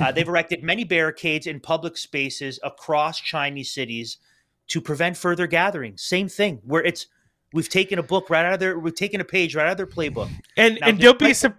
Uh, 0.00 0.12
they've 0.12 0.28
erected 0.28 0.62
many 0.62 0.84
barricades 0.84 1.46
in 1.48 1.58
public 1.58 1.96
spaces 1.96 2.60
across 2.62 3.18
Chinese 3.18 3.72
cities 3.72 4.18
to 4.68 4.80
prevent 4.80 5.16
further 5.16 5.46
gatherings. 5.46 6.02
Same 6.02 6.28
thing 6.28 6.60
where 6.64 6.82
it's 6.82 7.06
we've 7.52 7.68
taken 7.68 7.98
a 7.98 8.02
book 8.02 8.30
right 8.30 8.44
out 8.44 8.54
of 8.54 8.60
their 8.60 8.78
we've 8.78 8.94
taken 8.94 9.20
a 9.20 9.24
page 9.24 9.54
right 9.54 9.66
out 9.66 9.72
of 9.72 9.76
their 9.76 9.86
playbook. 9.86 10.30
And 10.56 10.78
Now, 10.80 10.88
and 10.88 11.00
don't 11.00 11.18
be 11.18 11.34
su- 11.34 11.54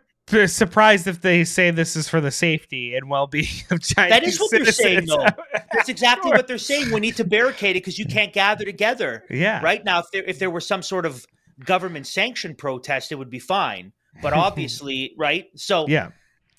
surprised 0.47 1.07
if 1.07 1.21
they 1.21 1.43
say 1.43 1.71
this 1.71 1.95
is 1.95 2.09
for 2.09 2.19
the 2.19 2.31
safety 2.31 2.95
and 2.95 3.09
well-being 3.09 3.45
of 3.71 3.81
Chinese 3.81 4.09
That 4.11 4.23
is 4.23 4.39
what 4.39 4.51
they're 4.51 4.65
saying, 4.65 5.05
though. 5.05 5.25
That's 5.71 5.89
exactly 5.89 6.31
what 6.31 6.47
they're 6.47 6.57
saying. 6.57 6.91
We 6.91 6.99
need 6.99 7.15
to 7.17 7.23
barricade 7.23 7.75
it 7.75 7.79
because 7.79 7.97
you 7.97 8.05
can't 8.05 8.33
gather 8.33 8.65
together. 8.65 9.23
Yeah. 9.29 9.61
Right 9.63 9.83
now, 9.83 9.99
if 9.99 10.11
there 10.11 10.23
if 10.23 10.39
there 10.39 10.49
were 10.49 10.61
some 10.61 10.83
sort 10.83 11.05
of 11.05 11.25
government 11.63 12.07
sanctioned 12.07 12.57
protest, 12.57 13.11
it 13.11 13.15
would 13.15 13.29
be 13.29 13.39
fine. 13.39 13.93
But 14.21 14.33
obviously, 14.47 15.13
right? 15.17 15.47
So 15.55 15.87
Yeah. 15.87 16.09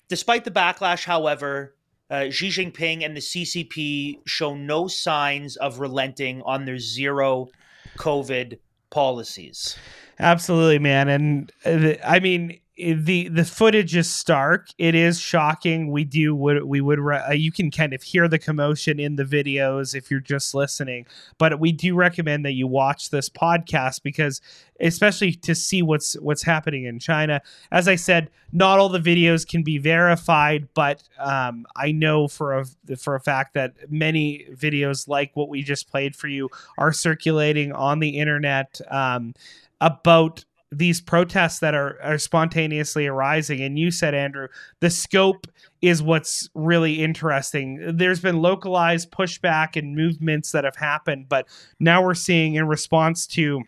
Despite 0.07 0.43
the 0.43 0.51
backlash, 0.51 1.05
however, 1.05 1.75
uh, 2.09 2.29
Xi 2.29 2.49
Jinping 2.49 3.05
and 3.05 3.15
the 3.15 3.21
CCP 3.21 4.19
show 4.25 4.55
no 4.55 4.87
signs 4.87 5.55
of 5.57 5.79
relenting 5.79 6.41
on 6.43 6.65
their 6.65 6.79
zero 6.79 7.49
COVID 7.97 8.59
policies. 8.89 9.77
Absolutely, 10.19 10.79
man. 10.79 11.07
And 11.07 11.51
uh, 11.65 11.93
I 12.05 12.19
mean, 12.19 12.59
the 12.79 13.27
the 13.27 13.43
footage 13.43 13.95
is 13.95 14.09
stark. 14.09 14.69
It 14.77 14.95
is 14.95 15.19
shocking. 15.19 15.91
We 15.91 16.05
do 16.05 16.33
what 16.33 16.65
we 16.65 16.79
would. 16.79 16.99
Re- 16.99 17.17
uh, 17.17 17.33
you 17.33 17.51
can 17.51 17.71
kind 17.71 17.93
of 17.93 18.01
hear 18.01 18.27
the 18.27 18.39
commotion 18.39 18.99
in 18.99 19.17
the 19.17 19.25
videos 19.25 19.93
if 19.93 20.09
you're 20.09 20.21
just 20.21 20.53
listening. 20.53 21.05
But 21.37 21.59
we 21.59 21.71
do 21.71 21.95
recommend 21.95 22.45
that 22.45 22.53
you 22.53 22.67
watch 22.67 23.09
this 23.09 23.29
podcast 23.29 24.01
because, 24.01 24.39
especially 24.79 25.33
to 25.33 25.53
see 25.53 25.81
what's 25.81 26.13
what's 26.19 26.43
happening 26.43 26.85
in 26.85 26.99
China. 26.99 27.41
As 27.71 27.87
I 27.89 27.95
said, 27.95 28.29
not 28.53 28.79
all 28.79 28.89
the 28.89 28.99
videos 28.99 29.45
can 29.45 29.61
be 29.61 29.77
verified, 29.77 30.69
but 30.73 31.03
um, 31.19 31.65
I 31.75 31.91
know 31.91 32.29
for 32.29 32.59
a 32.59 32.65
for 32.97 33.15
a 33.15 33.19
fact 33.19 33.55
that 33.55 33.73
many 33.91 34.45
videos 34.53 35.07
like 35.07 35.31
what 35.35 35.49
we 35.49 35.63
just 35.63 35.89
played 35.89 36.15
for 36.15 36.27
you 36.27 36.49
are 36.77 36.93
circulating 36.93 37.73
on 37.73 37.99
the 37.99 38.17
internet. 38.17 38.79
Um, 38.89 39.33
about 39.81 40.43
these 40.71 41.01
protests 41.01 41.59
that 41.59 41.73
are, 41.73 41.99
are 42.01 42.17
spontaneously 42.17 43.07
arising. 43.07 43.61
And 43.61 43.77
you 43.79 43.91
said, 43.91 44.13
Andrew, 44.13 44.47
the 44.79 44.89
scope 44.89 45.47
is 45.81 46.03
what's 46.03 46.49
really 46.53 47.03
interesting. 47.03 47.95
There's 47.95 48.19
been 48.19 48.41
localized 48.41 49.11
pushback 49.11 49.75
and 49.75 49.95
movements 49.95 50.51
that 50.51 50.65
have 50.65 50.75
happened, 50.75 51.27
but 51.29 51.47
now 51.79 52.03
we're 52.03 52.13
seeing 52.13 52.55
in 52.55 52.67
response 52.67 53.25
to 53.27 53.63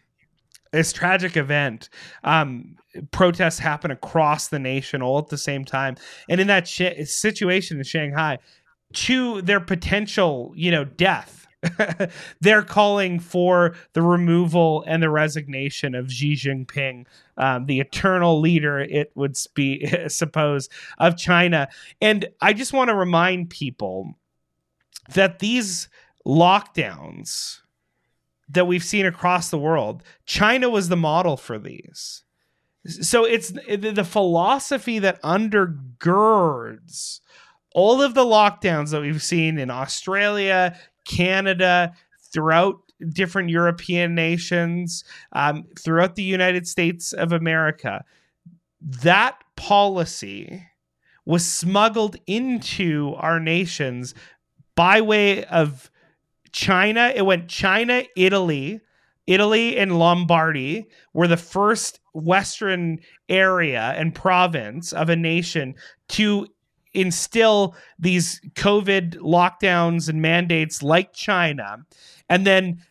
this 0.71 0.93
tragic 0.93 1.35
event, 1.35 1.89
um, 2.23 2.77
protests 3.11 3.59
happen 3.59 3.91
across 3.91 4.47
the 4.47 4.59
nation 4.59 5.01
all 5.01 5.19
at 5.19 5.27
the 5.27 5.37
same 5.37 5.65
time. 5.65 5.95
And 6.29 6.39
in 6.39 6.47
that 6.47 6.67
sh- 6.67 7.05
situation 7.05 7.77
in 7.77 7.83
Shanghai, 7.83 8.39
to 8.93 9.41
their 9.41 9.59
potential, 9.59 10.53
you 10.55 10.71
know, 10.71 10.83
death. 10.83 11.40
They're 12.41 12.63
calling 12.63 13.19
for 13.19 13.75
the 13.93 14.01
removal 14.01 14.83
and 14.87 15.01
the 15.01 15.09
resignation 15.09 15.95
of 15.95 16.11
Xi 16.11 16.33
Jinping, 16.33 17.05
um, 17.37 17.65
the 17.65 17.79
eternal 17.79 18.39
leader, 18.39 18.79
it 18.79 19.11
would 19.15 19.35
be 19.53 19.87
suppose, 20.07 20.69
of 20.97 21.17
China. 21.17 21.67
And 22.01 22.27
I 22.41 22.53
just 22.53 22.73
want 22.73 22.89
to 22.89 22.95
remind 22.95 23.49
people 23.49 24.15
that 25.13 25.39
these 25.39 25.89
lockdowns 26.25 27.61
that 28.49 28.67
we've 28.67 28.83
seen 28.83 29.05
across 29.05 29.49
the 29.49 29.57
world, 29.57 30.03
China 30.25 30.69
was 30.69 30.89
the 30.89 30.97
model 30.97 31.37
for 31.37 31.57
these. 31.57 32.23
So 32.85 33.25
it's 33.25 33.51
the 33.51 33.91
the 33.91 34.03
philosophy 34.03 34.97
that 34.99 35.21
undergirds 35.21 37.19
all 37.73 38.01
of 38.01 38.13
the 38.13 38.25
lockdowns 38.25 38.89
that 38.91 39.01
we've 39.01 39.21
seen 39.21 39.57
in 39.57 39.69
Australia, 39.69 40.77
Canada, 41.05 41.93
throughout 42.33 42.77
different 43.09 43.49
European 43.49 44.15
nations, 44.15 45.03
um, 45.33 45.65
throughout 45.79 46.15
the 46.15 46.23
United 46.23 46.67
States 46.67 47.13
of 47.13 47.31
America. 47.31 48.03
That 48.81 49.43
policy 49.55 50.65
was 51.25 51.45
smuggled 51.45 52.15
into 52.27 53.13
our 53.17 53.39
nations 53.39 54.13
by 54.75 55.01
way 55.01 55.45
of 55.45 55.91
China. 56.51 57.11
It 57.15 57.23
went 57.23 57.47
China, 57.47 58.03
Italy. 58.15 58.81
Italy 59.27 59.77
and 59.77 59.99
Lombardy 59.99 60.87
were 61.13 61.27
the 61.27 61.37
first 61.37 61.99
Western 62.13 62.99
area 63.29 63.93
and 63.95 64.15
province 64.15 64.91
of 64.91 65.09
a 65.09 65.15
nation 65.15 65.75
to 66.09 66.47
instill 66.93 67.75
these 67.97 68.41
COVID 68.55 69.17
lockdowns 69.17 70.09
and 70.09 70.21
mandates 70.21 70.83
like 70.83 71.13
China. 71.13 71.85
And 72.29 72.45
then 72.45 72.81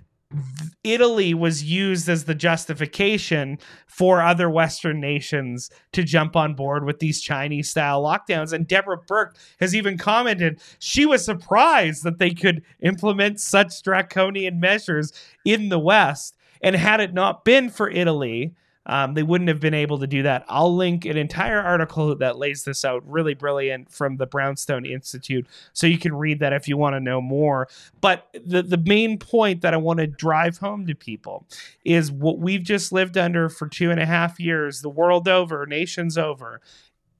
Italy 0.84 1.34
was 1.34 1.64
used 1.64 2.08
as 2.08 2.24
the 2.24 2.34
justification 2.34 3.58
for 3.86 4.22
other 4.22 4.48
Western 4.48 5.00
nations 5.00 5.70
to 5.92 6.04
jump 6.04 6.36
on 6.36 6.54
board 6.54 6.84
with 6.84 7.00
these 7.00 7.20
Chinese 7.20 7.68
style 7.68 8.02
lockdowns. 8.02 8.52
And 8.52 8.66
Deborah 8.66 9.00
Birx 9.00 9.34
has 9.58 9.74
even 9.74 9.98
commented 9.98 10.60
she 10.78 11.04
was 11.04 11.24
surprised 11.24 12.04
that 12.04 12.18
they 12.18 12.30
could 12.30 12.62
implement 12.80 13.40
such 13.40 13.82
draconian 13.82 14.60
measures 14.60 15.12
in 15.44 15.68
the 15.68 15.80
West. 15.80 16.36
And 16.62 16.76
had 16.76 17.00
it 17.00 17.12
not 17.12 17.44
been 17.44 17.68
for 17.68 17.90
Italy, 17.90 18.54
um, 18.86 19.14
they 19.14 19.22
wouldn't 19.22 19.48
have 19.48 19.60
been 19.60 19.74
able 19.74 19.98
to 19.98 20.06
do 20.06 20.22
that. 20.22 20.44
I'll 20.48 20.74
link 20.74 21.04
an 21.04 21.16
entire 21.16 21.60
article 21.60 22.14
that 22.16 22.38
lays 22.38 22.64
this 22.64 22.84
out, 22.84 23.02
really 23.06 23.34
brilliant, 23.34 23.92
from 23.92 24.16
the 24.16 24.26
Brownstone 24.26 24.86
Institute, 24.86 25.46
so 25.72 25.86
you 25.86 25.98
can 25.98 26.14
read 26.14 26.40
that 26.40 26.52
if 26.54 26.66
you 26.66 26.76
want 26.76 26.94
to 26.94 27.00
know 27.00 27.20
more. 27.20 27.68
But 28.00 28.28
the 28.44 28.62
the 28.62 28.78
main 28.78 29.18
point 29.18 29.60
that 29.60 29.74
I 29.74 29.76
want 29.76 30.00
to 30.00 30.06
drive 30.06 30.58
home 30.58 30.86
to 30.86 30.94
people 30.94 31.46
is 31.84 32.10
what 32.10 32.38
we've 32.38 32.62
just 32.62 32.90
lived 32.90 33.18
under 33.18 33.48
for 33.48 33.68
two 33.68 33.90
and 33.90 34.00
a 34.00 34.06
half 34.06 34.40
years, 34.40 34.80
the 34.80 34.88
world 34.88 35.28
over, 35.28 35.66
nations 35.66 36.16
over, 36.16 36.60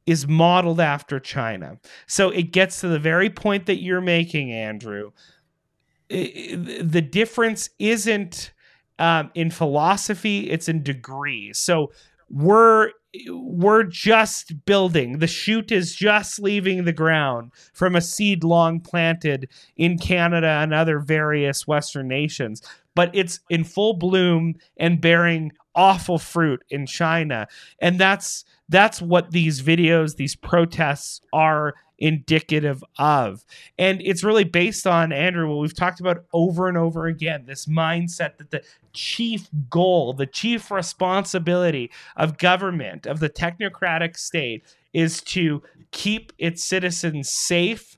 is 0.07 0.27
modeled 0.27 0.81
after 0.81 1.21
China. 1.21 1.79
So 2.07 2.31
it 2.31 2.53
gets 2.53 2.81
to 2.81 2.89
the 2.89 2.99
very 2.99 3.29
point 3.29 3.67
that 3.67 3.83
you're 3.83 4.01
making, 4.01 4.51
Andrew. 4.51 5.13
I- 6.11 6.33
I- 6.53 6.83
the 6.83 7.03
difference 7.03 7.71
isn't 7.79 8.53
um, 9.01 9.31
in 9.35 9.51
philosophy; 9.51 10.51
it's 10.51 10.69
in 10.69 10.83
degrees. 10.83 11.59
So 11.59 11.91
we're 12.29 12.91
we're 13.29 13.83
just 13.83 14.65
building. 14.65 15.19
The 15.19 15.27
shoot 15.27 15.73
is 15.73 15.97
just 15.97 16.39
leaving 16.39 16.85
the 16.85 16.93
ground 16.93 17.51
from 17.73 17.97
a 17.97 18.01
seed 18.01 18.45
long 18.45 18.81
planted 18.81 19.49
in 19.77 19.99
Canada 19.99 20.47
and 20.47 20.73
other 20.73 21.01
various 21.01 21.67
Western 21.67 22.07
nations, 22.07 22.63
but 22.95 23.11
it's 23.13 23.41
in 23.51 23.65
full 23.65 23.95
bloom 23.95 24.55
and 24.77 25.01
bearing 25.01 25.51
awful 25.75 26.19
fruit 26.19 26.63
in 26.71 26.87
China, 26.87 27.49
and 27.81 27.99
that's 27.99 28.45
that's 28.69 29.03
what 29.03 29.33
these 29.33 29.63
videos, 29.63 30.17
these 30.17 30.37
protests 30.37 31.21
are 31.33 31.75
indicative 32.01 32.83
of. 32.99 33.45
And 33.79 34.01
it's 34.03 34.25
really 34.25 34.45
based 34.45 34.87
on, 34.87 35.13
Andrew, 35.13 35.49
what 35.49 35.61
we've 35.61 35.77
talked 35.77 36.01
about 36.01 36.25
over 36.33 36.67
and 36.67 36.77
over 36.77 37.07
again 37.07 37.45
this 37.47 37.67
mindset 37.67 38.39
that 38.39 38.51
the 38.51 38.63
chief 38.93 39.49
goal, 39.69 40.15
the 40.15 40.27
chief 40.27 40.71
responsibility 40.71 41.91
of 42.17 42.39
government, 42.39 43.07
of 43.07 43.21
the 43.21 43.31
technocratic 43.31 44.17
state, 44.17 44.65
is 44.93 45.21
to 45.21 45.63
keep 45.93 46.33
its 46.39 46.65
citizens 46.65 47.31
safe 47.31 47.97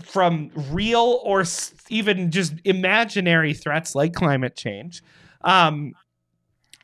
from 0.00 0.50
real 0.70 1.20
or 1.24 1.44
even 1.88 2.30
just 2.30 2.54
imaginary 2.64 3.54
threats 3.54 3.94
like 3.94 4.12
climate 4.12 4.56
change. 4.56 5.02
Um, 5.42 5.92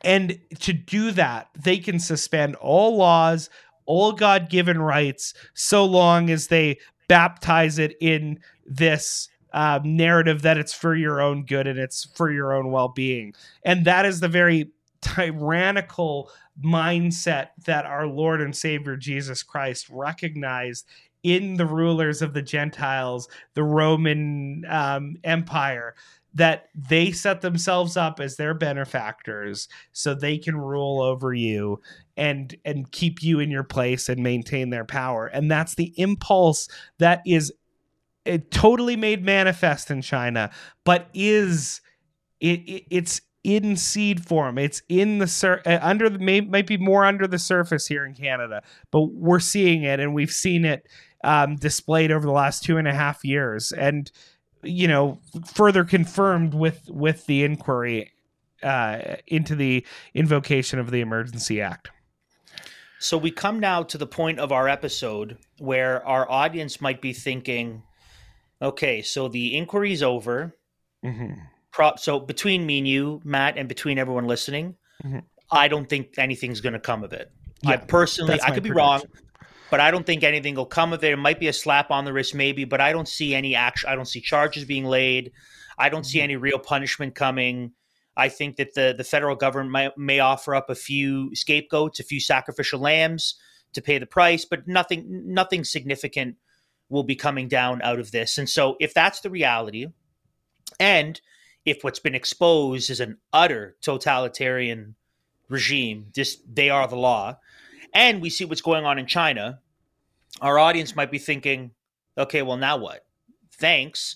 and 0.03 0.39
to 0.59 0.73
do 0.73 1.11
that, 1.11 1.49
they 1.63 1.77
can 1.77 1.99
suspend 1.99 2.55
all 2.55 2.97
laws, 2.97 3.49
all 3.91 4.13
God 4.13 4.49
given 4.49 4.81
rights, 4.81 5.33
so 5.53 5.83
long 5.83 6.29
as 6.29 6.47
they 6.47 6.79
baptize 7.09 7.77
it 7.77 7.97
in 7.99 8.39
this 8.65 9.27
um, 9.51 9.97
narrative 9.97 10.43
that 10.43 10.57
it's 10.57 10.73
for 10.73 10.95
your 10.95 11.19
own 11.19 11.43
good 11.43 11.67
and 11.67 11.77
it's 11.77 12.05
for 12.15 12.31
your 12.31 12.53
own 12.53 12.71
well 12.71 12.87
being. 12.87 13.33
And 13.65 13.83
that 13.83 14.05
is 14.05 14.21
the 14.21 14.29
very 14.29 14.71
tyrannical 15.01 16.31
mindset 16.63 17.49
that 17.65 17.85
our 17.85 18.07
Lord 18.07 18.39
and 18.39 18.55
Savior 18.55 18.95
Jesus 18.95 19.43
Christ 19.43 19.89
recognized 19.89 20.85
in 21.23 21.55
the 21.55 21.65
rulers 21.65 22.21
of 22.21 22.33
the 22.33 22.41
Gentiles, 22.41 23.27
the 23.55 23.63
Roman 23.63 24.63
um, 24.69 25.17
Empire. 25.25 25.95
That 26.33 26.69
they 26.73 27.11
set 27.11 27.41
themselves 27.41 27.97
up 27.97 28.19
as 28.19 28.37
their 28.37 28.53
benefactors 28.53 29.67
so 29.91 30.13
they 30.13 30.37
can 30.37 30.55
rule 30.55 31.01
over 31.01 31.33
you 31.33 31.81
and 32.15 32.55
and 32.63 32.91
keep 32.91 33.21
you 33.21 33.39
in 33.39 33.51
your 33.51 33.63
place 33.63 34.07
and 34.07 34.23
maintain 34.23 34.69
their 34.69 34.85
power. 34.85 35.27
And 35.27 35.51
that's 35.51 35.75
the 35.75 35.93
impulse 35.97 36.67
that 36.99 37.21
is 37.25 37.51
it 38.23 38.51
totally 38.51 38.95
made 38.95 39.25
manifest 39.25 39.89
in 39.89 40.01
China 40.01 40.51
but 40.83 41.09
is 41.13 41.81
it, 42.39 42.59
it 42.61 42.83
it's 42.89 43.21
in 43.43 43.75
seed 43.75 44.23
form. 44.23 44.59
It's 44.59 44.83
in 44.87 45.17
the 45.17 45.25
sur- 45.25 45.63
uh, 45.65 45.79
under 45.81 46.11
the 46.11 46.19
may, 46.19 46.41
might 46.41 46.67
be 46.67 46.77
more 46.77 47.05
under 47.05 47.25
the 47.25 47.39
surface 47.39 47.87
here 47.87 48.05
in 48.05 48.13
Canada 48.13 48.61
but 48.91 49.11
we're 49.13 49.39
seeing 49.39 49.83
it 49.83 49.99
and 49.99 50.13
we've 50.13 50.31
seen 50.31 50.63
it 50.63 50.87
um, 51.23 51.55
displayed 51.55 52.11
over 52.11 52.25
the 52.25 52.31
last 52.31 52.63
two 52.63 52.77
and 52.77 52.87
a 52.87 52.93
half 52.93 53.23
years. 53.23 53.71
And 53.71 54.11
you 54.63 54.87
know 54.87 55.19
further 55.53 55.83
confirmed 55.83 56.53
with 56.53 56.89
with 56.89 57.25
the 57.25 57.43
inquiry 57.43 58.11
uh, 58.63 59.15
into 59.27 59.55
the 59.55 59.85
invocation 60.13 60.77
of 60.79 60.91
the 60.91 61.01
emergency 61.01 61.59
act 61.61 61.89
So 62.99 63.17
we 63.17 63.31
come 63.31 63.59
now 63.59 63.81
to 63.83 63.97
the 63.97 64.05
point 64.05 64.39
of 64.39 64.51
our 64.51 64.67
episode 64.69 65.37
where 65.57 66.05
our 66.07 66.29
audience 66.29 66.79
might 66.79 67.01
be 67.01 67.13
thinking, 67.13 67.81
okay, 68.61 69.01
so 69.01 69.27
the 69.27 69.57
inquiry's 69.57 70.03
over. 70.03 70.55
mm-hmm. 71.03 71.33
Pro- 71.71 71.95
so 71.95 72.19
between 72.19 72.65
me 72.65 72.77
and 72.77 72.87
you, 72.87 73.19
Matt, 73.23 73.57
and 73.57 73.67
between 73.67 73.97
everyone 73.97 74.27
listening, 74.27 74.75
Mhm. 75.03 75.23
I 75.51 75.67
don't 75.67 75.89
think 75.89 76.19
anything's 76.19 76.61
going 76.61 76.73
to 76.73 76.79
come 76.79 77.03
of 77.03 77.11
it. 77.13 77.31
I 77.65 77.77
personally, 77.77 78.39
I 78.41 78.51
could 78.51 78.61
be 78.61 78.69
wrong, 78.71 78.99
prediction. 78.99 79.27
But 79.71 79.79
I 79.79 79.89
don't 79.89 80.05
think 80.05 80.23
anything 80.23 80.53
will 80.55 80.65
come 80.65 80.93
of 80.93 81.03
it. 81.03 81.13
It 81.13 81.17
might 81.17 81.39
be 81.39 81.47
a 81.47 81.53
slap 81.53 81.89
on 81.89 82.05
the 82.05 82.13
wrist, 82.13 82.35
maybe, 82.35 82.65
but 82.65 82.81
I 82.81 82.91
don't 82.91 83.07
see 83.07 83.33
any 83.33 83.55
action. 83.55 83.89
I 83.89 83.95
don't 83.95 84.05
see 84.05 84.21
charges 84.21 84.65
being 84.65 84.85
laid. 84.85 85.31
I 85.79 85.89
don't 85.89 86.01
Mm-hmm. 86.01 86.09
see 86.09 86.21
any 86.21 86.35
real 86.35 86.59
punishment 86.59 87.15
coming. 87.15 87.71
I 88.17 88.29
think 88.29 88.57
that 88.57 88.75
the 88.75 88.93
the 88.95 89.05
federal 89.05 89.35
government 89.37 89.71
may, 89.71 89.89
may 89.97 90.19
offer 90.19 90.53
up 90.53 90.69
a 90.69 90.75
few 90.75 91.33
scapegoats, 91.33 91.99
a 91.99 92.03
few 92.03 92.19
sacrificial 92.19 92.79
lambs 92.79 93.35
to 93.73 93.81
pay 93.81 93.97
the 93.97 94.05
price, 94.05 94.43
but 94.45 94.67
nothing 94.67 95.05
nothing 95.33 95.63
significant 95.63 96.35
will 96.89 97.03
be 97.03 97.15
coming 97.15 97.47
down 97.47 97.81
out 97.81 97.99
of 97.99 98.11
this. 98.11 98.37
And 98.37 98.49
so, 98.49 98.75
if 98.81 98.93
that's 98.93 99.21
the 99.21 99.29
reality, 99.29 99.87
and 100.79 101.21
if 101.63 101.83
what's 101.83 101.99
been 101.99 102.15
exposed 102.15 102.89
is 102.89 102.99
an 102.99 103.17
utter 103.31 103.77
totalitarian 103.81 104.95
regime, 105.47 106.07
just 106.13 106.41
they 106.53 106.69
are 106.69 106.87
the 106.89 106.97
law, 106.97 107.37
and 107.93 108.21
we 108.21 108.29
see 108.29 108.43
what's 108.45 108.61
going 108.61 108.85
on 108.85 108.99
in 108.99 109.05
China, 109.07 109.60
our 110.41 110.57
audience 110.57 110.95
might 110.95 111.11
be 111.11 111.19
thinking, 111.19 111.71
okay, 112.17 112.41
well 112.41 112.57
now 112.57 112.77
what? 112.77 113.05
Thanks. 113.59 114.15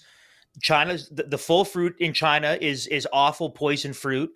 China's 0.62 1.10
the, 1.10 1.24
the 1.24 1.38
full 1.38 1.66
fruit 1.66 1.96
in 2.00 2.14
China 2.14 2.58
is 2.60 2.88
is 2.88 3.08
awful 3.12 3.50
poison 3.50 3.94
fruit, 3.94 4.32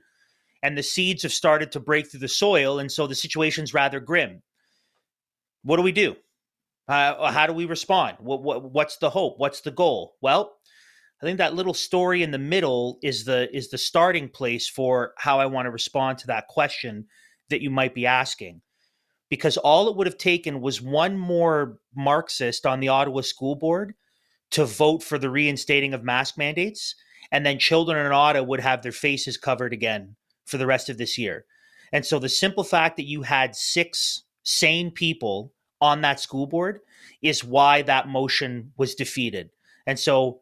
and 0.62 0.78
the 0.78 0.84
seeds 0.84 1.24
have 1.24 1.32
started 1.32 1.72
to 1.72 1.80
break 1.80 2.10
through 2.10 2.20
the 2.20 2.28
soil, 2.28 2.80
and 2.80 2.92
so 2.92 3.08
the 3.08 3.16
situation's 3.16 3.74
rather 3.74 4.00
grim. 4.00 4.42
What 5.64 5.78
do 5.78 5.84
we 5.84 5.92
do? 5.92 6.16
Uh, 6.88 7.32
how 7.32 7.46
do 7.46 7.54
we 7.54 7.66
respond? 7.66 8.18
What, 8.20 8.44
what 8.44 8.72
what's 8.72 8.98
the 8.98 9.10
hope? 9.10 9.36
What's 9.38 9.62
the 9.62 9.72
goal? 9.72 10.16
Well, 10.22 10.58
I 11.22 11.26
think 11.26 11.38
that 11.38 11.54
little 11.54 11.74
story 11.74 12.24
in 12.24 12.32
the 12.32 12.38
middle 12.38 12.98
is 13.02 13.26
the 13.26 13.56
is 13.56 13.70
the 13.70 13.78
starting 13.78 14.30
place 14.30 14.68
for 14.68 15.14
how 15.18 15.40
I 15.40 15.46
want 15.46 15.66
to 15.68 15.72
respond 15.72 16.18
to 16.20 16.28
that 16.28 16.48
question 16.48 17.08
that 17.50 17.62
you 17.62 17.70
might 17.70 17.94
be 17.94 18.06
asking. 18.06 18.62
Because 19.30 19.58
all 19.58 19.88
it 19.88 19.96
would 19.96 20.08
have 20.08 20.18
taken 20.18 20.62
was 20.62 20.82
one 20.82 21.18
more 21.18 21.78
Marxist 21.96 22.66
on 22.66 22.80
the 22.80 22.88
Ottawa 22.88 23.22
School 23.22 23.56
Board 23.56 23.94
to 24.52 24.66
vote 24.66 25.04
for 25.04 25.20
the 25.20 25.30
reinstating 25.30 25.94
of 25.94 26.04
mask 26.04 26.38
mandates, 26.38 26.96
and 27.32 27.46
then 27.46 27.60
children 27.60 28.04
in 28.04 28.12
Ottawa 28.12 28.46
would 28.46 28.60
have 28.60 28.82
their 28.82 28.92
faces 28.92 29.38
covered 29.38 29.74
again 29.74 30.16
for 30.46 30.58
the 30.58 30.66
rest 30.66 30.90
of 30.90 30.98
this 30.98 31.18
year. 31.18 31.46
And 31.92 32.06
so 32.06 32.18
the 32.20 32.30
simple 32.30 32.64
fact 32.64 32.98
that 32.98 33.06
you 33.06 33.22
had 33.22 33.56
six 33.56 34.24
sane 34.44 34.92
people 34.92 35.54
on 35.82 36.02
that 36.02 36.20
school 36.20 36.48
board 36.48 36.80
is 37.22 37.44
why 37.44 37.84
that 37.84 38.08
motion 38.08 38.72
was 38.78 38.96
defeated. 38.96 39.52
And 39.86 40.00
so 40.00 40.42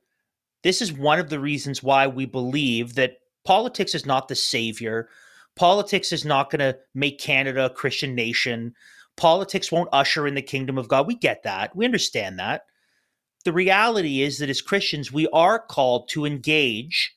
this 0.63 0.81
is 0.81 0.91
one 0.91 1.19
of 1.19 1.29
the 1.29 1.39
reasons 1.39 1.83
why 1.83 2.07
we 2.07 2.25
believe 2.25 2.95
that 2.95 3.17
politics 3.45 3.93
is 3.95 4.05
not 4.05 4.27
the 4.27 4.35
savior. 4.35 5.09
Politics 5.57 6.11
is 6.11 6.23
not 6.23 6.51
going 6.51 6.59
to 6.59 6.77
make 6.93 7.19
Canada 7.19 7.65
a 7.65 7.69
Christian 7.69 8.13
nation. 8.13 8.75
Politics 9.15 9.71
won't 9.71 9.89
usher 9.91 10.27
in 10.27 10.35
the 10.35 10.41
kingdom 10.41 10.77
of 10.77 10.87
God. 10.87 11.07
We 11.07 11.15
get 11.15 11.43
that. 11.43 11.75
We 11.75 11.83
understand 11.83 12.37
that. 12.39 12.63
The 13.43 13.53
reality 13.53 14.21
is 14.21 14.37
that 14.37 14.49
as 14.49 14.61
Christians, 14.61 15.11
we 15.11 15.27
are 15.29 15.59
called 15.59 16.09
to 16.09 16.25
engage 16.25 17.15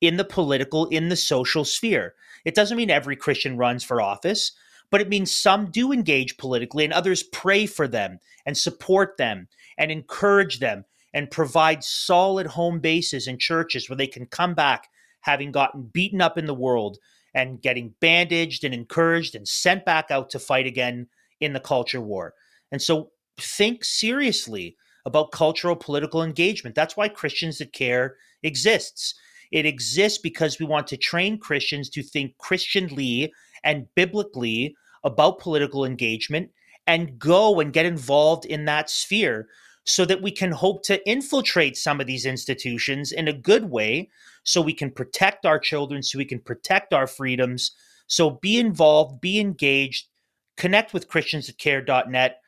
in 0.00 0.16
the 0.16 0.24
political, 0.24 0.86
in 0.86 1.10
the 1.10 1.16
social 1.16 1.64
sphere. 1.64 2.14
It 2.44 2.54
doesn't 2.54 2.76
mean 2.76 2.90
every 2.90 3.14
Christian 3.14 3.56
runs 3.56 3.84
for 3.84 4.00
office, 4.00 4.52
but 4.90 5.00
it 5.00 5.08
means 5.08 5.34
some 5.34 5.70
do 5.70 5.92
engage 5.92 6.38
politically 6.38 6.84
and 6.84 6.92
others 6.92 7.22
pray 7.22 7.66
for 7.66 7.86
them 7.86 8.18
and 8.46 8.56
support 8.56 9.16
them 9.16 9.48
and 9.76 9.90
encourage 9.90 10.60
them 10.60 10.84
and 11.12 11.30
provide 11.30 11.84
solid 11.84 12.46
home 12.46 12.80
bases 12.80 13.26
in 13.26 13.38
churches 13.38 13.88
where 13.88 13.96
they 13.96 14.06
can 14.06 14.26
come 14.26 14.54
back 14.54 14.88
having 15.20 15.52
gotten 15.52 15.82
beaten 15.92 16.20
up 16.20 16.38
in 16.38 16.46
the 16.46 16.54
world 16.54 16.98
and 17.34 17.62
getting 17.62 17.94
bandaged 18.00 18.64
and 18.64 18.74
encouraged 18.74 19.34
and 19.34 19.46
sent 19.46 19.84
back 19.84 20.10
out 20.10 20.30
to 20.30 20.38
fight 20.38 20.66
again 20.66 21.06
in 21.40 21.52
the 21.52 21.60
culture 21.60 22.00
war. 22.00 22.34
And 22.70 22.80
so 22.80 23.10
think 23.38 23.84
seriously 23.84 24.76
about 25.04 25.32
cultural 25.32 25.76
political 25.76 26.22
engagement. 26.22 26.76
That's 26.76 26.96
why 26.96 27.08
Christians 27.08 27.58
that 27.58 27.72
care 27.72 28.16
exists. 28.42 29.14
It 29.50 29.66
exists 29.66 30.18
because 30.18 30.58
we 30.58 30.66
want 30.66 30.86
to 30.88 30.96
train 30.96 31.38
Christians 31.38 31.90
to 31.90 32.02
think 32.02 32.36
Christianly 32.38 33.32
and 33.64 33.86
biblically 33.94 34.74
about 35.04 35.40
political 35.40 35.84
engagement 35.84 36.50
and 36.86 37.18
go 37.18 37.60
and 37.60 37.72
get 37.72 37.86
involved 37.86 38.44
in 38.44 38.64
that 38.64 38.90
sphere 38.90 39.48
so 39.84 40.04
that 40.04 40.22
we 40.22 40.30
can 40.30 40.52
hope 40.52 40.84
to 40.84 41.08
infiltrate 41.08 41.76
some 41.76 42.00
of 42.00 42.06
these 42.06 42.24
institutions 42.24 43.12
in 43.12 43.28
a 43.28 43.32
good 43.32 43.70
way 43.70 44.08
so 44.44 44.60
we 44.60 44.74
can 44.74 44.90
protect 44.90 45.46
our 45.46 45.58
children, 45.58 46.02
so 46.02 46.18
we 46.18 46.24
can 46.24 46.40
protect 46.40 46.92
our 46.92 47.06
freedoms. 47.06 47.72
So 48.06 48.38
be 48.42 48.58
involved, 48.58 49.20
be 49.20 49.40
engaged, 49.40 50.08
connect 50.56 50.92
with 50.92 51.08
Christians 51.08 51.48
at 51.48 51.58
care.net 51.58 52.38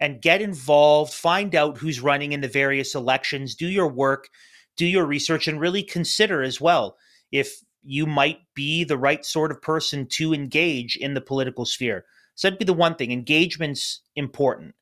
and 0.00 0.20
get 0.20 0.42
involved, 0.42 1.12
find 1.12 1.54
out 1.54 1.78
who's 1.78 2.00
running 2.00 2.32
in 2.32 2.40
the 2.40 2.48
various 2.48 2.94
elections, 2.94 3.54
do 3.54 3.66
your 3.66 3.88
work, 3.88 4.28
do 4.76 4.84
your 4.84 5.06
research, 5.06 5.48
and 5.48 5.60
really 5.60 5.82
consider 5.82 6.42
as 6.42 6.60
well 6.60 6.96
if 7.32 7.60
you 7.82 8.06
might 8.06 8.38
be 8.54 8.84
the 8.84 8.98
right 8.98 9.24
sort 9.24 9.50
of 9.50 9.62
person 9.62 10.06
to 10.06 10.34
engage 10.34 10.96
in 10.96 11.14
the 11.14 11.20
political 11.20 11.64
sphere. 11.64 12.04
So 12.34 12.48
that'd 12.48 12.58
be 12.58 12.64
the 12.64 12.74
one 12.74 12.96
thing. 12.96 13.10
Engagement's 13.10 14.02
important. 14.16 14.74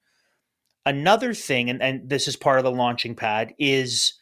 Another 0.86 1.32
thing, 1.32 1.70
and, 1.70 1.80
and 1.80 2.08
this 2.08 2.26
is 2.26 2.36
part 2.36 2.58
of 2.58 2.64
the 2.64 2.70
launching 2.70 3.14
pad, 3.14 3.54
is 3.58 4.14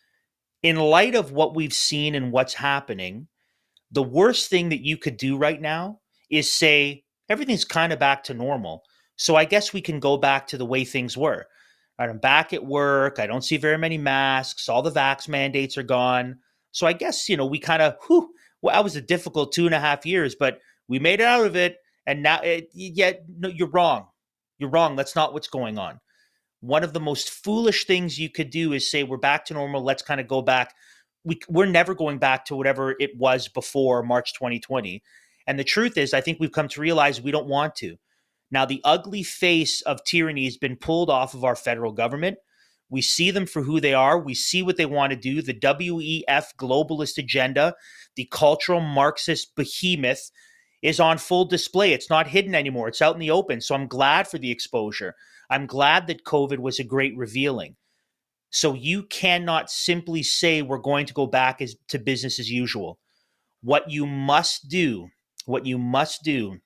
in 0.62 0.76
light 0.76 1.14
of 1.14 1.32
what 1.32 1.54
we've 1.54 1.72
seen 1.72 2.14
and 2.14 2.32
what's 2.32 2.54
happening, 2.54 3.28
the 3.90 4.02
worst 4.02 4.48
thing 4.48 4.70
that 4.70 4.84
you 4.84 4.96
could 4.96 5.16
do 5.16 5.36
right 5.36 5.60
now 5.60 6.00
is 6.30 6.50
say 6.50 7.04
everything's 7.28 7.64
kind 7.64 7.92
of 7.92 7.98
back 7.98 8.24
to 8.24 8.34
normal. 8.34 8.82
So 9.16 9.36
I 9.36 9.44
guess 9.44 9.72
we 9.72 9.80
can 9.80 10.00
go 10.00 10.16
back 10.16 10.46
to 10.48 10.58
the 10.58 10.66
way 10.66 10.84
things 10.84 11.16
were. 11.16 11.46
I'm 11.98 12.18
back 12.18 12.52
at 12.52 12.64
work. 12.64 13.18
I 13.18 13.26
don't 13.26 13.44
see 13.44 13.56
very 13.56 13.78
many 13.78 13.98
masks. 13.98 14.68
All 14.68 14.82
the 14.82 14.90
vax 14.90 15.28
mandates 15.28 15.76
are 15.76 15.82
gone. 15.82 16.38
So 16.72 16.86
I 16.86 16.94
guess, 16.94 17.28
you 17.28 17.36
know, 17.36 17.46
we 17.46 17.58
kind 17.58 17.82
of, 17.82 17.96
whew, 18.06 18.30
well, 18.62 18.74
that 18.74 18.84
was 18.84 18.96
a 18.96 19.00
difficult 19.00 19.52
two 19.52 19.66
and 19.66 19.74
a 19.74 19.80
half 19.80 20.06
years, 20.06 20.34
but 20.34 20.60
we 20.88 20.98
made 20.98 21.20
it 21.20 21.26
out 21.26 21.44
of 21.44 21.54
it. 21.54 21.76
And 22.06 22.22
now, 22.22 22.40
eh, 22.40 22.62
it, 22.62 22.70
yet, 22.72 23.24
no, 23.28 23.48
you're 23.48 23.68
wrong. 23.68 24.06
You're 24.58 24.70
wrong. 24.70 24.96
That's 24.96 25.14
not 25.14 25.32
what's 25.32 25.48
going 25.48 25.78
on. 25.78 26.00
One 26.62 26.84
of 26.84 26.92
the 26.92 27.00
most 27.00 27.30
foolish 27.30 27.86
things 27.86 28.20
you 28.20 28.30
could 28.30 28.50
do 28.50 28.72
is 28.72 28.88
say, 28.88 29.02
we're 29.02 29.16
back 29.16 29.44
to 29.46 29.54
normal. 29.54 29.82
Let's 29.82 30.02
kind 30.02 30.20
of 30.20 30.28
go 30.28 30.42
back. 30.42 30.74
We, 31.24 31.40
we're 31.48 31.66
never 31.66 31.92
going 31.92 32.18
back 32.18 32.44
to 32.46 32.56
whatever 32.56 32.94
it 33.00 33.10
was 33.18 33.48
before 33.48 34.04
March 34.04 34.32
2020. 34.32 35.02
And 35.48 35.58
the 35.58 35.64
truth 35.64 35.98
is, 35.98 36.14
I 36.14 36.20
think 36.20 36.38
we've 36.38 36.52
come 36.52 36.68
to 36.68 36.80
realize 36.80 37.20
we 37.20 37.32
don't 37.32 37.48
want 37.48 37.74
to. 37.76 37.96
Now, 38.52 38.64
the 38.64 38.80
ugly 38.84 39.24
face 39.24 39.80
of 39.82 40.04
tyranny 40.04 40.44
has 40.44 40.56
been 40.56 40.76
pulled 40.76 41.10
off 41.10 41.34
of 41.34 41.44
our 41.44 41.56
federal 41.56 41.90
government. 41.90 42.38
We 42.88 43.02
see 43.02 43.32
them 43.32 43.46
for 43.46 43.62
who 43.62 43.80
they 43.80 43.94
are. 43.94 44.18
We 44.18 44.34
see 44.34 44.62
what 44.62 44.76
they 44.76 44.86
want 44.86 45.10
to 45.10 45.16
do. 45.16 45.42
The 45.42 45.54
WEF 45.54 46.44
globalist 46.58 47.18
agenda, 47.18 47.74
the 48.14 48.28
cultural 48.30 48.80
Marxist 48.80 49.56
behemoth, 49.56 50.30
is 50.82 51.00
on 51.00 51.18
full 51.18 51.44
display. 51.44 51.92
It's 51.92 52.10
not 52.10 52.26
hidden 52.28 52.54
anymore, 52.54 52.88
it's 52.88 53.02
out 53.02 53.14
in 53.14 53.20
the 53.20 53.30
open. 53.30 53.60
So 53.60 53.74
I'm 53.74 53.88
glad 53.88 54.28
for 54.28 54.38
the 54.38 54.50
exposure. 54.50 55.14
I'm 55.52 55.66
glad 55.66 56.06
that 56.06 56.24
COVID 56.24 56.60
was 56.60 56.78
a 56.78 56.84
great 56.84 57.14
revealing. 57.14 57.76
So 58.48 58.72
you 58.72 59.02
cannot 59.02 59.70
simply 59.70 60.22
say 60.22 60.62
we're 60.62 60.78
going 60.78 61.04
to 61.04 61.12
go 61.12 61.26
back 61.26 61.60
as, 61.60 61.76
to 61.88 61.98
business 61.98 62.38
as 62.40 62.50
usual. 62.50 62.98
What 63.62 63.90
you 63.90 64.06
must 64.06 64.70
do, 64.70 65.08
what 65.44 65.66
you 65.66 65.76
must 65.76 66.22
do 66.22 66.58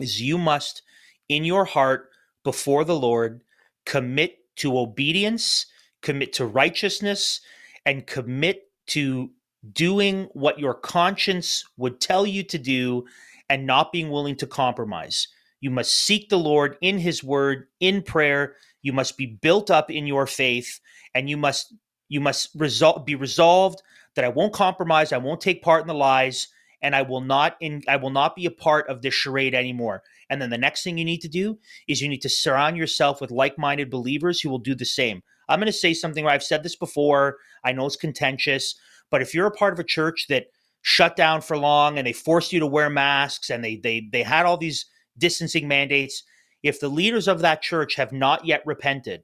is 0.00 0.20
you 0.20 0.38
must 0.38 0.82
in 1.28 1.44
your 1.44 1.64
heart 1.64 2.10
before 2.42 2.84
the 2.84 2.98
Lord, 2.98 3.42
commit 3.84 4.38
to 4.56 4.76
obedience, 4.76 5.66
commit 6.02 6.32
to 6.34 6.46
righteousness, 6.46 7.40
and 7.84 8.08
commit 8.08 8.70
to 8.88 9.30
doing 9.72 10.24
what 10.32 10.58
your 10.58 10.74
conscience 10.74 11.64
would 11.76 12.00
tell 12.00 12.26
you 12.26 12.42
to 12.42 12.58
do 12.58 13.06
and 13.48 13.66
not 13.66 13.92
being 13.92 14.10
willing 14.10 14.36
to 14.36 14.46
compromise. 14.48 15.28
You 15.60 15.70
must 15.70 15.94
seek 15.94 16.28
the 16.28 16.38
Lord 16.38 16.76
in 16.80 16.98
his 16.98 17.24
word, 17.24 17.66
in 17.80 18.02
prayer. 18.02 18.56
You 18.82 18.92
must 18.92 19.16
be 19.16 19.26
built 19.26 19.70
up 19.70 19.90
in 19.90 20.06
your 20.06 20.26
faith 20.26 20.80
and 21.14 21.28
you 21.28 21.36
must 21.36 21.74
you 22.08 22.20
must 22.20 22.56
resol- 22.56 23.04
be 23.04 23.16
resolved 23.16 23.82
that 24.14 24.24
I 24.24 24.28
won't 24.28 24.52
compromise, 24.52 25.12
I 25.12 25.18
won't 25.18 25.40
take 25.40 25.62
part 25.62 25.82
in 25.82 25.88
the 25.88 25.94
lies 25.94 26.48
and 26.82 26.94
I 26.94 27.02
will 27.02 27.20
not 27.20 27.56
in 27.60 27.82
I 27.88 27.96
will 27.96 28.10
not 28.10 28.36
be 28.36 28.46
a 28.46 28.50
part 28.50 28.88
of 28.88 29.02
this 29.02 29.14
charade 29.14 29.54
anymore. 29.54 30.02
And 30.30 30.40
then 30.40 30.50
the 30.50 30.58
next 30.58 30.82
thing 30.82 30.98
you 30.98 31.04
need 31.04 31.20
to 31.22 31.28
do 31.28 31.58
is 31.88 32.00
you 32.00 32.08
need 32.08 32.22
to 32.22 32.28
surround 32.28 32.76
yourself 32.76 33.20
with 33.20 33.30
like-minded 33.30 33.90
believers 33.90 34.40
who 34.40 34.50
will 34.50 34.58
do 34.58 34.74
the 34.74 34.84
same. 34.84 35.22
I'm 35.48 35.60
going 35.60 35.66
to 35.66 35.72
say 35.72 35.94
something 35.94 36.24
where 36.24 36.34
I've 36.34 36.42
said 36.42 36.62
this 36.62 36.76
before. 36.76 37.36
I 37.64 37.72
know 37.72 37.86
it's 37.86 37.96
contentious, 37.96 38.74
but 39.10 39.22
if 39.22 39.34
you're 39.34 39.46
a 39.46 39.52
part 39.52 39.72
of 39.72 39.78
a 39.78 39.84
church 39.84 40.26
that 40.28 40.46
shut 40.82 41.16
down 41.16 41.40
for 41.40 41.56
long 41.56 41.98
and 41.98 42.06
they 42.06 42.12
forced 42.12 42.52
you 42.52 42.60
to 42.60 42.66
wear 42.66 42.90
masks 42.90 43.50
and 43.50 43.64
they 43.64 43.76
they 43.76 44.08
they 44.12 44.22
had 44.22 44.46
all 44.46 44.56
these 44.56 44.86
distancing 45.18 45.68
mandates, 45.68 46.22
if 46.62 46.80
the 46.80 46.88
leaders 46.88 47.28
of 47.28 47.40
that 47.40 47.62
church 47.62 47.94
have 47.96 48.12
not 48.12 48.44
yet 48.44 48.62
repented, 48.66 49.22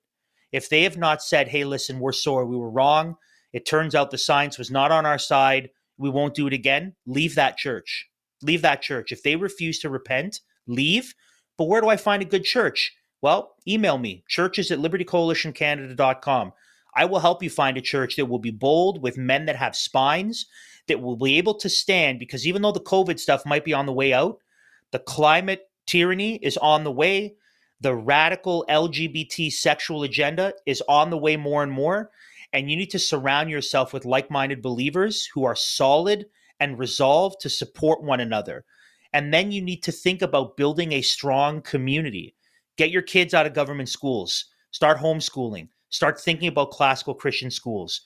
if 0.52 0.68
they 0.68 0.82
have 0.82 0.96
not 0.96 1.22
said, 1.22 1.48
"Hey, 1.48 1.64
listen, 1.64 1.98
we're 1.98 2.12
sorry, 2.12 2.46
we 2.46 2.56
were 2.56 2.70
wrong. 2.70 3.16
It 3.52 3.66
turns 3.66 3.94
out 3.94 4.10
the 4.10 4.18
science 4.18 4.58
was 4.58 4.70
not 4.70 4.92
on 4.92 5.06
our 5.06 5.18
side. 5.18 5.70
We 5.96 6.10
won't 6.10 6.34
do 6.34 6.46
it 6.46 6.52
again." 6.52 6.94
Leave 7.06 7.34
that 7.34 7.56
church. 7.56 8.08
Leave 8.42 8.62
that 8.62 8.82
church. 8.82 9.12
If 9.12 9.22
they 9.22 9.36
refuse 9.36 9.78
to 9.80 9.88
repent, 9.88 10.40
leave. 10.66 11.14
But 11.56 11.64
where 11.64 11.80
do 11.80 11.88
I 11.88 11.96
find 11.96 12.22
a 12.22 12.26
good 12.26 12.44
church? 12.44 12.94
Well, 13.20 13.54
email 13.68 13.98
me, 13.98 14.24
churches 14.28 14.70
at 14.70 14.80
libertycoalitioncanada.com. 14.80 16.52
I 16.94 17.04
will 17.04 17.20
help 17.20 17.42
you 17.42 17.48
find 17.48 17.76
a 17.76 17.82
church 17.82 18.16
that 18.16 18.26
will 18.26 18.38
be 18.38 18.50
bold 18.50 19.02
with 19.02 19.16
men 19.16 19.46
that 19.46 19.56
have 19.56 19.76
spines, 19.76 20.46
that 20.88 21.00
will 21.00 21.16
be 21.16 21.38
able 21.38 21.54
to 21.54 21.68
stand, 21.68 22.18
because 22.18 22.46
even 22.46 22.62
though 22.62 22.72
the 22.72 22.80
COVID 22.80 23.18
stuff 23.18 23.46
might 23.46 23.64
be 23.64 23.72
on 23.72 23.86
the 23.86 23.92
way 23.92 24.12
out, 24.12 24.38
the 24.90 24.98
climate 24.98 25.70
tyranny 25.86 26.36
is 26.36 26.56
on 26.58 26.84
the 26.84 26.92
way. 26.92 27.34
The 27.80 27.94
radical 27.94 28.64
LGBT 28.68 29.52
sexual 29.52 30.04
agenda 30.04 30.54
is 30.66 30.82
on 30.88 31.10
the 31.10 31.18
way 31.18 31.36
more 31.36 31.62
and 31.62 31.72
more. 31.72 32.10
And 32.52 32.70
you 32.70 32.76
need 32.76 32.90
to 32.90 32.98
surround 32.98 33.50
yourself 33.50 33.92
with 33.92 34.04
like 34.04 34.30
minded 34.30 34.62
believers 34.62 35.26
who 35.26 35.44
are 35.44 35.56
solid 35.56 36.26
and 36.60 36.78
resolved 36.78 37.40
to 37.40 37.48
support 37.48 38.02
one 38.02 38.20
another. 38.20 38.64
And 39.12 39.32
then 39.32 39.50
you 39.50 39.60
need 39.60 39.82
to 39.82 39.92
think 39.92 40.22
about 40.22 40.56
building 40.56 40.92
a 40.92 41.02
strong 41.02 41.60
community. 41.62 42.34
Get 42.76 42.90
your 42.90 43.02
kids 43.02 43.34
out 43.34 43.46
of 43.46 43.54
government 43.54 43.88
schools. 43.88 44.46
Start 44.70 44.98
homeschooling. 44.98 45.68
Start 45.90 46.20
thinking 46.20 46.48
about 46.48 46.70
classical 46.70 47.14
Christian 47.14 47.50
schools. 47.50 48.00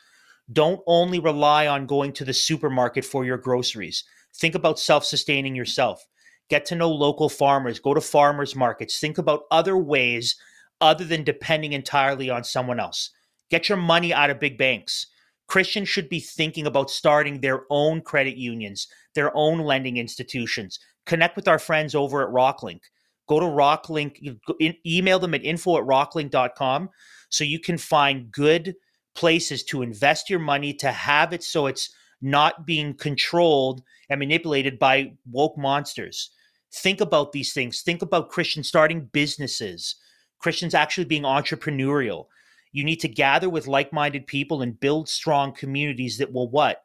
Don't 0.53 0.81
only 0.86 1.19
rely 1.19 1.66
on 1.66 1.86
going 1.86 2.12
to 2.15 2.24
the 2.24 2.32
supermarket 2.32 3.05
for 3.05 3.24
your 3.24 3.36
groceries. 3.36 4.05
Think 4.35 4.55
about 4.55 4.78
self 4.78 5.05
sustaining 5.05 5.55
yourself. 5.55 6.05
Get 6.48 6.66
to 6.66 6.74
know 6.74 6.90
local 6.90 7.28
farmers. 7.28 7.81
Go 7.81 7.94
to 7.94 8.01
farmers 8.01 8.55
markets. 8.55 8.98
Think 8.98 9.18
about 9.18 9.43
other 9.51 9.77
ways 9.77 10.36
other 10.81 11.05
than 11.05 11.24
depending 11.24 11.73
entirely 11.73 12.31
on 12.31 12.44
someone 12.44 12.78
else. 12.78 13.10
Get 13.51 13.68
your 13.68 13.78
money 13.78 14.12
out 14.12 14.31
of 14.31 14.40
big 14.40 14.59
banks. 14.59 15.06
Christians 15.48 15.89
should 15.89 16.09
be 16.09 16.20
thinking 16.20 16.66
about 16.66 16.90
starting 16.90 17.40
their 17.40 17.62
own 17.70 18.01
credit 18.01 18.36
unions, 18.36 18.89
their 19.14 19.35
own 19.36 19.60
lending 19.60 19.97
institutions. 19.97 20.78
Connect 21.05 21.36
with 21.36 21.47
our 21.47 21.59
friends 21.59 21.94
over 21.94 22.23
at 22.23 22.35
Rocklink 22.35 22.81
go 23.27 23.40
to 23.40 23.47
Rocklink, 23.47 24.39
email 24.86 25.18
them 25.18 25.35
at 25.35 25.44
info 25.44 25.78
at 25.78 25.85
rocklink.com 25.85 26.90
so 27.28 27.44
you 27.44 27.59
can 27.59 27.78
find 27.78 28.31
good 28.31 28.74
places 29.14 29.64
to 29.64 29.82
invest 29.82 30.31
your 30.31 30.39
money 30.39 30.73
to 30.74 30.93
have 30.93 31.32
it 31.32 31.43
so 31.43 31.66
it's 31.66 31.94
not 32.23 32.66
being 32.66 32.94
controlled 32.94 33.82
and 34.09 34.20
manipulated 34.20 34.78
by 34.78 35.12
woke 35.31 35.59
monsters. 35.59 36.31
Think 36.73 37.01
about 37.01 37.33
these 37.33 37.53
things. 37.53 37.83
Think 37.83 38.03
about 38.03 38.31
Christians 38.31 38.69
starting 38.69 39.09
businesses, 39.13 39.97
Christians 40.39 40.75
actually 40.75 41.05
being 41.05 41.23
entrepreneurial. 41.23 42.27
You 42.73 42.85
need 42.85 43.01
to 43.01 43.09
gather 43.09 43.49
with 43.49 43.67
like 43.67 43.93
minded 43.93 44.27
people 44.27 44.63
and 44.63 44.79
build 44.79 45.09
strong 45.09 45.55
communities 45.55 46.19
that 46.19 46.33
will 46.33 46.51
what? 46.51 46.83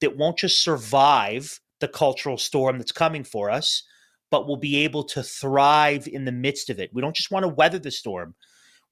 That 0.00 0.16
won't 0.16 0.38
just 0.38 0.62
survive 0.62 1.60
the 1.80 1.88
cultural 1.88 2.36
storm 2.36 2.78
that's 2.78 2.92
coming 2.92 3.24
for 3.24 3.50
us, 3.50 3.82
but 4.30 4.46
will 4.46 4.58
be 4.58 4.84
able 4.84 5.04
to 5.04 5.22
thrive 5.22 6.06
in 6.06 6.24
the 6.24 6.32
midst 6.32 6.70
of 6.70 6.78
it. 6.78 6.90
We 6.92 7.00
don't 7.00 7.16
just 7.16 7.30
want 7.30 7.44
to 7.44 7.48
weather 7.48 7.78
the 7.78 7.90
storm. 7.90 8.34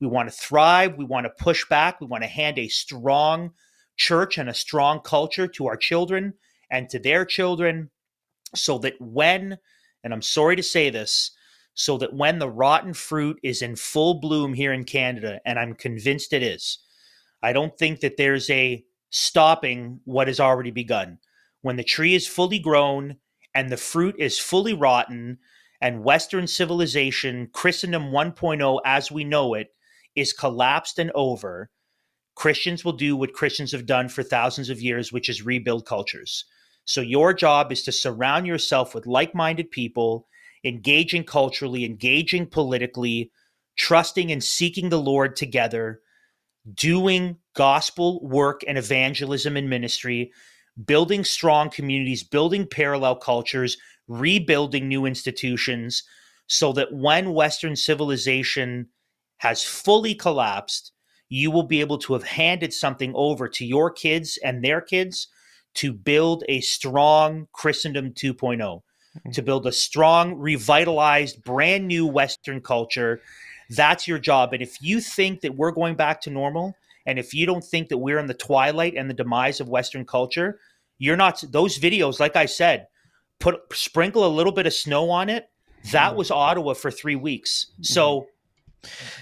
We 0.00 0.06
want 0.06 0.30
to 0.30 0.34
thrive. 0.34 0.96
We 0.96 1.04
want 1.04 1.26
to 1.26 1.44
push 1.44 1.68
back. 1.68 2.00
We 2.00 2.06
want 2.06 2.22
to 2.22 2.28
hand 2.28 2.58
a 2.58 2.68
strong 2.68 3.52
church 3.96 4.38
and 4.38 4.48
a 4.48 4.54
strong 4.54 5.00
culture 5.00 5.48
to 5.48 5.66
our 5.66 5.76
children 5.76 6.34
and 6.70 6.88
to 6.88 6.98
their 6.98 7.24
children 7.24 7.90
so 8.54 8.78
that 8.78 8.94
when, 9.00 9.58
and 10.04 10.12
I'm 10.12 10.22
sorry 10.22 10.56
to 10.56 10.62
say 10.62 10.90
this, 10.90 11.32
so 11.74 11.96
that 11.98 12.14
when 12.14 12.38
the 12.38 12.50
rotten 12.50 12.94
fruit 12.94 13.38
is 13.42 13.62
in 13.62 13.76
full 13.76 14.14
bloom 14.20 14.54
here 14.54 14.72
in 14.72 14.84
Canada, 14.84 15.40
and 15.44 15.58
I'm 15.58 15.74
convinced 15.74 16.32
it 16.32 16.42
is, 16.42 16.78
I 17.42 17.52
don't 17.52 17.76
think 17.78 18.00
that 18.00 18.16
there's 18.16 18.50
a 18.50 18.84
stopping 19.10 20.00
what 20.04 20.26
has 20.26 20.40
already 20.40 20.70
begun. 20.70 21.18
When 21.62 21.76
the 21.76 21.84
tree 21.84 22.14
is 22.14 22.26
fully 22.26 22.58
grown 22.58 23.16
and 23.54 23.70
the 23.70 23.76
fruit 23.76 24.16
is 24.18 24.38
fully 24.38 24.74
rotten, 24.74 25.38
and 25.80 26.04
Western 26.04 26.46
civilization, 26.46 27.48
Christendom 27.52 28.10
1.0 28.10 28.80
as 28.84 29.12
we 29.12 29.24
know 29.24 29.54
it, 29.54 29.68
is 30.14 30.32
collapsed 30.32 30.98
and 30.98 31.12
over, 31.14 31.70
Christians 32.34 32.84
will 32.84 32.92
do 32.92 33.16
what 33.16 33.32
Christians 33.32 33.72
have 33.72 33.86
done 33.86 34.08
for 34.08 34.22
thousands 34.22 34.70
of 34.70 34.80
years, 34.80 35.12
which 35.12 35.28
is 35.28 35.44
rebuild 35.44 35.86
cultures. 35.86 36.44
So, 36.88 37.02
your 37.02 37.34
job 37.34 37.70
is 37.70 37.82
to 37.82 37.92
surround 37.92 38.46
yourself 38.46 38.94
with 38.94 39.06
like 39.06 39.34
minded 39.34 39.70
people, 39.70 40.26
engaging 40.64 41.22
culturally, 41.22 41.84
engaging 41.84 42.46
politically, 42.46 43.30
trusting 43.76 44.32
and 44.32 44.42
seeking 44.42 44.88
the 44.88 44.98
Lord 44.98 45.36
together, 45.36 46.00
doing 46.72 47.36
gospel 47.54 48.26
work 48.26 48.62
and 48.66 48.78
evangelism 48.78 49.54
and 49.54 49.68
ministry, 49.68 50.32
building 50.86 51.24
strong 51.24 51.68
communities, 51.68 52.24
building 52.24 52.66
parallel 52.66 53.16
cultures, 53.16 53.76
rebuilding 54.06 54.88
new 54.88 55.04
institutions, 55.04 56.04
so 56.46 56.72
that 56.72 56.90
when 56.90 57.34
Western 57.34 57.76
civilization 57.76 58.88
has 59.36 59.62
fully 59.62 60.14
collapsed, 60.14 60.92
you 61.28 61.50
will 61.50 61.64
be 61.64 61.80
able 61.80 61.98
to 61.98 62.14
have 62.14 62.24
handed 62.24 62.72
something 62.72 63.12
over 63.14 63.46
to 63.46 63.66
your 63.66 63.90
kids 63.90 64.38
and 64.42 64.64
their 64.64 64.80
kids 64.80 65.28
to 65.78 65.92
build 65.92 66.42
a 66.48 66.60
strong 66.60 67.46
Christendom 67.52 68.10
2.0, 68.12 68.58
mm-hmm. 68.58 69.30
to 69.30 69.42
build 69.42 69.64
a 69.64 69.72
strong, 69.72 70.34
revitalized, 70.34 71.44
brand 71.44 71.86
new 71.86 72.04
Western 72.04 72.60
culture. 72.60 73.20
That's 73.70 74.08
your 74.08 74.18
job. 74.18 74.52
And 74.52 74.60
if 74.60 74.82
you 74.82 75.00
think 75.00 75.40
that 75.42 75.54
we're 75.54 75.70
going 75.70 75.94
back 75.94 76.20
to 76.22 76.30
normal, 76.30 76.74
and 77.06 77.16
if 77.16 77.32
you 77.32 77.46
don't 77.46 77.62
think 77.62 77.90
that 77.90 77.98
we're 77.98 78.18
in 78.18 78.26
the 78.26 78.34
twilight 78.34 78.94
and 78.96 79.08
the 79.08 79.14
demise 79.14 79.60
of 79.60 79.68
Western 79.68 80.04
culture, 80.04 80.58
you're 80.98 81.16
not 81.16 81.44
those 81.52 81.78
videos, 81.78 82.18
like 82.18 82.34
I 82.34 82.46
said, 82.46 82.88
put 83.38 83.60
sprinkle 83.72 84.26
a 84.26 84.34
little 84.34 84.52
bit 84.52 84.66
of 84.66 84.74
snow 84.74 85.10
on 85.10 85.28
it. 85.28 85.48
That 85.92 86.16
was 86.16 86.32
Ottawa 86.32 86.74
for 86.74 86.90
three 86.90 87.14
weeks. 87.14 87.66
So 87.82 88.26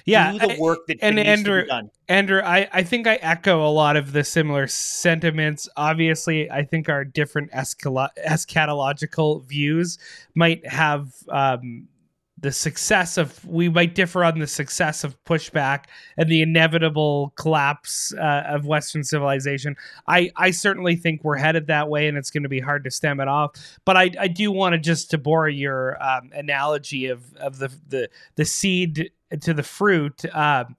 yeah, 0.05 0.33
do 0.33 0.39
the 0.39 0.61
work 0.61 0.81
that 0.89 0.99
and 1.03 1.19
Andrew, 1.19 1.61
to 1.61 1.65
be 1.65 1.69
done. 1.69 1.91
Andrew, 2.09 2.41
I, 2.41 2.69
I 2.73 2.83
think 2.83 3.07
I 3.07 3.17
echo 3.17 3.67
a 3.67 3.71
lot 3.71 3.97
of 3.97 4.13
the 4.13 4.25
similar 4.25 4.67
sentiments. 4.67 5.69
Obviously, 5.77 6.51
I 6.51 6.65
think 6.65 6.89
our 6.89 7.05
different 7.05 7.51
escala- 7.53 8.11
eschatological 8.27 9.45
views 9.45 9.99
might 10.35 10.67
have 10.67 11.13
um, 11.29 11.89
the 12.39 12.53
success 12.53 13.17
of 13.17 13.45
we 13.47 13.69
might 13.69 13.95
differ 13.95 14.23
on 14.23 14.39
the 14.39 14.47
success 14.47 15.05
of 15.05 15.17
pushback 15.25 15.85
and 16.19 16.29
the 16.29 16.43
inevitable 16.43 17.33
collapse 17.37 18.13
uh, 18.15 18.43
of 18.47 18.67
western 18.67 19.03
civilization 19.03 19.75
i 20.07 20.31
i 20.37 20.51
certainly 20.51 20.97
think 20.97 21.25
we're 21.25 21.37
headed 21.37 21.67
that 21.67 21.89
way 21.89 22.09
and 22.09 22.19
it's 22.19 22.31
going 22.31 22.43
to 22.43 22.49
be 22.49 22.61
hard 22.61 22.85
to 22.85 22.91
stem 22.91 23.21
it 23.21 23.29
off 23.29 23.53
but 23.87 23.97
i 23.97 24.11
i 24.21 24.29
do 24.29 24.53
want 24.53 24.75
to 24.75 24.79
just 24.79 25.11
to 25.11 25.19
borrow 25.19 25.49
your 25.49 26.03
um, 26.03 26.31
analogy 26.35 27.07
of 27.07 27.35
of 27.37 27.59
the 27.59 27.73
the 27.89 28.09
the 28.35 28.45
seed 28.45 29.11
to 29.41 29.55
the 29.55 29.63
fruit 29.63 30.25
um, 30.35 30.77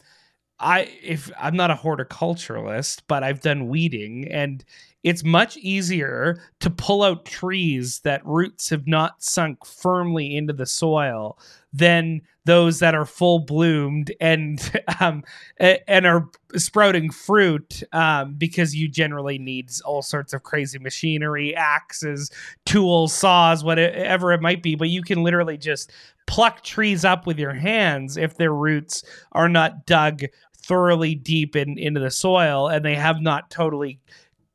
I 0.60 0.90
if 1.04 1.32
I'm 1.40 1.56
not 1.56 1.72
a 1.72 1.76
horticulturalist, 1.76 3.04
but 3.08 3.24
I've 3.24 3.42
done 3.42 3.68
weeding 3.68 4.28
and 4.32 4.64
it's 5.04 5.24
much 5.24 5.58
easier 5.58 6.42
to 6.60 6.70
pull 6.70 7.04
out 7.04 7.26
trees 7.26 8.00
that 8.00 8.26
roots 8.26 8.70
have 8.70 8.88
not 8.88 9.24
sunk 9.24 9.66
firmly 9.66 10.36
into 10.36 10.54
the 10.54 10.66
soil 10.66 11.38
than 11.72 12.22
those 12.48 12.80
that 12.80 12.96
are 12.96 13.06
full 13.06 13.40
bloomed 13.40 14.12
and 14.20 14.82
um, 15.00 15.24
and 15.58 16.08
are 16.08 16.28
sprouting 16.56 17.12
fruit 17.12 17.84
um, 17.94 18.34
because 18.34 18.74
you 18.74 18.88
generally 18.88 19.38
need 19.38 19.70
all 19.86 20.02
sorts 20.02 20.34
of 20.34 20.42
crazy 20.42 20.80
machinery, 20.80 21.56
axes, 21.56 22.32
tools, 22.66 23.14
saws, 23.14 23.64
whatever 23.64 24.32
it 24.34 24.42
might 24.42 24.64
be. 24.64 24.76
But 24.76 24.90
you 24.90 25.04
can 25.04 25.24
literally 25.24 25.58
just 25.58 25.92
pluck 26.26 26.64
trees 26.64 27.06
up 27.06 27.28
with 27.28 27.38
your 27.38 27.54
hands 27.54 28.18
if 28.18 28.38
their 28.38 28.54
roots 28.54 29.04
are 29.34 29.50
not 29.50 29.86
dug 29.86 30.24
thoroughly 30.58 31.16
deep 31.16 31.56
in, 31.56 31.78
into 31.78 32.00
the 32.00 32.12
soil 32.12 32.68
and 32.68 32.84
they 32.84 32.96
have 32.96 33.22
not 33.22 33.50
totally 33.50 34.00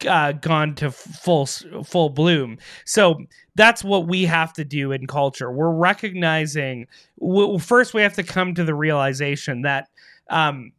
uh, 0.06 0.32
gone 0.32 0.74
to 0.76 0.90
full 0.90 1.46
full 1.46 2.10
bloom. 2.10 2.58
So 2.84 3.18
that's 3.54 3.84
what 3.84 4.06
we 4.06 4.24
have 4.24 4.52
to 4.54 4.64
do 4.64 4.92
in 4.92 5.06
culture. 5.06 5.50
We're 5.50 5.72
recognizing 5.72 6.86
w- 7.20 7.58
first 7.58 7.94
we 7.94 8.02
have 8.02 8.14
to 8.14 8.22
come 8.22 8.54
to 8.54 8.64
the 8.64 8.74
realization 8.74 9.62
that 9.62 9.88
um, 10.30 10.72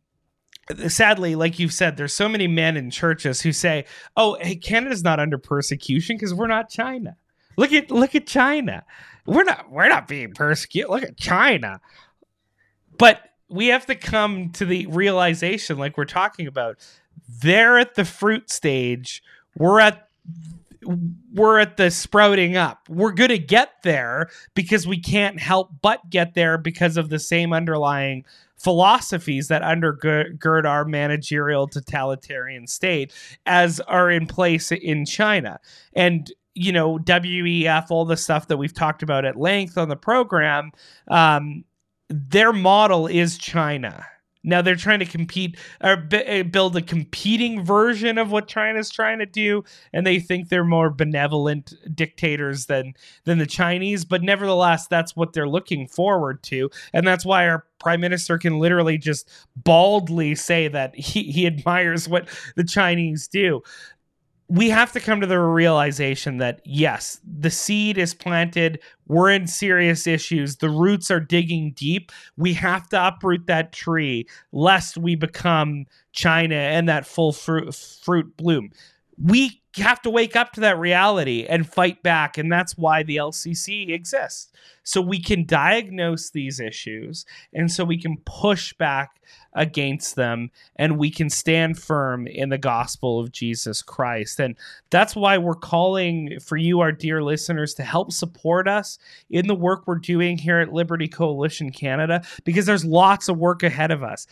sadly, 0.88 1.36
like 1.36 1.60
you've 1.60 1.74
said, 1.74 1.98
there's 1.98 2.14
so 2.14 2.30
many 2.30 2.48
men 2.48 2.78
in 2.78 2.90
churches 2.90 3.42
who 3.42 3.52
say, 3.52 3.86
"Oh, 4.16 4.38
hey, 4.42 4.56
Canada's 4.56 5.04
not 5.04 5.20
under 5.20 5.38
persecution 5.38 6.16
because 6.16 6.34
we're 6.34 6.48
not 6.48 6.70
China. 6.70 7.18
Look 7.58 7.72
at 7.74 7.92
look 7.92 8.16
at 8.16 8.28
China. 8.28 8.84
We're 9.26 9.44
not 9.44 9.72
we're 9.72 9.90
not 9.90 10.08
being 10.08 10.34
persecuted. 10.34 10.90
Look 10.90 11.04
at 11.04 11.18
China." 11.18 11.82
But 12.98 13.22
we 13.50 13.68
have 13.68 13.86
to 13.86 13.96
come 13.96 14.50
to 14.52 14.66
the 14.66 14.88
realization, 14.88 15.78
like 15.78 15.98
we're 15.98 16.06
talking 16.06 16.48
about, 16.48 16.78
they're 17.42 17.78
at 17.78 17.96
the 17.96 18.06
fruit 18.06 18.50
stage. 18.50 19.24
We're 19.58 19.80
at 19.80 20.08
we're 21.34 21.60
at 21.60 21.78
the 21.78 21.90
sprouting 21.90 22.58
up. 22.58 22.90
We're 22.90 23.14
going 23.14 23.30
to 23.30 23.40
get 23.40 23.72
there 23.84 24.30
because 24.54 24.86
we 24.86 25.00
can't 25.00 25.40
help 25.40 25.70
but 25.82 26.10
get 26.10 26.34
there 26.34 26.58
because 26.58 26.98
of 26.98 27.10
the 27.10 27.20
same 27.20 27.54
underlying 27.54 28.26
philosophies 28.58 29.50
that 29.50 29.62
undergird 29.62 30.66
our 30.66 30.86
managerial 30.86 31.68
totalitarian 31.68 32.68
state 32.68 33.14
as 33.46 33.80
are 33.82 34.10
in 34.10 34.26
place 34.26 34.72
in 34.72 35.06
China. 35.06 35.60
And 35.94 36.32
you 36.56 36.72
know, 36.72 37.00
WEF, 37.00 37.88
all 37.90 38.06
the 38.06 38.16
stuff 38.16 38.48
that 38.48 38.58
we've 38.58 38.74
talked 38.74 39.02
about 39.02 39.26
at 39.26 39.36
length 39.36 39.78
on 39.78 39.90
the 39.90 39.96
program, 39.96 40.72
um, 41.08 41.64
their 42.10 42.54
model 42.54 43.08
is 43.08 43.38
China. 43.38 44.06
Now 44.44 44.62
they're 44.62 44.76
trying 44.76 45.00
to 45.00 45.06
compete 45.06 45.58
or 45.82 45.98
b- 45.98 46.18
eh, 46.18 46.44
build 46.44 46.76
a 46.76 46.82
competing 46.82 47.64
version 47.64 48.18
of 48.18 48.32
what 48.32 48.48
China's 48.48 48.90
trying 48.90 49.20
to 49.20 49.26
do, 49.26 49.64
and 49.94 50.06
they 50.06 50.20
think 50.20 50.50
they're 50.50 50.64
more 50.64 50.90
benevolent 50.90 51.74
dictators 51.96 52.66
than 52.66 52.94
than 53.24 53.38
the 53.38 53.46
Chinese. 53.46 54.06
But 54.06 54.24
nevertheless, 54.24 54.88
that's 54.88 55.16
what 55.16 55.34
they're 55.34 55.48
looking 55.48 55.88
forward 55.88 56.44
to, 56.44 56.70
and 56.94 57.08
that's 57.08 57.26
why 57.26 57.48
our 57.48 57.66
prime 57.80 58.00
minister 58.00 58.38
can 58.38 58.60
literally 58.60 58.98
just 58.98 59.30
baldly 59.58 60.36
say 60.36 60.70
that 60.70 60.96
he, 60.96 61.24
he 61.24 61.46
admires 61.46 62.08
what 62.08 62.28
the 62.56 62.64
Chinese 62.64 63.28
do 63.28 63.62
we 64.54 64.70
have 64.70 64.92
to 64.92 65.00
come 65.00 65.20
to 65.20 65.26
the 65.26 65.40
realization 65.40 66.38
that 66.38 66.62
yes, 66.64 67.20
the 67.26 67.50
seed 67.50 67.98
is 67.98 68.14
planted. 68.14 68.80
We're 69.08 69.32
in 69.32 69.48
serious 69.48 70.06
issues. 70.06 70.58
The 70.58 70.70
roots 70.70 71.10
are 71.10 71.20
digging 71.20 71.72
deep. 71.76 72.12
We 72.38 72.54
have 72.54 72.88
to 72.90 73.08
uproot 73.08 73.48
that 73.48 73.74
tree 73.74 74.28
lest 74.52 74.96
we 74.96 75.16
become 75.16 75.88
China 76.12 76.54
and 76.54 76.88
that 76.88 77.08
full 77.08 77.34
fruit, 77.34 77.74
fruit 77.74 78.38
bloom. 78.38 78.70
We 79.18 79.64
have 79.78 80.02
to 80.04 80.10
wake 80.10 80.36
up 80.36 80.52
to 80.54 80.62
that 80.62 80.78
reality 80.78 81.46
and 81.48 81.68
fight 81.68 82.04
back. 82.04 82.38
And 82.38 82.52
that's 82.52 82.78
why 82.78 83.04
the 83.04 83.18
LCC 83.18 83.90
exists. 83.90 84.52
So 84.84 85.02
we 85.02 85.20
can 85.20 85.46
diagnose 85.46 86.30
these 86.30 86.60
issues 86.60 87.26
and 87.54 87.72
so 87.72 87.84
we 87.84 87.98
can 87.98 88.18
push 88.26 88.74
back 88.74 89.22
against 89.56 90.16
them 90.16 90.52
and 90.76 90.98
we 90.98 91.10
can 91.10 91.30
stand 91.30 91.80
firm 91.80 92.28
in 92.28 92.50
the 92.50 92.58
gospel 92.58 93.20
of 93.20 93.32
Jesus 93.32 93.82
Christ. 93.82 94.40
And 94.40 94.56
that's 94.90 95.16
why 95.16 95.38
we're 95.38 95.54
calling 95.54 96.40
for 96.40 96.58
you, 96.58 96.82
our 96.82 96.92
dear 96.92 97.24
listeners, 97.24 97.74
to 97.76 97.84
help 97.84 98.12
support 98.12 98.68
us 98.68 99.00
in 99.30 99.48
the 99.48 99.56
work 99.56 99.88
we're 99.88 99.96
doing 99.96 100.38
here 100.38 100.60
at 100.60 100.74
Liberty 100.74 101.08
Coalition 101.08 101.72
Canada 101.72 102.24
because 102.44 102.66
there's 102.66 102.86
lots 102.86 103.30
of 103.30 103.38
work 103.38 103.64
ahead 103.64 103.92
of 103.92 104.04
us 104.04 104.28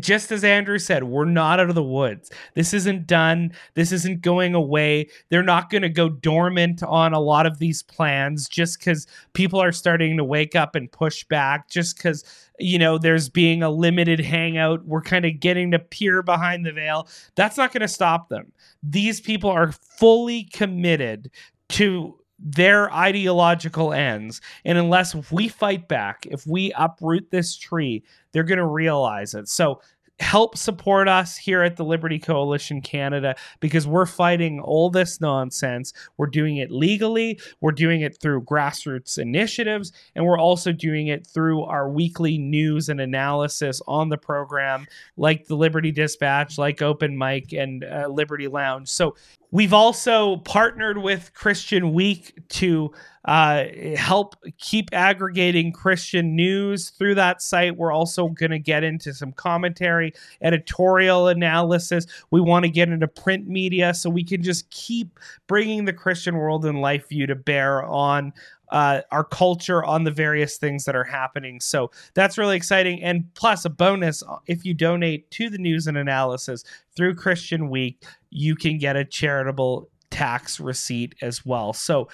just 0.00 0.32
as 0.32 0.44
Andrew 0.44 0.78
said, 0.78 1.04
we're 1.04 1.24
not 1.24 1.60
out 1.60 1.68
of 1.68 1.74
the 1.74 1.82
woods. 1.82 2.30
This 2.54 2.74
isn't 2.74 3.06
done. 3.06 3.52
This 3.74 3.92
isn't 3.92 4.22
going 4.22 4.54
away. 4.54 5.08
They're 5.28 5.42
not 5.42 5.70
going 5.70 5.82
to 5.82 5.88
go 5.88 6.08
dormant 6.08 6.82
on 6.82 7.12
a 7.12 7.20
lot 7.20 7.46
of 7.46 7.58
these 7.58 7.82
plans 7.82 8.48
just 8.48 8.78
because 8.78 9.06
people 9.32 9.60
are 9.60 9.72
starting 9.72 10.16
to 10.16 10.24
wake 10.24 10.54
up 10.54 10.74
and 10.74 10.90
push 10.90 11.24
back, 11.24 11.68
just 11.68 11.96
because, 11.96 12.24
you 12.58 12.78
know, 12.78 12.98
there's 12.98 13.28
being 13.28 13.62
a 13.62 13.70
limited 13.70 14.20
hangout. 14.20 14.84
We're 14.84 15.02
kind 15.02 15.24
of 15.24 15.40
getting 15.40 15.70
to 15.72 15.78
peer 15.78 16.22
behind 16.22 16.64
the 16.64 16.72
veil. 16.72 17.08
That's 17.34 17.56
not 17.56 17.72
going 17.72 17.82
to 17.82 17.88
stop 17.88 18.28
them. 18.28 18.52
These 18.82 19.20
people 19.20 19.50
are 19.50 19.72
fully 19.72 20.44
committed 20.44 21.30
to 21.70 22.18
their 22.38 22.92
ideological 22.92 23.92
ends. 23.92 24.40
And 24.64 24.76
unless 24.76 25.14
we 25.30 25.48
fight 25.48 25.88
back, 25.88 26.26
if 26.30 26.46
we 26.46 26.72
uproot 26.76 27.30
this 27.30 27.56
tree, 27.56 28.02
they're 28.34 28.44
going 28.44 28.58
to 28.58 28.66
realize 28.66 29.32
it. 29.32 29.48
So 29.48 29.80
help 30.20 30.56
support 30.56 31.08
us 31.08 31.36
here 31.36 31.62
at 31.62 31.76
the 31.76 31.84
Liberty 31.84 32.18
Coalition 32.18 32.80
Canada 32.80 33.34
because 33.60 33.86
we're 33.86 34.06
fighting 34.06 34.60
all 34.60 34.90
this 34.90 35.20
nonsense. 35.20 35.92
We're 36.18 36.26
doing 36.26 36.58
it 36.58 36.70
legally, 36.70 37.40
we're 37.60 37.72
doing 37.72 38.02
it 38.02 38.20
through 38.20 38.42
grassroots 38.42 39.18
initiatives, 39.18 39.92
and 40.14 40.24
we're 40.24 40.38
also 40.38 40.72
doing 40.72 41.08
it 41.08 41.26
through 41.26 41.62
our 41.62 41.88
weekly 41.88 42.38
news 42.38 42.88
and 42.88 43.00
analysis 43.00 43.80
on 43.88 44.08
the 44.08 44.18
program, 44.18 44.86
like 45.16 45.46
the 45.46 45.56
Liberty 45.56 45.90
Dispatch, 45.90 46.58
like 46.58 46.82
Open 46.82 47.16
Mic, 47.16 47.52
and 47.52 47.84
uh, 47.84 48.06
Liberty 48.08 48.46
Lounge. 48.46 48.88
So 48.88 49.16
We've 49.54 49.72
also 49.72 50.38
partnered 50.38 50.98
with 50.98 51.32
Christian 51.32 51.92
Week 51.92 52.36
to 52.48 52.90
uh, 53.24 53.66
help 53.96 54.34
keep 54.58 54.88
aggregating 54.92 55.70
Christian 55.70 56.34
news 56.34 56.90
through 56.90 57.14
that 57.14 57.40
site. 57.40 57.76
We're 57.76 57.92
also 57.92 58.26
going 58.26 58.50
to 58.50 58.58
get 58.58 58.82
into 58.82 59.14
some 59.14 59.30
commentary, 59.30 60.12
editorial 60.42 61.28
analysis. 61.28 62.04
We 62.32 62.40
want 62.40 62.64
to 62.64 62.68
get 62.68 62.88
into 62.88 63.06
print 63.06 63.46
media 63.46 63.94
so 63.94 64.10
we 64.10 64.24
can 64.24 64.42
just 64.42 64.68
keep 64.70 65.20
bringing 65.46 65.84
the 65.84 65.92
Christian 65.92 66.34
world 66.34 66.64
and 66.64 66.80
life 66.80 67.08
view 67.08 67.28
to 67.28 67.36
bear 67.36 67.84
on 67.84 68.32
uh, 68.70 69.02
our 69.12 69.22
culture 69.22 69.84
on 69.84 70.02
the 70.02 70.10
various 70.10 70.56
things 70.56 70.84
that 70.84 70.96
are 70.96 71.04
happening. 71.04 71.60
So 71.60 71.92
that's 72.14 72.36
really 72.36 72.56
exciting. 72.56 73.02
And 73.04 73.32
plus, 73.34 73.64
a 73.64 73.70
bonus 73.70 74.22
if 74.46 74.64
you 74.64 74.74
donate 74.74 75.30
to 75.32 75.48
the 75.48 75.58
news 75.58 75.86
and 75.86 75.96
analysis 75.96 76.64
through 76.96 77.14
Christian 77.14 77.70
Week, 77.70 78.04
you 78.34 78.56
can 78.56 78.76
get 78.78 78.96
a 78.96 79.04
charitable 79.04 79.88
tax 80.10 80.60
receipt 80.60 81.14
as 81.22 81.46
well. 81.46 81.72
So 81.72 82.08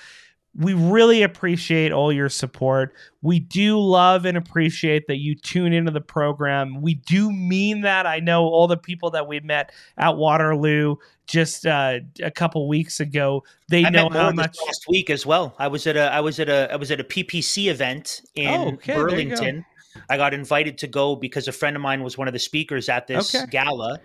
we 0.57 0.75
really 0.75 1.23
appreciate 1.23 1.93
all 1.93 2.13
your 2.13 2.29
support. 2.29 2.93
We 3.23 3.39
do 3.39 3.79
love 3.79 4.25
and 4.25 4.37
appreciate 4.37 5.07
that 5.07 5.19
you 5.19 5.37
tune 5.37 5.73
into 5.73 5.93
the 5.93 6.01
program. 6.01 6.83
We 6.83 6.95
do 6.95 7.31
mean 7.31 7.83
that. 7.83 8.05
I 8.05 8.19
know 8.19 8.45
all 8.47 8.67
the 8.67 8.77
people 8.77 9.11
that 9.11 9.29
we 9.29 9.39
met 9.41 9.71
at 9.97 10.17
Waterloo 10.17 10.97
just 11.29 11.67
uh, 11.67 12.01
a 12.21 12.33
couple 12.33 12.67
weeks 12.69 12.99
ago. 12.99 13.45
They 13.69 13.85
I 13.85 13.91
know 13.91 14.09
how 14.09 14.33
much. 14.33 14.57
last 14.67 14.89
week 14.89 15.09
as 15.09 15.25
well. 15.25 15.55
I 15.59 15.69
was 15.69 15.87
at 15.87 15.97
a 15.97 16.13
I 16.13 16.19
was 16.21 16.41
at 16.41 16.49
a 16.49 16.69
I 16.73 16.77
was 16.77 16.91
at 16.91 16.99
a 16.99 17.05
PPC 17.05 17.71
event 17.71 18.23
in 18.35 18.49
Oh, 18.49 18.73
okay. 18.73 18.95
Burlington. 18.95 19.65
I 20.09 20.17
got 20.17 20.35
invited 20.35 20.79
to 20.79 20.89
go 20.89 21.15
because 21.15 21.47
a 21.49 21.53
friend 21.53 21.77
of 21.77 21.83
mine 21.83 22.03
was 22.03 22.19
one 22.19 22.27
of 22.27 22.33
the 22.33 22.39
speakers 22.41 22.89
at 22.89 23.07
this 23.07 23.35
Okay. 23.35 23.47
gala, 23.51 24.01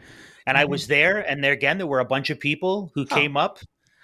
and 0.46 0.58
I 0.58 0.66
Mhm. 0.66 0.70
was 0.70 0.88
there. 0.88 1.20
And 1.20 1.44
there 1.44 1.54
again, 1.54 1.78
there 1.78 1.88
were 1.88 2.00
a 2.00 2.06
bunch 2.06 2.30
of 2.30 2.40
people 2.40 2.92
who 2.96 3.06
came 3.06 3.36
up, 3.38 3.60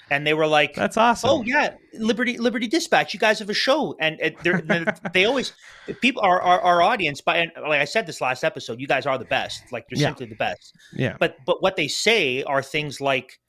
and 0.10 0.26
they 0.28 0.34
were 0.34 0.48
like, 0.48 0.74
"That's 0.76 0.98
awesome! 0.98 1.30
Oh 1.30 1.42
yeah, 1.44 1.76
Liberty 1.94 2.38
Liberty 2.38 2.68
Dispatch, 2.68 3.14
you 3.14 3.20
guys 3.20 3.40
have 3.40 3.50
a 3.50 3.54
show." 3.54 3.96
And 4.00 4.20
they're- 4.44 4.62
they 5.14 5.26
always 5.26 5.54
people 6.02 6.22
our, 6.24 6.42
our 6.42 6.60
our 6.62 6.82
audience. 6.82 7.22
By 7.22 7.38
and 7.38 7.52
like 7.62 7.80
I 7.82 7.86
said 7.86 8.06
this 8.08 8.20
last 8.22 8.44
episode, 8.44 8.80
you 8.80 8.88
guys 8.88 9.06
are 9.06 9.18
the 9.18 9.26
best. 9.26 9.72
Like 9.72 9.86
you're 9.90 10.00
Yeah. 10.00 10.08
simply 10.10 10.26
the 10.28 10.36
best. 10.36 10.76
Yeah. 10.94 11.16
But 11.20 11.38
but 11.46 11.62
what 11.62 11.76
they 11.78 11.88
say 11.88 12.44
are 12.44 12.62
things 12.62 13.00
like, 13.00 13.40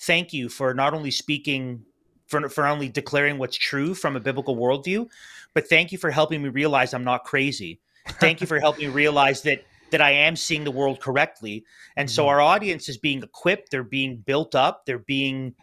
"Thank 0.00 0.32
you 0.32 0.48
for 0.48 0.74
not 0.74 0.94
only 0.94 1.10
speaking." 1.10 1.84
For, 2.26 2.48
for 2.48 2.62
not 2.62 2.70
only 2.74 2.88
declaring 2.88 3.38
what's 3.38 3.56
true 3.56 3.92
from 3.92 4.14
a 4.14 4.20
biblical 4.20 4.54
worldview, 4.54 5.08
but 5.52 5.68
thank 5.68 5.90
you 5.90 5.98
for 5.98 6.12
helping 6.12 6.40
me 6.44 6.48
realize 6.48 6.94
I'm 6.94 7.02
not 7.02 7.24
crazy. 7.24 7.80
Thank 8.20 8.40
you 8.40 8.46
for 8.46 8.60
helping 8.60 8.86
me 8.86 8.92
realize 8.94 9.42
that 9.42 9.64
that 9.90 10.00
I 10.00 10.12
am 10.12 10.36
seeing 10.36 10.64
the 10.64 10.70
world 10.70 11.00
correctly. 11.00 11.64
And 11.96 12.10
so 12.10 12.22
mm-hmm. 12.22 12.30
our 12.30 12.40
audience 12.40 12.88
is 12.88 12.96
being 12.96 13.22
equipped, 13.22 13.70
they're 13.70 13.82
being 13.82 14.18
built 14.18 14.54
up, 14.54 14.86
they're 14.86 14.98
being 14.98 15.54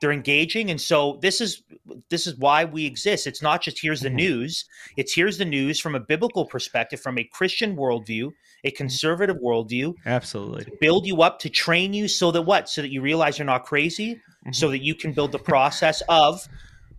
they're 0.00 0.12
engaging. 0.12 0.70
And 0.70 0.80
so 0.80 1.18
this 1.22 1.40
is 1.40 1.62
this 2.10 2.26
is 2.26 2.36
why 2.36 2.64
we 2.64 2.84
exist. 2.84 3.26
It's 3.26 3.42
not 3.42 3.62
just 3.62 3.80
here's 3.80 4.00
the 4.00 4.08
mm-hmm. 4.08 4.16
news. 4.16 4.64
It's 4.96 5.14
here's 5.14 5.38
the 5.38 5.44
news 5.44 5.80
from 5.80 5.94
a 5.94 6.00
biblical 6.00 6.44
perspective 6.44 7.00
from 7.00 7.18
a 7.18 7.24
christian 7.24 7.76
worldview 7.76 8.32
a 8.64 8.68
mm-hmm. 8.68 8.76
conservative 8.76 9.36
worldview 9.36 9.94
Absolutely. 10.04 10.66
build 10.80 11.06
you 11.06 11.22
up 11.22 11.38
to 11.40 11.50
train 11.50 11.94
you 11.94 12.08
so 12.08 12.30
that 12.32 12.42
what? 12.42 12.68
So 12.68 12.82
that 12.82 12.90
you 12.90 13.00
realize 13.00 13.38
you're 13.38 13.46
not 13.46 13.64
crazy 13.64 14.20
so 14.52 14.70
that 14.70 14.78
you 14.82 14.94
can 14.94 15.12
build 15.12 15.32
the 15.32 15.40
process 15.40 16.02
of 16.08 16.46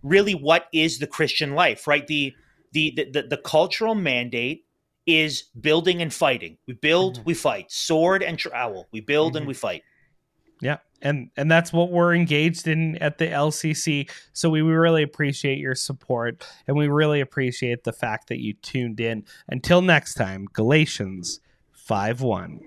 really 0.02 0.34
what 0.34 0.66
is 0.72 0.98
the 0.98 1.06
christian 1.06 1.54
life 1.54 1.86
right? 1.86 2.06
The 2.06 2.34
the 2.72 2.92
the, 2.96 3.10
the, 3.10 3.22
the 3.28 3.36
cultural 3.38 3.94
mandate 3.94 4.64
is 5.08 5.44
building 5.58 6.02
and 6.02 6.12
fighting 6.12 6.58
we 6.68 6.74
build 6.74 7.14
mm-hmm. 7.14 7.24
we 7.24 7.34
fight 7.34 7.72
sword 7.72 8.22
and 8.22 8.38
trowel 8.38 8.86
we 8.92 9.00
build 9.00 9.34
and 9.34 9.42
mm-hmm. 9.44 9.48
we 9.48 9.54
fight 9.54 9.82
Yeah. 10.60 10.78
And 11.00 11.30
and 11.36 11.50
that's 11.50 11.72
what 11.72 11.90
we're 11.90 12.14
engaged 12.14 12.66
in 12.66 12.96
at 12.96 13.18
the 13.18 13.28
LCC. 13.28 14.10
So 14.32 14.50
we 14.50 14.62
really 14.62 15.04
appreciate 15.04 15.58
your 15.58 15.76
support 15.76 16.44
and 16.66 16.76
we 16.76 16.88
really 16.88 17.20
appreciate 17.20 17.84
the 17.84 17.92
fact 17.92 18.28
that 18.28 18.40
you 18.40 18.54
tuned 18.54 18.98
in. 18.98 19.24
Until 19.48 19.80
next 19.80 20.14
time, 20.14 20.48
Galatians 20.52 21.40
5 21.72 22.20
1. 22.20 22.60